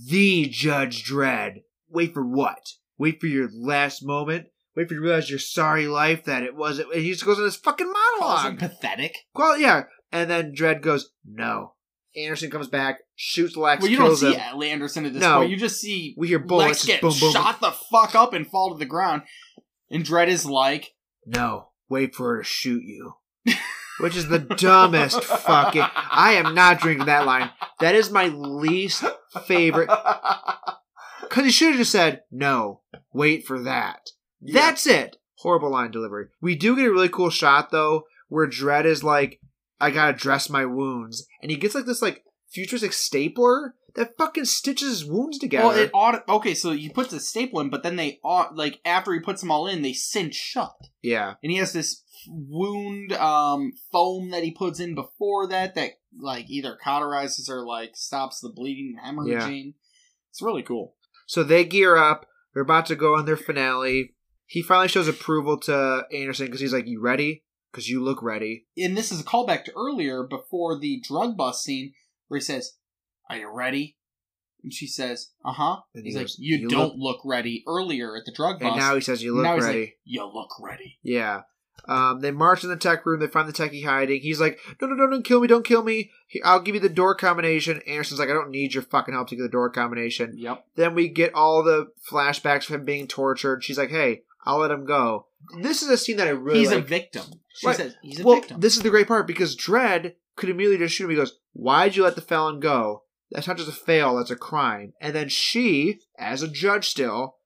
the 0.09 0.45
Judge 0.47 1.03
Dredd. 1.03 1.63
Wait 1.89 2.13
for 2.13 2.25
what? 2.25 2.73
Wait 2.97 3.19
for 3.21 3.27
your 3.27 3.49
last 3.53 4.03
moment. 4.03 4.47
Wait 4.75 4.87
for 4.87 4.93
you 4.95 4.99
to 4.99 5.05
realize 5.05 5.29
your 5.29 5.39
sorry 5.39 5.87
life 5.87 6.25
that 6.25 6.43
it 6.43 6.55
wasn't. 6.55 6.93
And 6.93 7.01
he 7.01 7.11
just 7.11 7.25
goes 7.25 7.37
on 7.39 7.45
this 7.45 7.55
fucking 7.55 7.91
monologue. 7.91 8.59
pathetic. 8.59 9.15
Well, 9.33 9.57
yeah, 9.57 9.83
and 10.11 10.29
then 10.29 10.53
Dredd 10.53 10.81
goes 10.81 11.11
no. 11.25 11.73
Anderson 12.15 12.49
comes 12.49 12.67
back, 12.67 12.97
shoots 13.15 13.55
Lex, 13.55 13.81
Well, 13.81 13.91
you 13.91 13.97
don't 13.97 14.15
see 14.15 14.33
him. 14.33 14.61
Anderson 14.63 15.05
at 15.05 15.13
this 15.13 15.21
No. 15.21 15.37
point. 15.37 15.51
You 15.51 15.57
just 15.57 15.79
see 15.79 16.15
We 16.17 16.27
hear 16.27 16.39
bullets 16.39 16.67
Lex 16.69 16.85
get 16.85 17.01
boom, 17.01 17.13
boom. 17.19 17.31
shot 17.31 17.59
the 17.61 17.71
fuck 17.71 18.15
up 18.15 18.33
and 18.33 18.47
fall 18.47 18.71
to 18.73 18.79
the 18.79 18.85
ground. 18.87 19.21
And 19.91 20.03
Dredd 20.03 20.27
is 20.27 20.45
like, 20.45 20.95
No, 21.27 21.69
wait 21.89 22.15
for 22.15 22.35
her 22.37 22.41
to 22.41 22.47
shoot 22.47 22.83
you. 22.83 23.13
Which 23.99 24.15
is 24.15 24.27
the 24.29 24.39
dumbest 24.39 25.23
fucking. 25.23 25.81
I 25.95 26.33
am 26.33 26.53
not 26.53 26.79
drinking 26.79 27.05
that 27.07 27.25
line. 27.25 27.49
That 27.79 27.95
is 27.95 28.11
my 28.11 28.27
least 28.27 29.03
favorite. 29.39 29.89
Because 31.21 31.43
he 31.43 31.51
should 31.51 31.69
have 31.69 31.77
just 31.77 31.91
said, 31.91 32.21
no, 32.31 32.81
wait 33.13 33.45
for 33.45 33.61
that. 33.63 34.11
That's 34.41 34.87
it. 34.87 35.17
Horrible 35.39 35.71
line 35.71 35.91
delivery. 35.91 36.27
We 36.41 36.55
do 36.55 36.75
get 36.75 36.87
a 36.87 36.91
really 36.91 37.09
cool 37.09 37.29
shot, 37.29 37.69
though, 37.69 38.03
where 38.29 38.47
Dredd 38.47 38.85
is 38.85 39.03
like, 39.03 39.41
I 39.79 39.91
gotta 39.91 40.13
dress 40.13 40.49
my 40.49 40.65
wounds. 40.65 41.27
And 41.41 41.51
he 41.51 41.57
gets 41.57 41.75
like 41.75 41.85
this, 41.85 42.01
like, 42.01 42.23
futuristic 42.49 42.93
stapler 42.93 43.75
that 43.95 44.15
fucking 44.17 44.45
stitches 44.45 44.89
his 44.89 45.05
wounds 45.05 45.37
together. 45.37 45.67
Well, 45.67 45.77
it 45.77 45.91
ought 45.93 46.27
okay, 46.29 46.53
so 46.53 46.71
he 46.71 46.89
puts 46.89 47.11
a 47.13 47.19
staple 47.19 47.59
in, 47.59 47.69
but 47.69 47.83
then 47.83 47.95
they 47.95 48.19
ought 48.23 48.55
like 48.55 48.79
after 48.85 49.11
he 49.11 49.19
puts 49.19 49.41
them 49.41 49.51
all 49.51 49.67
in, 49.67 49.81
they 49.81 49.93
cinch 49.93 50.35
shut, 50.35 50.75
yeah. 51.01 51.33
and 51.43 51.51
he 51.51 51.57
has 51.57 51.73
this 51.73 52.03
wound 52.29 53.13
um 53.13 53.71
foam 53.91 54.31
that 54.31 54.43
he 54.43 54.51
puts 54.51 54.79
in 54.79 54.95
before 54.95 55.47
that 55.47 55.75
that 55.75 55.91
like 56.19 56.49
either 56.49 56.77
cauterizes 56.83 57.49
or 57.49 57.65
like 57.65 57.95
stops 57.95 58.39
the 58.39 58.49
bleeding 58.49 58.95
and 59.01 59.17
hemorrhaging. 59.17 59.73
It's 60.31 60.41
really 60.41 60.63
cool. 60.63 60.95
So 61.25 61.43
they 61.43 61.65
gear 61.65 61.97
up. 61.97 62.27
They're 62.53 62.63
about 62.63 62.85
to 62.87 62.95
go 62.95 63.15
on 63.15 63.25
their 63.25 63.37
finale. 63.37 64.15
He 64.45 64.61
finally 64.61 64.87
shows 64.87 65.07
approval 65.07 65.59
to 65.61 66.05
Anderson 66.13 66.45
because 66.47 66.61
he's 66.61 66.73
like, 66.73 66.87
You 66.87 67.01
ready? 67.01 67.43
Because 67.71 67.89
you 67.89 68.03
look 68.03 68.23
ready. 68.23 68.65
And 68.77 68.97
this 68.97 69.11
is 69.11 69.19
a 69.19 69.23
callback 69.23 69.65
to 69.65 69.73
earlier 69.75 70.23
before 70.23 70.79
the 70.79 71.01
drug 71.07 71.37
bust 71.37 71.63
scene 71.63 71.93
where 72.27 72.39
he 72.39 72.43
says, 72.43 72.73
"Are 73.29 73.37
you 73.37 73.49
ready?" 73.53 73.97
And 74.63 74.73
she 74.73 74.87
says, 74.87 75.31
"Uh 75.45 75.51
huh." 75.51 75.81
And 75.93 76.03
he 76.05 76.11
He's 76.11 76.17
like, 76.17 76.29
"You, 76.37 76.57
"You 76.57 76.69
don't 76.69 76.95
look 76.95 77.19
ready." 77.25 77.63
Earlier 77.67 78.15
at 78.15 78.23
the 78.25 78.31
drug 78.31 78.59
bust, 78.59 78.71
And 78.71 78.77
now 78.77 78.95
he 78.95 79.01
says, 79.01 79.21
You 79.21 79.35
look 79.35 79.43
now 79.43 79.55
he's 79.55 79.65
ready. 79.65 79.79
like, 79.81 79.97
"You 80.05 80.25
look 80.33 80.49
ready." 80.59 80.97
Yeah. 81.03 81.41
Um, 81.85 82.19
they 82.19 82.31
march 82.31 82.63
in 82.63 82.69
the 82.69 82.75
tech 82.75 83.05
room. 83.05 83.19
They 83.19 83.27
find 83.27 83.47
the 83.47 83.53
techie 83.53 83.85
hiding. 83.85 84.21
He's 84.21 84.41
like, 84.41 84.59
"No, 84.81 84.87
no, 84.87 84.95
no, 84.95 85.09
don't 85.09 85.23
kill 85.23 85.39
me! 85.39 85.47
Don't 85.47 85.65
kill 85.65 85.83
me! 85.83 86.11
I'll 86.43 86.59
give 86.59 86.75
you 86.75 86.81
the 86.81 86.89
door 86.89 87.15
combination." 87.15 87.81
Anderson's 87.87 88.19
like, 88.19 88.29
"I 88.29 88.33
don't 88.33 88.49
need 88.51 88.73
your 88.73 88.83
fucking 88.83 89.13
help 89.13 89.29
to 89.29 89.35
get 89.35 89.43
the 89.43 89.49
door 89.49 89.69
combination." 89.69 90.33
Yep. 90.37 90.65
Then 90.75 90.95
we 90.95 91.07
get 91.07 91.33
all 91.33 91.63
the 91.63 91.87
flashbacks 92.11 92.69
of 92.69 92.75
him 92.75 92.85
being 92.85 93.07
tortured. 93.07 93.63
She's 93.63 93.77
like, 93.77 93.89
"Hey, 93.91 94.23
I'll 94.45 94.57
let 94.59 94.71
him 94.71 94.85
go." 94.85 95.27
This 95.61 95.81
is 95.81 95.89
a 95.89 95.97
scene 95.97 96.17
that 96.17 96.27
I 96.27 96.31
really 96.31 96.59
he's 96.59 96.71
a 96.71 96.81
victim. 96.81 97.23
She 97.55 97.67
Right. 97.67 97.75
says 97.77 97.95
he's 98.01 98.19
a 98.19 98.23
well, 98.23 98.35
victim. 98.35 98.59
this 98.59 98.75
is 98.75 98.83
the 98.83 98.89
great 98.89 99.07
part 99.07 99.25
because 99.27 99.55
Dredd 99.55 100.15
could 100.35 100.49
immediately 100.49 100.85
just 100.85 100.95
shoot 100.95 101.05
him. 101.05 101.11
He 101.11 101.15
goes, 101.15 101.39
"Why'd 101.53 101.95
you 101.95 102.03
let 102.03 102.15
the 102.15 102.21
felon 102.21 102.59
go? 102.59 103.03
That's 103.31 103.47
not 103.47 103.57
just 103.57 103.69
a 103.69 103.73
fail; 103.73 104.15
that's 104.17 104.31
a 104.31 104.35
crime." 104.35 104.93
And 104.99 105.15
then 105.15 105.29
she, 105.29 106.01
as 106.17 106.41
a 106.41 106.47
judge, 106.47 106.87
still 106.89 107.37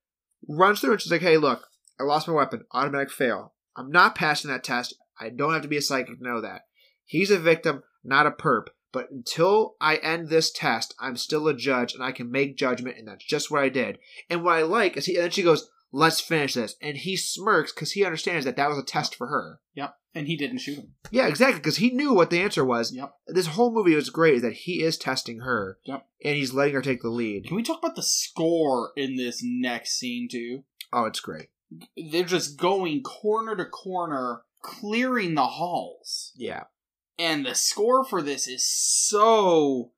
runs 0.47 0.79
through 0.81 0.93
and 0.93 1.01
she's 1.01 1.11
like, 1.11 1.21
"Hey, 1.21 1.37
look, 1.37 1.67
I 1.99 2.03
lost 2.03 2.27
my 2.27 2.33
weapon. 2.33 2.63
Automatic 2.71 3.11
fail. 3.11 3.53
I'm 3.75 3.91
not 3.91 4.15
passing 4.15 4.51
that 4.51 4.63
test. 4.63 4.95
I 5.19 5.29
don't 5.29 5.53
have 5.53 5.61
to 5.61 5.67
be 5.67 5.77
a 5.77 5.81
psychic 5.81 6.17
to 6.17 6.23
know 6.23 6.41
that. 6.41 6.61
He's 7.05 7.31
a 7.31 7.39
victim, 7.39 7.83
not 8.03 8.27
a 8.27 8.31
perp." 8.31 8.67
But 8.93 9.09
until 9.09 9.75
I 9.79 9.95
end 9.97 10.27
this 10.27 10.51
test, 10.51 10.93
I'm 10.99 11.15
still 11.15 11.47
a 11.47 11.53
judge 11.53 11.93
and 11.93 12.03
I 12.03 12.11
can 12.11 12.29
make 12.29 12.57
judgment, 12.57 12.97
and 12.97 13.07
that's 13.07 13.23
just 13.23 13.49
what 13.49 13.63
I 13.63 13.69
did. 13.69 13.99
And 14.29 14.43
what 14.43 14.55
I 14.55 14.63
like 14.63 14.97
is 14.97 15.05
he, 15.05 15.15
and 15.15 15.23
then 15.23 15.31
she 15.31 15.43
goes, 15.43 15.69
Let's 15.93 16.21
finish 16.21 16.53
this. 16.53 16.75
And 16.81 16.97
he 16.97 17.17
smirks 17.17 17.73
because 17.73 17.91
he 17.91 18.05
understands 18.05 18.45
that 18.45 18.55
that 18.55 18.69
was 18.69 18.77
a 18.77 18.83
test 18.83 19.15
for 19.15 19.27
her. 19.27 19.59
yep. 19.73 19.95
And 20.13 20.27
he 20.27 20.35
didn't 20.35 20.57
shoot 20.57 20.77
him. 20.77 20.93
Yeah, 21.09 21.27
exactly. 21.27 21.59
Because 21.59 21.77
he 21.77 21.89
knew 21.89 22.13
what 22.13 22.29
the 22.29 22.41
answer 22.41 22.65
was. 22.65 22.93
Yep. 22.93 23.13
This 23.27 23.47
whole 23.47 23.73
movie 23.73 23.95
was 23.95 24.09
great. 24.09 24.35
Is 24.35 24.41
that 24.41 24.53
he 24.53 24.83
is 24.83 24.97
testing 24.97 25.39
her. 25.39 25.77
Yep. 25.85 26.05
And 26.23 26.35
he's 26.35 26.53
letting 26.53 26.73
her 26.73 26.81
take 26.81 27.01
the 27.01 27.09
lead. 27.09 27.47
Can 27.47 27.55
we 27.55 27.63
talk 27.63 27.79
about 27.79 27.95
the 27.95 28.03
score 28.03 28.91
in 28.97 29.15
this 29.15 29.41
next 29.41 29.97
scene 29.97 30.27
too? 30.29 30.63
Oh, 30.91 31.05
it's 31.05 31.21
great. 31.21 31.47
They're 32.11 32.23
just 32.23 32.57
going 32.57 33.01
corner 33.03 33.55
to 33.55 33.65
corner, 33.65 34.41
clearing 34.61 35.35
the 35.35 35.45
halls. 35.45 36.31
Yeah. 36.35 36.63
And 37.17 37.45
the 37.45 37.55
score 37.55 38.03
for 38.03 38.21
this 38.21 38.47
is 38.47 38.65
so 38.65 39.91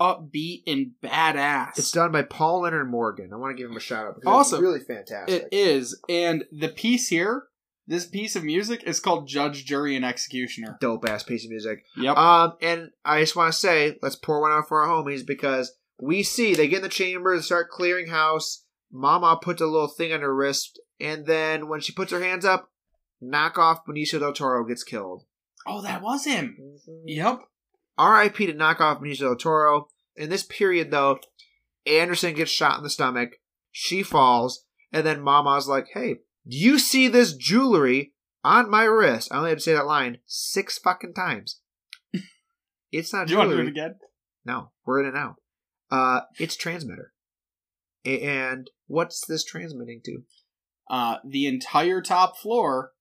upbeat 0.00 0.62
and 0.66 0.92
badass. 1.02 1.78
It's 1.78 1.90
done 1.90 2.12
by 2.12 2.22
Paul 2.22 2.62
Leonard 2.62 2.90
Morgan. 2.90 3.30
I 3.32 3.36
want 3.36 3.56
to 3.56 3.60
give 3.62 3.70
him 3.70 3.76
a 3.76 3.80
shout 3.80 4.06
out 4.06 4.14
because 4.16 4.28
Awesome. 4.34 4.56
it's 4.58 4.62
really 4.62 4.80
fantastic. 4.80 5.42
It 5.42 5.48
is, 5.52 6.00
and 6.08 6.44
the 6.52 6.68
piece 6.68 7.08
here, 7.08 7.44
this 7.86 8.04
piece 8.04 8.36
of 8.36 8.44
music 8.44 8.82
is 8.84 9.00
called 9.00 9.28
Judge, 9.28 9.64
Jury, 9.64 9.96
and 9.96 10.04
Executioner. 10.04 10.76
Dope 10.80 11.08
ass 11.08 11.22
piece 11.22 11.44
of 11.44 11.50
music. 11.50 11.84
Yep. 11.96 12.16
Um, 12.16 12.54
and 12.60 12.90
I 13.04 13.20
just 13.20 13.36
want 13.36 13.52
to 13.52 13.58
say, 13.58 13.96
let's 14.02 14.16
pour 14.16 14.40
one 14.40 14.52
out 14.52 14.68
for 14.68 14.82
our 14.82 14.88
homies 14.88 15.26
because 15.26 15.72
we 16.00 16.22
see 16.22 16.54
they 16.54 16.68
get 16.68 16.78
in 16.78 16.82
the 16.82 16.88
chamber, 16.88 17.34
they 17.34 17.42
start 17.42 17.70
clearing 17.70 18.08
house. 18.08 18.64
Mama 18.98 19.38
puts 19.40 19.60
a 19.60 19.66
little 19.66 19.88
thing 19.88 20.12
on 20.12 20.20
her 20.20 20.34
wrist, 20.34 20.80
and 20.98 21.26
then 21.26 21.68
when 21.68 21.80
she 21.80 21.92
puts 21.92 22.10
her 22.12 22.22
hands 22.22 22.44
up, 22.44 22.70
knock 23.20 23.58
off 23.58 23.84
Benicio 23.86 24.18
del 24.20 24.32
Toro 24.32 24.64
gets 24.64 24.82
killed. 24.84 25.24
oh, 25.66 25.82
that 25.82 26.00
was 26.02 26.24
him. 26.24 26.56
Yep. 27.04 27.40
R.I.P. 27.98 28.46
to 28.46 28.52
knock 28.54 28.80
off 28.80 29.00
Benicio 29.00 29.20
del 29.20 29.36
Toro. 29.36 29.88
In 30.16 30.30
this 30.30 30.44
period, 30.44 30.90
though, 30.90 31.18
Anderson 31.86 32.34
gets 32.34 32.50
shot 32.50 32.78
in 32.78 32.82
the 32.84 32.90
stomach. 32.90 33.32
She 33.70 34.02
falls, 34.02 34.64
and 34.92 35.06
then 35.06 35.20
Mama's 35.20 35.68
like, 35.68 35.88
"Hey, 35.92 36.14
do 36.48 36.56
you 36.56 36.78
see 36.78 37.08
this 37.08 37.34
jewelry 37.34 38.14
on 38.42 38.70
my 38.70 38.84
wrist?" 38.84 39.28
I 39.30 39.36
only 39.38 39.50
had 39.50 39.58
to 39.58 39.64
say 39.64 39.74
that 39.74 39.86
line 39.86 40.18
six 40.26 40.78
fucking 40.78 41.12
times. 41.14 41.60
It's 42.92 43.12
not 43.12 43.26
Do 43.26 43.32
you 43.32 43.38
want 43.38 43.50
to 43.50 43.56
do 43.56 43.62
jewelry. 43.62 43.68
it 43.68 43.70
again? 43.72 43.94
No, 44.44 44.70
we're 44.86 45.00
in 45.02 45.08
it 45.08 45.14
now. 45.14 45.36
Uh, 45.90 46.20
it's 46.38 46.56
transmitter. 46.56 47.12
And 48.06 48.70
what's 48.86 49.26
this 49.26 49.44
transmitting 49.44 50.00
to? 50.04 50.22
Uh, 50.88 51.16
the 51.24 51.46
entire 51.46 52.00
top 52.00 52.38
floor 52.38 52.92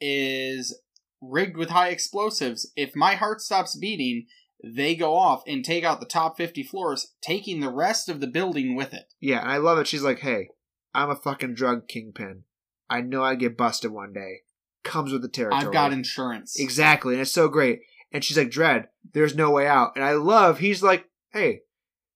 is 0.00 0.80
rigged 1.20 1.56
with 1.56 1.70
high 1.70 1.88
explosives. 1.88 2.72
If 2.76 2.96
my 2.96 3.14
heart 3.14 3.40
stops 3.40 3.76
beating, 3.76 4.26
they 4.64 4.94
go 4.94 5.14
off 5.14 5.42
and 5.46 5.64
take 5.64 5.84
out 5.84 6.00
the 6.00 6.06
top 6.06 6.36
50 6.36 6.62
floors, 6.62 7.14
taking 7.20 7.60
the 7.60 7.70
rest 7.70 8.08
of 8.08 8.20
the 8.20 8.26
building 8.26 8.74
with 8.74 8.94
it. 8.94 9.12
Yeah, 9.20 9.40
and 9.40 9.50
I 9.50 9.58
love 9.58 9.78
it. 9.78 9.86
She's 9.86 10.02
like, 10.02 10.20
"Hey, 10.20 10.48
I'm 10.94 11.10
a 11.10 11.16
fucking 11.16 11.54
drug 11.54 11.88
kingpin. 11.88 12.44
I 12.88 13.00
know 13.00 13.22
I 13.22 13.34
get 13.34 13.56
busted 13.56 13.90
one 13.90 14.12
day. 14.12 14.42
Comes 14.84 15.12
with 15.12 15.22
the 15.22 15.28
territory. 15.28 15.64
I've 15.64 15.72
got 15.72 15.92
insurance. 15.92 16.58
Exactly, 16.58 17.14
and 17.14 17.22
it's 17.22 17.32
so 17.32 17.48
great. 17.48 17.82
And 18.12 18.22
she's 18.22 18.36
like, 18.36 18.50
Dredd, 18.50 18.88
there's 19.14 19.34
no 19.34 19.50
way 19.50 19.66
out. 19.66 19.92
And 19.96 20.04
I 20.04 20.12
love, 20.12 20.58
he's 20.58 20.82
like, 20.82 21.06
hey, 21.32 21.62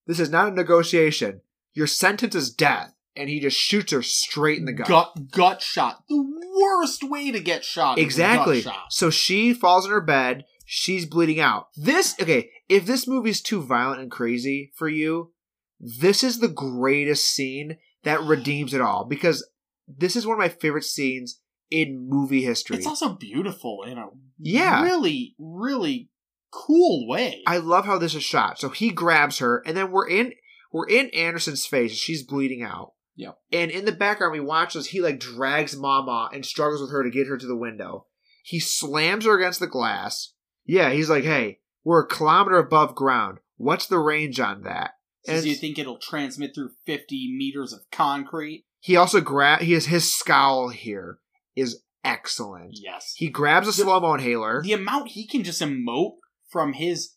this 0.07 0.21
is 0.21 0.31
not 0.31 0.49
a 0.49 0.55
negotiation. 0.55 1.41
Your 1.77 1.87
sentence 1.87 2.35
is 2.35 2.51
death. 2.51 2.95
And 3.15 3.29
he 3.31 3.39
just 3.41 3.57
shoots 3.57 3.93
her 3.93 4.03
straight 4.03 4.59
in 4.59 4.65
the 4.65 4.73
gut. 4.73 4.89
gut 4.89 5.31
gut 5.31 5.63
shot. 5.63 6.03
The 6.09 6.23
worst 6.59 7.03
way 7.05 7.31
to 7.31 7.41
get 7.41 7.65
shot. 7.65 7.99
Exactly. 7.99 8.63
shot. 8.63 8.91
So 8.93 9.11
she 9.11 9.55
falls 9.55 9.85
in 9.85 9.91
her 9.91 10.01
bed. 10.01 10.45
She's 10.65 11.07
bleeding 11.07 11.41
out. 11.41 11.69
This, 11.77 12.15
okay, 12.21 12.51
if 12.69 12.85
this 12.85 13.07
movie's 13.07 13.41
too 13.41 13.63
violent 13.63 14.01
and 14.03 14.11
crazy 14.11 14.73
for 14.75 14.89
you, 14.89 15.33
this 15.79 16.25
is 16.25 16.41
the 16.41 16.49
greatest 16.49 17.27
scene 17.27 17.77
that 18.05 18.23
redeems 18.23 18.75
it 18.75 18.81
all 18.81 19.05
because 19.05 19.49
this 19.89 20.17
is 20.17 20.27
one 20.27 20.35
of 20.35 20.39
my 20.39 20.49
favorite 20.49 20.85
scenes 20.85 21.41
in 21.71 22.09
movie 22.09 22.43
history. 22.43 22.77
It's 22.77 22.87
also 22.87 23.15
beautiful 23.15 23.83
in 23.83 23.99
a 23.99 24.09
Yeah. 24.39 24.83
really, 24.83 25.35
really 25.39 26.11
cool 26.51 27.09
way. 27.09 27.43
I 27.47 27.59
love 27.59 27.85
how 27.87 27.99
this 27.99 28.15
is 28.15 28.23
shot. 28.23 28.59
So 28.59 28.69
he 28.71 28.91
grabs 28.91 29.39
her, 29.39 29.63
and 29.67 29.77
then 29.77 29.91
we're 29.91 30.09
in 30.09 30.33
we're 30.73 30.89
in 30.89 31.11
Anderson's 31.11 31.67
face. 31.67 31.93
and 31.93 31.99
She's 31.99 32.23
bleeding 32.25 32.63
out. 32.63 32.93
Yep. 33.17 33.39
And 33.53 33.71
in 33.71 33.85
the 33.85 33.93
background, 33.93 34.33
we 34.33 34.41
watch 34.41 34.77
as 34.77 34.89
he 34.89 35.01
like 35.01 35.19
drags 35.19 35.77
Mama 35.77 36.31
and 36.33 36.45
struggles 36.45 36.81
with 36.81 36.91
her 36.91 37.03
to 37.03 37.11
get 37.11 37.29
her 37.29 37.39
to 37.39 37.47
the 37.47 37.57
window. 37.57 38.07
He 38.43 38.61
slams 38.61 39.25
her 39.25 39.37
against 39.37 39.61
the 39.61 39.67
glass. 39.67 40.35
Yeah, 40.65 40.91
he's 40.91 41.09
like, 41.09 41.25
"Hey, 41.25 41.61
we're 41.83 42.03
a 42.03 42.09
kilometer 42.09 42.59
above 42.59 42.95
ground. 42.95 43.39
What's 43.57 43.87
the 43.87 43.99
range 43.99 44.39
on 44.39 44.63
that?" 44.63 44.93
And 45.27 45.45
you 45.45 45.55
think 45.57 45.79
it'll 45.79 45.99
transmit 45.99 46.55
through 46.55 46.71
50 46.85 47.35
meters 47.37 47.73
of 47.73 47.81
concrete? 47.91 48.65
he 48.87 48.95
also 48.95 49.21
grab. 49.21 49.63
He 49.63 49.73
has 49.73 49.87
his 49.87 50.13
scowl 50.15 50.69
here 50.69 51.19
is 51.57 51.83
excellent. 52.05 52.79
Yes. 52.81 53.15
He 53.17 53.29
grabs 53.29 53.67
a 53.67 53.73
slow 53.73 53.99
mo 53.99 54.15
inhaler. 54.15 54.63
The 54.63 54.75
amount 54.75 55.09
he 55.09 55.27
can 55.27 55.43
just 55.43 55.61
emote 55.61 56.19
from 56.49 56.75
his 56.75 57.15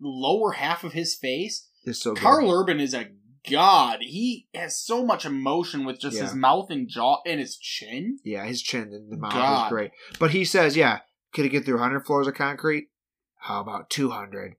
lower 0.00 0.52
half 0.52 0.82
of 0.82 0.94
his 0.94 1.14
face. 1.14 1.68
So 1.90 2.14
good. 2.14 2.22
Karl 2.22 2.50
Urban 2.50 2.80
is 2.80 2.94
a 2.94 3.08
god. 3.50 3.98
He 4.02 4.46
has 4.54 4.78
so 4.78 5.04
much 5.04 5.24
emotion 5.24 5.84
with 5.84 6.00
just 6.00 6.18
his 6.18 6.34
mouth 6.34 6.70
and 6.70 6.88
jaw 6.88 7.18
and 7.26 7.40
his 7.40 7.56
chin. 7.56 8.18
Yeah, 8.24 8.44
his 8.44 8.62
chin 8.62 8.92
and 8.92 9.10
the 9.10 9.16
mouth 9.16 9.32
God. 9.32 9.66
is 9.66 9.70
great. 9.70 9.90
But 10.18 10.30
he 10.30 10.44
says, 10.44 10.76
yeah, 10.76 11.00
could 11.32 11.44
he 11.44 11.50
get 11.50 11.64
through 11.64 11.74
100 11.74 12.06
floors 12.06 12.26
of 12.26 12.34
concrete? 12.34 12.88
How 13.36 13.60
about 13.60 13.90
200? 13.90 14.54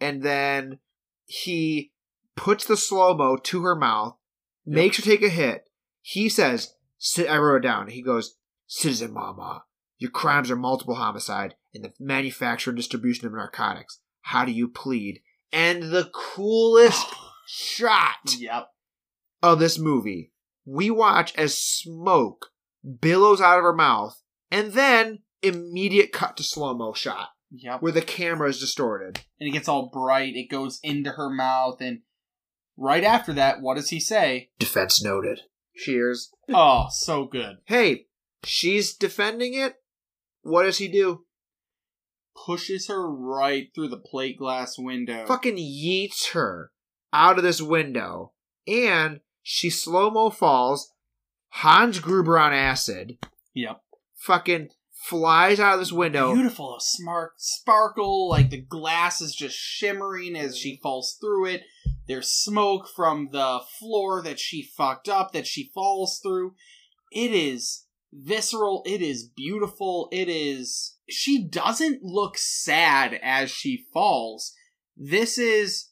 And 0.00 0.22
then 0.22 0.78
he 1.26 1.92
puts 2.36 2.64
the 2.64 2.76
slow 2.76 3.16
mo 3.16 3.36
to 3.36 3.62
her 3.62 3.74
mouth, 3.74 4.16
makes 4.64 4.96
her 4.96 5.02
take 5.02 5.22
a 5.22 5.28
hit. 5.28 5.64
He 6.00 6.28
says, 6.28 6.74
"Sit." 6.98 7.28
I 7.28 7.36
wrote 7.38 7.56
it 7.56 7.68
down. 7.68 7.88
He 7.88 8.02
goes, 8.02 8.36
Citizen 8.68 9.12
Mama, 9.12 9.64
your 9.98 10.10
crimes 10.10 10.50
are 10.50 10.56
multiple 10.56 10.94
homicide 10.94 11.56
and 11.74 11.82
the 11.84 11.92
manufacture 11.98 12.70
and 12.70 12.76
distribution 12.76 13.26
of 13.26 13.32
narcotics. 13.32 13.98
How 14.20 14.44
do 14.44 14.52
you 14.52 14.68
plead? 14.68 15.20
And 15.52 15.84
the 15.84 16.10
coolest 16.14 17.06
shot 17.46 18.36
Yep. 18.38 18.68
of 19.42 19.58
this 19.58 19.78
movie, 19.78 20.32
we 20.64 20.90
watch 20.90 21.34
as 21.36 21.56
smoke 21.58 22.46
billows 23.00 23.40
out 23.40 23.58
of 23.58 23.64
her 23.64 23.74
mouth, 23.74 24.20
and 24.50 24.72
then 24.72 25.20
immediate 25.42 26.12
cut 26.12 26.36
to 26.36 26.42
slow 26.42 26.74
mo 26.74 26.92
shot 26.92 27.28
Yep. 27.50 27.80
where 27.82 27.92
the 27.92 28.02
camera 28.02 28.48
is 28.48 28.60
distorted. 28.60 29.20
And 29.40 29.48
it 29.48 29.52
gets 29.52 29.68
all 29.68 29.88
bright. 29.92 30.34
It 30.36 30.50
goes 30.50 30.78
into 30.82 31.10
her 31.12 31.30
mouth. 31.30 31.80
And 31.80 32.00
right 32.76 33.04
after 33.04 33.32
that, 33.34 33.60
what 33.60 33.76
does 33.76 33.90
he 33.90 34.00
say? 34.00 34.50
Defense 34.58 35.02
noted. 35.02 35.40
Cheers. 35.76 36.30
Oh, 36.52 36.86
so 36.90 37.24
good. 37.24 37.58
Hey, 37.66 38.06
she's 38.44 38.94
defending 38.94 39.54
it. 39.54 39.76
What 40.42 40.64
does 40.64 40.78
he 40.78 40.88
do? 40.88 41.24
Pushes 42.46 42.88
her 42.88 43.10
right 43.10 43.68
through 43.74 43.88
the 43.88 43.98
plate 43.98 44.38
glass 44.38 44.78
window. 44.78 45.26
Fucking 45.26 45.56
yeets 45.56 46.32
her 46.32 46.72
out 47.12 47.38
of 47.38 47.44
this 47.44 47.60
window, 47.60 48.32
and 48.66 49.20
she 49.42 49.70
slow 49.70 50.10
mo 50.10 50.30
falls. 50.30 50.92
Hans 51.50 51.98
Gruber 52.00 52.38
on 52.38 52.52
acid. 52.52 53.18
Yep. 53.54 53.80
Fucking 54.16 54.68
flies 54.92 55.60
out 55.60 55.74
of 55.74 55.80
this 55.80 55.92
window. 55.92 56.34
Beautiful, 56.34 56.76
a 56.76 56.80
smart 56.80 57.32
sparkle, 57.38 58.28
like 58.28 58.50
the 58.50 58.60
glass 58.60 59.20
is 59.20 59.34
just 59.34 59.56
shimmering 59.56 60.36
as 60.36 60.56
she 60.56 60.78
falls 60.82 61.16
through 61.20 61.46
it. 61.46 61.62
There's 62.06 62.28
smoke 62.28 62.88
from 62.94 63.28
the 63.32 63.60
floor 63.78 64.22
that 64.22 64.38
she 64.38 64.62
fucked 64.62 65.08
up 65.08 65.32
that 65.32 65.46
she 65.46 65.70
falls 65.74 66.20
through. 66.22 66.54
It 67.12 67.30
is 67.32 67.86
visceral, 68.12 68.82
it 68.86 69.00
is 69.00 69.24
beautiful, 69.24 70.08
it 70.10 70.28
is 70.28 70.96
she 71.08 71.46
doesn't 71.46 72.02
look 72.02 72.36
sad 72.38 73.18
as 73.22 73.50
she 73.50 73.86
falls. 73.92 74.54
This 74.96 75.38
is 75.38 75.90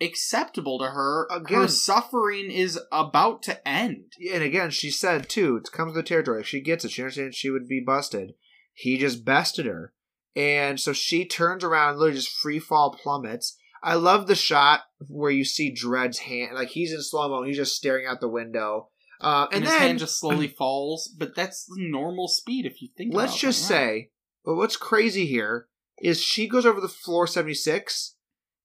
acceptable 0.00 0.78
to 0.78 0.86
her. 0.86 1.28
Her 1.48 1.68
suffering 1.68 2.50
is 2.50 2.78
about 2.92 3.42
to 3.44 3.66
end. 3.66 4.12
and 4.32 4.42
again, 4.42 4.70
she 4.70 4.90
said 4.90 5.28
too, 5.28 5.56
it 5.56 5.72
comes 5.72 5.94
with 5.94 6.04
the 6.04 6.08
territory. 6.08 6.44
She 6.44 6.60
gets 6.60 6.84
it. 6.84 6.90
She 6.90 7.02
understands 7.02 7.36
she 7.36 7.50
would 7.50 7.68
be 7.68 7.82
busted. 7.84 8.34
He 8.74 8.98
just 8.98 9.24
bested 9.24 9.66
her. 9.66 9.92
And 10.34 10.78
so 10.78 10.92
she 10.92 11.24
turns 11.24 11.64
around, 11.64 11.96
literally 11.98 12.16
just 12.18 12.36
free 12.36 12.58
fall 12.58 12.98
plummets. 13.02 13.56
I 13.82 13.94
love 13.94 14.26
the 14.26 14.34
shot 14.34 14.82
where 15.08 15.30
you 15.30 15.44
see 15.44 15.74
Dredd's 15.74 16.18
hand, 16.18 16.54
like 16.54 16.68
he's 16.68 16.92
in 16.92 17.00
slow 17.02 17.28
mo, 17.28 17.42
he's 17.44 17.56
just 17.56 17.76
staring 17.76 18.06
out 18.06 18.20
the 18.20 18.28
window. 18.28 18.90
Uh, 19.18 19.46
And, 19.50 19.54
and 19.56 19.64
his 19.64 19.72
then 19.72 19.80
hand 19.80 19.98
just 19.98 20.20
slowly 20.20 20.48
falls, 20.48 21.08
but 21.16 21.34
that's 21.34 21.66
normal 21.70 22.28
speed 22.28 22.66
if 22.66 22.82
you 22.82 22.88
think 22.96 23.14
let's 23.14 23.32
about 23.32 23.40
just. 23.40 23.62
Yeah. 23.62 23.76
say, 23.76 24.10
but 24.46 24.54
what's 24.54 24.78
crazy 24.78 25.26
here 25.26 25.66
is 26.00 26.22
she 26.22 26.48
goes 26.48 26.64
over 26.64 26.80
the 26.80 26.88
floor 26.88 27.26
76. 27.26 28.14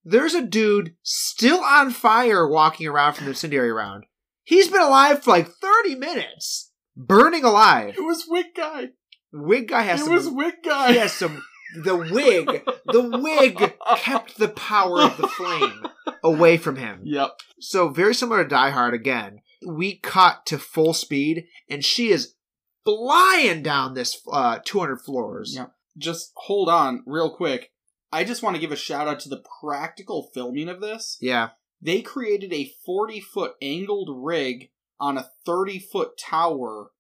There's 0.05 0.33
a 0.33 0.41
dude 0.45 0.95
still 1.03 1.61
on 1.63 1.91
fire 1.91 2.47
walking 2.47 2.87
around 2.87 3.13
from 3.13 3.25
the 3.25 3.31
incendiary 3.31 3.71
round. 3.73 4.05
He's 4.43 4.67
been 4.69 4.81
alive 4.81 5.23
for 5.23 5.31
like 5.31 5.47
30 5.49 5.95
minutes, 5.95 6.71
burning 6.95 7.43
alive. 7.43 7.95
It 7.97 8.01
was 8.01 8.25
Wig 8.27 8.47
Guy. 8.55 8.89
Wig 9.33 9.67
guy 9.69 9.83
has 9.83 10.01
It 10.01 10.05
some. 10.05 10.13
was 10.13 10.29
Wig 10.29 10.55
Guy. 10.63 10.93
he 10.93 10.97
has 10.99 11.13
some. 11.13 11.43
The 11.83 11.95
wig, 11.95 12.65
the 12.85 13.01
wig 13.21 13.73
kept 13.95 14.37
the 14.37 14.49
power 14.49 15.03
of 15.03 15.15
the 15.15 15.27
flame 15.29 15.83
away 16.21 16.57
from 16.57 16.75
him. 16.75 16.99
Yep. 17.05 17.31
So 17.61 17.87
very 17.87 18.13
similar 18.13 18.43
to 18.43 18.49
Die 18.49 18.69
Hard 18.71 18.93
again. 18.93 19.39
We 19.65 19.95
cut 19.95 20.45
to 20.47 20.57
full 20.57 20.93
speed, 20.93 21.45
and 21.69 21.85
she 21.85 22.09
is 22.11 22.33
flying 22.83 23.63
down 23.63 23.93
this 23.93 24.21
uh, 24.31 24.59
200 24.63 25.01
floors. 25.01 25.55
Yep. 25.55 25.71
Just 25.97 26.31
hold 26.35 26.69
on 26.69 27.03
real 27.05 27.29
quick. 27.29 27.71
I 28.11 28.23
just 28.23 28.43
want 28.43 28.55
to 28.55 28.61
give 28.61 28.71
a 28.71 28.77
shout 28.77 29.07
out 29.07 29.19
to 29.21 29.29
the 29.29 29.43
practical 29.61 30.29
filming 30.33 30.69
of 30.69 30.81
this. 30.81 31.17
Yeah. 31.21 31.49
They 31.81 32.01
created 32.01 32.53
a 32.53 32.71
40 32.85 33.21
foot 33.21 33.53
angled 33.61 34.09
rig 34.11 34.69
on 34.99 35.17
a 35.17 35.29
30 35.45 35.79
foot 35.79 36.17
tower 36.17 36.91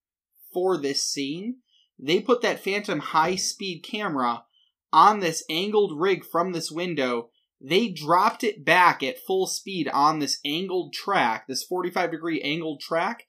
for 0.51 0.77
this 0.77 1.03
scene, 1.03 1.57
they 1.97 2.19
put 2.19 2.41
that 2.41 2.63
Phantom 2.63 2.99
high 2.99 3.35
speed 3.35 3.83
camera 3.83 4.43
on 4.91 5.19
this 5.19 5.43
angled 5.49 5.99
rig 5.99 6.25
from 6.25 6.51
this 6.51 6.71
window. 6.71 7.29
They 7.61 7.89
dropped 7.89 8.43
it 8.43 8.65
back 8.65 9.03
at 9.03 9.19
full 9.19 9.45
speed 9.45 9.87
on 9.87 10.19
this 10.19 10.39
angled 10.43 10.93
track, 10.93 11.47
this 11.47 11.63
45 11.63 12.11
degree 12.11 12.41
angled 12.41 12.81
track, 12.81 13.25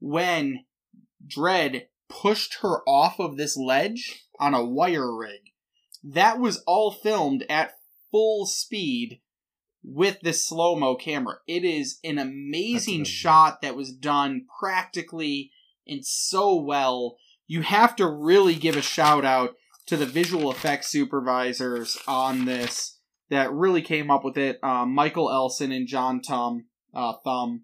when 0.00 0.64
Dredd 1.26 1.86
pushed 2.08 2.58
her 2.62 2.82
off 2.88 3.18
of 3.18 3.36
this 3.36 3.56
ledge 3.56 4.24
on 4.38 4.54
a 4.54 4.64
wire 4.64 5.14
rig. 5.14 5.52
That 6.02 6.38
was 6.38 6.62
all 6.66 6.90
filmed 6.90 7.44
at 7.50 7.74
full 8.10 8.46
speed 8.46 9.20
with 9.82 10.20
this 10.20 10.46
slow 10.46 10.76
mo 10.76 10.96
camera. 10.96 11.36
It 11.46 11.64
is 11.64 11.98
an 12.04 12.18
amazing 12.18 13.04
shot 13.04 13.62
that 13.62 13.76
was 13.76 13.92
done 13.92 14.46
practically 14.60 15.50
and 15.86 16.04
so 16.04 16.54
well. 16.54 17.16
You 17.46 17.62
have 17.62 17.96
to 17.96 18.06
really 18.06 18.54
give 18.54 18.76
a 18.76 18.82
shout 18.82 19.24
out 19.24 19.54
to 19.86 19.96
the 19.96 20.06
visual 20.06 20.50
effects 20.50 20.88
supervisors 20.88 21.96
on 22.06 22.44
this 22.44 22.98
that 23.30 23.52
really 23.52 23.82
came 23.82 24.10
up 24.10 24.24
with 24.24 24.36
it. 24.36 24.58
Uh, 24.62 24.84
Michael 24.84 25.30
Elson 25.30 25.72
and 25.72 25.86
John 25.86 26.20
Tom 26.20 26.66
uh, 26.94 27.14
Thumb, 27.24 27.62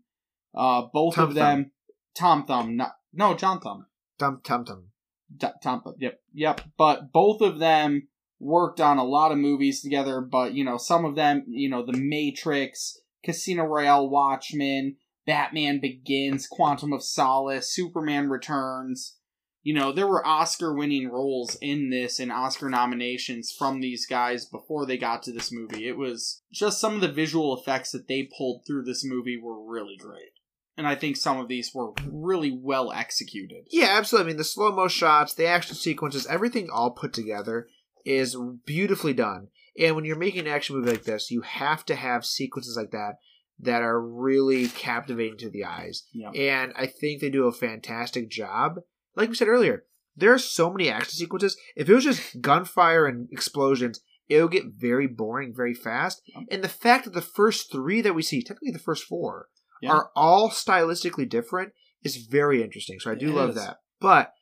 uh, 0.54 0.82
both 0.92 1.16
Tom 1.16 1.28
of 1.28 1.34
them. 1.34 1.70
Tom 2.14 2.44
Thumb, 2.44 2.76
not, 2.76 2.92
no, 3.14 3.34
John 3.34 3.60
Thumb. 3.60 3.86
Tum 4.18 4.40
tum. 4.44 4.90
D- 5.36 5.46
Tom, 5.62 5.82
yep, 5.98 6.20
yep. 6.32 6.60
But 6.76 7.12
both 7.12 7.40
of 7.40 7.58
them 7.58 8.08
worked 8.38 8.80
on 8.80 8.98
a 8.98 9.04
lot 9.04 9.32
of 9.32 9.38
movies 9.38 9.80
together. 9.80 10.20
But 10.20 10.54
you 10.54 10.64
know, 10.64 10.76
some 10.76 11.04
of 11.04 11.16
them, 11.16 11.44
you 11.48 11.68
know, 11.68 11.84
The 11.84 11.96
Matrix, 11.96 13.00
Casino 13.24 13.64
Royale, 13.64 14.08
Watchmen, 14.08 14.96
Batman 15.26 15.80
Begins, 15.80 16.46
Quantum 16.46 16.92
of 16.92 17.02
Solace, 17.02 17.72
Superman 17.72 18.28
Returns. 18.28 19.16
You 19.62 19.72
know, 19.72 19.92
there 19.92 20.06
were 20.06 20.26
Oscar-winning 20.26 21.08
roles 21.08 21.56
in 21.62 21.88
this 21.88 22.20
and 22.20 22.30
Oscar 22.30 22.68
nominations 22.68 23.50
from 23.50 23.80
these 23.80 24.04
guys 24.04 24.44
before 24.44 24.84
they 24.84 24.98
got 24.98 25.22
to 25.22 25.32
this 25.32 25.50
movie. 25.50 25.88
It 25.88 25.96
was 25.96 26.42
just 26.52 26.78
some 26.78 26.96
of 26.96 27.00
the 27.00 27.10
visual 27.10 27.58
effects 27.58 27.90
that 27.92 28.06
they 28.06 28.28
pulled 28.36 28.66
through 28.66 28.84
this 28.84 29.02
movie 29.06 29.40
were 29.42 29.64
really 29.64 29.96
great. 29.96 30.33
And 30.76 30.86
I 30.86 30.94
think 30.96 31.16
some 31.16 31.38
of 31.38 31.48
these 31.48 31.72
were 31.72 31.92
really 32.04 32.50
well 32.50 32.92
executed. 32.92 33.66
Yeah, 33.70 33.88
absolutely. 33.90 34.26
I 34.26 34.28
mean, 34.30 34.38
the 34.38 34.44
slow 34.44 34.72
mo 34.72 34.88
shots, 34.88 35.34
the 35.34 35.46
action 35.46 35.76
sequences, 35.76 36.26
everything 36.26 36.68
all 36.70 36.90
put 36.90 37.12
together 37.12 37.68
is 38.04 38.36
beautifully 38.66 39.12
done. 39.12 39.48
And 39.78 39.94
when 39.94 40.04
you're 40.04 40.16
making 40.16 40.40
an 40.40 40.52
action 40.52 40.76
movie 40.76 40.90
like 40.90 41.04
this, 41.04 41.30
you 41.30 41.42
have 41.42 41.84
to 41.86 41.94
have 41.94 42.26
sequences 42.26 42.76
like 42.76 42.90
that 42.90 43.18
that 43.60 43.82
are 43.82 44.00
really 44.00 44.68
captivating 44.68 45.38
to 45.38 45.50
the 45.50 45.64
eyes. 45.64 46.04
Yeah. 46.12 46.30
And 46.30 46.72
I 46.76 46.86
think 46.86 47.20
they 47.20 47.30
do 47.30 47.46
a 47.46 47.52
fantastic 47.52 48.28
job. 48.28 48.80
Like 49.14 49.28
we 49.28 49.36
said 49.36 49.48
earlier, 49.48 49.84
there 50.16 50.32
are 50.32 50.38
so 50.38 50.70
many 50.70 50.88
action 50.88 51.12
sequences. 51.12 51.56
If 51.76 51.88
it 51.88 51.94
was 51.94 52.04
just 52.04 52.40
gunfire 52.40 53.06
and 53.06 53.28
explosions, 53.30 54.00
it 54.28 54.42
would 54.42 54.52
get 54.52 54.66
very 54.66 55.06
boring 55.06 55.52
very 55.54 55.74
fast. 55.74 56.22
Yeah. 56.26 56.40
And 56.50 56.64
the 56.64 56.68
fact 56.68 57.04
that 57.04 57.14
the 57.14 57.20
first 57.20 57.70
three 57.70 58.00
that 58.00 58.14
we 58.14 58.22
see, 58.22 58.42
technically 58.42 58.72
the 58.72 58.78
first 58.78 59.04
four, 59.04 59.48
Yeah. 59.84 59.92
are 59.92 60.10
all 60.16 60.50
stylistically 60.50 61.28
different 61.28 61.72
is 62.02 62.16
very 62.16 62.62
interesting. 62.62 62.98
So 63.00 63.10
I 63.12 63.14
do 63.14 63.30
It 63.30 63.34
love 63.34 63.50
is. 63.50 63.54
that. 63.56 63.78
But 64.00 64.32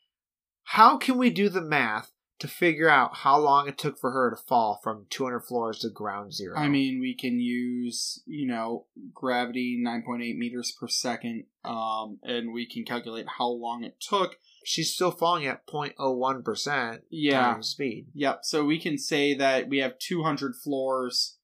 how 0.65 0.97
can 0.97 1.19
we 1.19 1.31
do 1.31 1.49
the 1.49 1.61
math 1.61 2.13
to 2.41 2.49
figure 2.49 2.89
out 2.89 3.19
how 3.19 3.39
long 3.39 3.69
it 3.69 3.79
took 3.79 3.97
for 4.01 4.11
her 4.11 4.31
to 4.31 4.37
fall 4.37 4.81
from 4.83 5.07
200 5.11 5.41
floors 5.41 5.79
to 5.81 5.91
ground 5.91 6.33
zero? 6.35 6.57
I 6.59 6.69
mean, 6.69 6.99
we 7.01 7.15
can 7.15 7.39
use, 7.39 8.21
you 8.27 8.49
know, 8.49 8.87
gravity 9.15 9.81
9.8 9.81 10.37
meters 10.37 10.73
per 10.73 10.89
second, 10.89 11.45
um, 11.65 12.19
and 12.25 12.53
we 12.53 12.67
can 12.67 12.85
calculate 12.85 13.27
how 13.39 13.49
long 13.49 13.85
it 13.85 14.01
took. 14.01 14.37
she's 14.65 14.95
still 14.95 15.11
falling 15.11 15.45
at 15.45 15.67
0.01% 15.67 17.01
Yeah. 17.11 17.59
speed. 17.61 18.07
Yep. 18.15 18.41
So 18.45 18.65
we 18.65 18.79
can 18.79 18.97
say 18.99 19.35
that 19.35 19.69
we 19.69 19.79
have 19.79 19.99
200 19.99 20.55
floors, 20.55 21.39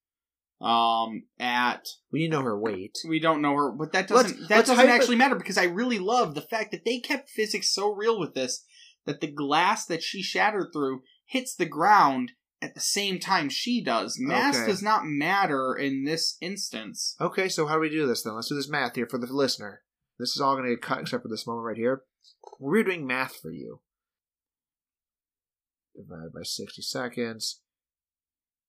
um, 0.61 1.23
at, 1.39 1.87
We 2.13 2.21
need 2.21 2.31
to 2.31 2.39
know 2.39 2.43
her 2.43 2.59
weight. 2.59 2.99
we 3.09 3.21
don't 3.21 3.41
know 3.43 3.55
her, 3.55 3.71
but 3.71 3.93
that 3.93 4.11
Let's- 4.11 4.33
doesn't, 4.33 4.49
that 4.49 4.57
let's 4.57 4.69
doesn't 4.71 4.89
actually 4.89 5.17
matter 5.17 5.37
because 5.37 5.59
I 5.59 5.65
really 5.65 5.99
love 5.99 6.35
the 6.35 6.43
fact 6.43 6.73
that 6.73 6.85
they 6.85 6.99
kept 6.99 7.31
physics 7.31 7.73
so 7.73 7.93
real 7.93 8.19
with 8.19 8.35
this 8.35 8.65
that 9.07 9.21
the 9.21 9.31
glass 9.31 9.87
that 9.87 10.03
she 10.03 10.21
shattered 10.23 10.69
through 10.73 11.03
hits 11.27 11.55
the 11.55 11.65
ground 11.67 12.33
at 12.61 12.75
the 12.75 12.81
same 12.81 13.21
time 13.21 13.49
she 13.49 13.83
does. 13.83 14.17
Mass 14.19 14.57
Okay. 14.57 14.67
does 14.67 14.83
not 14.83 15.03
matter 15.05 15.75
in 15.75 16.05
this 16.05 16.37
instance. 16.41 17.15
Okay, 17.21 17.49
so 17.49 17.67
how 17.67 17.75
do 17.75 17.81
we 17.81 17.89
do 17.89 18.07
this 18.07 18.23
then? 18.23 18.35
Let's 18.35 18.49
do 18.49 18.57
this 18.57 18.69
math 18.69 18.97
here 18.97 19.07
for 19.09 19.19
the 19.19 19.27
listener. 19.33 19.83
This 20.19 20.31
is 20.35 20.41
all 20.41 20.57
going 20.57 20.69
to 20.69 20.75
get 20.75 20.83
cut 20.83 20.99
except 21.01 21.23
for 21.23 21.29
this 21.29 21.47
moment 21.47 21.65
right 21.67 21.77
here. 21.77 22.03
We're 22.59 22.83
doing 22.83 23.07
math 23.07 23.37
for 23.37 23.53
you. 23.53 23.81
Divided 25.97 26.33
by 26.33 26.43
60 26.43 26.83
seconds. 26.83 27.61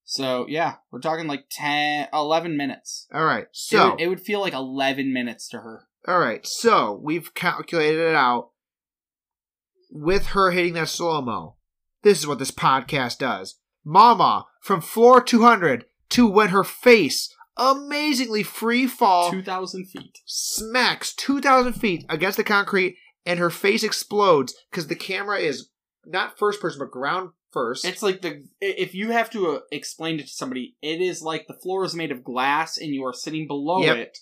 So 0.03 0.45
yeah, 0.47 0.76
we're 0.91 0.99
talking 0.99 1.27
like 1.27 1.45
10, 1.51 2.07
11 2.13 2.57
minutes. 2.57 3.07
All 3.13 3.26
right, 3.26 3.43
it, 3.43 3.49
so 3.53 3.91
would, 3.91 4.01
it 4.01 4.07
would 4.07 4.21
feel 4.21 4.39
like 4.41 4.53
11 4.53 5.13
minutes 5.13 5.47
to 5.49 5.57
her. 5.57 5.88
all 6.07 6.19
right, 6.19 6.45
so 6.45 6.99
we've 7.01 7.34
calculated 7.34 7.99
it 7.99 8.15
out 8.15 8.49
with 9.91 10.27
her 10.27 10.51
hitting 10.51 10.73
that 10.73 10.89
slow 10.89 11.21
mo. 11.21 11.55
This 12.03 12.19
is 12.19 12.27
what 12.27 12.39
this 12.39 12.51
podcast 12.51 13.17
does. 13.17 13.59
Mama 13.84 14.45
from 14.61 14.81
floor 14.81 15.21
200 15.21 15.85
to 16.09 16.27
when 16.27 16.49
her 16.49 16.63
face 16.63 17.34
amazingly 17.57 18.41
free 18.43 18.88
fall 18.88 19.31
2,000 19.31 19.85
feet. 19.85 20.19
smacks 20.26 21.13
2,000 21.13 21.73
feet 21.73 22.05
against 22.09 22.38
the 22.38 22.43
concrete 22.43 22.95
and 23.26 23.38
her 23.38 23.49
face 23.49 23.84
explodes 23.84 24.55
because 24.71 24.88
the 24.88 24.95
camera 24.95 25.38
is 25.39 25.69
not 26.05 26.39
first 26.39 26.61
person 26.61 26.80
but 26.80 26.91
ground 26.91 27.31
first. 27.51 27.85
It's 27.85 28.03
like 28.03 28.21
the 28.21 28.43
if 28.61 28.93
you 28.93 29.11
have 29.11 29.30
to 29.31 29.47
uh, 29.51 29.59
explain 29.71 30.19
it 30.19 30.23
to 30.27 30.34
somebody, 30.34 30.76
it 30.81 31.01
is 31.01 31.21
like 31.21 31.47
the 31.47 31.53
floor 31.53 31.84
is 31.85 31.95
made 31.95 32.11
of 32.11 32.23
glass 32.23 32.77
and 32.77 32.93
you 32.93 33.05
are 33.05 33.13
sitting 33.13 33.47
below 33.47 33.81
Yep. 33.84 33.97
it, 33.97 34.17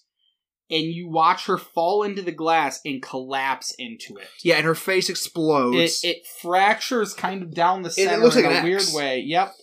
and 0.70 0.84
you 0.86 1.10
watch 1.10 1.46
her 1.48 1.58
fall 1.58 2.04
into 2.04 2.22
the 2.22 2.32
glass 2.32 2.80
and 2.86 3.02
collapse 3.02 3.74
into 3.78 4.18
it. 4.18 4.28
yeah, 4.44 4.56
and 4.58 4.66
her 4.66 4.76
face 4.76 5.10
explodes. 5.10 6.04
it 6.04 6.08
it 6.08 6.18
fractures 6.42 7.14
kind 7.14 7.42
of 7.44 7.54
down 7.54 7.82
the 7.84 7.90
center 7.92 8.08
it 8.08 8.12
center 8.12 8.24
looks 8.24 8.36
in 8.36 8.44
like 8.46 8.62
a 8.62 8.64
weird 8.64 8.82
X. 8.82 8.94
way. 8.94 9.20
Yep. 9.26 9.54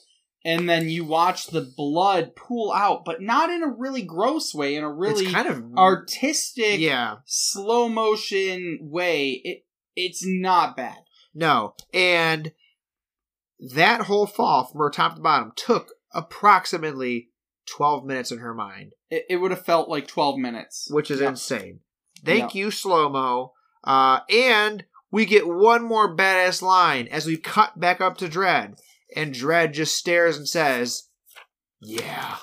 And 0.46 0.68
then 0.68 0.90
you 0.90 1.06
watch 1.06 1.46
the 1.46 1.72
blood 1.74 2.36
pool 2.36 2.70
out, 2.70 3.06
but 3.06 3.22
not 3.22 3.48
in 3.48 3.62
a 3.62 3.66
really 3.68 4.02
gross 4.02 4.54
way, 4.54 4.74
in 4.74 4.84
a 4.84 4.92
really 4.92 5.24
it's 5.24 5.32
kind 5.32 5.48
of 5.48 5.62
artistic, 5.78 6.80
yeah. 6.80 7.16
slow 7.24 7.88
motion 7.88 8.78
way. 8.82 9.40
It 9.42 9.64
it's 9.96 10.22
not 10.26 10.76
bad. 10.76 10.98
No, 11.34 11.74
and 11.94 12.52
that 13.72 14.02
whole 14.02 14.26
fall 14.26 14.64
from 14.64 14.78
her 14.80 14.90
top 14.90 15.16
to 15.16 15.20
bottom 15.22 15.52
took 15.56 15.92
approximately 16.12 17.30
12 17.66 18.04
minutes 18.04 18.30
in 18.30 18.38
her 18.38 18.52
mind, 18.54 18.92
It, 19.10 19.24
it 19.30 19.36
would 19.38 19.50
have 19.50 19.64
felt 19.64 19.88
like 19.88 20.06
twelve 20.06 20.38
minutes. 20.38 20.86
which 20.90 21.10
is 21.10 21.20
Yeah. 21.20 21.30
insane. 21.30 21.80
Thank 22.24 22.54
you, 22.54 22.70
slow 22.70 23.08
mo. 23.08 23.52
Uh, 23.82 24.20
and 24.30 24.84
we 25.10 25.24
get 25.26 25.46
one 25.46 25.82
more 25.82 26.14
badass 26.14 26.60
line 26.62 27.06
as 27.08 27.26
we 27.26 27.36
cut 27.36 27.78
back 27.80 28.00
up 28.00 28.16
to 28.18 28.28
Dredd, 28.28 28.78
and 29.16 29.34
Dredd 29.34 29.72
just 29.72 29.96
stares 29.96 30.36
and 30.36 30.48
says, 30.48 31.08
"Yeah." 31.80 32.36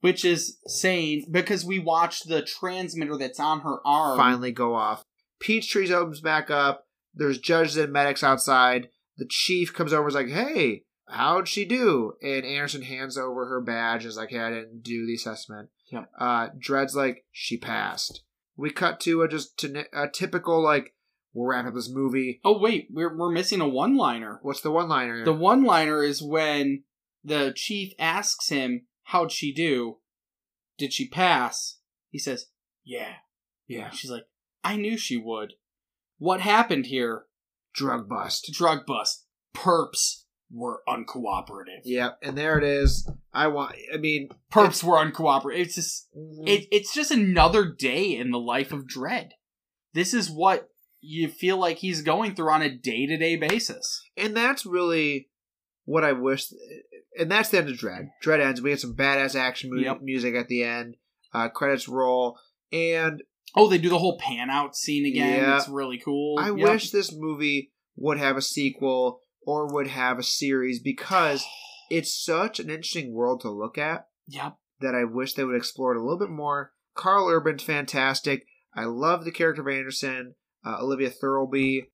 which 0.00 0.24
is 0.24 0.56
saying 0.66 1.26
because 1.30 1.62
we 1.64 1.78
watched 1.78 2.26
the 2.28 2.40
transmitter 2.42 3.16
that's 3.18 3.38
on 3.38 3.60
her 3.60 3.86
arm. 3.86 4.16
finally 4.16 4.50
go 4.52 4.74
off. 4.74 5.04
Peach 5.40 5.68
Trees 5.70 5.90
opens 5.90 6.20
back 6.22 6.50
up. 6.50 6.86
There's 7.12 7.38
judges 7.38 7.76
and 7.76 7.92
medics 7.92 8.22
outside. 8.24 8.88
The 9.20 9.26
chief 9.28 9.74
comes 9.74 9.92
over 9.92 10.04
and 10.04 10.08
is 10.08 10.14
like, 10.14 10.30
hey, 10.30 10.84
how'd 11.06 11.46
she 11.46 11.66
do? 11.66 12.14
And 12.22 12.46
Anderson 12.46 12.80
hands 12.80 13.18
over 13.18 13.46
her 13.46 13.60
badge 13.60 14.04
and 14.04 14.08
is 14.08 14.16
like, 14.16 14.30
hey, 14.30 14.40
I 14.40 14.48
didn't 14.48 14.82
do 14.82 15.06
the 15.06 15.14
assessment. 15.14 15.68
Yeah. 15.92 16.06
Uh, 16.18 16.48
Dredd's 16.58 16.96
like, 16.96 17.26
she 17.30 17.58
passed. 17.58 18.22
We 18.56 18.70
cut 18.70 18.98
to 19.00 19.20
a 19.20 19.28
just 19.28 19.58
to 19.58 19.84
a 19.92 20.08
typical, 20.08 20.62
like, 20.62 20.94
we'll 21.34 21.48
wrap 21.48 21.66
up 21.66 21.74
this 21.74 21.90
movie. 21.90 22.40
Oh 22.44 22.58
wait, 22.58 22.88
we're 22.90 23.14
we're 23.14 23.30
missing 23.30 23.60
a 23.60 23.68
one-liner. 23.68 24.38
What's 24.40 24.62
the 24.62 24.70
one 24.70 24.88
liner? 24.88 25.22
The 25.22 25.34
one-liner 25.34 26.02
is 26.02 26.22
when 26.22 26.84
the 27.22 27.52
chief 27.54 27.92
asks 27.98 28.48
him, 28.48 28.86
"How'd 29.04 29.32
she 29.32 29.52
do? 29.52 29.98
Did 30.78 30.94
she 30.94 31.08
pass?" 31.08 31.78
He 32.08 32.18
says, 32.18 32.46
"Yeah." 32.84 33.16
yeah. 33.66 33.90
She's 33.90 34.10
like, 34.10 34.24
"I 34.64 34.76
knew 34.76 34.96
she 34.96 35.18
would." 35.18 35.54
What 36.18 36.40
happened 36.40 36.86
here? 36.86 37.26
Drug 37.74 38.08
bust. 38.08 38.50
Drug 38.52 38.86
bust. 38.86 39.26
Perps 39.54 40.24
were 40.52 40.82
uncooperative. 40.88 41.80
Yep. 41.84 42.18
And 42.22 42.36
there 42.36 42.58
it 42.58 42.64
is. 42.64 43.08
I 43.32 43.46
want, 43.48 43.76
I 43.92 43.98
mean, 43.98 44.28
Perps 44.52 44.82
were 44.82 44.96
uncooperative. 44.96 45.58
It's 45.60 45.74
just 45.76 46.08
mm, 46.16 46.48
it, 46.48 46.66
it's 46.72 46.92
just 46.92 47.10
another 47.10 47.64
day 47.70 48.16
in 48.16 48.30
the 48.30 48.38
life 48.40 48.72
of 48.72 48.86
Dredd. 48.86 49.30
This 49.94 50.12
is 50.14 50.30
what 50.30 50.68
you 51.00 51.28
feel 51.28 51.56
like 51.56 51.78
he's 51.78 52.02
going 52.02 52.34
through 52.34 52.50
on 52.50 52.62
a 52.62 52.68
day 52.74 53.06
to 53.06 53.16
day 53.16 53.36
basis. 53.36 54.02
and 54.16 54.36
that's 54.36 54.66
really 54.66 55.28
what 55.84 56.04
I 56.04 56.12
wish. 56.12 56.52
And 57.18 57.30
that's 57.30 57.48
the 57.48 57.58
end 57.58 57.68
of 57.70 57.76
Dredd. 57.76 58.10
Dredd 58.24 58.40
ends. 58.40 58.60
We 58.62 58.70
get 58.70 58.80
some 58.80 58.94
badass 58.96 59.34
action 59.34 59.70
mu- 59.72 59.80
Yep. 59.82 60.02
music 60.02 60.34
at 60.34 60.48
the 60.48 60.62
end. 60.62 60.96
Uh, 61.32 61.48
credits 61.48 61.88
roll, 61.88 62.38
and 62.72 63.22
Oh, 63.56 63.68
they 63.68 63.78
do 63.78 63.88
the 63.88 63.98
whole 63.98 64.18
pan 64.18 64.50
out 64.50 64.76
scene 64.76 65.06
again. 65.06 65.42
Yeah. 65.42 65.56
It's 65.58 65.68
really 65.68 65.98
cool. 65.98 66.38
I 66.38 66.48
Yep. 66.50 66.56
wish 66.56 66.90
this 66.90 67.12
movie 67.12 67.72
would 67.96 68.18
have 68.18 68.36
a 68.36 68.42
sequel 68.42 69.22
or 69.42 69.72
would 69.72 69.88
have 69.88 70.18
a 70.18 70.22
series 70.22 70.80
because 70.80 71.44
it's 71.90 72.14
such 72.14 72.60
an 72.60 72.70
interesting 72.70 73.12
world 73.12 73.40
to 73.40 73.50
look 73.50 73.76
at 73.78 74.06
Yep. 74.28 74.56
that 74.80 74.94
I 74.94 75.04
wish 75.04 75.34
they 75.34 75.44
would 75.44 75.56
explore 75.56 75.92
it 75.94 75.98
a 75.98 76.02
little 76.02 76.18
bit 76.18 76.30
more. 76.30 76.72
Karl 76.94 77.28
Urban's 77.28 77.62
fantastic. 77.62 78.46
I 78.74 78.84
love 78.84 79.24
the 79.24 79.32
character 79.32 79.62
of 79.62 79.68
Anderson, 79.68 80.34
uh, 80.64 80.78
Olivia 80.80 81.10
Thirlby. 81.10 81.86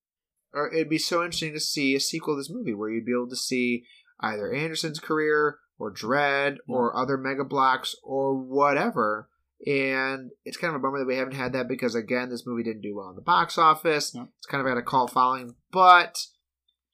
Or 0.52 0.72
it'd 0.72 0.88
be 0.88 0.98
so 0.98 1.20
interesting 1.22 1.52
to 1.54 1.60
see 1.60 1.94
a 1.94 2.00
sequel 2.00 2.34
to 2.34 2.40
this 2.40 2.50
movie 2.50 2.74
where 2.74 2.90
you'd 2.90 3.04
be 3.04 3.12
able 3.12 3.28
to 3.28 3.36
see 3.36 3.84
either 4.20 4.52
Anderson's 4.52 5.00
career 5.00 5.58
or 5.78 5.92
Dredd 5.92 6.56
or 6.66 6.96
other 6.96 7.18
mega 7.18 7.44
blocks 7.44 7.94
or 8.02 8.34
whatever. 8.34 9.28
And 9.64 10.30
it's 10.44 10.58
kind 10.58 10.74
of 10.74 10.80
a 10.80 10.82
bummer 10.82 10.98
that 10.98 11.06
we 11.06 11.16
haven't 11.16 11.34
had 11.34 11.52
that 11.54 11.68
because 11.68 11.94
again, 11.94 12.28
this 12.28 12.46
movie 12.46 12.62
didn't 12.62 12.82
do 12.82 12.96
well 12.96 13.08
in 13.08 13.16
the 13.16 13.22
box 13.22 13.56
office. 13.56 14.12
Yeah. 14.14 14.24
It's 14.38 14.46
kind 14.46 14.60
of 14.60 14.68
had 14.68 14.76
a 14.76 14.82
cult 14.82 15.12
following, 15.12 15.54
but 15.72 16.18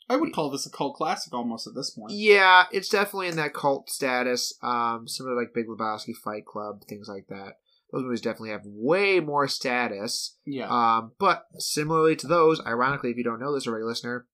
I 0.09 0.17
would 0.17 0.33
call 0.33 0.51
this 0.51 0.67
a 0.67 0.71
cult 0.71 0.97
classic 0.97 1.35
almost 1.35 1.67
at 1.67 1.75
this 1.75 1.91
point. 1.91 2.13
yeah, 2.13 2.65
it's 2.71 2.89
definitely 2.89 3.29
in 3.29 3.37
that 3.37 3.55
cult 3.55 3.91
status. 3.91 4.57
Um, 4.63 5.09
similar 5.09 5.35
to 5.35 5.41
like 5.41 5.55
Big 5.55 5.67
Lebowski, 5.67 6.15
Fight 6.15 6.47
Club, 6.47 6.83
things 6.89 7.09
like 7.09 7.27
that. 7.29 7.55
Those 7.91 8.05
movies 8.05 8.21
definitely 8.21 8.51
have 8.51 8.63
way 8.65 9.21
more 9.21 9.49
status. 9.49 10.37
Yeah. 10.47 10.69
Um, 10.69 11.13
but 11.19 11.45
similarly 11.59 12.17
to 12.17 12.27
those, 12.27 12.61
ironically, 12.65 13.11
if 13.11 13.17
you 13.17 13.25
don't 13.25 13.41
know 13.41 13.53
this 13.55 13.67
already, 13.67 13.85
listener, 13.85 14.27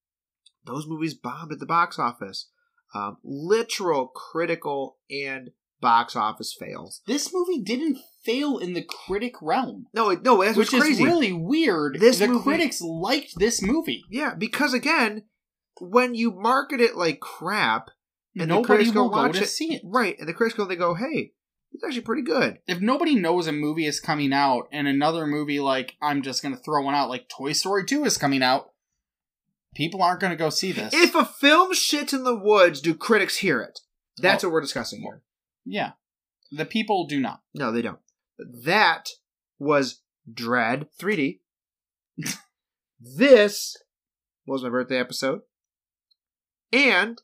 those 0.64 0.86
movies 0.86 1.14
bombed 1.14 1.52
at 1.52 1.58
the 1.58 1.66
box 1.66 1.98
office. 1.98 2.50
Um, 2.94 3.18
literal, 3.24 4.06
critical, 4.06 4.98
and 5.10 5.50
box 5.80 6.16
office 6.16 6.56
fails. 6.58 7.02
this 7.06 7.32
movie 7.32 7.62
didn't 7.62 7.98
fail 8.30 8.58
in 8.58 8.74
the 8.74 8.82
critic 8.82 9.34
realm, 9.40 9.86
No, 9.94 10.10
it- 10.10 10.22
no, 10.22 10.42
that's 10.42 10.56
which 10.56 10.74
is 10.74 10.80
crazy. 10.82 11.04
really 11.04 11.32
weird. 11.32 11.98
This 11.98 12.18
the 12.18 12.28
movie- 12.28 12.42
critics 12.42 12.80
liked 12.80 13.32
this 13.38 13.62
movie. 13.62 14.04
yeah, 14.10 14.34
because 14.34 14.74
again, 14.74 15.24
when 15.80 16.14
you 16.14 16.30
market 16.32 16.80
it 16.80 16.96
like 16.96 17.20
crap, 17.20 17.90
And 18.34 18.42
the 18.42 18.46
Nobody 18.54 18.66
critics 18.66 18.90
go 18.92 19.08
watch 19.08 19.36
to 19.38 19.42
it. 19.44 19.46
see 19.48 19.74
it. 19.74 19.82
right, 19.84 20.14
and 20.18 20.28
the 20.28 20.32
critics 20.34 20.56
go, 20.56 20.64
they 20.64 20.76
go, 20.76 20.94
hey, 20.94 21.32
it's 21.72 21.82
actually 21.84 22.02
pretty 22.02 22.22
good. 22.22 22.58
If 22.68 22.80
nobody 22.80 23.14
knows 23.16 23.46
a 23.46 23.52
movie 23.52 23.86
is 23.86 24.00
coming 24.00 24.32
out 24.32 24.68
and 24.72 24.86
another 24.86 25.26
movie 25.26 25.58
like 25.60 25.96
I'm 26.00 26.22
just 26.22 26.42
gonna 26.42 26.56
throw 26.56 26.82
one 26.82 26.94
out 26.94 27.08
like 27.08 27.28
Toy 27.28 27.52
Story 27.52 27.84
2 27.84 28.04
is 28.04 28.16
coming 28.18 28.42
out, 28.42 28.72
people 29.74 30.02
aren't 30.02 30.20
gonna 30.20 30.36
go 30.36 30.50
see 30.50 30.72
this. 30.72 30.92
If 30.94 31.14
a 31.14 31.24
film 31.24 31.72
shits 31.72 32.12
in 32.12 32.22
the 32.24 32.36
woods, 32.36 32.80
do 32.80 32.94
critics 32.94 33.38
hear 33.38 33.60
it? 33.60 33.80
That's 34.18 34.44
Oh. 34.44 34.48
what 34.48 34.54
we're 34.54 34.60
discussing 34.62 35.00
here. 35.02 35.22
yeah. 35.64 35.92
The 36.50 36.64
people 36.64 37.06
do 37.06 37.20
not. 37.20 37.42
No, 37.54 37.70
they 37.72 37.82
don't. 37.82 37.98
That 38.38 39.08
was 39.58 40.00
Dredd 40.32 40.86
3D. 41.00 41.40
this 43.00 43.76
was 44.46 44.62
my 44.62 44.68
birthday 44.68 44.98
episode. 44.98 45.40
And 46.72 47.20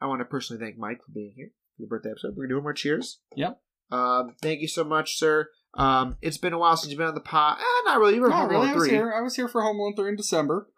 I 0.00 0.06
want 0.06 0.20
to 0.20 0.24
personally 0.24 0.62
thank 0.64 0.78
Mike 0.78 0.98
for 1.04 1.12
being 1.12 1.32
here 1.36 1.50
for 1.76 1.82
the 1.82 1.86
birthday 1.88 2.10
episode. 2.10 2.34
We're 2.36 2.46
doing 2.48 2.62
more 2.62 2.72
cheers. 2.74 3.20
Yep. 3.36 3.60
Um, 3.90 4.34
thank 4.42 4.60
you 4.60 4.68
so 4.68 4.84
much, 4.84 5.18
sir. 5.18 5.48
Um, 5.74 6.16
it's 6.22 6.38
been 6.38 6.52
a 6.52 6.58
while 6.58 6.76
since 6.76 6.90
you've 6.90 6.98
been 6.98 7.08
on 7.08 7.14
the 7.14 7.20
pod. 7.20 7.58
Eh, 7.60 7.82
not 7.84 7.98
really. 7.98 8.14
You 8.16 8.22
were 8.22 8.28
No, 8.28 8.36
Home 8.36 8.48
really, 8.50 8.56
Alone 8.66 8.70
I 8.70 8.74
was 8.74 8.84
3. 8.88 8.90
here. 8.96 9.12
I 9.16 9.20
was 9.22 9.36
here 9.36 9.48
for 9.48 9.62
Home 9.62 9.78
Alone 9.78 9.96
3 9.96 10.10
in 10.10 10.16
December. 10.16 10.68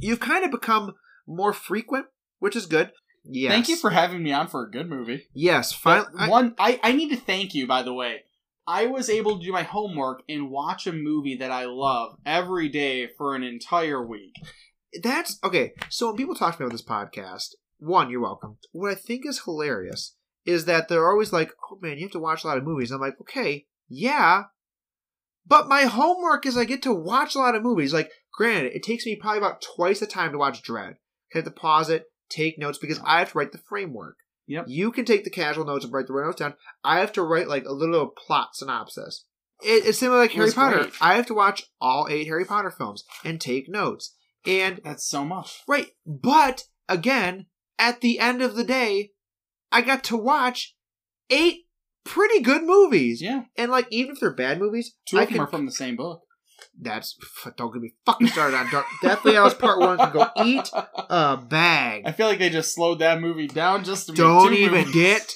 You've 0.00 0.20
kind 0.20 0.44
of 0.44 0.50
become 0.50 0.94
more 1.26 1.52
frequent, 1.52 2.06
which 2.38 2.54
is 2.56 2.66
good. 2.66 2.92
Yes. 3.24 3.52
Thank 3.52 3.68
you 3.68 3.76
for 3.76 3.90
having 3.90 4.22
me 4.22 4.32
on 4.32 4.48
for 4.48 4.64
a 4.64 4.70
good 4.70 4.88
movie. 4.88 5.26
Yes, 5.34 5.72
finally. 5.72 6.28
One, 6.28 6.54
I, 6.58 6.80
I 6.82 6.92
need 6.92 7.10
to 7.10 7.16
thank 7.16 7.54
you, 7.54 7.66
by 7.66 7.82
the 7.82 7.92
way. 7.92 8.22
I 8.66 8.86
was 8.86 9.10
able 9.10 9.38
to 9.38 9.44
do 9.44 9.52
my 9.52 9.62
homework 9.62 10.22
and 10.28 10.50
watch 10.50 10.86
a 10.86 10.92
movie 10.92 11.36
that 11.36 11.50
I 11.50 11.64
love 11.64 12.16
every 12.24 12.68
day 12.68 13.08
for 13.16 13.34
an 13.34 13.42
entire 13.42 14.06
week. 14.06 14.34
That's 15.02 15.38
okay. 15.44 15.72
So 15.88 16.06
when 16.06 16.16
people 16.16 16.34
talk 16.34 16.56
to 16.56 16.62
me 16.62 16.66
about 16.66 16.72
this 16.72 16.84
podcast, 16.84 17.54
one, 17.78 18.10
you're 18.10 18.20
welcome. 18.20 18.58
What 18.72 18.90
I 18.90 18.94
think 18.94 19.26
is 19.26 19.42
hilarious 19.44 20.16
is 20.44 20.64
that 20.66 20.88
they're 20.88 21.08
always 21.08 21.32
like, 21.32 21.52
"Oh 21.70 21.78
man, 21.80 21.96
you 21.96 22.04
have 22.04 22.12
to 22.12 22.18
watch 22.18 22.44
a 22.44 22.46
lot 22.46 22.58
of 22.58 22.64
movies." 22.64 22.90
I'm 22.90 23.00
like, 23.00 23.20
"Okay, 23.20 23.66
yeah." 23.88 24.44
But 25.46 25.68
my 25.68 25.82
homework 25.82 26.46
is 26.46 26.56
I 26.56 26.64
get 26.64 26.82
to 26.82 26.94
watch 26.94 27.34
a 27.34 27.38
lot 27.38 27.54
of 27.54 27.62
movies. 27.62 27.92
Like, 27.92 28.10
granted, 28.32 28.72
it 28.74 28.82
takes 28.82 29.06
me 29.06 29.16
probably 29.16 29.38
about 29.38 29.62
twice 29.62 30.00
the 30.00 30.06
time 30.06 30.32
to 30.32 30.38
watch 30.38 30.62
Dredd. 30.62 30.94
I 31.34 31.38
have 31.38 31.44
to 31.44 31.50
pause 31.50 31.90
it, 31.90 32.04
take 32.28 32.58
notes 32.58 32.78
because 32.78 33.00
I 33.04 33.18
have 33.20 33.32
to 33.32 33.38
write 33.38 33.52
the 33.52 33.58
framework. 33.58 34.16
Yep. 34.50 34.64
You 34.66 34.90
can 34.90 35.04
take 35.04 35.22
the 35.22 35.30
casual 35.30 35.64
notes 35.64 35.84
and 35.84 35.94
write 35.94 36.08
the 36.08 36.12
notes 36.12 36.36
down. 36.40 36.54
I 36.82 36.98
have 36.98 37.12
to 37.12 37.22
write 37.22 37.46
like 37.48 37.64
a 37.64 37.72
little 37.72 38.08
plot 38.08 38.48
synopsis. 38.54 39.24
It, 39.62 39.86
it's 39.86 39.98
similar 39.98 40.18
like 40.22 40.32
It 40.32 40.38
Harry 40.38 40.50
Potter. 40.52 40.76
great. 40.78 40.92
I 41.00 41.14
have 41.14 41.26
to 41.26 41.34
watch 41.34 41.62
all 41.80 42.08
eight 42.10 42.26
Harry 42.26 42.44
Potter 42.44 42.70
films 42.70 43.04
and 43.24 43.40
take 43.40 43.68
notes. 43.68 44.16
And 44.44 44.80
That's 44.82 45.06
so 45.08 45.24
much. 45.24 45.60
Right. 45.68 45.88
But 46.04 46.64
again, 46.88 47.46
at 47.78 48.00
the 48.00 48.18
end 48.18 48.42
of 48.42 48.56
the 48.56 48.64
day, 48.64 49.12
I 49.70 49.82
got 49.82 50.02
to 50.04 50.16
watch 50.16 50.74
eight 51.30 51.66
pretty 52.04 52.40
good 52.40 52.64
movies. 52.64 53.22
Yeah. 53.22 53.42
And 53.56 53.70
like 53.70 53.86
even 53.90 54.14
if 54.14 54.20
they're 54.20 54.34
bad 54.34 54.58
movies, 54.58 54.96
Two 55.06 55.18
I 55.18 55.22
of 55.22 55.28
them 55.28 55.34
can 55.34 55.44
are 55.44 55.46
from 55.46 55.66
the 55.66 55.72
same 55.72 55.94
book. 55.94 56.22
That's 56.80 57.16
don't 57.56 57.72
get 57.72 57.82
me 57.82 57.94
fucking 58.06 58.28
started 58.28 58.56
on 58.56 58.70
Dark 58.70 58.86
Deathly 59.02 59.34
Hallows 59.34 59.54
Part 59.54 59.78
One 59.80 59.98
can 59.98 60.12
go 60.12 60.26
eat 60.44 60.70
a 60.74 61.36
bag. 61.36 62.02
I 62.06 62.12
feel 62.12 62.26
like 62.26 62.38
they 62.38 62.50
just 62.50 62.74
slowed 62.74 62.98
that 63.00 63.20
movie 63.20 63.46
down 63.48 63.84
just 63.84 64.06
to 64.06 64.12
make 64.12 64.18
Don't 64.18 64.54
even 64.54 64.72
movies. 64.86 64.94
get 64.94 65.34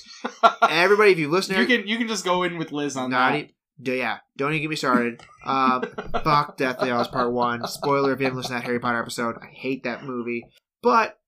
everybody 0.68 1.12
if 1.12 1.18
you 1.18 1.30
listen 1.30 1.58
You 1.58 1.66
can 1.66 1.86
you 1.86 1.98
can 1.98 2.08
just 2.08 2.24
go 2.24 2.42
in 2.42 2.58
with 2.58 2.72
Liz 2.72 2.96
on 2.96 3.10
that. 3.10 3.34
e- 3.34 3.54
d- 3.82 3.98
yeah, 3.98 4.18
don't 4.36 4.50
even 4.52 4.62
get 4.62 4.70
me 4.70 4.76
started. 4.76 5.20
Um, 5.44 5.82
fuck 6.22 6.56
Deathly 6.56 6.88
Hallows 6.88 7.08
Part 7.08 7.32
One. 7.32 7.66
Spoiler 7.66 8.12
if 8.12 8.20
you 8.20 8.24
haven't 8.26 8.38
listened 8.38 8.56
to 8.56 8.60
that 8.60 8.64
Harry 8.66 8.80
Potter 8.80 9.00
episode. 9.00 9.36
I 9.42 9.46
hate 9.52 9.84
that 9.84 10.04
movie, 10.04 10.44
but 10.82 11.18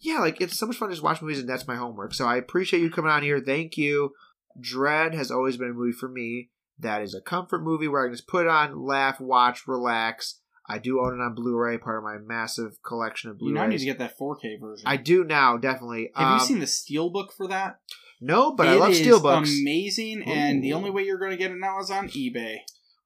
yeah, 0.00 0.18
like 0.20 0.40
it's 0.40 0.58
so 0.58 0.66
much 0.66 0.76
fun 0.76 0.88
to 0.88 0.94
just 0.94 1.02
watch 1.04 1.20
movies, 1.22 1.40
and 1.40 1.48
that's 1.48 1.66
my 1.66 1.76
homework. 1.76 2.14
So 2.14 2.26
I 2.26 2.36
appreciate 2.36 2.80
you 2.80 2.90
coming 2.90 3.10
on 3.10 3.22
here. 3.22 3.40
Thank 3.40 3.76
you. 3.76 4.12
Dredd 4.58 5.14
has 5.14 5.30
always 5.30 5.56
been 5.58 5.70
a 5.70 5.74
movie 5.74 5.92
for 5.92 6.08
me 6.08 6.48
that 6.78 7.02
is 7.02 7.14
a 7.14 7.20
comfort 7.20 7.62
movie 7.62 7.88
where 7.88 8.02
I 8.02 8.06
can 8.06 8.14
just 8.14 8.26
put 8.28 8.46
it 8.46 8.48
on, 8.48 8.84
laugh, 8.84 9.20
watch, 9.20 9.66
relax. 9.66 10.40
I 10.68 10.78
do 10.78 11.00
own 11.00 11.14
it 11.20 11.22
on 11.22 11.34
Blu-ray, 11.34 11.78
part 11.78 11.98
of 11.98 12.04
my 12.04 12.18
massive 12.18 12.82
collection 12.84 13.30
of 13.30 13.38
Blu-rays. 13.38 13.50
You 13.50 13.54
now 13.54 13.66
need 13.68 13.78
to 13.78 13.84
get 13.84 13.98
that 14.00 14.18
4K 14.18 14.60
version. 14.60 14.84
I 14.86 14.96
do 14.96 15.22
now, 15.24 15.56
definitely. 15.56 16.10
Have 16.16 16.26
Um, 16.26 16.38
you 16.40 16.44
seen 16.44 16.58
the 16.58 16.66
steelbook 16.66 17.32
for 17.36 17.46
that? 17.48 17.78
No, 18.20 18.52
but 18.54 18.66
I 18.66 18.74
love 18.74 18.92
steelbooks. 18.92 19.60
Amazing, 19.60 20.24
and 20.26 20.64
the 20.64 20.72
only 20.72 20.90
way 20.90 21.02
you're 21.04 21.18
going 21.18 21.30
to 21.30 21.36
get 21.36 21.50
it 21.52 21.58
now 21.58 21.78
is 21.80 21.90
on 21.90 22.08
eBay. 22.08 22.56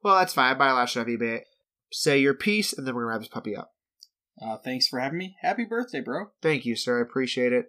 well, 0.02 0.16
that's 0.16 0.32
fine. 0.32 0.54
I 0.54 0.58
buy 0.58 0.68
a 0.70 0.72
lot 0.74 0.84
of 0.84 0.90
stuff 0.90 1.02
off 1.02 1.08
eBay. 1.08 1.40
Say 1.92 2.18
your 2.20 2.34
piece, 2.34 2.72
and 2.72 2.86
then 2.86 2.94
we're 2.94 3.02
gonna 3.02 3.12
wrap 3.14 3.20
this 3.20 3.28
puppy 3.28 3.56
up. 3.56 3.72
Uh, 4.40 4.56
thanks 4.56 4.86
for 4.88 5.00
having 5.00 5.18
me. 5.18 5.36
Happy 5.42 5.64
birthday, 5.64 6.00
bro. 6.00 6.26
Thank 6.40 6.64
you, 6.64 6.76
sir. 6.76 7.00
I 7.00 7.02
appreciate 7.02 7.52
it. 7.52 7.66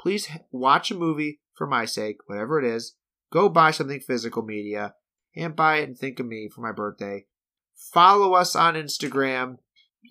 Please 0.00 0.28
watch 0.52 0.90
a 0.90 0.94
movie 0.94 1.40
for 1.58 1.66
my 1.66 1.84
sake, 1.84 2.18
whatever 2.26 2.58
it 2.58 2.64
is. 2.64 2.94
Go 3.32 3.48
buy 3.48 3.72
something 3.72 3.98
physical 4.00 4.42
media 4.42 4.94
and 5.36 5.54
buy 5.54 5.78
it 5.78 5.84
and 5.84 5.98
think 5.98 6.18
of 6.18 6.26
me 6.26 6.48
for 6.48 6.62
my 6.62 6.72
birthday. 6.72 7.26
Follow 7.74 8.34
us 8.34 8.56
on 8.56 8.74
Instagram. 8.74 9.58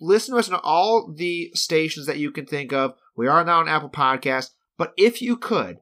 Listen 0.00 0.34
to 0.34 0.38
us 0.38 0.48
on 0.48 0.60
all 0.62 1.12
the 1.12 1.50
stations 1.54 2.06
that 2.06 2.18
you 2.18 2.30
can 2.30 2.46
think 2.46 2.72
of. 2.72 2.94
We 3.16 3.26
are 3.26 3.44
now 3.44 3.60
on 3.60 3.68
Apple 3.68 3.90
Podcast, 3.90 4.50
but 4.76 4.92
if 4.96 5.20
you 5.20 5.36
could, 5.36 5.78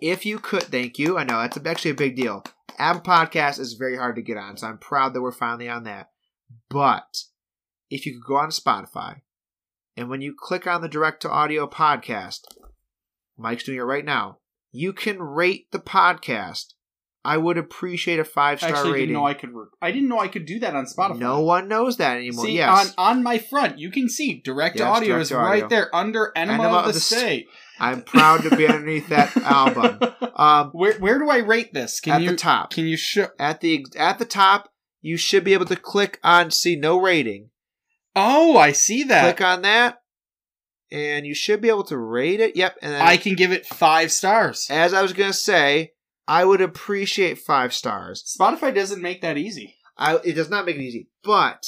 if 0.00 0.24
you 0.24 0.38
could, 0.38 0.64
thank 0.64 0.98
you. 0.98 1.18
I 1.18 1.24
know 1.24 1.40
that's 1.40 1.58
actually 1.66 1.92
a 1.92 1.94
big 1.94 2.16
deal. 2.16 2.44
Apple 2.78 3.02
Podcast 3.02 3.58
is 3.58 3.74
very 3.74 3.96
hard 3.96 4.16
to 4.16 4.22
get 4.22 4.36
on, 4.36 4.56
so 4.56 4.68
I'm 4.68 4.78
proud 4.78 5.14
that 5.14 5.22
we're 5.22 5.32
finally 5.32 5.68
on 5.68 5.84
that. 5.84 6.10
But 6.68 7.24
if 7.90 8.06
you 8.06 8.12
could 8.12 8.26
go 8.26 8.36
on 8.36 8.50
Spotify, 8.50 9.22
and 9.96 10.08
when 10.08 10.20
you 10.20 10.34
click 10.38 10.66
on 10.66 10.80
the 10.80 10.88
direct 10.88 11.22
to 11.22 11.30
audio 11.30 11.66
podcast, 11.66 12.42
Mike's 13.36 13.64
doing 13.64 13.78
it 13.78 13.82
right 13.82 14.04
now, 14.04 14.38
you 14.70 14.92
can 14.92 15.20
rate 15.20 15.70
the 15.72 15.80
podcast. 15.80 16.74
I 17.28 17.36
would 17.36 17.58
appreciate 17.58 18.18
a 18.18 18.24
five 18.24 18.58
star 18.58 18.72
rating. 18.72 18.92
didn't 18.94 19.12
know 19.12 19.26
I 19.26 19.34
could. 19.34 19.50
Re- 19.52 19.66
I 19.82 19.92
didn't 19.92 20.08
know 20.08 20.18
I 20.18 20.28
could 20.28 20.46
do 20.46 20.58
that 20.60 20.74
on 20.74 20.86
Spotify. 20.86 21.18
no 21.18 21.40
one 21.40 21.68
knows 21.68 21.98
that 21.98 22.16
anymore. 22.16 22.44
See, 22.46 22.56
yes, 22.56 22.94
on 22.96 23.16
on 23.16 23.22
my 23.22 23.38
front, 23.38 23.78
you 23.78 23.90
can 23.90 24.08
see 24.08 24.40
direct 24.42 24.76
Yes, 24.78 24.86
audio 24.88 25.08
direct 25.10 25.22
is 25.22 25.28
to 25.28 25.36
right 25.36 25.68
there 25.68 25.94
under 25.94 26.32
Enema, 26.34 26.62
Enema 26.64 26.78
of 26.78 26.86
the, 26.86 26.92
the 26.92 27.00
St- 27.00 27.20
State. 27.20 27.46
I'm 27.80 28.02
proud 28.02 28.42
to 28.42 28.56
be 28.56 28.66
underneath 28.66 29.08
that 29.10 29.36
album. 29.44 29.98
Um, 30.34 30.70
Where 30.72 30.94
where 30.98 31.18
do 31.18 31.28
I 31.30 31.38
rate 31.38 31.72
this? 31.74 32.00
Can 32.00 32.14
at 32.14 32.22
you 32.22 32.30
the 32.30 32.36
top, 32.36 32.70
can 32.72 32.86
you 32.86 32.96
show? 32.96 33.28
at 33.38 33.60
the 33.60 33.84
at 33.96 34.18
the 34.18 34.24
top, 34.24 34.70
you 35.00 35.16
should 35.16 35.44
be 35.44 35.52
able 35.52 35.66
to 35.66 35.76
click 35.76 36.18
on 36.24 36.50
see 36.50 36.76
no 36.76 36.98
rating. 36.98 37.50
Oh, 38.16 38.56
I 38.56 38.72
see 38.72 39.04
that. 39.04 39.22
Click 39.36 39.46
on 39.46 39.62
that, 39.62 39.98
and 40.90 41.26
you 41.26 41.34
should 41.34 41.60
be 41.60 41.68
able 41.68 41.84
to 41.84 41.96
rate 41.96 42.40
it. 42.40 42.56
Yep, 42.56 42.78
and 42.82 42.96
I 42.96 43.16
can 43.16 43.34
give 43.34 43.52
it 43.52 43.66
five 43.66 44.10
stars. 44.10 44.66
as 44.70 44.92
I 44.94 45.02
was 45.02 45.12
gonna 45.12 45.32
say, 45.32 45.92
I 46.28 46.44
would 46.44 46.60
appreciate 46.60 47.38
five 47.38 47.72
stars. 47.72 48.22
Spotify 48.38 48.74
doesn't 48.74 49.02
make 49.02 49.22
that 49.22 49.38
easy. 49.38 49.76
I, 49.96 50.16
it 50.24 50.34
does 50.34 50.50
not 50.50 50.66
make 50.66 50.76
it 50.76 50.82
easy, 50.82 51.08
but 51.24 51.64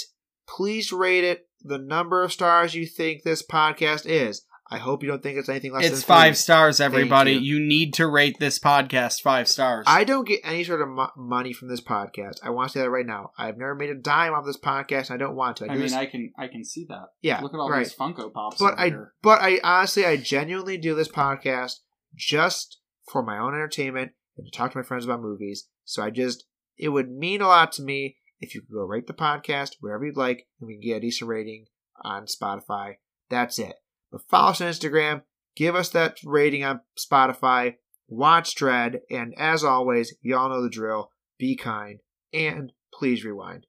please 0.46 0.92
rate 0.92 1.24
it 1.24 1.48
the 1.62 1.78
number 1.78 2.22
of 2.22 2.32
stars 2.32 2.74
you 2.74 2.86
think 2.86 3.22
this 3.22 3.44
podcast 3.44 4.06
is. 4.06 4.42
I 4.72 4.78
hope 4.78 5.02
you 5.02 5.08
don't 5.08 5.20
think 5.20 5.36
it's 5.36 5.48
anything 5.48 5.72
less 5.72 5.84
It's 5.84 5.94
than 6.02 6.02
five 6.02 6.36
stars, 6.36 6.78
everybody. 6.80 7.32
you. 7.32 7.56
You. 7.56 7.66
need 7.66 7.94
to 7.94 8.06
rate 8.06 8.36
this 8.38 8.60
podcast 8.60 9.20
five 9.20 9.48
stars. 9.48 9.84
I 9.88 10.04
don't 10.04 10.28
get 10.28 10.40
any 10.44 10.62
sort 10.62 10.80
of 10.80 10.88
mo- 10.88 11.10
money 11.16 11.52
from 11.52 11.66
this 11.68 11.80
podcast. 11.80 12.34
I 12.44 12.50
want 12.50 12.68
to 12.70 12.78
say 12.78 12.82
that 12.82 12.90
right 12.90 13.04
now. 13.04 13.32
I've 13.36 13.58
never 13.58 13.74
made 13.74 13.90
a 13.90 13.96
dime 13.96 14.32
off 14.32 14.46
this 14.46 14.56
podcast, 14.60 15.10
and 15.10 15.14
I 15.20 15.26
don't 15.26 15.34
want 15.34 15.56
to. 15.56 15.64
I, 15.64 15.68
I 15.68 15.70
mean, 15.72 15.80
this- 15.80 15.92
I 15.92 16.06
can 16.06 16.32
I 16.38 16.46
can 16.46 16.64
see 16.64 16.86
that. 16.88 17.06
yeah, 17.20 17.40
Look 17.40 17.52
at 17.52 17.58
all 17.58 17.68
right. 17.68 17.80
these 17.84 17.96
Funko 17.96 18.32
Pops. 18.32 18.58
but 18.60 18.78
I, 18.78 18.86
here. 18.90 19.12
but 19.22 19.40
I 19.40 19.58
honestly, 19.64 20.06
I 20.06 20.16
genuinely 20.16 20.76
do 20.78 20.94
this 20.94 21.08
podcast 21.08 21.78
just 22.14 22.78
for 23.10 23.24
my 23.24 23.38
own 23.38 23.54
entertainment 23.54 24.12
and 24.36 24.46
to 24.46 24.50
talk 24.50 24.72
to 24.72 24.78
my 24.78 24.84
friends 24.84 25.04
about 25.04 25.22
movies. 25.22 25.68
So 25.84 26.02
I 26.02 26.10
just, 26.10 26.44
it 26.78 26.88
would 26.88 27.10
mean 27.10 27.40
a 27.40 27.46
lot 27.46 27.72
to 27.72 27.82
me 27.82 28.16
if 28.40 28.54
you 28.54 28.62
could 28.62 28.72
go 28.72 28.84
rate 28.84 29.06
the 29.06 29.12
podcast 29.12 29.76
wherever 29.80 30.04
you'd 30.04 30.16
like, 30.16 30.46
and 30.60 30.66
we 30.66 30.74
can 30.74 30.80
get 30.80 30.96
a 30.96 31.00
decent 31.00 31.28
rating 31.28 31.66
on 32.02 32.26
Spotify. 32.26 32.94
That's 33.28 33.58
it. 33.58 33.74
But 34.10 34.22
follow 34.28 34.50
us 34.50 34.60
on 34.60 34.68
Instagram, 34.68 35.22
give 35.54 35.74
us 35.76 35.90
that 35.90 36.18
rating 36.24 36.64
on 36.64 36.80
Spotify, 36.98 37.76
watch 38.08 38.54
Dredd, 38.56 39.00
and 39.10 39.34
as 39.38 39.62
always, 39.62 40.14
y'all 40.22 40.48
know 40.48 40.62
the 40.62 40.70
drill. 40.70 41.10
Be 41.38 41.56
kind 41.56 42.00
and 42.32 42.72
please 42.92 43.24
rewind. 43.24 43.66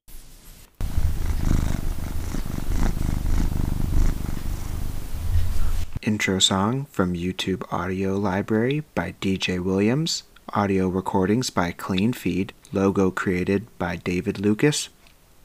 Intro 6.02 6.40
song 6.40 6.86
from 6.86 7.14
YouTube 7.14 7.62
Audio 7.72 8.16
Library 8.16 8.82
by 8.94 9.14
DJ 9.20 9.60
Williams. 9.60 10.24
Audio 10.50 10.88
recordings 10.88 11.48
by 11.50 11.72
Clean 11.72 12.12
Feed. 12.12 12.52
Logo 12.72 13.10
created 13.10 13.66
by 13.78 13.96
David 13.96 14.38
Lucas. 14.38 14.90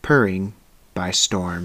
Purring 0.01 0.53
by 0.93 1.11
Storm. 1.11 1.55